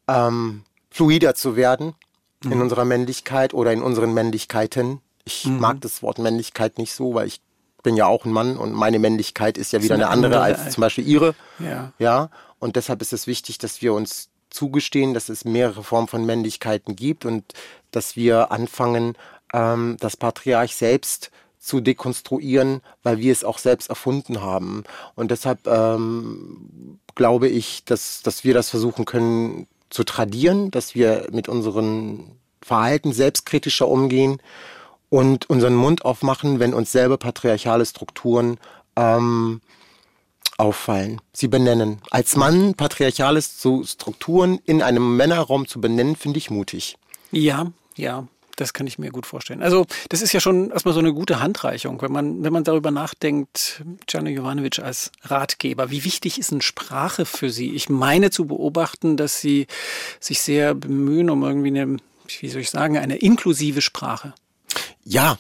ähm, 0.08 0.64
fluider 0.90 1.36
zu 1.36 1.56
werden 1.56 1.94
mhm. 2.44 2.52
in 2.52 2.62
unserer 2.62 2.86
Männlichkeit 2.86 3.54
oder 3.54 3.72
in 3.74 3.82
unseren 3.84 4.14
Männlichkeiten. 4.14 5.02
Ich 5.24 5.46
mhm. 5.46 5.60
mag 5.60 5.82
das 5.82 6.02
Wort 6.02 6.18
Männlichkeit 6.18 6.78
nicht 6.80 6.94
so, 6.94 7.14
weil 7.14 7.28
ich 7.28 7.42
bin 7.84 7.96
ja 7.96 8.08
auch 8.08 8.26
ein 8.26 8.32
Mann 8.32 8.58
und 8.58 8.74
meine 8.74 9.00
Männlichkeit 9.00 9.58
ist 9.58 9.72
ja 9.72 9.84
wieder 9.84 9.96
eine, 9.96 10.06
eine 10.06 10.14
andere, 10.14 10.42
andere 10.42 10.64
als 10.64 10.74
zum 10.74 10.82
Beispiel 10.82 11.08
ihre. 11.08 11.36
Ja. 11.60 11.94
ja. 12.00 12.30
Und 12.60 12.76
deshalb 12.76 13.02
ist 13.02 13.14
es 13.14 13.28
wichtig, 13.28 13.58
dass 13.58 13.82
wir 13.82 13.94
uns 13.94 14.31
zugestehen, 14.52 15.14
dass 15.14 15.30
es 15.30 15.46
mehrere 15.46 15.84
Formen 15.84 16.08
von 16.08 16.26
Männlichkeiten 16.26 16.96
gibt 16.96 17.26
und 17.26 17.54
dass 17.92 18.16
wir 18.16 18.52
anfangen, 18.52 19.16
ähm, 19.54 19.98
das 20.00 20.18
Patriarch 20.18 20.76
selbst 20.76 21.32
zu 21.60 21.80
dekonstruieren, 21.80 22.82
weil 23.04 23.20
wir 23.20 23.32
es 23.32 23.44
auch 23.44 23.60
selbst 23.60 23.90
erfunden 23.90 24.42
haben. 24.42 24.84
Und 25.16 25.32
deshalb 25.32 25.68
ähm, 25.68 27.00
glaube 27.16 27.48
ich, 27.48 27.86
dass, 27.86 28.24
dass 28.24 28.44
wir 28.44 28.54
das 28.54 28.70
versuchen 28.70 29.06
können 29.06 29.68
zu 29.90 30.04
tradieren, 30.04 30.72
dass 30.72 30.96
wir 30.96 31.28
mit 31.32 31.48
unseren 31.50 32.32
Verhalten 32.62 33.14
selbstkritischer 33.14 33.88
umgehen 33.88 34.42
und 35.10 35.50
unseren 35.50 35.76
Mund 35.76 36.06
aufmachen, 36.06 36.60
wenn 36.60 36.74
uns 36.74 36.92
selber 36.92 37.18
patriarchale 37.18 37.86
Strukturen 37.86 38.58
ähm, 38.96 39.62
auffallen, 40.58 41.22
sie 41.34 41.48
benennen. 41.48 42.02
Als 42.12 42.36
Mann 42.36 42.76
patriarchale 42.76 43.42
Strukturen 43.42 44.60
in 44.66 44.82
einem 44.82 45.18
Männerraum 45.18 45.68
zu 45.68 45.82
benennen, 45.82 46.16
finde 46.16 46.38
ich 46.38 46.50
mutig. 46.50 46.98
Ja, 47.32 47.72
ja. 47.96 48.28
Das 48.58 48.74
kann 48.74 48.86
ich 48.86 49.00
mir 49.00 49.10
gut 49.10 49.26
vorstellen. 49.26 49.64
Also, 49.64 49.88
das 50.10 50.22
ist 50.22 50.34
ja 50.34 50.40
schon 50.40 50.70
erstmal 50.70 50.94
so 50.94 51.00
eine 51.00 51.14
gute 51.14 51.40
Handreichung, 51.40 52.00
wenn 52.02 52.12
man, 52.12 52.44
wenn 52.44 52.54
man 52.54 52.64
darüber 52.64 52.92
nachdenkt, 52.92 53.82
Gianni 54.06 54.32
Jovanovic 54.32 54.78
als 54.78 55.12
Ratgeber. 55.24 55.90
Wie 55.90 56.04
wichtig 56.04 56.38
ist 56.38 56.52
eine 56.52 56.62
Sprache 56.62 57.26
für 57.26 57.50
Sie? 57.50 57.74
Ich 57.74 57.90
meine 57.90 58.30
zu 58.30 58.46
beobachten, 58.46 59.18
dass 59.18 59.40
Sie 59.40 59.66
sich 60.20 60.42
sehr 60.42 60.76
bemühen 60.76 61.32
um 61.32 61.44
irgendwie 61.44 61.70
eine, 61.70 61.98
wie 62.40 62.50
soll 62.50 62.62
ich 62.62 62.70
sagen, 62.70 62.98
eine 62.98 63.16
inklusive 63.16 63.82
Sprache. 63.82 64.34
Ja, 65.04 65.40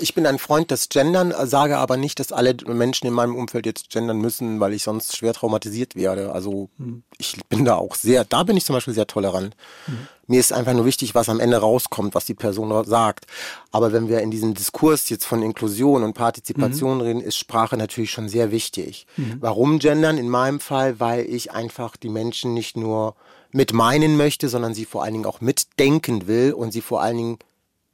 ich 0.00 0.14
bin 0.14 0.26
ein 0.26 0.38
Freund 0.38 0.70
des 0.70 0.88
Gendern, 0.88 1.34
sage 1.44 1.78
aber 1.78 1.96
nicht, 1.96 2.18
dass 2.20 2.32
alle 2.32 2.56
Menschen 2.66 3.06
in 3.06 3.12
meinem 3.12 3.36
Umfeld 3.36 3.66
jetzt 3.66 3.90
gendern 3.90 4.18
müssen, 4.18 4.60
weil 4.60 4.72
ich 4.72 4.82
sonst 4.82 5.16
schwer 5.16 5.32
traumatisiert 5.32 5.96
werde. 5.96 6.32
Also 6.32 6.68
mhm. 6.78 7.02
ich 7.18 7.36
bin 7.48 7.64
da 7.64 7.76
auch 7.76 7.94
sehr, 7.94 8.24
da 8.24 8.42
bin 8.42 8.56
ich 8.56 8.64
zum 8.64 8.74
Beispiel 8.74 8.94
sehr 8.94 9.06
tolerant. 9.06 9.56
Mhm. 9.86 10.08
Mir 10.28 10.40
ist 10.40 10.52
einfach 10.52 10.72
nur 10.72 10.84
wichtig, 10.84 11.14
was 11.14 11.28
am 11.28 11.38
Ende 11.38 11.58
rauskommt, 11.58 12.14
was 12.14 12.24
die 12.24 12.34
Person 12.34 12.84
sagt. 12.84 13.26
Aber 13.70 13.92
wenn 13.92 14.08
wir 14.08 14.20
in 14.20 14.30
diesem 14.30 14.54
Diskurs 14.54 15.08
jetzt 15.08 15.24
von 15.24 15.42
Inklusion 15.42 16.02
und 16.02 16.14
Partizipation 16.14 16.96
mhm. 16.96 17.02
reden, 17.02 17.20
ist 17.20 17.36
Sprache 17.36 17.76
natürlich 17.76 18.10
schon 18.10 18.28
sehr 18.28 18.50
wichtig. 18.50 19.06
Mhm. 19.16 19.36
Warum 19.40 19.78
gendern? 19.78 20.18
In 20.18 20.28
meinem 20.28 20.60
Fall, 20.60 20.98
weil 20.98 21.26
ich 21.26 21.52
einfach 21.52 21.96
die 21.96 22.08
Menschen 22.08 22.54
nicht 22.54 22.76
nur 22.76 23.14
mit 23.52 23.72
meinen 23.72 24.16
möchte, 24.16 24.48
sondern 24.48 24.74
sie 24.74 24.84
vor 24.84 25.04
allen 25.04 25.12
Dingen 25.12 25.26
auch 25.26 25.40
mitdenken 25.40 26.26
will 26.26 26.52
und 26.52 26.72
sie 26.72 26.82
vor 26.82 27.02
allen 27.02 27.16
Dingen 27.16 27.38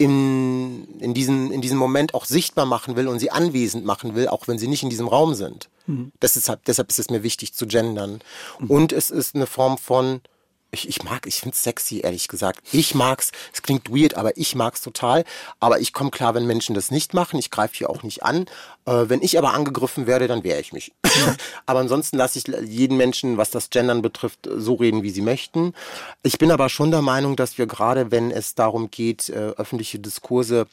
in, 0.03 0.99
in, 0.99 1.15
diesen, 1.15 1.53
in 1.53 1.61
diesem 1.61 1.79
Moment 1.79 2.15
auch 2.15 2.25
sichtbar 2.25 2.67
machen 2.67 2.97
will 2.97 3.09
und 3.09 3.19
sie 3.19 3.31
anwesend 3.31 3.85
machen 3.85 4.15
will, 4.15 4.29
auch 4.29 4.49
wenn 4.49 4.59
sie 4.59 4.67
nicht 4.67 4.83
in 4.83 4.91
diesem 4.91 5.07
Raum 5.07 5.35
sind. 5.35 5.69
Mhm. 5.87 6.13
Das 6.21 6.37
ist, 6.37 6.53
deshalb 6.67 6.91
ist 6.91 6.99
es 6.99 7.11
mir 7.11 7.23
wichtig 7.23 7.55
zu 7.55 7.67
gendern. 7.67 8.21
Mhm. 8.59 8.71
Und 8.71 8.93
es 8.93 9.11
ist 9.11 9.35
eine 9.35 9.47
Form 9.47 9.79
von 9.79 10.21
ich, 10.73 10.89
ich 10.89 11.03
mag, 11.03 11.27
ich 11.27 11.41
find's 11.41 11.63
sexy, 11.63 12.01
ehrlich 12.01 12.29
gesagt. 12.29 12.61
Ich 12.73 12.95
mag's, 12.95 13.31
es 13.53 13.61
klingt 13.61 13.91
weird, 13.91 14.15
aber 14.15 14.37
ich 14.39 14.55
mag's 14.55 14.81
total. 14.81 15.25
Aber 15.61 15.81
ich 15.81 15.93
komme 15.93 16.11
klar, 16.11 16.35
wenn 16.35 16.47
Menschen 16.47 16.75
das 16.75 16.91
nicht 16.91 17.13
machen. 17.13 17.39
Ich 17.39 17.51
greife 17.51 17.75
hier 17.77 17.91
auch 17.91 18.03
nicht 18.03 18.23
an. 18.25 18.47
Äh, 18.87 19.05
wenn 19.09 19.21
ich 19.21 19.37
aber 19.37 19.53
angegriffen 19.53 20.07
werde, 20.07 20.29
dann 20.29 20.45
wehre 20.45 20.61
ich 20.61 20.73
mich. 20.73 20.93
aber 21.67 21.81
ansonsten 21.81 22.17
lasse 22.17 22.39
ich 22.39 22.47
jeden 22.67 22.97
Menschen, 22.97 23.37
was 23.37 23.51
das 23.51 23.69
Gendern 23.69 24.01
betrifft, 24.01 24.49
so 24.51 24.75
reden, 24.75 25.03
wie 25.03 25.11
sie 25.11 25.21
möchten. 25.21 25.75
Ich 26.23 26.39
bin 26.39 26.51
aber 26.51 26.71
schon 26.71 26.91
der 26.91 27.03
Meinung, 27.03 27.37
dass 27.37 27.59
wir 27.59 27.67
gerade, 27.67 28.11
wenn 28.11 28.31
es 28.31 28.55
darum 28.55 28.91
geht, 28.91 29.29
äh, 29.29 29.53
öffentliche 29.57 29.99
Diskurse 29.99 30.67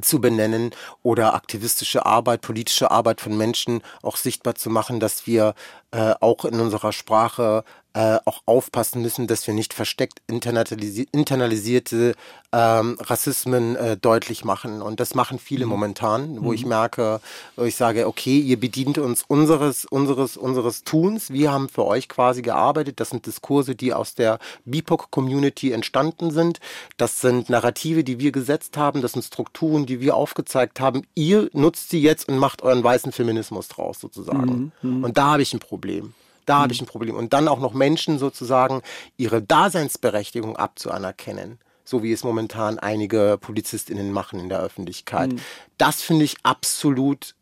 zu 0.00 0.20
benennen 0.20 0.72
oder 1.02 1.34
aktivistische 1.34 2.04
Arbeit, 2.04 2.42
politische 2.42 2.90
Arbeit 2.90 3.20
von 3.20 3.36
Menschen 3.36 3.82
auch 4.02 4.16
sichtbar 4.16 4.54
zu 4.54 4.68
machen, 4.68 5.00
dass 5.00 5.26
wir 5.26 5.54
äh, 5.90 6.14
auch 6.20 6.44
in 6.44 6.60
unserer 6.60 6.92
Sprache 6.92 7.64
äh, 7.96 8.18
auch 8.26 8.42
aufpassen 8.44 9.00
müssen, 9.00 9.26
dass 9.26 9.46
wir 9.46 9.54
nicht 9.54 9.72
versteckt 9.72 10.20
internalisi 10.26 11.08
internalisierte 11.12 12.14
ähm, 12.52 12.98
Rassismen 13.00 13.74
äh, 13.74 13.96
deutlich 13.96 14.44
machen. 14.44 14.82
Und 14.82 15.00
das 15.00 15.14
machen 15.14 15.38
viele 15.38 15.64
mhm. 15.64 15.70
momentan, 15.70 16.42
wo 16.42 16.48
mhm. 16.48 16.54
ich 16.54 16.66
merke, 16.66 17.20
wo 17.56 17.64
ich 17.64 17.74
sage, 17.74 18.06
okay, 18.06 18.38
ihr 18.38 18.60
bedient 18.60 18.98
uns 18.98 19.24
unseres, 19.26 19.86
unseres, 19.86 20.36
unseres 20.36 20.84
Tuns. 20.84 21.30
Wir 21.30 21.50
haben 21.50 21.70
für 21.70 21.86
euch 21.86 22.10
quasi 22.10 22.42
gearbeitet. 22.42 23.00
Das 23.00 23.08
sind 23.08 23.24
Diskurse, 23.24 23.74
die 23.74 23.94
aus 23.94 24.14
der 24.14 24.40
BIPOC-Community 24.66 25.72
entstanden 25.72 26.30
sind. 26.30 26.60
Das 26.98 27.22
sind 27.22 27.48
Narrative, 27.48 28.04
die 28.04 28.18
wir 28.18 28.30
gesetzt 28.30 28.76
haben. 28.76 29.00
Das 29.00 29.12
sind 29.12 29.22
Strukturen, 29.22 29.86
die 29.86 30.00
wir 30.00 30.16
aufgezeigt 30.16 30.80
haben. 30.80 31.04
Ihr 31.14 31.48
nutzt 31.54 31.88
sie 31.88 32.02
jetzt 32.02 32.28
und 32.28 32.36
macht 32.36 32.60
euren 32.60 32.84
weißen 32.84 33.12
Feminismus 33.12 33.68
draus 33.68 34.00
sozusagen. 34.00 34.72
Mhm. 34.82 34.96
mhm. 34.98 35.04
Und 35.04 35.16
da 35.16 35.32
habe 35.32 35.42
ich 35.42 35.54
ein 35.54 35.60
Problem. 35.60 36.12
Da 36.46 36.60
habe 36.60 36.72
ich 36.72 36.80
ein 36.80 36.86
Problem. 36.86 37.14
Und 37.14 37.32
dann 37.32 37.48
auch 37.48 37.60
noch 37.60 37.74
Menschen 37.74 38.18
sozusagen 38.18 38.82
ihre 39.16 39.42
Daseinsberechtigung 39.42 40.56
abzuanerkennen 40.56 41.58
so 41.88 42.02
wie 42.02 42.12
es 42.12 42.24
momentan 42.24 42.78
einige 42.78 43.38
PolizistInnen 43.40 44.10
machen 44.10 44.40
in 44.40 44.48
der 44.48 44.60
Öffentlichkeit. 44.60 45.32
Mhm. 45.32 45.40
Das 45.78 46.02
finde 46.02 46.24
ich 46.24 46.36
absolut 46.42 47.36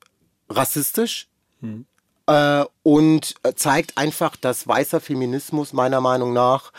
rassistisch. 0.51 1.29
Mhm. 1.61 1.87
Äh, 2.27 2.65
und 2.83 3.35
zeigt 3.57 3.99
einfach, 3.99 4.37
dass 4.37 4.67
weißer 4.67 5.01
Feminismus 5.01 5.73
meiner 5.73 6.01
Meinung 6.01 6.33
nach 6.33 6.73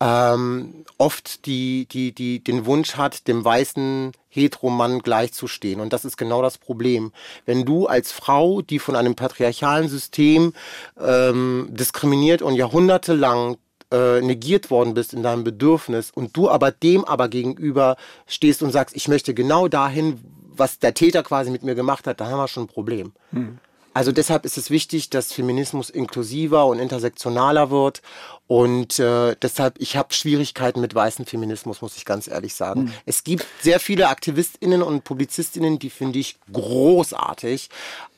ähm, 0.00 0.84
oft 0.98 1.46
die, 1.46 1.86
die, 1.86 2.12
die, 2.12 2.42
den 2.42 2.66
Wunsch 2.66 2.96
hat, 2.96 3.28
dem 3.28 3.44
weißen 3.44 4.12
Heteromann 4.28 5.00
gleichzustehen. 5.00 5.80
Und 5.80 5.92
das 5.92 6.04
ist 6.04 6.16
genau 6.16 6.42
das 6.42 6.58
Problem. 6.58 7.12
Wenn 7.46 7.64
du 7.64 7.86
als 7.86 8.12
Frau, 8.12 8.62
die 8.62 8.78
von 8.78 8.96
einem 8.96 9.14
patriarchalen 9.14 9.88
System 9.88 10.52
ähm, 11.00 11.68
diskriminiert 11.70 12.42
und 12.42 12.54
jahrhundertelang 12.54 13.56
äh, 13.90 14.20
negiert 14.20 14.70
worden 14.70 14.94
bist 14.94 15.14
in 15.14 15.22
deinem 15.22 15.44
Bedürfnis 15.44 16.10
und 16.10 16.36
du 16.36 16.50
aber 16.50 16.70
dem 16.70 17.04
aber 17.04 17.28
gegenüber 17.28 17.96
stehst 18.26 18.62
und 18.62 18.70
sagst, 18.70 18.94
ich 18.96 19.08
möchte 19.08 19.34
genau 19.34 19.68
dahin, 19.68 20.20
was 20.58 20.78
der 20.78 20.94
Täter 20.94 21.22
quasi 21.22 21.50
mit 21.50 21.62
mir 21.62 21.74
gemacht 21.74 22.06
hat, 22.06 22.20
da 22.20 22.26
haben 22.26 22.38
wir 22.38 22.48
schon 22.48 22.64
ein 22.64 22.68
Problem. 22.68 23.12
Hm. 23.30 23.58
Also 23.98 24.12
deshalb 24.12 24.44
ist 24.44 24.56
es 24.56 24.70
wichtig, 24.70 25.10
dass 25.10 25.32
Feminismus 25.32 25.90
inklusiver 25.90 26.66
und 26.66 26.78
intersektionaler 26.78 27.72
wird. 27.72 28.00
Und 28.46 29.00
äh, 29.00 29.34
deshalb, 29.42 29.74
ich 29.80 29.96
habe 29.96 30.14
Schwierigkeiten 30.14 30.80
mit 30.80 30.94
weißem 30.94 31.26
Feminismus, 31.26 31.82
muss 31.82 31.96
ich 31.96 32.04
ganz 32.04 32.28
ehrlich 32.28 32.54
sagen. 32.54 32.82
Mhm. 32.82 32.92
Es 33.06 33.24
gibt 33.24 33.44
sehr 33.60 33.80
viele 33.80 34.08
AktivistInnen 34.08 34.84
und 34.84 35.02
PublizistInnen, 35.02 35.80
die 35.80 35.90
finde 35.90 36.20
ich 36.20 36.36
großartig, 36.52 37.70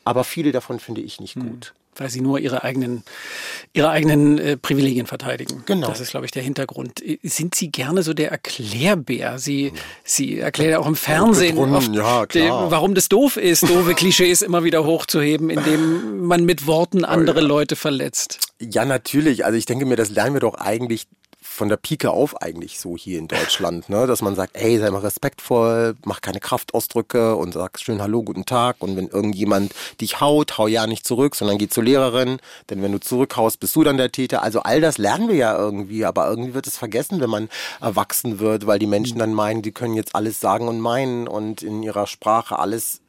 aber 0.05 0.23
viele 0.25 0.53
davon 0.53 0.81
finde 0.81 1.01
ich 1.01 1.19
nicht 1.19 1.37
mhm. 1.37 1.49
gut 1.49 1.73
weil 2.01 2.09
sie 2.09 2.23
nur 2.23 2.39
ihre 2.39 2.65
eigenen, 2.65 3.03
ihre 3.75 3.91
eigenen 3.91 4.39
äh, 4.39 4.57
Privilegien 4.57 5.07
verteidigen. 5.07 5.63
Genau. 5.67 5.87
Das 5.87 6.01
ist, 6.01 6.13
glaube 6.13 6.25
ich, 6.25 6.33
der 6.33 6.43
Hintergrund. 6.43 7.03
Sind 7.23 7.55
Sie 7.55 7.71
gerne 7.71 8.03
so 8.03 8.15
der 8.15 8.31
Erklärbär? 8.31 9.39
Sie, 9.39 9.73
Sie 10.03 10.39
erklären 10.39 10.81
auch 10.81 10.87
im 10.87 10.97
Fernsehen 10.97 11.59
oft, 11.59 11.95
ja, 11.95 12.25
die, 12.25 12.41
warum 12.41 12.95
das 12.95 13.11
doof 13.11 13.37
ist, 13.37 13.69
doofe 13.69 13.95
Klischees 13.95 14.41
immer 14.41 14.65
wieder 14.65 14.85
hochzuheben, 14.85 15.51
indem 15.51 16.25
man 16.27 16.47
mit 16.47 16.67
Worten 16.67 17.05
andere 17.05 17.43
Leute 17.43 17.77
verletzt. 17.77 18.39
Ja, 18.59 18.87
natürlich. 18.87 19.45
Also 19.45 19.59
ich 19.59 19.67
denke 19.67 19.85
mir, 19.85 19.97
das 19.97 20.09
lernen 20.09 20.35
wir 20.35 20.41
doch 20.41 20.55
eigentlich 20.55 21.07
von 21.43 21.69
der 21.69 21.77
Pike 21.77 22.11
auf 22.11 22.41
eigentlich 22.43 22.79
so 22.79 22.97
hier 22.97 23.19
in 23.19 23.27
Deutschland, 23.29 23.89
ne? 23.89 24.07
dass 24.07 24.23
man 24.23 24.35
sagt, 24.35 24.57
ey, 24.57 24.79
sei 24.79 24.91
mal 24.91 25.01
respektvoll, 25.01 25.97
mach 26.05 26.21
keine 26.21 26.39
Kraftausdrücke 26.39 27.35
und 27.37 27.55
sag 27.55 27.79
schön 27.79 28.03
Hallo, 28.03 28.23
guten 28.23 28.45
Tag 28.45 28.77
und 28.81 28.97
wenn 28.97 29.09
irgendjemand 29.09 29.75
dich 30.01 30.21
haut, 30.21 30.59
hau 30.59 30.67
ja 30.67 30.87
nicht 30.87 31.07
zurück, 31.07 31.35
sondern 31.35 31.59
geh 31.59 31.69
zur 31.69 31.85
Lehrerin, 31.85 32.39
denn 32.69 32.83
wenn 32.83 32.93
du 32.93 33.01
zurückhaust, 33.01 33.59
bist 33.59 33.75
du 33.75 33.85
dann 33.85 33.97
der 33.97 34.13
Täter. 34.13 34.43
Also 34.43 34.61
all 34.61 34.81
das 34.81 34.99
lernen 34.99 35.29
wir 35.29 35.37
ja 35.37 35.57
irgendwie, 35.57 36.05
aber 36.05 36.29
irgendwie 36.29 36.55
wird 36.55 36.67
es 36.67 36.77
vergessen, 36.77 37.21
wenn 37.21 37.31
man 37.31 37.49
erwachsen 37.81 38.39
wird, 38.39 38.67
weil 38.67 38.79
die 38.79 38.87
Menschen 38.87 39.19
dann 39.19 39.33
meinen, 39.33 39.63
die 39.63 39.73
können 39.73 39.95
jetzt 39.95 40.15
alles 40.15 40.41
sagen 40.41 40.69
und 40.69 40.81
meinen 40.81 41.27
und 41.27 41.63
in 41.63 41.83
ihrer 41.83 42.07
Sprache 42.07 42.59
alles 42.59 43.01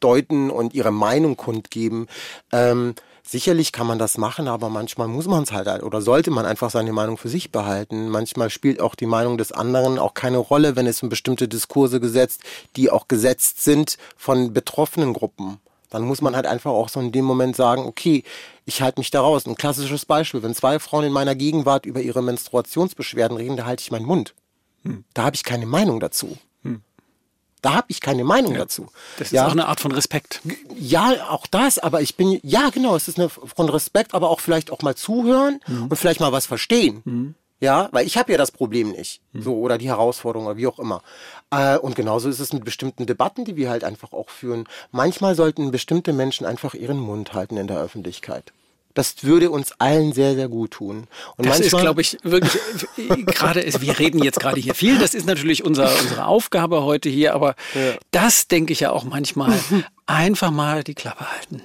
deuten 0.00 0.50
und 0.50 0.74
ihre 0.74 0.92
Meinung 0.92 1.36
kundgeben. 1.36 2.06
Ähm, 2.52 2.94
Sicherlich 3.32 3.72
kann 3.72 3.86
man 3.86 3.98
das 3.98 4.18
machen, 4.18 4.46
aber 4.46 4.68
manchmal 4.68 5.08
muss 5.08 5.26
man 5.26 5.44
es 5.44 5.52
halt 5.52 5.82
oder 5.82 6.02
sollte 6.02 6.30
man 6.30 6.44
einfach 6.44 6.68
seine 6.68 6.92
Meinung 6.92 7.16
für 7.16 7.30
sich 7.30 7.50
behalten. 7.50 8.10
Manchmal 8.10 8.50
spielt 8.50 8.78
auch 8.78 8.94
die 8.94 9.06
Meinung 9.06 9.38
des 9.38 9.52
anderen 9.52 9.98
auch 9.98 10.12
keine 10.12 10.36
Rolle, 10.36 10.76
wenn 10.76 10.86
es 10.86 11.02
um 11.02 11.08
bestimmte 11.08 11.48
Diskurse 11.48 11.98
gesetzt, 11.98 12.42
die 12.76 12.90
auch 12.90 13.08
gesetzt 13.08 13.64
sind 13.64 13.96
von 14.18 14.52
betroffenen 14.52 15.14
Gruppen. 15.14 15.56
Dann 15.88 16.02
muss 16.02 16.20
man 16.20 16.36
halt 16.36 16.44
einfach 16.44 16.72
auch 16.72 16.90
so 16.90 17.00
in 17.00 17.10
dem 17.10 17.24
Moment 17.24 17.56
sagen, 17.56 17.86
okay, 17.86 18.22
ich 18.66 18.82
halte 18.82 19.00
mich 19.00 19.10
da 19.10 19.22
raus. 19.22 19.46
Ein 19.46 19.54
klassisches 19.54 20.04
Beispiel, 20.04 20.42
wenn 20.42 20.54
zwei 20.54 20.78
Frauen 20.78 21.04
in 21.04 21.12
meiner 21.12 21.34
Gegenwart 21.34 21.86
über 21.86 22.02
ihre 22.02 22.20
Menstruationsbeschwerden 22.20 23.38
reden, 23.38 23.56
da 23.56 23.64
halte 23.64 23.80
ich 23.80 23.90
meinen 23.90 24.04
Mund. 24.04 24.34
Hm. 24.82 25.04
Da 25.14 25.24
habe 25.24 25.36
ich 25.36 25.42
keine 25.42 25.64
Meinung 25.64 26.00
dazu. 26.00 26.36
Da 27.62 27.74
habe 27.74 27.86
ich 27.88 28.00
keine 28.00 28.24
Meinung 28.24 28.52
ja. 28.52 28.58
dazu. 28.58 28.88
Das 29.18 29.28
ist 29.28 29.32
ja. 29.32 29.46
auch 29.46 29.52
eine 29.52 29.66
Art 29.68 29.80
von 29.80 29.92
Respekt. 29.92 30.42
Ja, 30.76 31.28
auch 31.30 31.46
das, 31.46 31.78
aber 31.78 32.02
ich 32.02 32.16
bin, 32.16 32.40
ja 32.42 32.70
genau, 32.70 32.96
es 32.96 33.08
ist 33.08 33.18
eine 33.18 33.28
von 33.28 33.68
Respekt, 33.68 34.14
aber 34.14 34.30
auch 34.30 34.40
vielleicht 34.40 34.70
auch 34.70 34.82
mal 34.82 34.96
zuhören 34.96 35.60
mhm. 35.66 35.86
und 35.86 35.96
vielleicht 35.96 36.20
mal 36.20 36.32
was 36.32 36.46
verstehen. 36.46 37.02
Mhm. 37.04 37.34
Ja, 37.60 37.88
weil 37.92 38.04
ich 38.08 38.16
habe 38.16 38.32
ja 38.32 38.38
das 38.38 38.50
Problem 38.50 38.90
nicht. 38.90 39.20
Mhm. 39.32 39.42
So, 39.42 39.54
oder 39.58 39.78
die 39.78 39.86
Herausforderung 39.86 40.48
oder 40.48 40.56
wie 40.56 40.66
auch 40.66 40.80
immer. 40.80 41.00
Äh, 41.52 41.78
und 41.78 41.94
genauso 41.94 42.28
ist 42.28 42.40
es 42.40 42.52
mit 42.52 42.64
bestimmten 42.64 43.06
Debatten, 43.06 43.44
die 43.44 43.54
wir 43.54 43.70
halt 43.70 43.84
einfach 43.84 44.12
auch 44.12 44.30
führen. 44.30 44.66
Manchmal 44.90 45.36
sollten 45.36 45.70
bestimmte 45.70 46.12
Menschen 46.12 46.44
einfach 46.44 46.74
ihren 46.74 46.98
Mund 46.98 47.34
halten 47.34 47.56
in 47.56 47.68
der 47.68 47.78
Öffentlichkeit. 47.78 48.52
Das 48.94 49.24
würde 49.24 49.50
uns 49.50 49.72
allen 49.78 50.12
sehr, 50.12 50.34
sehr 50.34 50.48
gut 50.48 50.72
tun. 50.72 51.06
Und 51.36 51.46
das 51.46 51.60
ist, 51.60 51.76
glaube 51.76 52.00
ich, 52.00 52.18
wirklich 52.22 52.58
gerade, 53.26 53.64
wir 53.80 53.98
reden 53.98 54.22
jetzt 54.22 54.40
gerade 54.40 54.60
hier 54.60 54.74
viel, 54.74 54.98
das 54.98 55.14
ist 55.14 55.26
natürlich 55.26 55.64
unser, 55.64 55.90
unsere 56.00 56.26
Aufgabe 56.26 56.82
heute 56.82 57.08
hier, 57.08 57.34
aber 57.34 57.54
ja. 57.74 57.94
das 58.10 58.48
denke 58.48 58.72
ich 58.72 58.80
ja 58.80 58.90
auch 58.90 59.04
manchmal, 59.04 59.58
einfach 60.06 60.50
mal 60.50 60.84
die 60.84 60.94
Klappe 60.94 61.30
halten. 61.30 61.62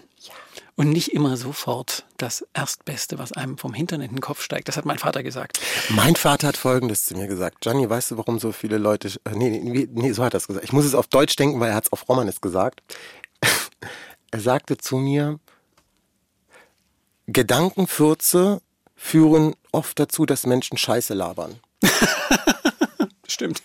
Und 0.79 0.91
nicht 0.91 1.11
immer 1.11 1.37
sofort 1.37 2.05
das 2.17 2.45
Erstbeste, 2.53 3.17
was 3.17 3.33
einem 3.33 3.57
vom 3.57 3.73
Hintern 3.73 3.99
in 3.99 4.11
den 4.11 4.21
Kopf 4.21 4.43
steigt. 4.43 4.67
Das 4.67 4.77
hat 4.77 4.85
mein 4.85 4.99
Vater 4.99 5.23
gesagt. 5.23 5.59
Mein 5.89 6.15
Vater 6.15 6.49
hat 6.49 6.55
Folgendes 6.55 7.07
zu 7.07 7.15
mir 7.15 7.25
gesagt. 7.25 7.65
Johnny, 7.65 7.89
weißt 7.89 8.11
du, 8.11 8.17
warum 8.17 8.37
so 8.37 8.51
viele 8.51 8.77
Leute... 8.77 9.07
Äh, 9.23 9.31
nee, 9.31 9.49
nee, 9.49 9.87
nee, 9.91 10.11
so 10.11 10.23
hat 10.23 10.35
er 10.35 10.37
es 10.37 10.45
gesagt. 10.45 10.63
Ich 10.63 10.73
muss 10.73 10.85
es 10.85 10.93
auf 10.93 11.07
Deutsch 11.07 11.35
denken, 11.35 11.59
weil 11.59 11.69
er 11.69 11.75
hat 11.75 11.85
es 11.85 11.91
auf 11.91 12.07
Romanes 12.07 12.41
gesagt. 12.41 12.83
er 14.31 14.39
sagte 14.39 14.77
zu 14.77 14.97
mir, 14.97 15.39
Gedankenfürze 17.27 18.61
führen 18.95 19.55
oft 19.71 19.99
dazu, 19.99 20.25
dass 20.25 20.45
Menschen 20.45 20.77
Scheiße 20.77 21.13
labern. 21.13 21.59
Stimmt. 23.37 23.61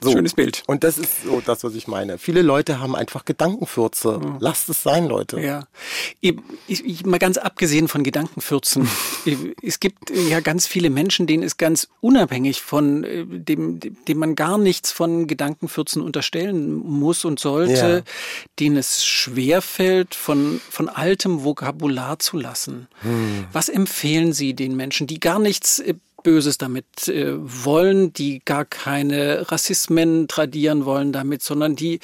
So. 0.00 0.12
Schönes 0.12 0.34
Bild. 0.34 0.62
Und 0.68 0.84
das 0.84 0.96
ist 0.96 1.24
so 1.24 1.40
das, 1.44 1.64
was 1.64 1.74
ich 1.74 1.88
meine. 1.88 2.18
Viele 2.18 2.42
Leute 2.42 2.78
haben 2.78 2.94
einfach 2.94 3.24
Gedankenfürze. 3.24 4.18
Mhm. 4.18 4.36
Lasst 4.38 4.68
es 4.68 4.84
sein, 4.84 5.06
Leute. 5.06 5.40
Ja. 5.40 5.66
Ich, 6.20 6.36
ich, 6.68 7.04
mal 7.04 7.18
ganz 7.18 7.36
abgesehen 7.36 7.88
von 7.88 8.04
Gedankenfürzen. 8.04 8.88
es 9.62 9.80
gibt 9.80 10.10
ja 10.10 10.38
ganz 10.38 10.68
viele 10.68 10.88
Menschen, 10.88 11.26
denen 11.26 11.42
ist 11.42 11.56
ganz 11.56 11.88
unabhängig 12.00 12.62
von 12.62 13.02
äh, 13.02 13.24
dem, 13.26 13.80
dem 13.80 14.18
man 14.18 14.36
gar 14.36 14.56
nichts 14.56 14.92
von 14.92 15.26
Gedankenfürzen 15.26 16.00
unterstellen 16.00 16.76
muss 16.76 17.24
und 17.24 17.40
sollte, 17.40 18.04
ja. 18.06 18.12
denen 18.60 18.76
es 18.76 19.04
schwerfällt, 19.04 20.14
von, 20.14 20.60
von 20.70 20.88
altem 20.88 21.42
Vokabular 21.42 22.20
zu 22.20 22.36
lassen. 22.36 22.86
Hm. 23.00 23.46
Was 23.52 23.68
empfehlen 23.68 24.32
Sie 24.32 24.54
den 24.54 24.76
Menschen, 24.76 25.08
die 25.08 25.18
gar 25.18 25.40
nichts 25.40 25.80
äh, 25.80 25.94
Böses 26.22 26.58
damit 26.58 27.08
äh, 27.08 27.34
wollen, 27.36 28.12
die 28.12 28.40
gar 28.44 28.64
keine 28.64 29.50
Rassismen 29.50 30.28
tradieren 30.28 30.84
wollen 30.84 31.12
damit, 31.12 31.42
sondern 31.42 31.76
die 31.76 32.00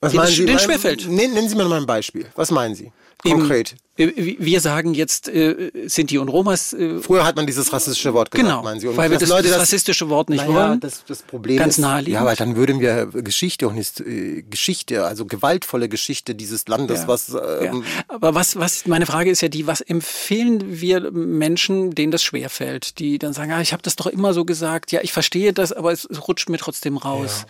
Was 0.00 0.12
den, 0.12 0.26
Sie, 0.26 0.46
den 0.46 0.58
schwerfällt. 0.58 1.08
Nennen 1.08 1.48
Sie 1.48 1.56
mir 1.56 1.64
mal 1.64 1.80
ein 1.80 1.86
Beispiel. 1.86 2.26
Was 2.34 2.50
meinen 2.50 2.74
Sie? 2.74 2.92
Konkret. 3.22 3.72
Eben, 3.72 3.80
wir 3.96 4.60
sagen 4.60 4.92
jetzt 4.94 5.28
äh, 5.28 5.70
Sinti 5.86 6.18
und 6.18 6.28
Romas. 6.28 6.72
Äh, 6.72 6.98
Früher 6.98 7.24
hat 7.24 7.36
man 7.36 7.46
dieses 7.46 7.72
rassistische 7.72 8.12
Wort 8.12 8.32
gesagt, 8.32 8.48
genau, 8.48 8.62
meinen 8.62 8.80
Sie. 8.80 8.88
Und 8.88 8.96
weil 8.96 9.10
wir 9.10 9.18
das, 9.18 9.28
Leute 9.28 9.48
das, 9.48 9.58
rassistische 9.58 10.08
Wort 10.08 10.30
nicht 10.30 10.44
naja, 10.46 10.70
wollen. 10.70 10.80
Das, 10.80 11.04
das 11.04 11.22
Problem 11.22 11.58
ganz 11.58 11.74
ist, 11.74 11.78
naheliegend. 11.78 12.14
Ja, 12.14 12.24
weil 12.24 12.34
dann 12.34 12.56
würden 12.56 12.80
wir 12.80 13.06
Geschichte 13.06 13.68
und 13.68 13.78
äh, 14.00 14.42
Geschichte, 14.42 15.04
also 15.04 15.26
gewaltvolle 15.26 15.88
Geschichte 15.88 16.34
dieses 16.34 16.66
Landes, 16.66 17.02
ja, 17.02 17.08
was. 17.08 17.28
Ähm, 17.28 17.36
ja. 17.36 17.72
Aber 18.08 18.34
was, 18.34 18.56
was 18.56 18.86
meine 18.86 19.06
Frage 19.06 19.30
ist 19.30 19.42
ja 19.42 19.48
die, 19.48 19.68
was 19.68 19.80
empfehlen 19.80 20.80
wir 20.80 21.12
Menschen, 21.12 21.92
denen 21.92 22.10
das 22.10 22.24
schwerfällt, 22.24 22.98
die 22.98 23.18
dann 23.18 23.32
sagen, 23.32 23.52
ah, 23.52 23.60
ich 23.60 23.72
habe 23.72 23.82
das 23.82 23.94
doch 23.94 24.06
immer 24.06 24.34
so 24.34 24.44
gesagt, 24.44 24.90
ja, 24.90 25.00
ich 25.02 25.12
verstehe 25.12 25.52
das, 25.52 25.72
aber 25.72 25.92
es 25.92 26.08
rutscht 26.26 26.48
mir 26.48 26.58
trotzdem 26.58 26.96
raus. 26.96 27.46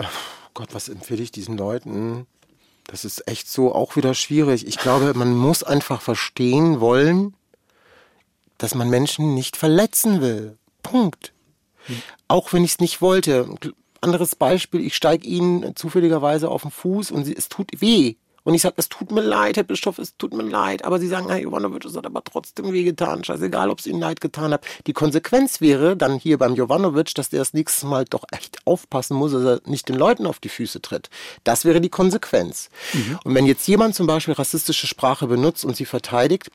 Ja. 0.00 0.06
Oh 0.06 0.50
Gott, 0.54 0.68
was 0.72 0.88
empfehle 0.88 1.22
ich 1.22 1.30
diesen 1.30 1.56
Leuten? 1.56 2.26
Das 2.86 3.04
ist 3.04 3.26
echt 3.28 3.50
so 3.50 3.74
auch 3.74 3.96
wieder 3.96 4.14
schwierig. 4.14 4.66
Ich 4.66 4.78
glaube, 4.78 5.12
man 5.14 5.34
muss 5.34 5.62
einfach 5.62 6.00
verstehen 6.00 6.80
wollen, 6.80 7.34
dass 8.58 8.74
man 8.74 8.88
Menschen 8.88 9.34
nicht 9.34 9.56
verletzen 9.56 10.20
will. 10.20 10.56
Punkt. 10.82 11.32
Auch 12.28 12.52
wenn 12.52 12.64
ich 12.64 12.72
es 12.72 12.80
nicht 12.80 13.00
wollte. 13.00 13.48
Anderes 14.00 14.36
Beispiel, 14.36 14.80
ich 14.80 14.94
steige 14.94 15.26
Ihnen 15.26 15.74
zufälligerweise 15.74 16.48
auf 16.48 16.62
den 16.62 16.70
Fuß 16.70 17.10
und 17.10 17.26
es 17.26 17.48
tut 17.48 17.70
weh. 17.80 18.16
Und 18.46 18.54
ich 18.54 18.62
sage, 18.62 18.76
es 18.76 18.88
tut 18.88 19.10
mir 19.10 19.22
leid, 19.22 19.56
Herr 19.56 19.64
Bischof, 19.64 19.98
es 19.98 20.16
tut 20.16 20.32
mir 20.32 20.44
leid. 20.44 20.84
Aber 20.84 21.00
Sie 21.00 21.08
sagen, 21.08 21.26
Herr 21.28 21.40
Jovanovic, 21.40 21.84
es 21.84 21.96
hat 21.96 22.06
aber 22.06 22.22
trotzdem 22.22 22.72
wehgetan. 22.72 23.24
Scheißegal, 23.24 23.70
ob 23.70 23.80
es 23.80 23.88
Ihnen 23.88 23.98
leid 23.98 24.20
getan 24.20 24.52
hat. 24.52 24.64
Die 24.86 24.92
Konsequenz 24.92 25.60
wäre 25.60 25.96
dann 25.96 26.16
hier 26.16 26.38
beim 26.38 26.54
Jovanovic, 26.54 27.12
dass 27.16 27.28
der 27.28 27.40
das 27.40 27.54
nächste 27.54 27.86
Mal 27.86 28.04
doch 28.04 28.22
echt 28.30 28.64
aufpassen 28.64 29.16
muss, 29.16 29.32
dass 29.32 29.42
er 29.42 29.60
nicht 29.68 29.88
den 29.88 29.96
Leuten 29.96 30.26
auf 30.26 30.38
die 30.38 30.48
Füße 30.48 30.80
tritt. 30.80 31.10
Das 31.42 31.64
wäre 31.64 31.80
die 31.80 31.88
Konsequenz. 31.88 32.70
Mhm. 32.92 33.18
Und 33.24 33.34
wenn 33.34 33.46
jetzt 33.46 33.66
jemand 33.66 33.96
zum 33.96 34.06
Beispiel 34.06 34.34
rassistische 34.34 34.86
Sprache 34.86 35.26
benutzt 35.26 35.64
und 35.64 35.74
sie 35.74 35.84
verteidigt, 35.84 36.52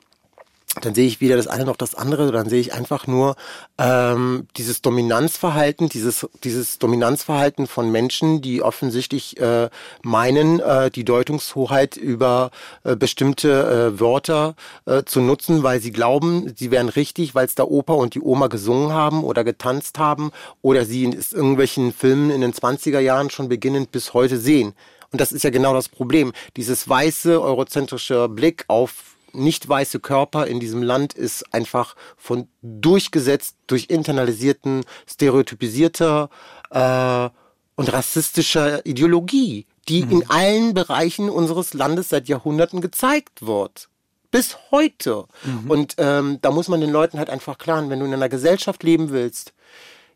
dann 0.80 0.94
sehe 0.94 1.06
ich 1.06 1.20
weder 1.20 1.36
das 1.36 1.48
eine 1.48 1.66
noch 1.66 1.76
das 1.76 1.94
andere, 1.94 2.32
dann 2.32 2.48
sehe 2.48 2.60
ich 2.60 2.72
einfach 2.72 3.06
nur 3.06 3.36
ähm, 3.76 4.46
dieses 4.56 4.80
Dominanzverhalten, 4.80 5.90
dieses, 5.90 6.26
dieses 6.44 6.78
Dominanzverhalten 6.78 7.66
von 7.66 7.92
Menschen, 7.92 8.40
die 8.40 8.62
offensichtlich 8.62 9.38
äh, 9.38 9.68
meinen, 10.02 10.60
äh, 10.60 10.90
die 10.90 11.04
Deutungshoheit 11.04 11.98
über 11.98 12.50
äh, 12.84 12.96
bestimmte 12.96 13.92
äh, 13.92 14.00
Wörter 14.00 14.54
äh, 14.86 15.02
zu 15.04 15.20
nutzen, 15.20 15.62
weil 15.62 15.80
sie 15.80 15.92
glauben, 15.92 16.54
sie 16.56 16.70
wären 16.70 16.88
richtig, 16.88 17.34
weil 17.34 17.44
es 17.44 17.54
da 17.54 17.64
Opa 17.64 17.92
und 17.92 18.14
die 18.14 18.22
Oma 18.22 18.46
gesungen 18.46 18.92
haben 18.92 19.24
oder 19.24 19.44
getanzt 19.44 19.98
haben 19.98 20.32
oder 20.62 20.86
sie 20.86 21.04
in 21.04 21.12
irgendwelchen 21.12 21.92
Filmen 21.92 22.30
in 22.30 22.40
den 22.40 22.54
20er 22.54 23.00
Jahren 23.00 23.28
schon 23.28 23.50
beginnend 23.50 23.92
bis 23.92 24.14
heute 24.14 24.38
sehen. 24.38 24.72
Und 25.10 25.20
das 25.20 25.32
ist 25.32 25.44
ja 25.44 25.50
genau 25.50 25.74
das 25.74 25.90
Problem. 25.90 26.32
Dieses 26.56 26.88
weiße, 26.88 27.40
eurozentrische 27.42 28.30
Blick 28.30 28.64
auf 28.68 29.11
nicht 29.32 29.68
weiße 29.68 30.00
Körper 30.00 30.46
in 30.46 30.60
diesem 30.60 30.82
Land 30.82 31.14
ist 31.14 31.52
einfach 31.54 31.96
von 32.16 32.48
durchgesetzt, 32.62 33.56
durch 33.66 33.86
internalisierten, 33.88 34.84
stereotypisierter 35.06 36.30
äh, 36.70 37.28
und 37.76 37.92
rassistischer 37.92 38.84
Ideologie, 38.86 39.66
die 39.88 40.04
mhm. 40.04 40.10
in 40.10 40.30
allen 40.30 40.74
Bereichen 40.74 41.30
unseres 41.30 41.74
Landes 41.74 42.08
seit 42.08 42.28
Jahrhunderten 42.28 42.80
gezeigt 42.80 43.46
wird. 43.46 43.88
Bis 44.30 44.56
heute. 44.70 45.26
Mhm. 45.44 45.70
Und 45.70 45.94
ähm, 45.98 46.38
da 46.40 46.50
muss 46.50 46.68
man 46.68 46.80
den 46.80 46.90
Leuten 46.90 47.18
halt 47.18 47.30
einfach 47.30 47.58
klar, 47.58 47.88
wenn 47.90 47.98
du 47.98 48.06
in 48.06 48.14
einer 48.14 48.28
Gesellschaft 48.28 48.82
leben 48.82 49.10
willst, 49.10 49.52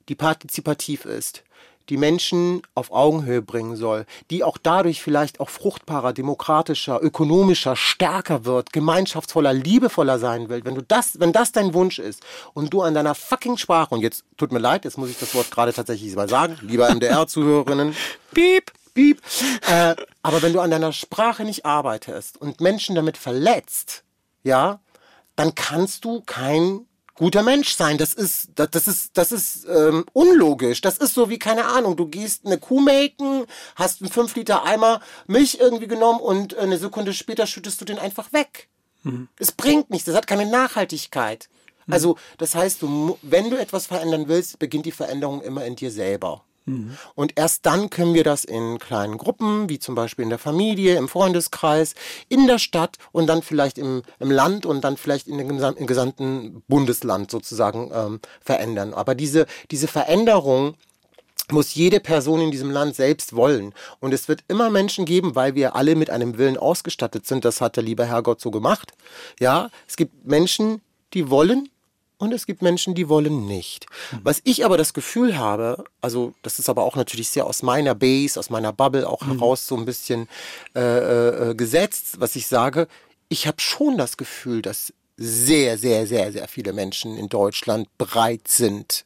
die 0.08 0.14
partizipativ 0.14 1.04
ist, 1.04 1.42
die 1.88 1.96
Menschen 1.96 2.62
auf 2.74 2.90
Augenhöhe 2.90 3.42
bringen 3.42 3.76
soll, 3.76 4.06
die 4.30 4.44
auch 4.44 4.58
dadurch 4.58 5.02
vielleicht 5.02 5.40
auch 5.40 5.50
fruchtbarer, 5.50 6.12
demokratischer, 6.12 7.02
ökonomischer, 7.02 7.76
stärker 7.76 8.44
wird, 8.44 8.72
gemeinschaftsvoller, 8.72 9.52
liebevoller 9.52 10.18
sein 10.18 10.48
will, 10.48 10.64
wenn 10.64 10.74
du 10.74 10.82
das, 10.82 11.20
wenn 11.20 11.32
das 11.32 11.52
dein 11.52 11.74
Wunsch 11.74 11.98
ist 11.98 12.22
und 12.54 12.72
du 12.72 12.82
an 12.82 12.94
deiner 12.94 13.14
fucking 13.14 13.56
Sprache, 13.56 13.94
und 13.94 14.00
jetzt 14.00 14.24
tut 14.36 14.52
mir 14.52 14.58
leid, 14.58 14.84
jetzt 14.84 14.98
muss 14.98 15.10
ich 15.10 15.18
das 15.18 15.34
Wort 15.34 15.50
gerade 15.50 15.72
tatsächlich 15.72 16.14
mal 16.16 16.28
sagen, 16.28 16.58
lieber 16.62 16.92
MDR-Zuhörerinnen, 16.92 17.94
piep, 18.34 18.72
piep, 18.94 19.20
äh, 19.68 19.94
aber 20.22 20.42
wenn 20.42 20.52
du 20.52 20.60
an 20.60 20.70
deiner 20.70 20.92
Sprache 20.92 21.44
nicht 21.44 21.64
arbeitest 21.64 22.40
und 22.40 22.60
Menschen 22.60 22.94
damit 22.94 23.16
verletzt, 23.16 24.02
ja, 24.42 24.80
dann 25.36 25.54
kannst 25.54 26.04
du 26.04 26.22
kein 26.22 26.86
guter 27.16 27.42
Mensch 27.42 27.74
sein. 27.74 27.98
Das 27.98 28.12
ist, 28.12 28.50
das, 28.54 28.70
das 28.70 28.88
ist, 28.88 29.10
das 29.18 29.32
ist 29.32 29.66
ähm, 29.66 30.04
unlogisch. 30.12 30.80
Das 30.80 30.98
ist 30.98 31.14
so 31.14 31.28
wie, 31.28 31.38
keine 31.38 31.66
Ahnung, 31.66 31.96
du 31.96 32.06
gehst 32.06 32.46
eine 32.46 32.58
Kuh 32.58 32.80
melken, 32.80 33.46
hast 33.74 34.00
einen 34.00 34.10
5 34.10 34.34
Liter 34.36 34.64
Eimer 34.64 35.00
Milch 35.26 35.58
irgendwie 35.60 35.88
genommen 35.88 36.20
und 36.20 36.56
eine 36.56 36.78
Sekunde 36.78 37.12
später 37.12 37.46
schüttest 37.46 37.80
du 37.80 37.84
den 37.84 37.98
einfach 37.98 38.32
weg. 38.32 38.68
Mhm. 39.02 39.28
Es 39.38 39.52
bringt 39.52 39.90
nichts, 39.90 40.06
das 40.06 40.14
hat 40.14 40.26
keine 40.26 40.46
Nachhaltigkeit. 40.46 41.48
Mhm. 41.86 41.92
Also, 41.92 42.18
das 42.38 42.54
heißt, 42.54 42.82
du, 42.82 43.18
wenn 43.22 43.50
du 43.50 43.56
etwas 43.56 43.86
verändern 43.86 44.28
willst, 44.28 44.58
beginnt 44.58 44.86
die 44.86 44.92
Veränderung 44.92 45.42
immer 45.42 45.64
in 45.64 45.76
dir 45.76 45.90
selber. 45.90 46.45
Und 47.14 47.32
erst 47.36 47.64
dann 47.64 47.90
können 47.90 48.14
wir 48.14 48.24
das 48.24 48.44
in 48.44 48.78
kleinen 48.78 49.18
Gruppen, 49.18 49.68
wie 49.68 49.78
zum 49.78 49.94
Beispiel 49.94 50.24
in 50.24 50.30
der 50.30 50.38
Familie, 50.38 50.96
im 50.96 51.08
Freundeskreis, 51.08 51.94
in 52.28 52.46
der 52.46 52.58
Stadt 52.58 52.96
und 53.12 53.28
dann 53.28 53.42
vielleicht 53.42 53.78
im, 53.78 54.02
im 54.18 54.30
Land 54.30 54.66
und 54.66 54.82
dann 54.82 54.96
vielleicht 54.96 55.28
in 55.28 55.38
dem 55.38 55.50
im 55.50 55.86
gesamten 55.86 56.62
Bundesland 56.66 57.30
sozusagen 57.30 57.90
ähm, 57.94 58.20
verändern. 58.40 58.94
Aber 58.94 59.14
diese, 59.14 59.46
diese 59.70 59.86
Veränderung 59.86 60.74
muss 61.52 61.74
jede 61.74 62.00
Person 62.00 62.40
in 62.40 62.50
diesem 62.50 62.70
Land 62.70 62.96
selbst 62.96 63.36
wollen. 63.36 63.72
Und 64.00 64.12
es 64.12 64.26
wird 64.26 64.42
immer 64.48 64.68
Menschen 64.70 65.04
geben, 65.04 65.36
weil 65.36 65.54
wir 65.54 65.76
alle 65.76 65.94
mit 65.94 66.10
einem 66.10 66.38
Willen 66.38 66.56
ausgestattet 66.56 67.26
sind. 67.26 67.44
Das 67.44 67.60
hat 67.60 67.76
der 67.76 67.84
liebe 67.84 68.06
Herrgott 68.06 68.40
so 68.40 68.50
gemacht. 68.50 68.92
Ja, 69.38 69.70
es 69.86 69.96
gibt 69.96 70.26
Menschen, 70.26 70.80
die 71.14 71.30
wollen 71.30 71.68
und 72.18 72.32
es 72.32 72.46
gibt 72.46 72.62
Menschen, 72.62 72.94
die 72.94 73.08
wollen 73.08 73.46
nicht. 73.46 73.86
Was 74.22 74.40
ich 74.44 74.64
aber 74.64 74.76
das 74.76 74.94
Gefühl 74.94 75.36
habe, 75.36 75.84
also 76.00 76.32
das 76.42 76.58
ist 76.58 76.68
aber 76.68 76.84
auch 76.84 76.96
natürlich 76.96 77.28
sehr 77.28 77.46
aus 77.46 77.62
meiner 77.62 77.94
Base, 77.94 78.38
aus 78.38 78.50
meiner 78.50 78.72
Bubble 78.72 79.08
auch 79.08 79.22
mhm. 79.22 79.32
heraus 79.32 79.66
so 79.66 79.76
ein 79.76 79.84
bisschen 79.84 80.28
äh, 80.74 81.50
äh, 81.50 81.54
gesetzt, 81.54 82.18
was 82.18 82.36
ich 82.36 82.46
sage, 82.46 82.88
ich 83.28 83.46
habe 83.46 83.60
schon 83.60 83.98
das 83.98 84.16
Gefühl, 84.16 84.62
dass 84.62 84.92
sehr, 85.16 85.78
sehr, 85.78 86.06
sehr, 86.06 86.32
sehr 86.32 86.48
viele 86.48 86.72
Menschen 86.72 87.16
in 87.16 87.28
Deutschland 87.28 87.88
bereit 87.98 88.48
sind, 88.48 89.04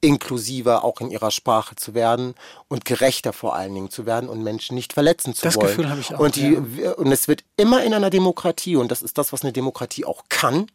inklusiver 0.00 0.84
auch 0.84 1.00
in 1.00 1.10
ihrer 1.10 1.30
Sprache 1.30 1.74
zu 1.74 1.94
werden 1.94 2.34
und 2.68 2.84
gerechter 2.84 3.32
vor 3.32 3.56
allen 3.56 3.74
Dingen 3.74 3.90
zu 3.90 4.06
werden 4.06 4.28
und 4.28 4.42
Menschen 4.42 4.74
nicht 4.74 4.92
verletzen 4.92 5.34
zu 5.34 5.42
das 5.42 5.56
wollen. 5.56 5.66
Das 5.66 5.76
Gefühl 5.76 5.90
habe 5.90 6.00
ich 6.00 6.14
auch. 6.14 6.20
Und, 6.20 6.36
die, 6.36 6.58
ja. 6.82 6.92
und 6.92 7.10
es 7.10 7.28
wird 7.28 7.44
immer 7.56 7.82
in 7.82 7.94
einer 7.94 8.10
Demokratie, 8.10 8.76
und 8.76 8.90
das 8.90 9.02
ist 9.02 9.18
das, 9.18 9.32
was 9.32 9.42
eine 9.42 9.52
Demokratie 9.52 10.04
auch 10.04 10.24
kann, 10.28 10.66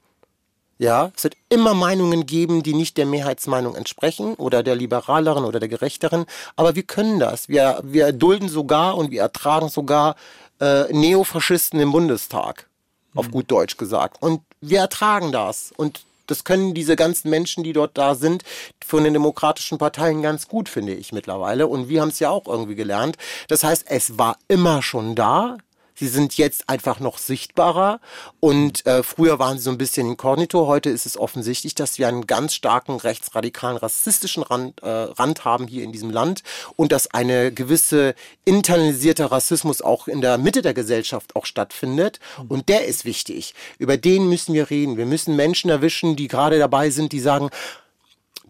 ja, 0.82 1.12
es 1.16 1.24
wird 1.24 1.38
immer 1.48 1.76
Meinungen 1.76 2.26
geben, 2.26 2.64
die 2.64 2.74
nicht 2.74 2.98
der 2.98 3.06
Mehrheitsmeinung 3.06 3.76
entsprechen 3.76 4.34
oder 4.34 4.64
der 4.64 4.74
liberaleren 4.74 5.46
oder 5.46 5.60
der 5.60 5.70
gerechteren. 5.70 6.26
Aber 6.56 6.74
wir 6.74 6.82
können 6.82 7.20
das. 7.20 7.48
Wir, 7.48 7.82
wir 7.84 8.12
dulden 8.12 8.50
sogar 8.50 8.98
und 8.98 9.12
wir 9.12 9.22
ertragen 9.22 9.70
sogar 9.70 10.16
äh, 10.60 10.92
Neofaschisten 10.92 11.80
im 11.80 11.92
Bundestag. 11.92 12.68
Auf 13.14 13.28
mhm. 13.28 13.32
gut 13.32 13.52
Deutsch 13.52 13.78
gesagt. 13.78 14.24
Und 14.24 14.42
wir 14.60 14.80
ertragen 14.80 15.32
das. 15.32 15.72
Und 15.78 16.02
das 16.26 16.46
können 16.46 16.74
diese 16.74 16.96
ganzen 16.96 17.30
Menschen, 17.30 17.64
die 17.64 17.74
dort 17.74 17.96
da 17.96 18.16
sind, 18.16 18.44
von 18.84 19.04
den 19.04 19.14
demokratischen 19.14 19.78
Parteien 19.78 20.24
ganz 20.24 20.48
gut, 20.48 20.68
finde 20.68 20.96
ich 20.96 21.12
mittlerweile. 21.12 21.68
Und 21.68 21.90
wir 21.90 22.02
haben 22.02 22.10
es 22.10 22.18
ja 22.18 22.32
auch 22.32 22.48
irgendwie 22.48 22.76
gelernt. 22.76 23.18
Das 23.50 23.64
heißt, 23.64 23.86
es 23.88 24.18
war 24.18 24.36
immer 24.48 24.82
schon 24.82 25.14
da. 25.14 25.58
Sie 26.02 26.08
sind 26.08 26.36
jetzt 26.36 26.68
einfach 26.68 27.00
noch 27.00 27.20
sichtbarer 27.20 28.00
und 28.40 28.88
äh, 28.88 29.04
früher 29.04 29.38
waren 29.38 29.60
sie 29.60 29.66
so 29.66 29.70
ein 29.70 29.78
bisschen 29.78 30.08
inkognito. 30.08 30.66
Heute 30.66 30.90
ist 30.90 31.06
es 31.06 31.16
offensichtlich, 31.16 31.76
dass 31.76 32.00
wir 32.00 32.08
einen 32.08 32.26
ganz 32.26 32.56
starken 32.56 32.96
rechtsradikalen 32.96 33.78
rassistischen 33.78 34.42
Rand, 34.42 34.82
äh, 34.82 34.90
Rand 34.90 35.46
haben 35.46 35.68
hier 35.68 35.84
in 35.84 35.92
diesem 35.92 36.10
Land 36.10 36.42
und 36.76 36.92
dass 36.92 37.14
eine 37.14 37.52
gewisse 37.52 38.16
internalisierte 38.46 39.30
Rassismus 39.30 39.84
auch 39.84 40.08
in 40.08 40.22
der 40.22 40.40
Mitte 40.40 40.64
der 40.64 40.74
Gesellschaft 40.74 41.36
auch 41.36 41.46
stattfindet. 41.46 42.20
Und 42.50 42.68
der 42.68 42.86
ist 42.86 43.06
wichtig. 43.06 43.54
Über 43.78 43.96
den 43.96 44.28
müssen 44.28 44.56
wir 44.56 44.72
reden. 44.72 44.98
Wir 44.98 45.06
müssen 45.06 45.36
Menschen 45.36 45.70
erwischen, 45.70 46.16
die 46.16 46.28
gerade 46.28 46.58
dabei 46.58 46.90
sind, 46.90 47.12
die 47.12 47.20
sagen, 47.20 47.52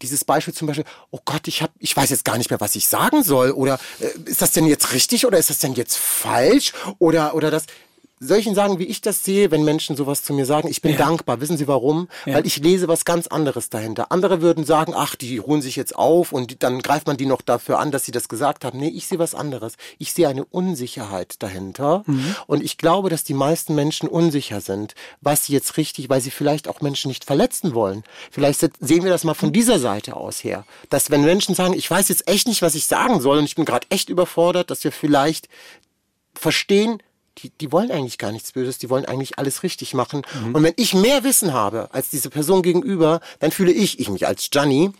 dieses 0.01 0.25
Beispiel 0.25 0.53
zum 0.53 0.67
Beispiel, 0.67 0.85
oh 1.11 1.19
Gott, 1.25 1.47
ich 1.47 1.61
hab, 1.61 1.71
ich 1.79 1.95
weiß 1.95 2.09
jetzt 2.09 2.25
gar 2.25 2.37
nicht 2.37 2.49
mehr, 2.49 2.59
was 2.59 2.75
ich 2.75 2.87
sagen 2.87 3.23
soll. 3.23 3.51
Oder 3.51 3.79
äh, 3.99 4.29
ist 4.29 4.41
das 4.41 4.51
denn 4.51 4.65
jetzt 4.65 4.93
richtig 4.93 5.25
oder 5.25 5.37
ist 5.37 5.49
das 5.49 5.59
denn 5.59 5.73
jetzt 5.73 5.97
falsch? 5.97 6.73
Oder, 6.99 7.35
oder 7.35 7.51
das 7.51 7.65
solchen 8.23 8.53
sagen, 8.53 8.77
wie 8.77 8.85
ich 8.85 9.01
das 9.01 9.23
sehe, 9.23 9.49
wenn 9.49 9.63
Menschen 9.63 9.95
sowas 9.95 10.23
zu 10.23 10.33
mir 10.33 10.45
sagen, 10.45 10.67
ich 10.67 10.81
bin 10.81 10.91
ja. 10.91 10.99
dankbar. 10.99 11.41
Wissen 11.41 11.57
Sie 11.57 11.67
warum? 11.67 12.07
Ja. 12.25 12.35
Weil 12.35 12.45
ich 12.45 12.57
lese 12.57 12.87
was 12.87 13.03
ganz 13.03 13.25
anderes 13.27 13.69
dahinter. 13.69 14.11
Andere 14.11 14.41
würden 14.41 14.63
sagen, 14.63 14.93
ach, 14.95 15.15
die 15.15 15.39
ruhen 15.39 15.61
sich 15.61 15.75
jetzt 15.75 15.95
auf 15.95 16.31
und 16.31 16.61
dann 16.61 16.81
greift 16.83 17.07
man 17.07 17.17
die 17.17 17.25
noch 17.25 17.41
dafür 17.41 17.79
an, 17.79 17.89
dass 17.89 18.05
sie 18.05 18.11
das 18.11 18.29
gesagt 18.29 18.63
haben. 18.63 18.77
Nee, 18.77 18.89
ich 18.89 19.07
sehe 19.07 19.17
was 19.17 19.33
anderes. 19.33 19.73
Ich 19.97 20.13
sehe 20.13 20.27
eine 20.27 20.45
Unsicherheit 20.45 21.41
dahinter. 21.41 22.03
Mhm. 22.05 22.35
Und 22.45 22.63
ich 22.63 22.77
glaube, 22.77 23.09
dass 23.09 23.23
die 23.23 23.33
meisten 23.33 23.73
Menschen 23.73 24.07
unsicher 24.07 24.61
sind, 24.61 24.93
was 25.21 25.45
sie 25.47 25.53
jetzt 25.53 25.77
richtig, 25.77 26.07
weil 26.09 26.21
sie 26.21 26.31
vielleicht 26.31 26.67
auch 26.67 26.81
Menschen 26.81 27.09
nicht 27.09 27.25
verletzen 27.25 27.73
wollen. 27.73 28.03
Vielleicht 28.29 28.59
sehen 28.59 29.03
wir 29.03 29.09
das 29.09 29.23
mal 29.23 29.33
von 29.33 29.51
dieser 29.51 29.79
Seite 29.79 30.15
aus 30.15 30.43
her. 30.43 30.63
Dass 30.91 31.09
wenn 31.09 31.23
Menschen 31.23 31.55
sagen, 31.55 31.73
ich 31.73 31.89
weiß 31.89 32.09
jetzt 32.09 32.27
echt 32.27 32.47
nicht, 32.47 32.61
was 32.61 32.75
ich 32.75 32.85
sagen 32.85 33.19
soll 33.19 33.39
und 33.39 33.45
ich 33.45 33.55
bin 33.55 33.65
gerade 33.65 33.87
echt 33.89 34.09
überfordert, 34.09 34.69
dass 34.69 34.83
wir 34.83 34.91
vielleicht 34.91 35.49
verstehen, 36.35 37.01
die, 37.39 37.49
die 37.49 37.71
wollen 37.71 37.91
eigentlich 37.91 38.17
gar 38.17 38.31
nichts 38.31 38.51
Böses, 38.51 38.77
die 38.77 38.89
wollen 38.89 39.05
eigentlich 39.05 39.39
alles 39.39 39.63
richtig 39.63 39.93
machen. 39.93 40.23
Mhm. 40.43 40.55
Und 40.55 40.63
wenn 40.63 40.73
ich 40.77 40.93
mehr 40.93 41.23
Wissen 41.23 41.53
habe 41.53 41.89
als 41.93 42.09
diese 42.09 42.29
Person 42.29 42.61
gegenüber, 42.61 43.21
dann 43.39 43.51
fühle 43.51 43.71
ich, 43.71 43.99
ich 43.99 44.09
mich 44.09 44.27
als 44.27 44.49
Gianni, 44.49 44.91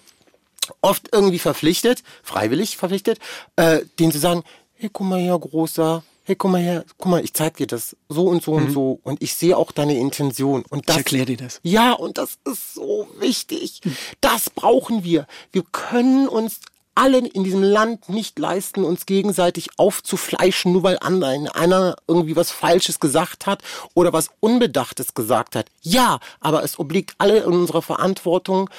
oft 0.81 1.09
irgendwie 1.11 1.39
verpflichtet, 1.39 2.03
freiwillig 2.23 2.77
verpflichtet, 2.77 3.19
äh, 3.55 3.81
denen 3.99 4.11
zu 4.11 4.19
sagen, 4.19 4.43
hey, 4.73 4.89
guck 4.91 5.07
mal 5.07 5.19
her, 5.19 5.37
Großer, 5.37 6.03
hey, 6.23 6.35
guck 6.35 6.51
mal 6.51 6.61
her, 6.61 6.85
guck 6.97 7.11
mal, 7.11 7.23
ich 7.23 7.33
zeig 7.33 7.57
dir 7.57 7.67
das 7.67 7.95
so 8.09 8.25
und 8.25 8.43
so 8.43 8.57
mhm. 8.57 8.65
und 8.65 8.71
so 8.71 8.99
und 9.03 9.21
ich 9.21 9.35
sehe 9.35 9.57
auch 9.57 9.71
deine 9.71 9.97
Intention. 9.97 10.63
Und 10.69 10.87
das, 10.87 10.95
ich 10.95 10.99
erkläre 10.99 11.25
dir 11.25 11.37
das. 11.37 11.59
Ja, 11.63 11.93
und 11.93 12.17
das 12.17 12.37
ist 12.45 12.75
so 12.75 13.07
wichtig. 13.19 13.81
Mhm. 13.83 13.97
Das 14.21 14.49
brauchen 14.49 15.03
wir. 15.03 15.27
Wir 15.51 15.63
können 15.71 16.27
uns 16.27 16.61
alle 16.95 17.19
in 17.19 17.43
diesem 17.43 17.63
Land 17.63 18.09
nicht 18.09 18.37
leisten, 18.39 18.83
uns 18.83 19.05
gegenseitig 19.05 19.69
aufzufleischen, 19.77 20.73
nur 20.73 20.83
weil 20.83 20.99
einer 20.99 21.95
irgendwie 22.07 22.35
was 22.35 22.51
Falsches 22.51 22.99
gesagt 22.99 23.45
hat 23.45 23.61
oder 23.93 24.13
was 24.13 24.29
Unbedachtes 24.39 25.13
gesagt 25.13 25.55
hat. 25.55 25.67
Ja, 25.81 26.19
aber 26.39 26.63
es 26.63 26.79
obliegt 26.79 27.15
alle 27.17 27.39
in 27.39 27.53
unserer 27.53 27.81
Verantwortung, 27.81 28.69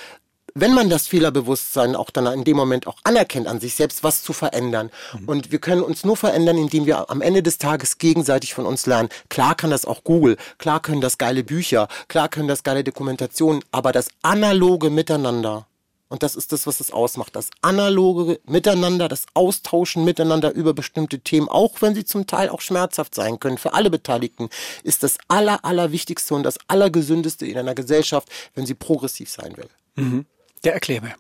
wenn 0.54 0.74
man 0.74 0.90
das 0.90 1.06
Fehlerbewusstsein 1.06 1.96
auch 1.96 2.10
dann 2.10 2.26
in 2.26 2.44
dem 2.44 2.56
Moment 2.56 2.86
auch 2.86 2.98
anerkennt 3.04 3.46
an 3.46 3.60
sich 3.60 3.74
selbst, 3.74 4.04
was 4.04 4.22
zu 4.22 4.32
verändern. 4.32 4.90
Mhm. 5.18 5.28
Und 5.28 5.50
wir 5.50 5.58
können 5.58 5.82
uns 5.82 6.04
nur 6.04 6.16
verändern, 6.16 6.58
indem 6.58 6.86
wir 6.86 7.10
am 7.10 7.22
Ende 7.22 7.42
des 7.42 7.58
Tages 7.58 7.98
gegenseitig 7.98 8.54
von 8.54 8.66
uns 8.66 8.86
lernen. 8.86 9.08
Klar 9.30 9.54
kann 9.54 9.70
das 9.70 9.84
auch 9.84 10.04
Google, 10.04 10.36
klar 10.58 10.80
können 10.80 11.00
das 11.00 11.18
geile 11.18 11.44
Bücher, 11.44 11.88
klar 12.08 12.28
können 12.28 12.48
das 12.48 12.62
geile 12.62 12.84
Dokumentationen, 12.84 13.64
aber 13.72 13.92
das 13.92 14.08
analoge 14.22 14.90
Miteinander, 14.90 15.66
und 16.12 16.22
das 16.22 16.36
ist 16.36 16.52
das, 16.52 16.66
was 16.66 16.78
es 16.80 16.90
ausmacht. 16.90 17.34
Das 17.34 17.48
analoge 17.62 18.38
Miteinander, 18.44 19.08
das 19.08 19.24
Austauschen 19.32 20.04
miteinander 20.04 20.52
über 20.52 20.74
bestimmte 20.74 21.20
Themen, 21.20 21.48
auch 21.48 21.80
wenn 21.80 21.94
sie 21.94 22.04
zum 22.04 22.26
Teil 22.26 22.50
auch 22.50 22.60
schmerzhaft 22.60 23.14
sein 23.14 23.40
können 23.40 23.56
für 23.56 23.72
alle 23.72 23.88
Beteiligten, 23.88 24.50
ist 24.82 25.02
das 25.02 25.16
aller, 25.28 25.64
allerwichtigste 25.64 26.34
und 26.34 26.42
das 26.42 26.58
allergesündeste 26.68 27.46
in 27.46 27.56
einer 27.56 27.74
Gesellschaft, 27.74 28.28
wenn 28.54 28.66
sie 28.66 28.74
progressiv 28.74 29.30
sein 29.30 29.56
will. 29.56 29.70
Mhm. 29.94 30.26
Der 30.64 30.74
Erklärbär. 30.74 31.14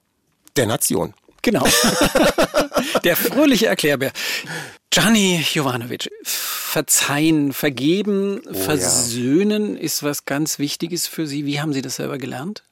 Der 0.56 0.66
Nation. 0.66 1.14
Genau. 1.40 1.64
Der 3.04 3.16
fröhliche 3.16 3.68
Erklärbär. 3.68 4.12
Gianni 4.90 5.42
Jovanovic, 5.54 6.10
verzeihen, 6.22 7.54
vergeben, 7.54 8.42
oh, 8.46 8.52
versöhnen 8.52 9.74
ja. 9.76 9.80
ist 9.80 10.02
was 10.02 10.26
ganz 10.26 10.58
Wichtiges 10.58 11.06
für 11.06 11.26
Sie. 11.26 11.46
Wie 11.46 11.62
haben 11.62 11.72
Sie 11.72 11.80
das 11.80 11.96
selber 11.96 12.18
gelernt? 12.18 12.62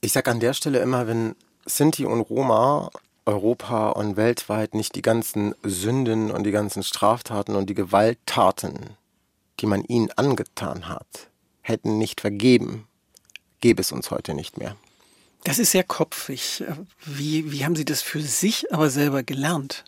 Ich 0.00 0.12
sage 0.12 0.30
an 0.30 0.40
der 0.40 0.54
Stelle 0.54 0.80
immer, 0.80 1.06
wenn 1.06 1.34
Sinti 1.66 2.04
und 2.04 2.20
Roma 2.20 2.90
Europa 3.26 3.90
und 3.90 4.16
weltweit 4.16 4.74
nicht 4.74 4.94
die 4.94 5.02
ganzen 5.02 5.54
Sünden 5.62 6.30
und 6.30 6.44
die 6.44 6.50
ganzen 6.50 6.82
Straftaten 6.82 7.56
und 7.56 7.70
die 7.70 7.74
Gewalttaten, 7.74 8.96
die 9.60 9.66
man 9.66 9.82
ihnen 9.84 10.10
angetan 10.12 10.88
hat, 10.88 11.30
hätten 11.62 11.96
nicht 11.98 12.20
vergeben, 12.20 12.86
gäbe 13.60 13.80
es 13.80 13.92
uns 13.92 14.10
heute 14.10 14.34
nicht 14.34 14.58
mehr. 14.58 14.76
Das 15.44 15.58
ist 15.58 15.72
sehr 15.72 15.84
kopfig. 15.84 16.64
Wie, 17.04 17.50
wie 17.52 17.64
haben 17.64 17.76
Sie 17.76 17.84
das 17.84 18.02
für 18.02 18.20
sich 18.20 18.72
aber 18.72 18.90
selber 18.90 19.22
gelernt? 19.22 19.84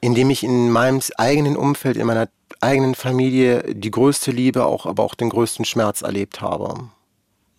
Indem 0.00 0.30
ich 0.30 0.42
in 0.42 0.70
meinem 0.70 1.00
eigenen 1.16 1.56
Umfeld, 1.56 1.96
in 1.96 2.06
meiner 2.06 2.28
eigenen 2.64 2.94
Familie 2.94 3.74
die 3.74 3.90
größte 3.90 4.30
Liebe, 4.30 4.64
auch, 4.64 4.86
aber 4.86 5.02
auch 5.02 5.14
den 5.14 5.30
größten 5.30 5.64
Schmerz 5.64 6.02
erlebt 6.02 6.40
habe. 6.40 6.88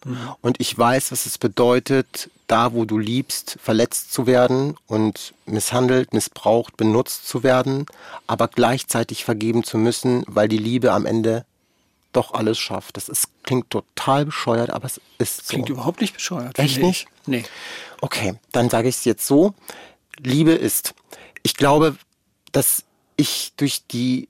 Mhm. 0.04 0.18
Und 0.42 0.60
ich 0.60 0.78
weiß, 0.78 1.12
was 1.12 1.26
es 1.26 1.38
bedeutet, 1.38 2.30
da 2.48 2.74
wo 2.74 2.86
du 2.86 2.98
liebst, 2.98 3.58
verletzt 3.62 4.14
zu 4.14 4.28
werden 4.28 4.78
und 4.88 5.34
misshandelt, 5.46 6.14
missbraucht, 6.14 6.78
benutzt 6.78 7.28
zu 7.28 7.44
werden, 7.44 7.86
aber 8.28 8.48
gleichzeitig 8.48 9.26
vergeben 9.26 9.64
zu 9.64 9.78
müssen, 9.78 10.24
weil 10.28 10.48
die 10.48 10.58
Liebe 10.58 10.92
am 10.92 11.06
Ende 11.06 11.46
doch 12.14 12.34
alles 12.34 12.58
schafft. 12.58 12.98
Das 12.98 13.10
ist, 13.10 13.28
klingt 13.44 13.70
total 13.70 14.26
bescheuert, 14.26 14.70
aber 14.70 14.86
es 14.86 15.02
ist 15.18 15.48
so. 15.48 15.54
Klingt 15.54 15.70
überhaupt 15.70 16.02
nicht 16.02 16.14
bescheuert. 16.14 16.58
Echt 16.60 16.82
nicht? 16.82 17.08
Nee. 17.26 17.44
Okay, 18.02 18.36
dann 18.52 18.70
sage 18.70 18.88
ich 18.88 18.96
es 18.96 19.06
jetzt 19.06 19.26
so. 19.26 19.54
Liebe 20.20 20.52
ist. 20.52 20.94
Ich 21.44 21.56
glaube, 21.56 21.98
dass 22.52 22.84
ich 23.18 23.54
durch 23.58 23.84
die 23.88 24.30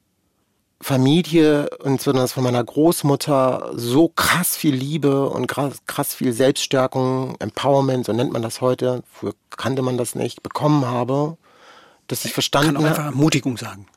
Familie 0.86 1.68
und 1.80 1.98
besonders 1.98 2.34
von 2.34 2.44
meiner 2.44 2.64
Großmutter 2.64 3.72
so 3.74 4.08
krass 4.08 4.56
viel 4.56 4.76
Liebe 4.76 5.28
und 5.28 5.48
krass, 5.48 5.80
krass 5.88 6.14
viel 6.14 6.32
Selbststärkung, 6.32 7.36
Empowerment, 7.40 8.06
so 8.06 8.14
nennt 8.14 8.32
man 8.32 8.44
das 8.44 8.62
heute, 8.62 9.02
früher 9.12 9.34
kannte 9.50 9.82
man 9.82 9.98
das 9.98 10.14
nicht, 10.14 10.44
bekommen 10.44 10.86
habe, 10.86 11.38
dass 12.06 12.24
ich 12.24 12.34
verstanden 12.34 12.76
habe. 12.78 12.84
Kann 12.84 12.86
auch 12.86 12.90
einfach 13.00 13.06
Ermutigung 13.06 13.58
sagen. 13.58 13.88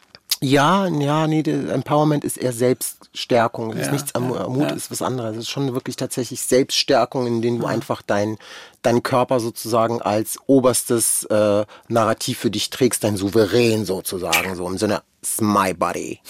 Ja, 0.40 0.86
ja, 0.86 1.26
nee, 1.26 1.40
Empowerment 1.40 2.24
ist 2.24 2.36
eher 2.36 2.52
Selbststärkung. 2.52 3.70
Das 3.70 3.78
ja, 3.78 3.84
ist 3.86 3.92
nichts, 3.92 4.12
ja, 4.14 4.20
Mut 4.20 4.70
ja. 4.70 4.76
ist 4.76 4.90
was 4.90 5.02
anderes. 5.02 5.32
Es 5.32 5.42
ist 5.44 5.50
schon 5.50 5.74
wirklich 5.74 5.96
tatsächlich 5.96 6.40
Selbststärkung, 6.42 7.26
in 7.26 7.42
denen 7.42 7.58
du 7.58 7.66
einfach 7.66 8.02
dein, 8.02 8.38
dein 8.82 9.02
Körper 9.02 9.40
sozusagen 9.40 10.00
als 10.00 10.38
oberstes 10.46 11.24
äh, 11.24 11.64
Narrativ 11.88 12.38
für 12.38 12.50
dich 12.50 12.70
trägst, 12.70 13.02
dein 13.02 13.16
Souverän 13.16 13.84
sozusagen, 13.84 14.54
so 14.54 14.68
im 14.68 14.78
Sinne, 14.78 15.02
it's 15.20 15.40
my 15.40 15.74
body, 15.74 16.20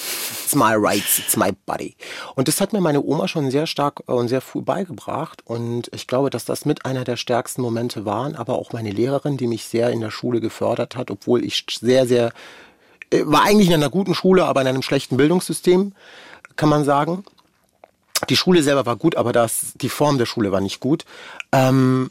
it's 0.45 0.55
my 0.55 0.75
rights, 0.75 1.19
it's 1.19 1.37
my 1.37 1.53
body. 1.67 1.95
Und 2.35 2.49
das 2.49 2.63
hat 2.63 2.73
mir 2.73 2.81
meine 2.81 3.03
Oma 3.03 3.29
schon 3.29 3.51
sehr 3.51 3.67
stark 3.67 4.03
äh, 4.09 4.13
und 4.13 4.29
sehr 4.29 4.41
früh 4.41 4.63
beigebracht 4.63 5.43
und 5.45 5.91
ich 5.93 6.07
glaube, 6.07 6.31
dass 6.31 6.47
das 6.47 6.65
mit 6.65 6.87
einer 6.87 7.05
der 7.05 7.17
stärksten 7.17 7.61
Momente 7.61 8.07
waren, 8.07 8.35
aber 8.35 8.59
auch 8.59 8.73
meine 8.73 8.91
Lehrerin, 8.91 9.37
die 9.37 9.47
mich 9.47 9.65
sehr 9.65 9.91
in 9.91 10.01
der 10.01 10.11
Schule 10.11 10.41
gefördert 10.41 10.97
hat, 10.97 11.11
obwohl 11.11 11.45
ich 11.45 11.67
sehr, 11.79 12.07
sehr 12.07 12.33
war 13.11 13.43
eigentlich 13.43 13.69
in 13.69 13.75
einer 13.75 13.91
guten 13.91 14.15
Schule, 14.15 14.45
aber 14.45 14.61
in 14.61 14.67
einem 14.67 14.83
schlechten 14.83 15.17
Bildungssystem, 15.17 15.93
kann 16.57 16.69
man 16.69 16.85
sagen. 16.85 17.25
Die 18.29 18.37
Schule 18.37 18.63
selber 18.63 18.85
war 18.85 18.97
gut, 18.97 19.17
aber 19.17 19.33
das, 19.33 19.73
die 19.77 19.89
Form 19.89 20.19
der 20.19 20.27
Schule 20.27 20.51
war 20.51 20.61
nicht 20.61 20.81
gut. 20.81 21.05
Ähm, 21.53 22.11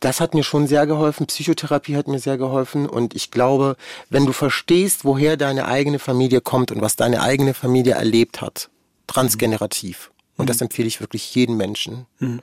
das 0.00 0.20
hat 0.20 0.34
mir 0.34 0.42
schon 0.42 0.66
sehr 0.66 0.86
geholfen. 0.86 1.26
Psychotherapie 1.26 1.96
hat 1.96 2.08
mir 2.08 2.18
sehr 2.18 2.36
geholfen. 2.36 2.86
Und 2.86 3.14
ich 3.14 3.30
glaube, 3.30 3.76
wenn 4.10 4.26
du 4.26 4.32
verstehst, 4.32 5.04
woher 5.04 5.36
deine 5.36 5.66
eigene 5.66 5.98
Familie 5.98 6.40
kommt 6.40 6.72
und 6.72 6.82
was 6.82 6.96
deine 6.96 7.22
eigene 7.22 7.54
Familie 7.54 7.94
erlebt 7.94 8.40
hat, 8.40 8.68
transgenerativ, 9.06 10.10
mhm. 10.10 10.42
und 10.42 10.50
das 10.50 10.60
empfehle 10.60 10.88
ich 10.88 11.00
wirklich 11.00 11.34
jedem 11.34 11.56
Menschen, 11.56 12.06
mhm. 12.18 12.40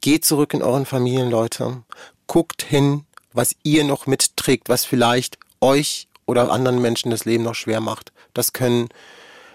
geht 0.00 0.24
zurück 0.24 0.52
in 0.52 0.62
euren 0.62 0.84
Familien, 0.84 1.30
Leute. 1.30 1.82
Guckt 2.26 2.62
hin, 2.62 3.04
was 3.32 3.54
ihr 3.62 3.84
noch 3.84 4.06
mitträgt, 4.06 4.68
was 4.68 4.84
vielleicht 4.84 5.38
euch 5.60 6.08
oder 6.26 6.50
anderen 6.50 6.80
Menschen 6.80 7.10
das 7.10 7.24
Leben 7.24 7.44
noch 7.44 7.54
schwer 7.54 7.80
macht. 7.80 8.12
Das 8.32 8.52
können 8.52 8.88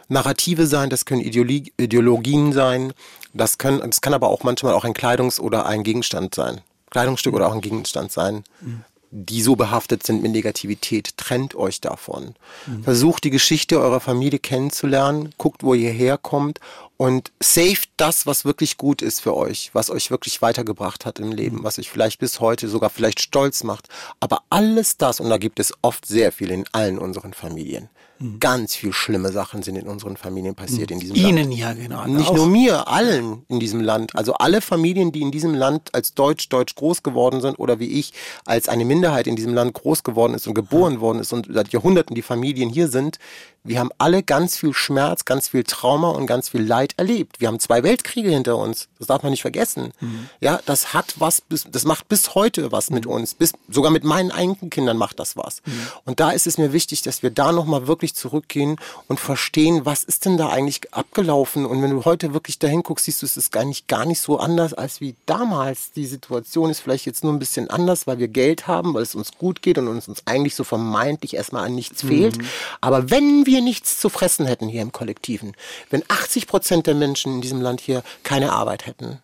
Narrative 0.07 0.65
sein, 0.65 0.89
das 0.89 1.05
können 1.05 1.21
Ideologie, 1.21 1.71
Ideologien 1.77 2.51
sein, 2.51 2.93
das, 3.33 3.57
können, 3.57 3.79
das 3.79 4.01
kann 4.01 4.13
aber 4.13 4.29
auch 4.29 4.43
manchmal 4.43 4.73
auch 4.73 4.83
ein 4.83 4.93
Kleidungs- 4.93 5.39
oder 5.39 5.65
ein 5.65 5.83
Gegenstand 5.83 6.33
sein. 6.35 6.61
Kleidungsstück 6.89 7.35
oder 7.35 7.47
auch 7.47 7.53
ein 7.53 7.61
Gegenstand 7.61 8.11
sein, 8.11 8.43
mhm. 8.61 8.83
Die 9.11 9.41
so 9.41 9.55
behaftet 9.55 10.03
sind 10.03 10.21
mit 10.21 10.31
Negativität. 10.31 11.17
Trennt 11.17 11.55
euch 11.55 11.81
davon. 11.81 12.35
Mhm. 12.67 12.83
Versucht 12.83 13.23
die 13.23 13.29
Geschichte 13.29 13.79
eurer 13.79 13.99
Familie 13.99 14.39
kennenzulernen, 14.39 15.33
guckt, 15.37 15.63
wo 15.63 15.73
ihr 15.73 15.91
herkommt 15.91 16.59
und 16.97 17.31
saved 17.39 17.89
das, 17.97 18.25
was 18.25 18.45
wirklich 18.45 18.77
gut 18.77 19.01
ist 19.01 19.21
für 19.21 19.35
euch, 19.35 19.69
was 19.73 19.89
euch 19.89 20.11
wirklich 20.11 20.41
weitergebracht 20.41 21.05
hat 21.05 21.19
im 21.19 21.31
Leben, 21.31 21.57
mhm. 21.57 21.63
was 21.63 21.79
euch 21.79 21.89
vielleicht 21.89 22.19
bis 22.19 22.39
heute 22.39 22.67
sogar 22.67 22.89
vielleicht 22.89 23.21
stolz 23.21 23.63
macht. 23.63 23.87
Aber 24.19 24.43
alles 24.49 24.97
das, 24.97 25.19
und 25.19 25.29
da 25.29 25.37
gibt 25.37 25.59
es 25.59 25.73
oft 25.81 26.05
sehr 26.05 26.31
viel 26.31 26.51
in 26.51 26.65
allen 26.71 26.99
unseren 26.99 27.33
Familien, 27.33 27.89
mhm. 28.19 28.39
ganz 28.39 28.75
viel 28.75 28.93
schlimme 28.93 29.31
Sachen 29.31 29.63
sind 29.63 29.75
in 29.75 29.87
unseren 29.87 30.17
Familien 30.17 30.55
passiert 30.55 30.89
mhm. 30.89 30.95
in 30.95 30.99
diesem 30.99 31.15
Ihnen 31.15 31.37
Land. 31.37 31.39
Ihnen 31.39 31.51
ja, 31.51 31.73
genau. 31.73 32.05
Nicht 32.05 32.29
auch. 32.29 32.35
nur 32.35 32.47
mir, 32.47 32.87
allen 32.87 33.43
in 33.47 33.59
diesem 33.59 33.81
Land. 33.81 34.15
Also 34.15 34.33
alle 34.33 34.61
Familien, 34.61 35.11
die 35.11 35.21
in 35.21 35.31
diesem 35.31 35.53
Land 35.53 35.93
als 35.93 36.13
Deutsch, 36.13 36.49
Deutsch 36.49 36.75
groß 36.75 37.03
geworden 37.03 37.41
sind 37.41 37.57
oder 37.59 37.79
wie 37.79 37.99
ich 37.99 38.13
als 38.45 38.69
eine 38.69 38.85
Minderheit 38.85 39.27
in 39.27 39.35
diesem 39.35 39.53
Land 39.53 39.73
groß 39.73 40.03
geworden 40.03 40.33
ist 40.33 40.47
und 40.47 40.53
geboren 40.53 40.99
worden 40.99 41.19
ist 41.19 41.33
und 41.33 41.47
seit 41.51 41.69
Jahrhunderten 41.69 42.15
die 42.15 42.21
Familien 42.21 42.69
hier 42.69 42.87
sind, 42.87 43.17
wir 43.63 43.79
haben 43.79 43.91
alle 43.97 44.23
ganz 44.23 44.57
viel 44.57 44.73
Schmerz, 44.73 45.25
ganz 45.25 45.49
viel 45.49 45.63
Trauma 45.63 46.09
und 46.09 46.27
ganz 46.27 46.49
viel 46.49 46.61
Leid 46.61 46.93
erlebt. 46.97 47.41
Wir 47.41 47.49
haben 47.49 47.59
zwei 47.59 47.83
Weltkriege 47.83 48.29
hinter 48.29 48.57
uns. 48.57 48.87
Das 48.97 49.07
darf 49.07 49.21
man 49.21 49.31
nicht 49.31 49.41
vergessen. 49.41 49.91
Mhm. 49.99 50.29
Ja, 50.39 50.59
das 50.65 50.93
hat 50.93 51.15
was, 51.17 51.43
das 51.49 51.83
macht 51.83 52.07
bis 52.07 52.35
heute 52.35 52.71
was 52.71 52.89
mhm. 52.89 52.95
mit 52.95 53.05
uns. 53.05 53.33
Bis, 53.33 53.53
sogar 53.67 53.91
mit 53.91 54.03
meinen 54.03 54.31
eigenen 54.31 54.69
Kindern 54.69 54.97
macht 54.97 55.19
das 55.19 55.35
was. 55.35 55.61
Mhm. 55.65 55.87
Und 56.05 56.19
da 56.19 56.31
ist 56.31 56.47
es 56.47 56.57
mir 56.57 56.71
wichtig, 56.71 57.01
dass 57.01 57.21
wir 57.21 57.31
da 57.31 57.51
nochmal 57.51 57.87
wirklich 57.87 58.15
zurückgehen 58.15 58.77
und 59.07 59.19
verstehen, 59.19 59.85
was 59.85 60.03
ist 60.03 60.25
denn 60.25 60.37
da 60.37 60.49
eigentlich 60.49 60.93
abgelaufen? 60.93 61.65
Und 61.65 61.81
wenn 61.81 61.91
du 61.91 62.05
heute 62.05 62.33
wirklich 62.33 62.59
dahin 62.59 62.83
guckst, 62.83 63.05
siehst 63.05 63.21
du, 63.21 63.25
es 63.25 63.35
ist 63.35 63.51
gar 63.51 63.65
nicht, 63.65 63.87
gar 63.87 64.05
nicht 64.05 64.21
so 64.21 64.39
anders 64.39 64.73
als 64.73 65.01
wie 65.01 65.15
damals. 65.25 65.91
Die 65.91 66.05
Situation 66.05 66.69
ist 66.69 66.79
vielleicht 66.79 67.05
jetzt 67.05 67.25
nur 67.25 67.33
ein 67.33 67.39
bisschen 67.39 67.69
anders, 67.69 68.07
weil 68.07 68.19
wir 68.19 68.29
Geld 68.29 68.67
haben, 68.67 68.93
weil 68.93 69.03
es 69.03 69.15
uns 69.15 69.31
gut 69.37 69.61
geht 69.61 69.77
und 69.77 69.89
uns, 69.89 70.07
uns 70.07 70.23
eigentlich 70.25 70.55
so 70.55 70.63
vermeintlich 70.63 71.35
erstmal 71.35 71.65
an 71.65 71.75
nichts 71.75 72.03
fehlt. 72.03 72.37
Mhm. 72.37 72.45
Aber 72.79 73.09
wenn 73.09 73.45
wir 73.49 73.61
nichts 73.61 73.99
zu 73.99 74.09
fressen 74.09 74.45
hätten 74.45 74.69
hier 74.69 74.81
im 74.81 74.91
Kollektiven, 74.91 75.55
wenn 75.89 76.03
80 76.07 76.47
Prozent 76.47 76.87
der 76.87 76.95
Menschen 76.95 77.35
in 77.35 77.41
diesem 77.41 77.61
Land 77.61 77.81
hier 77.81 78.03
keine 78.23 78.53
Arbeit 78.53 78.85
hätten, 78.85 79.19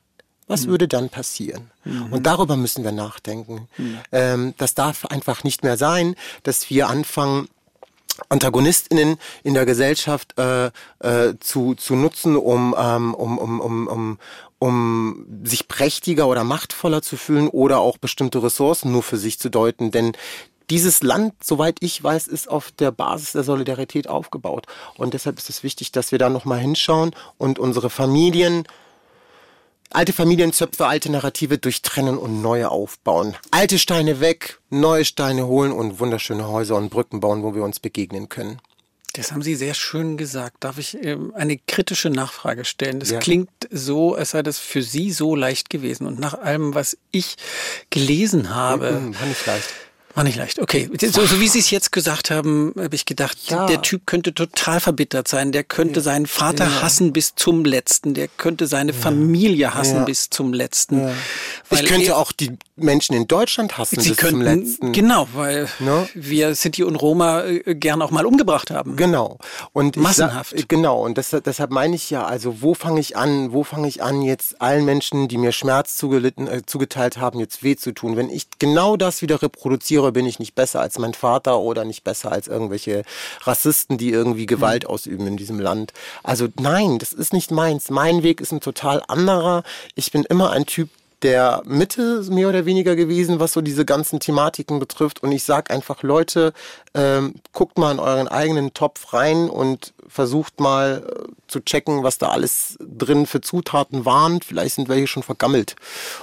was 0.47 0.65
mhm. 0.65 0.71
würde 0.71 0.87
dann 0.87 1.09
passieren? 1.09 1.71
Mhm. 1.83 2.11
Und 2.11 2.23
darüber 2.25 2.57
müssen 2.57 2.83
wir 2.83 2.91
nachdenken. 2.91 3.67
Mhm. 3.77 3.99
Ähm, 4.11 4.53
das 4.57 4.73
darf 4.73 5.05
einfach 5.05 5.43
nicht 5.43 5.63
mehr 5.63 5.77
sein, 5.77 6.15
dass 6.43 6.69
wir 6.69 6.89
anfangen, 6.89 7.47
AntagonistInnen 8.29 9.17
in 9.43 9.53
der 9.53 9.65
Gesellschaft 9.65 10.39
äh, 10.39 10.67
äh, 10.99 11.33
zu, 11.39 11.75
zu 11.75 11.95
nutzen, 11.95 12.35
um, 12.37 12.75
ähm, 12.77 13.13
um, 13.13 13.37
um, 13.37 13.59
um, 13.59 13.87
um, 13.87 14.19
um 14.57 15.25
sich 15.43 15.67
prächtiger 15.67 16.27
oder 16.27 16.43
machtvoller 16.43 17.01
zu 17.01 17.17
fühlen 17.17 17.49
oder 17.49 17.79
auch 17.79 17.97
bestimmte 17.97 18.41
Ressourcen 18.41 18.91
nur 18.91 19.03
für 19.03 19.17
sich 19.17 19.37
zu 19.37 19.49
deuten. 19.49 19.91
Denn 19.91 20.13
dieses 20.69 21.03
Land, 21.03 21.33
soweit 21.43 21.77
ich 21.81 22.03
weiß, 22.03 22.27
ist 22.27 22.49
auf 22.49 22.71
der 22.71 22.91
Basis 22.91 23.33
der 23.33 23.43
Solidarität 23.43 24.07
aufgebaut. 24.07 24.65
Und 24.97 25.13
deshalb 25.13 25.37
ist 25.37 25.49
es 25.49 25.63
wichtig, 25.63 25.91
dass 25.91 26.11
wir 26.11 26.19
da 26.19 26.29
nochmal 26.29 26.59
hinschauen 26.59 27.11
und 27.37 27.59
unsere 27.59 27.89
Familien, 27.89 28.67
alte 29.91 30.13
Familienzöpfe, 30.13 30.87
alte 30.87 31.11
Narrative 31.11 31.57
durchtrennen 31.57 32.17
und 32.17 32.41
neue 32.41 32.69
aufbauen. 32.69 33.35
Alte 33.51 33.79
Steine 33.79 34.19
weg, 34.19 34.59
neue 34.69 35.05
Steine 35.05 35.47
holen 35.47 35.71
und 35.71 35.99
wunderschöne 35.99 36.47
Häuser 36.47 36.75
und 36.75 36.89
Brücken 36.89 37.19
bauen, 37.19 37.43
wo 37.43 37.55
wir 37.55 37.63
uns 37.63 37.79
begegnen 37.79 38.29
können. 38.29 38.59
Das 39.13 39.31
haben 39.31 39.41
Sie 39.41 39.55
sehr 39.55 39.73
schön 39.75 40.17
gesagt. 40.17 40.57
Darf 40.59 40.77
ich 40.77 41.01
ähm, 41.01 41.31
eine 41.35 41.57
kritische 41.57 42.09
Nachfrage 42.09 42.65
stellen? 42.65 42.99
Das 42.99 43.11
ja. 43.11 43.19
klingt 43.19 43.49
so, 43.71 44.13
als 44.13 44.31
sei 44.31 44.43
das 44.43 44.57
für 44.57 44.81
Sie 44.81 45.13
so 45.13 45.35
leicht 45.35 45.69
gewesen. 45.69 46.05
Und 46.05 46.19
nach 46.19 46.33
allem, 46.33 46.75
was 46.75 46.97
ich 47.11 47.37
gelesen 47.91 48.53
habe, 48.53 48.91
mhm, 48.91 49.15
nicht 49.29 49.45
leicht 49.45 49.69
war 50.15 50.23
nicht 50.23 50.37
leicht. 50.37 50.59
Okay. 50.59 50.89
So, 51.01 51.25
so 51.25 51.41
wie 51.41 51.49
Sie 51.49 51.59
es 51.59 51.69
jetzt 51.71 51.91
gesagt 51.91 52.31
haben, 52.31 52.73
habe 52.79 52.95
ich 52.95 53.05
gedacht, 53.05 53.37
ja. 53.47 53.65
der 53.65 53.81
Typ 53.81 54.07
könnte 54.07 54.33
total 54.33 54.79
verbittert 54.79 55.27
sein. 55.27 55.51
Der 55.51 55.65
könnte 55.65 55.99
seinen 55.99 56.25
Vater 56.25 56.65
ja. 56.65 56.81
hassen 56.81 57.11
bis 57.11 57.35
zum 57.35 57.65
Letzten. 57.65 58.13
Der 58.13 58.29
könnte 58.29 58.65
seine 58.67 58.93
ja. 58.93 58.97
Familie 58.97 59.73
hassen 59.73 60.05
bis 60.05 60.29
zum 60.29 60.53
Letzten. 60.53 61.09
ich 61.69 61.85
könnte 61.85 62.11
er, 62.11 62.17
auch 62.17 62.31
die 62.31 62.57
Menschen 62.77 63.13
in 63.13 63.27
Deutschland 63.27 63.77
hassen 63.77 63.99
Sie 63.99 64.09
bis 64.09 64.17
könnten, 64.17 64.35
zum 64.35 64.41
Letzten. 64.41 64.91
Genau, 64.93 65.27
weil 65.33 65.67
ne? 65.79 66.07
wir 66.13 66.55
Sinti 66.55 66.83
und 66.83 66.95
Roma 66.95 67.43
äh, 67.43 67.75
gern 67.75 68.01
auch 68.01 68.11
mal 68.11 68.25
umgebracht 68.25 68.71
haben. 68.71 68.95
Genau. 68.95 69.37
Und 69.73 69.97
Massenhaft. 69.97 70.51
Sag, 70.57 70.69
genau. 70.69 71.03
Und 71.03 71.17
das, 71.17 71.35
deshalb 71.45 71.71
meine 71.71 71.95
ich 71.95 72.09
ja, 72.09 72.25
also 72.25 72.61
wo 72.61 72.73
fange 72.73 73.01
ich 73.01 73.17
an, 73.17 73.51
wo 73.51 73.65
fange 73.65 73.89
ich 73.89 74.01
an, 74.01 74.21
jetzt 74.21 74.61
allen 74.61 74.85
Menschen, 74.85 75.27
die 75.27 75.37
mir 75.37 75.51
Schmerz 75.51 75.97
zugelitten, 75.97 76.47
äh, 76.47 76.61
zugeteilt 76.65 77.17
haben, 77.17 77.39
jetzt 77.39 77.63
weh 77.63 77.75
zu 77.75 77.93
tun. 77.93 78.15
Wenn 78.15 78.29
ich 78.29 78.47
genau 78.59 78.95
das 78.95 79.21
wieder 79.21 79.41
reproduziere, 79.41 80.04
Jahre 80.05 80.11
bin 80.11 80.25
ich 80.25 80.39
nicht 80.39 80.55
besser 80.55 80.81
als 80.81 80.99
mein 80.99 81.13
Vater 81.13 81.59
oder 81.59 81.83
nicht 81.83 82.03
besser 82.03 82.31
als 82.31 82.47
irgendwelche 82.47 83.03
Rassisten, 83.41 83.97
die 83.97 84.11
irgendwie 84.11 84.45
Gewalt 84.45 84.83
mhm. 84.83 84.89
ausüben 84.89 85.27
in 85.27 85.37
diesem 85.37 85.59
Land. 85.59 85.93
Also 86.23 86.47
nein, 86.59 86.99
das 86.99 87.11
ist 87.11 87.33
nicht 87.33 87.51
meins. 87.51 87.89
Mein 87.89 88.23
Weg 88.23 88.39
ist 88.41 88.51
ein 88.51 88.61
total 88.61 89.01
anderer. 89.07 89.63
Ich 89.95 90.11
bin 90.11 90.23
immer 90.23 90.51
ein 90.51 90.65
Typ, 90.65 90.89
der 91.21 91.63
Mitte 91.65 92.23
mehr 92.29 92.49
oder 92.49 92.65
weniger 92.65 92.95
gewesen, 92.95 93.39
was 93.39 93.53
so 93.53 93.61
diese 93.61 93.83
ganzen 93.83 94.19
Thematiken 94.19 94.79
betrifft. 94.79 95.23
Und 95.23 95.31
ich 95.31 95.43
sage 95.43 95.73
einfach, 95.73 96.03
Leute, 96.03 96.53
ähm, 96.93 97.35
guckt 97.51 97.79
mal 97.79 97.91
in 97.91 97.99
euren 97.99 98.27
eigenen 98.27 98.73
Topf 98.73 99.13
rein 99.13 99.49
und 99.49 99.93
versucht 100.07 100.59
mal 100.59 101.03
äh, 101.07 101.23
zu 101.47 101.61
checken, 101.61 102.03
was 102.03 102.19
da 102.19 102.29
alles 102.29 102.77
drin 102.79 103.25
für 103.25 103.41
Zutaten 103.41 104.05
waren. 104.05 104.41
Vielleicht 104.41 104.75
sind 104.75 104.87
welche 104.87 105.07
schon 105.07 105.23
vergammelt 105.23 105.75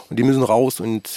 und 0.09 0.19
die 0.19 0.23
müssen 0.23 0.45
raus 0.45 0.79
und 0.79 1.09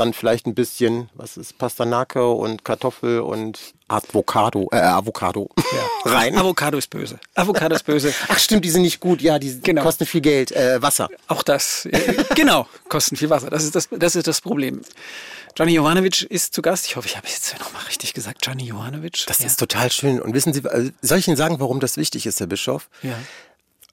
dann 0.00 0.14
vielleicht 0.14 0.46
ein 0.46 0.54
bisschen, 0.54 1.08
was 1.14 1.36
ist, 1.36 1.58
Pastanake 1.58 2.26
und 2.26 2.64
Kartoffel 2.64 3.20
und 3.20 3.74
Avocado, 3.88 4.68
äh, 4.72 4.76
Avocado 4.76 5.50
ja. 5.58 6.10
rein. 6.12 6.36
Avocado 6.36 6.78
ist 6.78 6.88
böse. 6.88 7.20
Avocado 7.34 7.74
ist 7.74 7.84
böse. 7.84 8.12
Ach 8.28 8.38
stimmt, 8.38 8.64
die 8.64 8.70
sind 8.70 8.82
nicht 8.82 9.00
gut. 9.00 9.20
Ja, 9.20 9.38
die 9.38 9.60
genau. 9.60 9.82
kosten 9.82 10.06
viel 10.06 10.20
Geld. 10.20 10.52
Äh, 10.52 10.80
Wasser. 10.80 11.08
Auch 11.28 11.42
das. 11.42 11.86
Äh, 11.86 12.24
genau, 12.34 12.66
kosten 12.88 13.16
viel 13.16 13.30
Wasser. 13.30 13.50
Das 13.50 13.64
ist 13.64 13.74
das, 13.74 13.88
das 13.90 14.16
ist 14.16 14.26
das 14.26 14.40
Problem. 14.40 14.80
Gianni 15.54 15.74
Jovanovic 15.74 16.22
ist 16.22 16.54
zu 16.54 16.62
Gast. 16.62 16.86
Ich 16.86 16.96
hoffe, 16.96 17.08
ich 17.08 17.16
habe 17.16 17.26
jetzt 17.26 17.58
nochmal 17.58 17.82
richtig 17.82 18.14
gesagt. 18.14 18.42
Gianni 18.42 18.64
Jovanovic. 18.64 19.24
Das 19.26 19.40
ja. 19.40 19.46
ist 19.46 19.58
total 19.58 19.90
schön. 19.92 20.20
Und 20.20 20.32
wissen 20.34 20.54
Sie, 20.54 20.60
äh, 20.60 20.92
soll 21.02 21.18
ich 21.18 21.28
Ihnen 21.28 21.36
sagen, 21.36 21.60
warum 21.60 21.80
das 21.80 21.96
wichtig 21.96 22.26
ist, 22.26 22.40
Herr 22.40 22.46
Bischof? 22.46 22.88
Ja. 23.02 23.18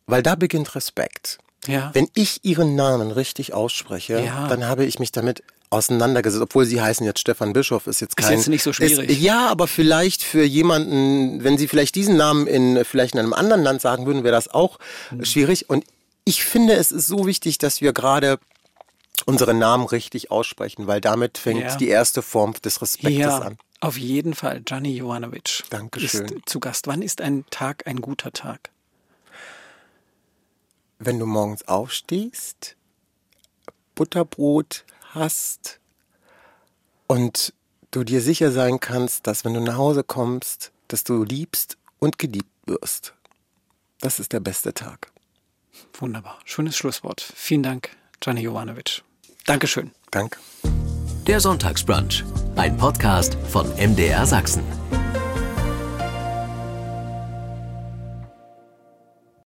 Weil 0.06 0.24
da 0.24 0.36
beginnt 0.36 0.76
Respekt. 0.76 1.40
Ja. 1.66 1.90
Wenn 1.94 2.08
ich 2.14 2.46
Ihren 2.46 2.76
Namen 2.76 3.12
richtig 3.12 3.54
ausspreche, 3.54 4.22
ja. 4.22 4.48
dann 4.48 4.66
habe 4.66 4.86
ich 4.86 5.00
mich 5.00 5.12
damit 5.12 5.44
auseinandergesetzt, 5.70 6.42
obwohl 6.42 6.66
Sie 6.66 6.82
heißen 6.82 7.06
jetzt 7.06 7.20
Stefan 7.20 7.54
Bischof, 7.54 7.88
ist 7.88 8.00
jetzt 8.00 8.16
kein... 8.16 8.34
Ist 8.34 8.40
jetzt 8.40 8.48
nicht 8.48 8.64
so 8.64 8.74
schwierig. 8.74 9.10
Ist, 9.10 9.20
ja, 9.20 9.48
aber 9.48 9.68
vielleicht 9.68 10.24
für 10.24 10.44
jemanden, 10.44 11.44
wenn 11.44 11.58
Sie 11.58 11.68
vielleicht 11.68 11.96
diesen 11.96 12.16
Namen 12.18 12.48
in 12.48 12.84
vielleicht 12.86 13.16
in 13.16 13.20
einem 13.20 13.34
anderen 13.34 13.64
Land 13.64 13.82
sagen 13.82 14.06
würden, 14.06 14.24
wäre 14.24 14.34
das 14.36 14.48
auch 14.48 14.80
mhm. 15.12 15.26
schwierig. 15.26 15.70
Und 15.70 15.86
ich 16.24 16.44
finde, 16.44 16.74
es 16.74 16.92
ist 16.92 17.08
so 17.08 17.26
wichtig, 17.28 17.58
dass 17.58 17.82
wir 17.82 17.94
gerade 17.94 18.40
unsere 19.26 19.54
Namen 19.54 19.86
richtig 19.86 20.32
aussprechen, 20.32 20.88
weil 20.88 21.02
damit 21.02 21.38
fängt 21.38 21.62
ja. 21.62 21.76
die 21.76 21.90
erste 21.90 22.22
Form 22.22 22.54
des 22.54 22.82
Respektes 22.82 23.20
ja, 23.20 23.40
an. 23.40 23.58
Auf 23.80 23.98
jeden 23.98 24.34
Fall. 24.34 24.62
Gianni 24.62 24.96
Jovanovic 24.96 25.64
Dankeschön. 25.70 26.26
ist 26.26 26.50
zu 26.50 26.60
Gast. 26.60 26.88
Wann 26.88 27.02
ist 27.02 27.22
ein 27.22 27.46
Tag 27.50 27.86
ein 27.88 28.02
guter 28.02 28.32
Tag? 28.32 28.72
Wenn 31.00 31.20
du 31.20 31.26
morgens 31.26 31.68
aufstehst, 31.68 32.76
Butterbrot 33.94 34.86
hast 35.18 35.80
und 37.08 37.54
du 37.92 38.04
dir 38.04 38.22
sicher 38.22 38.52
sein 38.52 38.80
kannst, 38.80 39.28
dass 39.28 39.46
wenn 39.46 39.54
du 39.54 39.62
nach 39.62 39.78
Hause 39.78 40.04
kommst, 40.04 40.72
dass 40.88 41.04
du 41.04 41.24
liebst 41.24 41.78
und 42.00 42.20
geliebt 42.20 42.52
wirst. 42.66 43.14
Das 44.00 44.20
ist 44.20 44.34
der 44.34 44.40
beste 44.40 44.74
Tag. 44.74 45.12
Wunderbar. 45.94 46.40
Schönes 46.46 46.78
Schlusswort. 46.78 47.22
Vielen 47.36 47.64
Dank, 47.64 47.90
Gianni 48.20 48.42
Jovanovic. 48.42 49.04
Dankeschön. 49.46 49.92
Danke. 50.12 50.40
Der 51.26 51.40
Sonntagsbrunch, 51.40 52.24
ein 52.56 52.78
Podcast 52.78 53.38
von 53.50 53.68
MDR 53.76 54.26
Sachsen. 54.26 54.64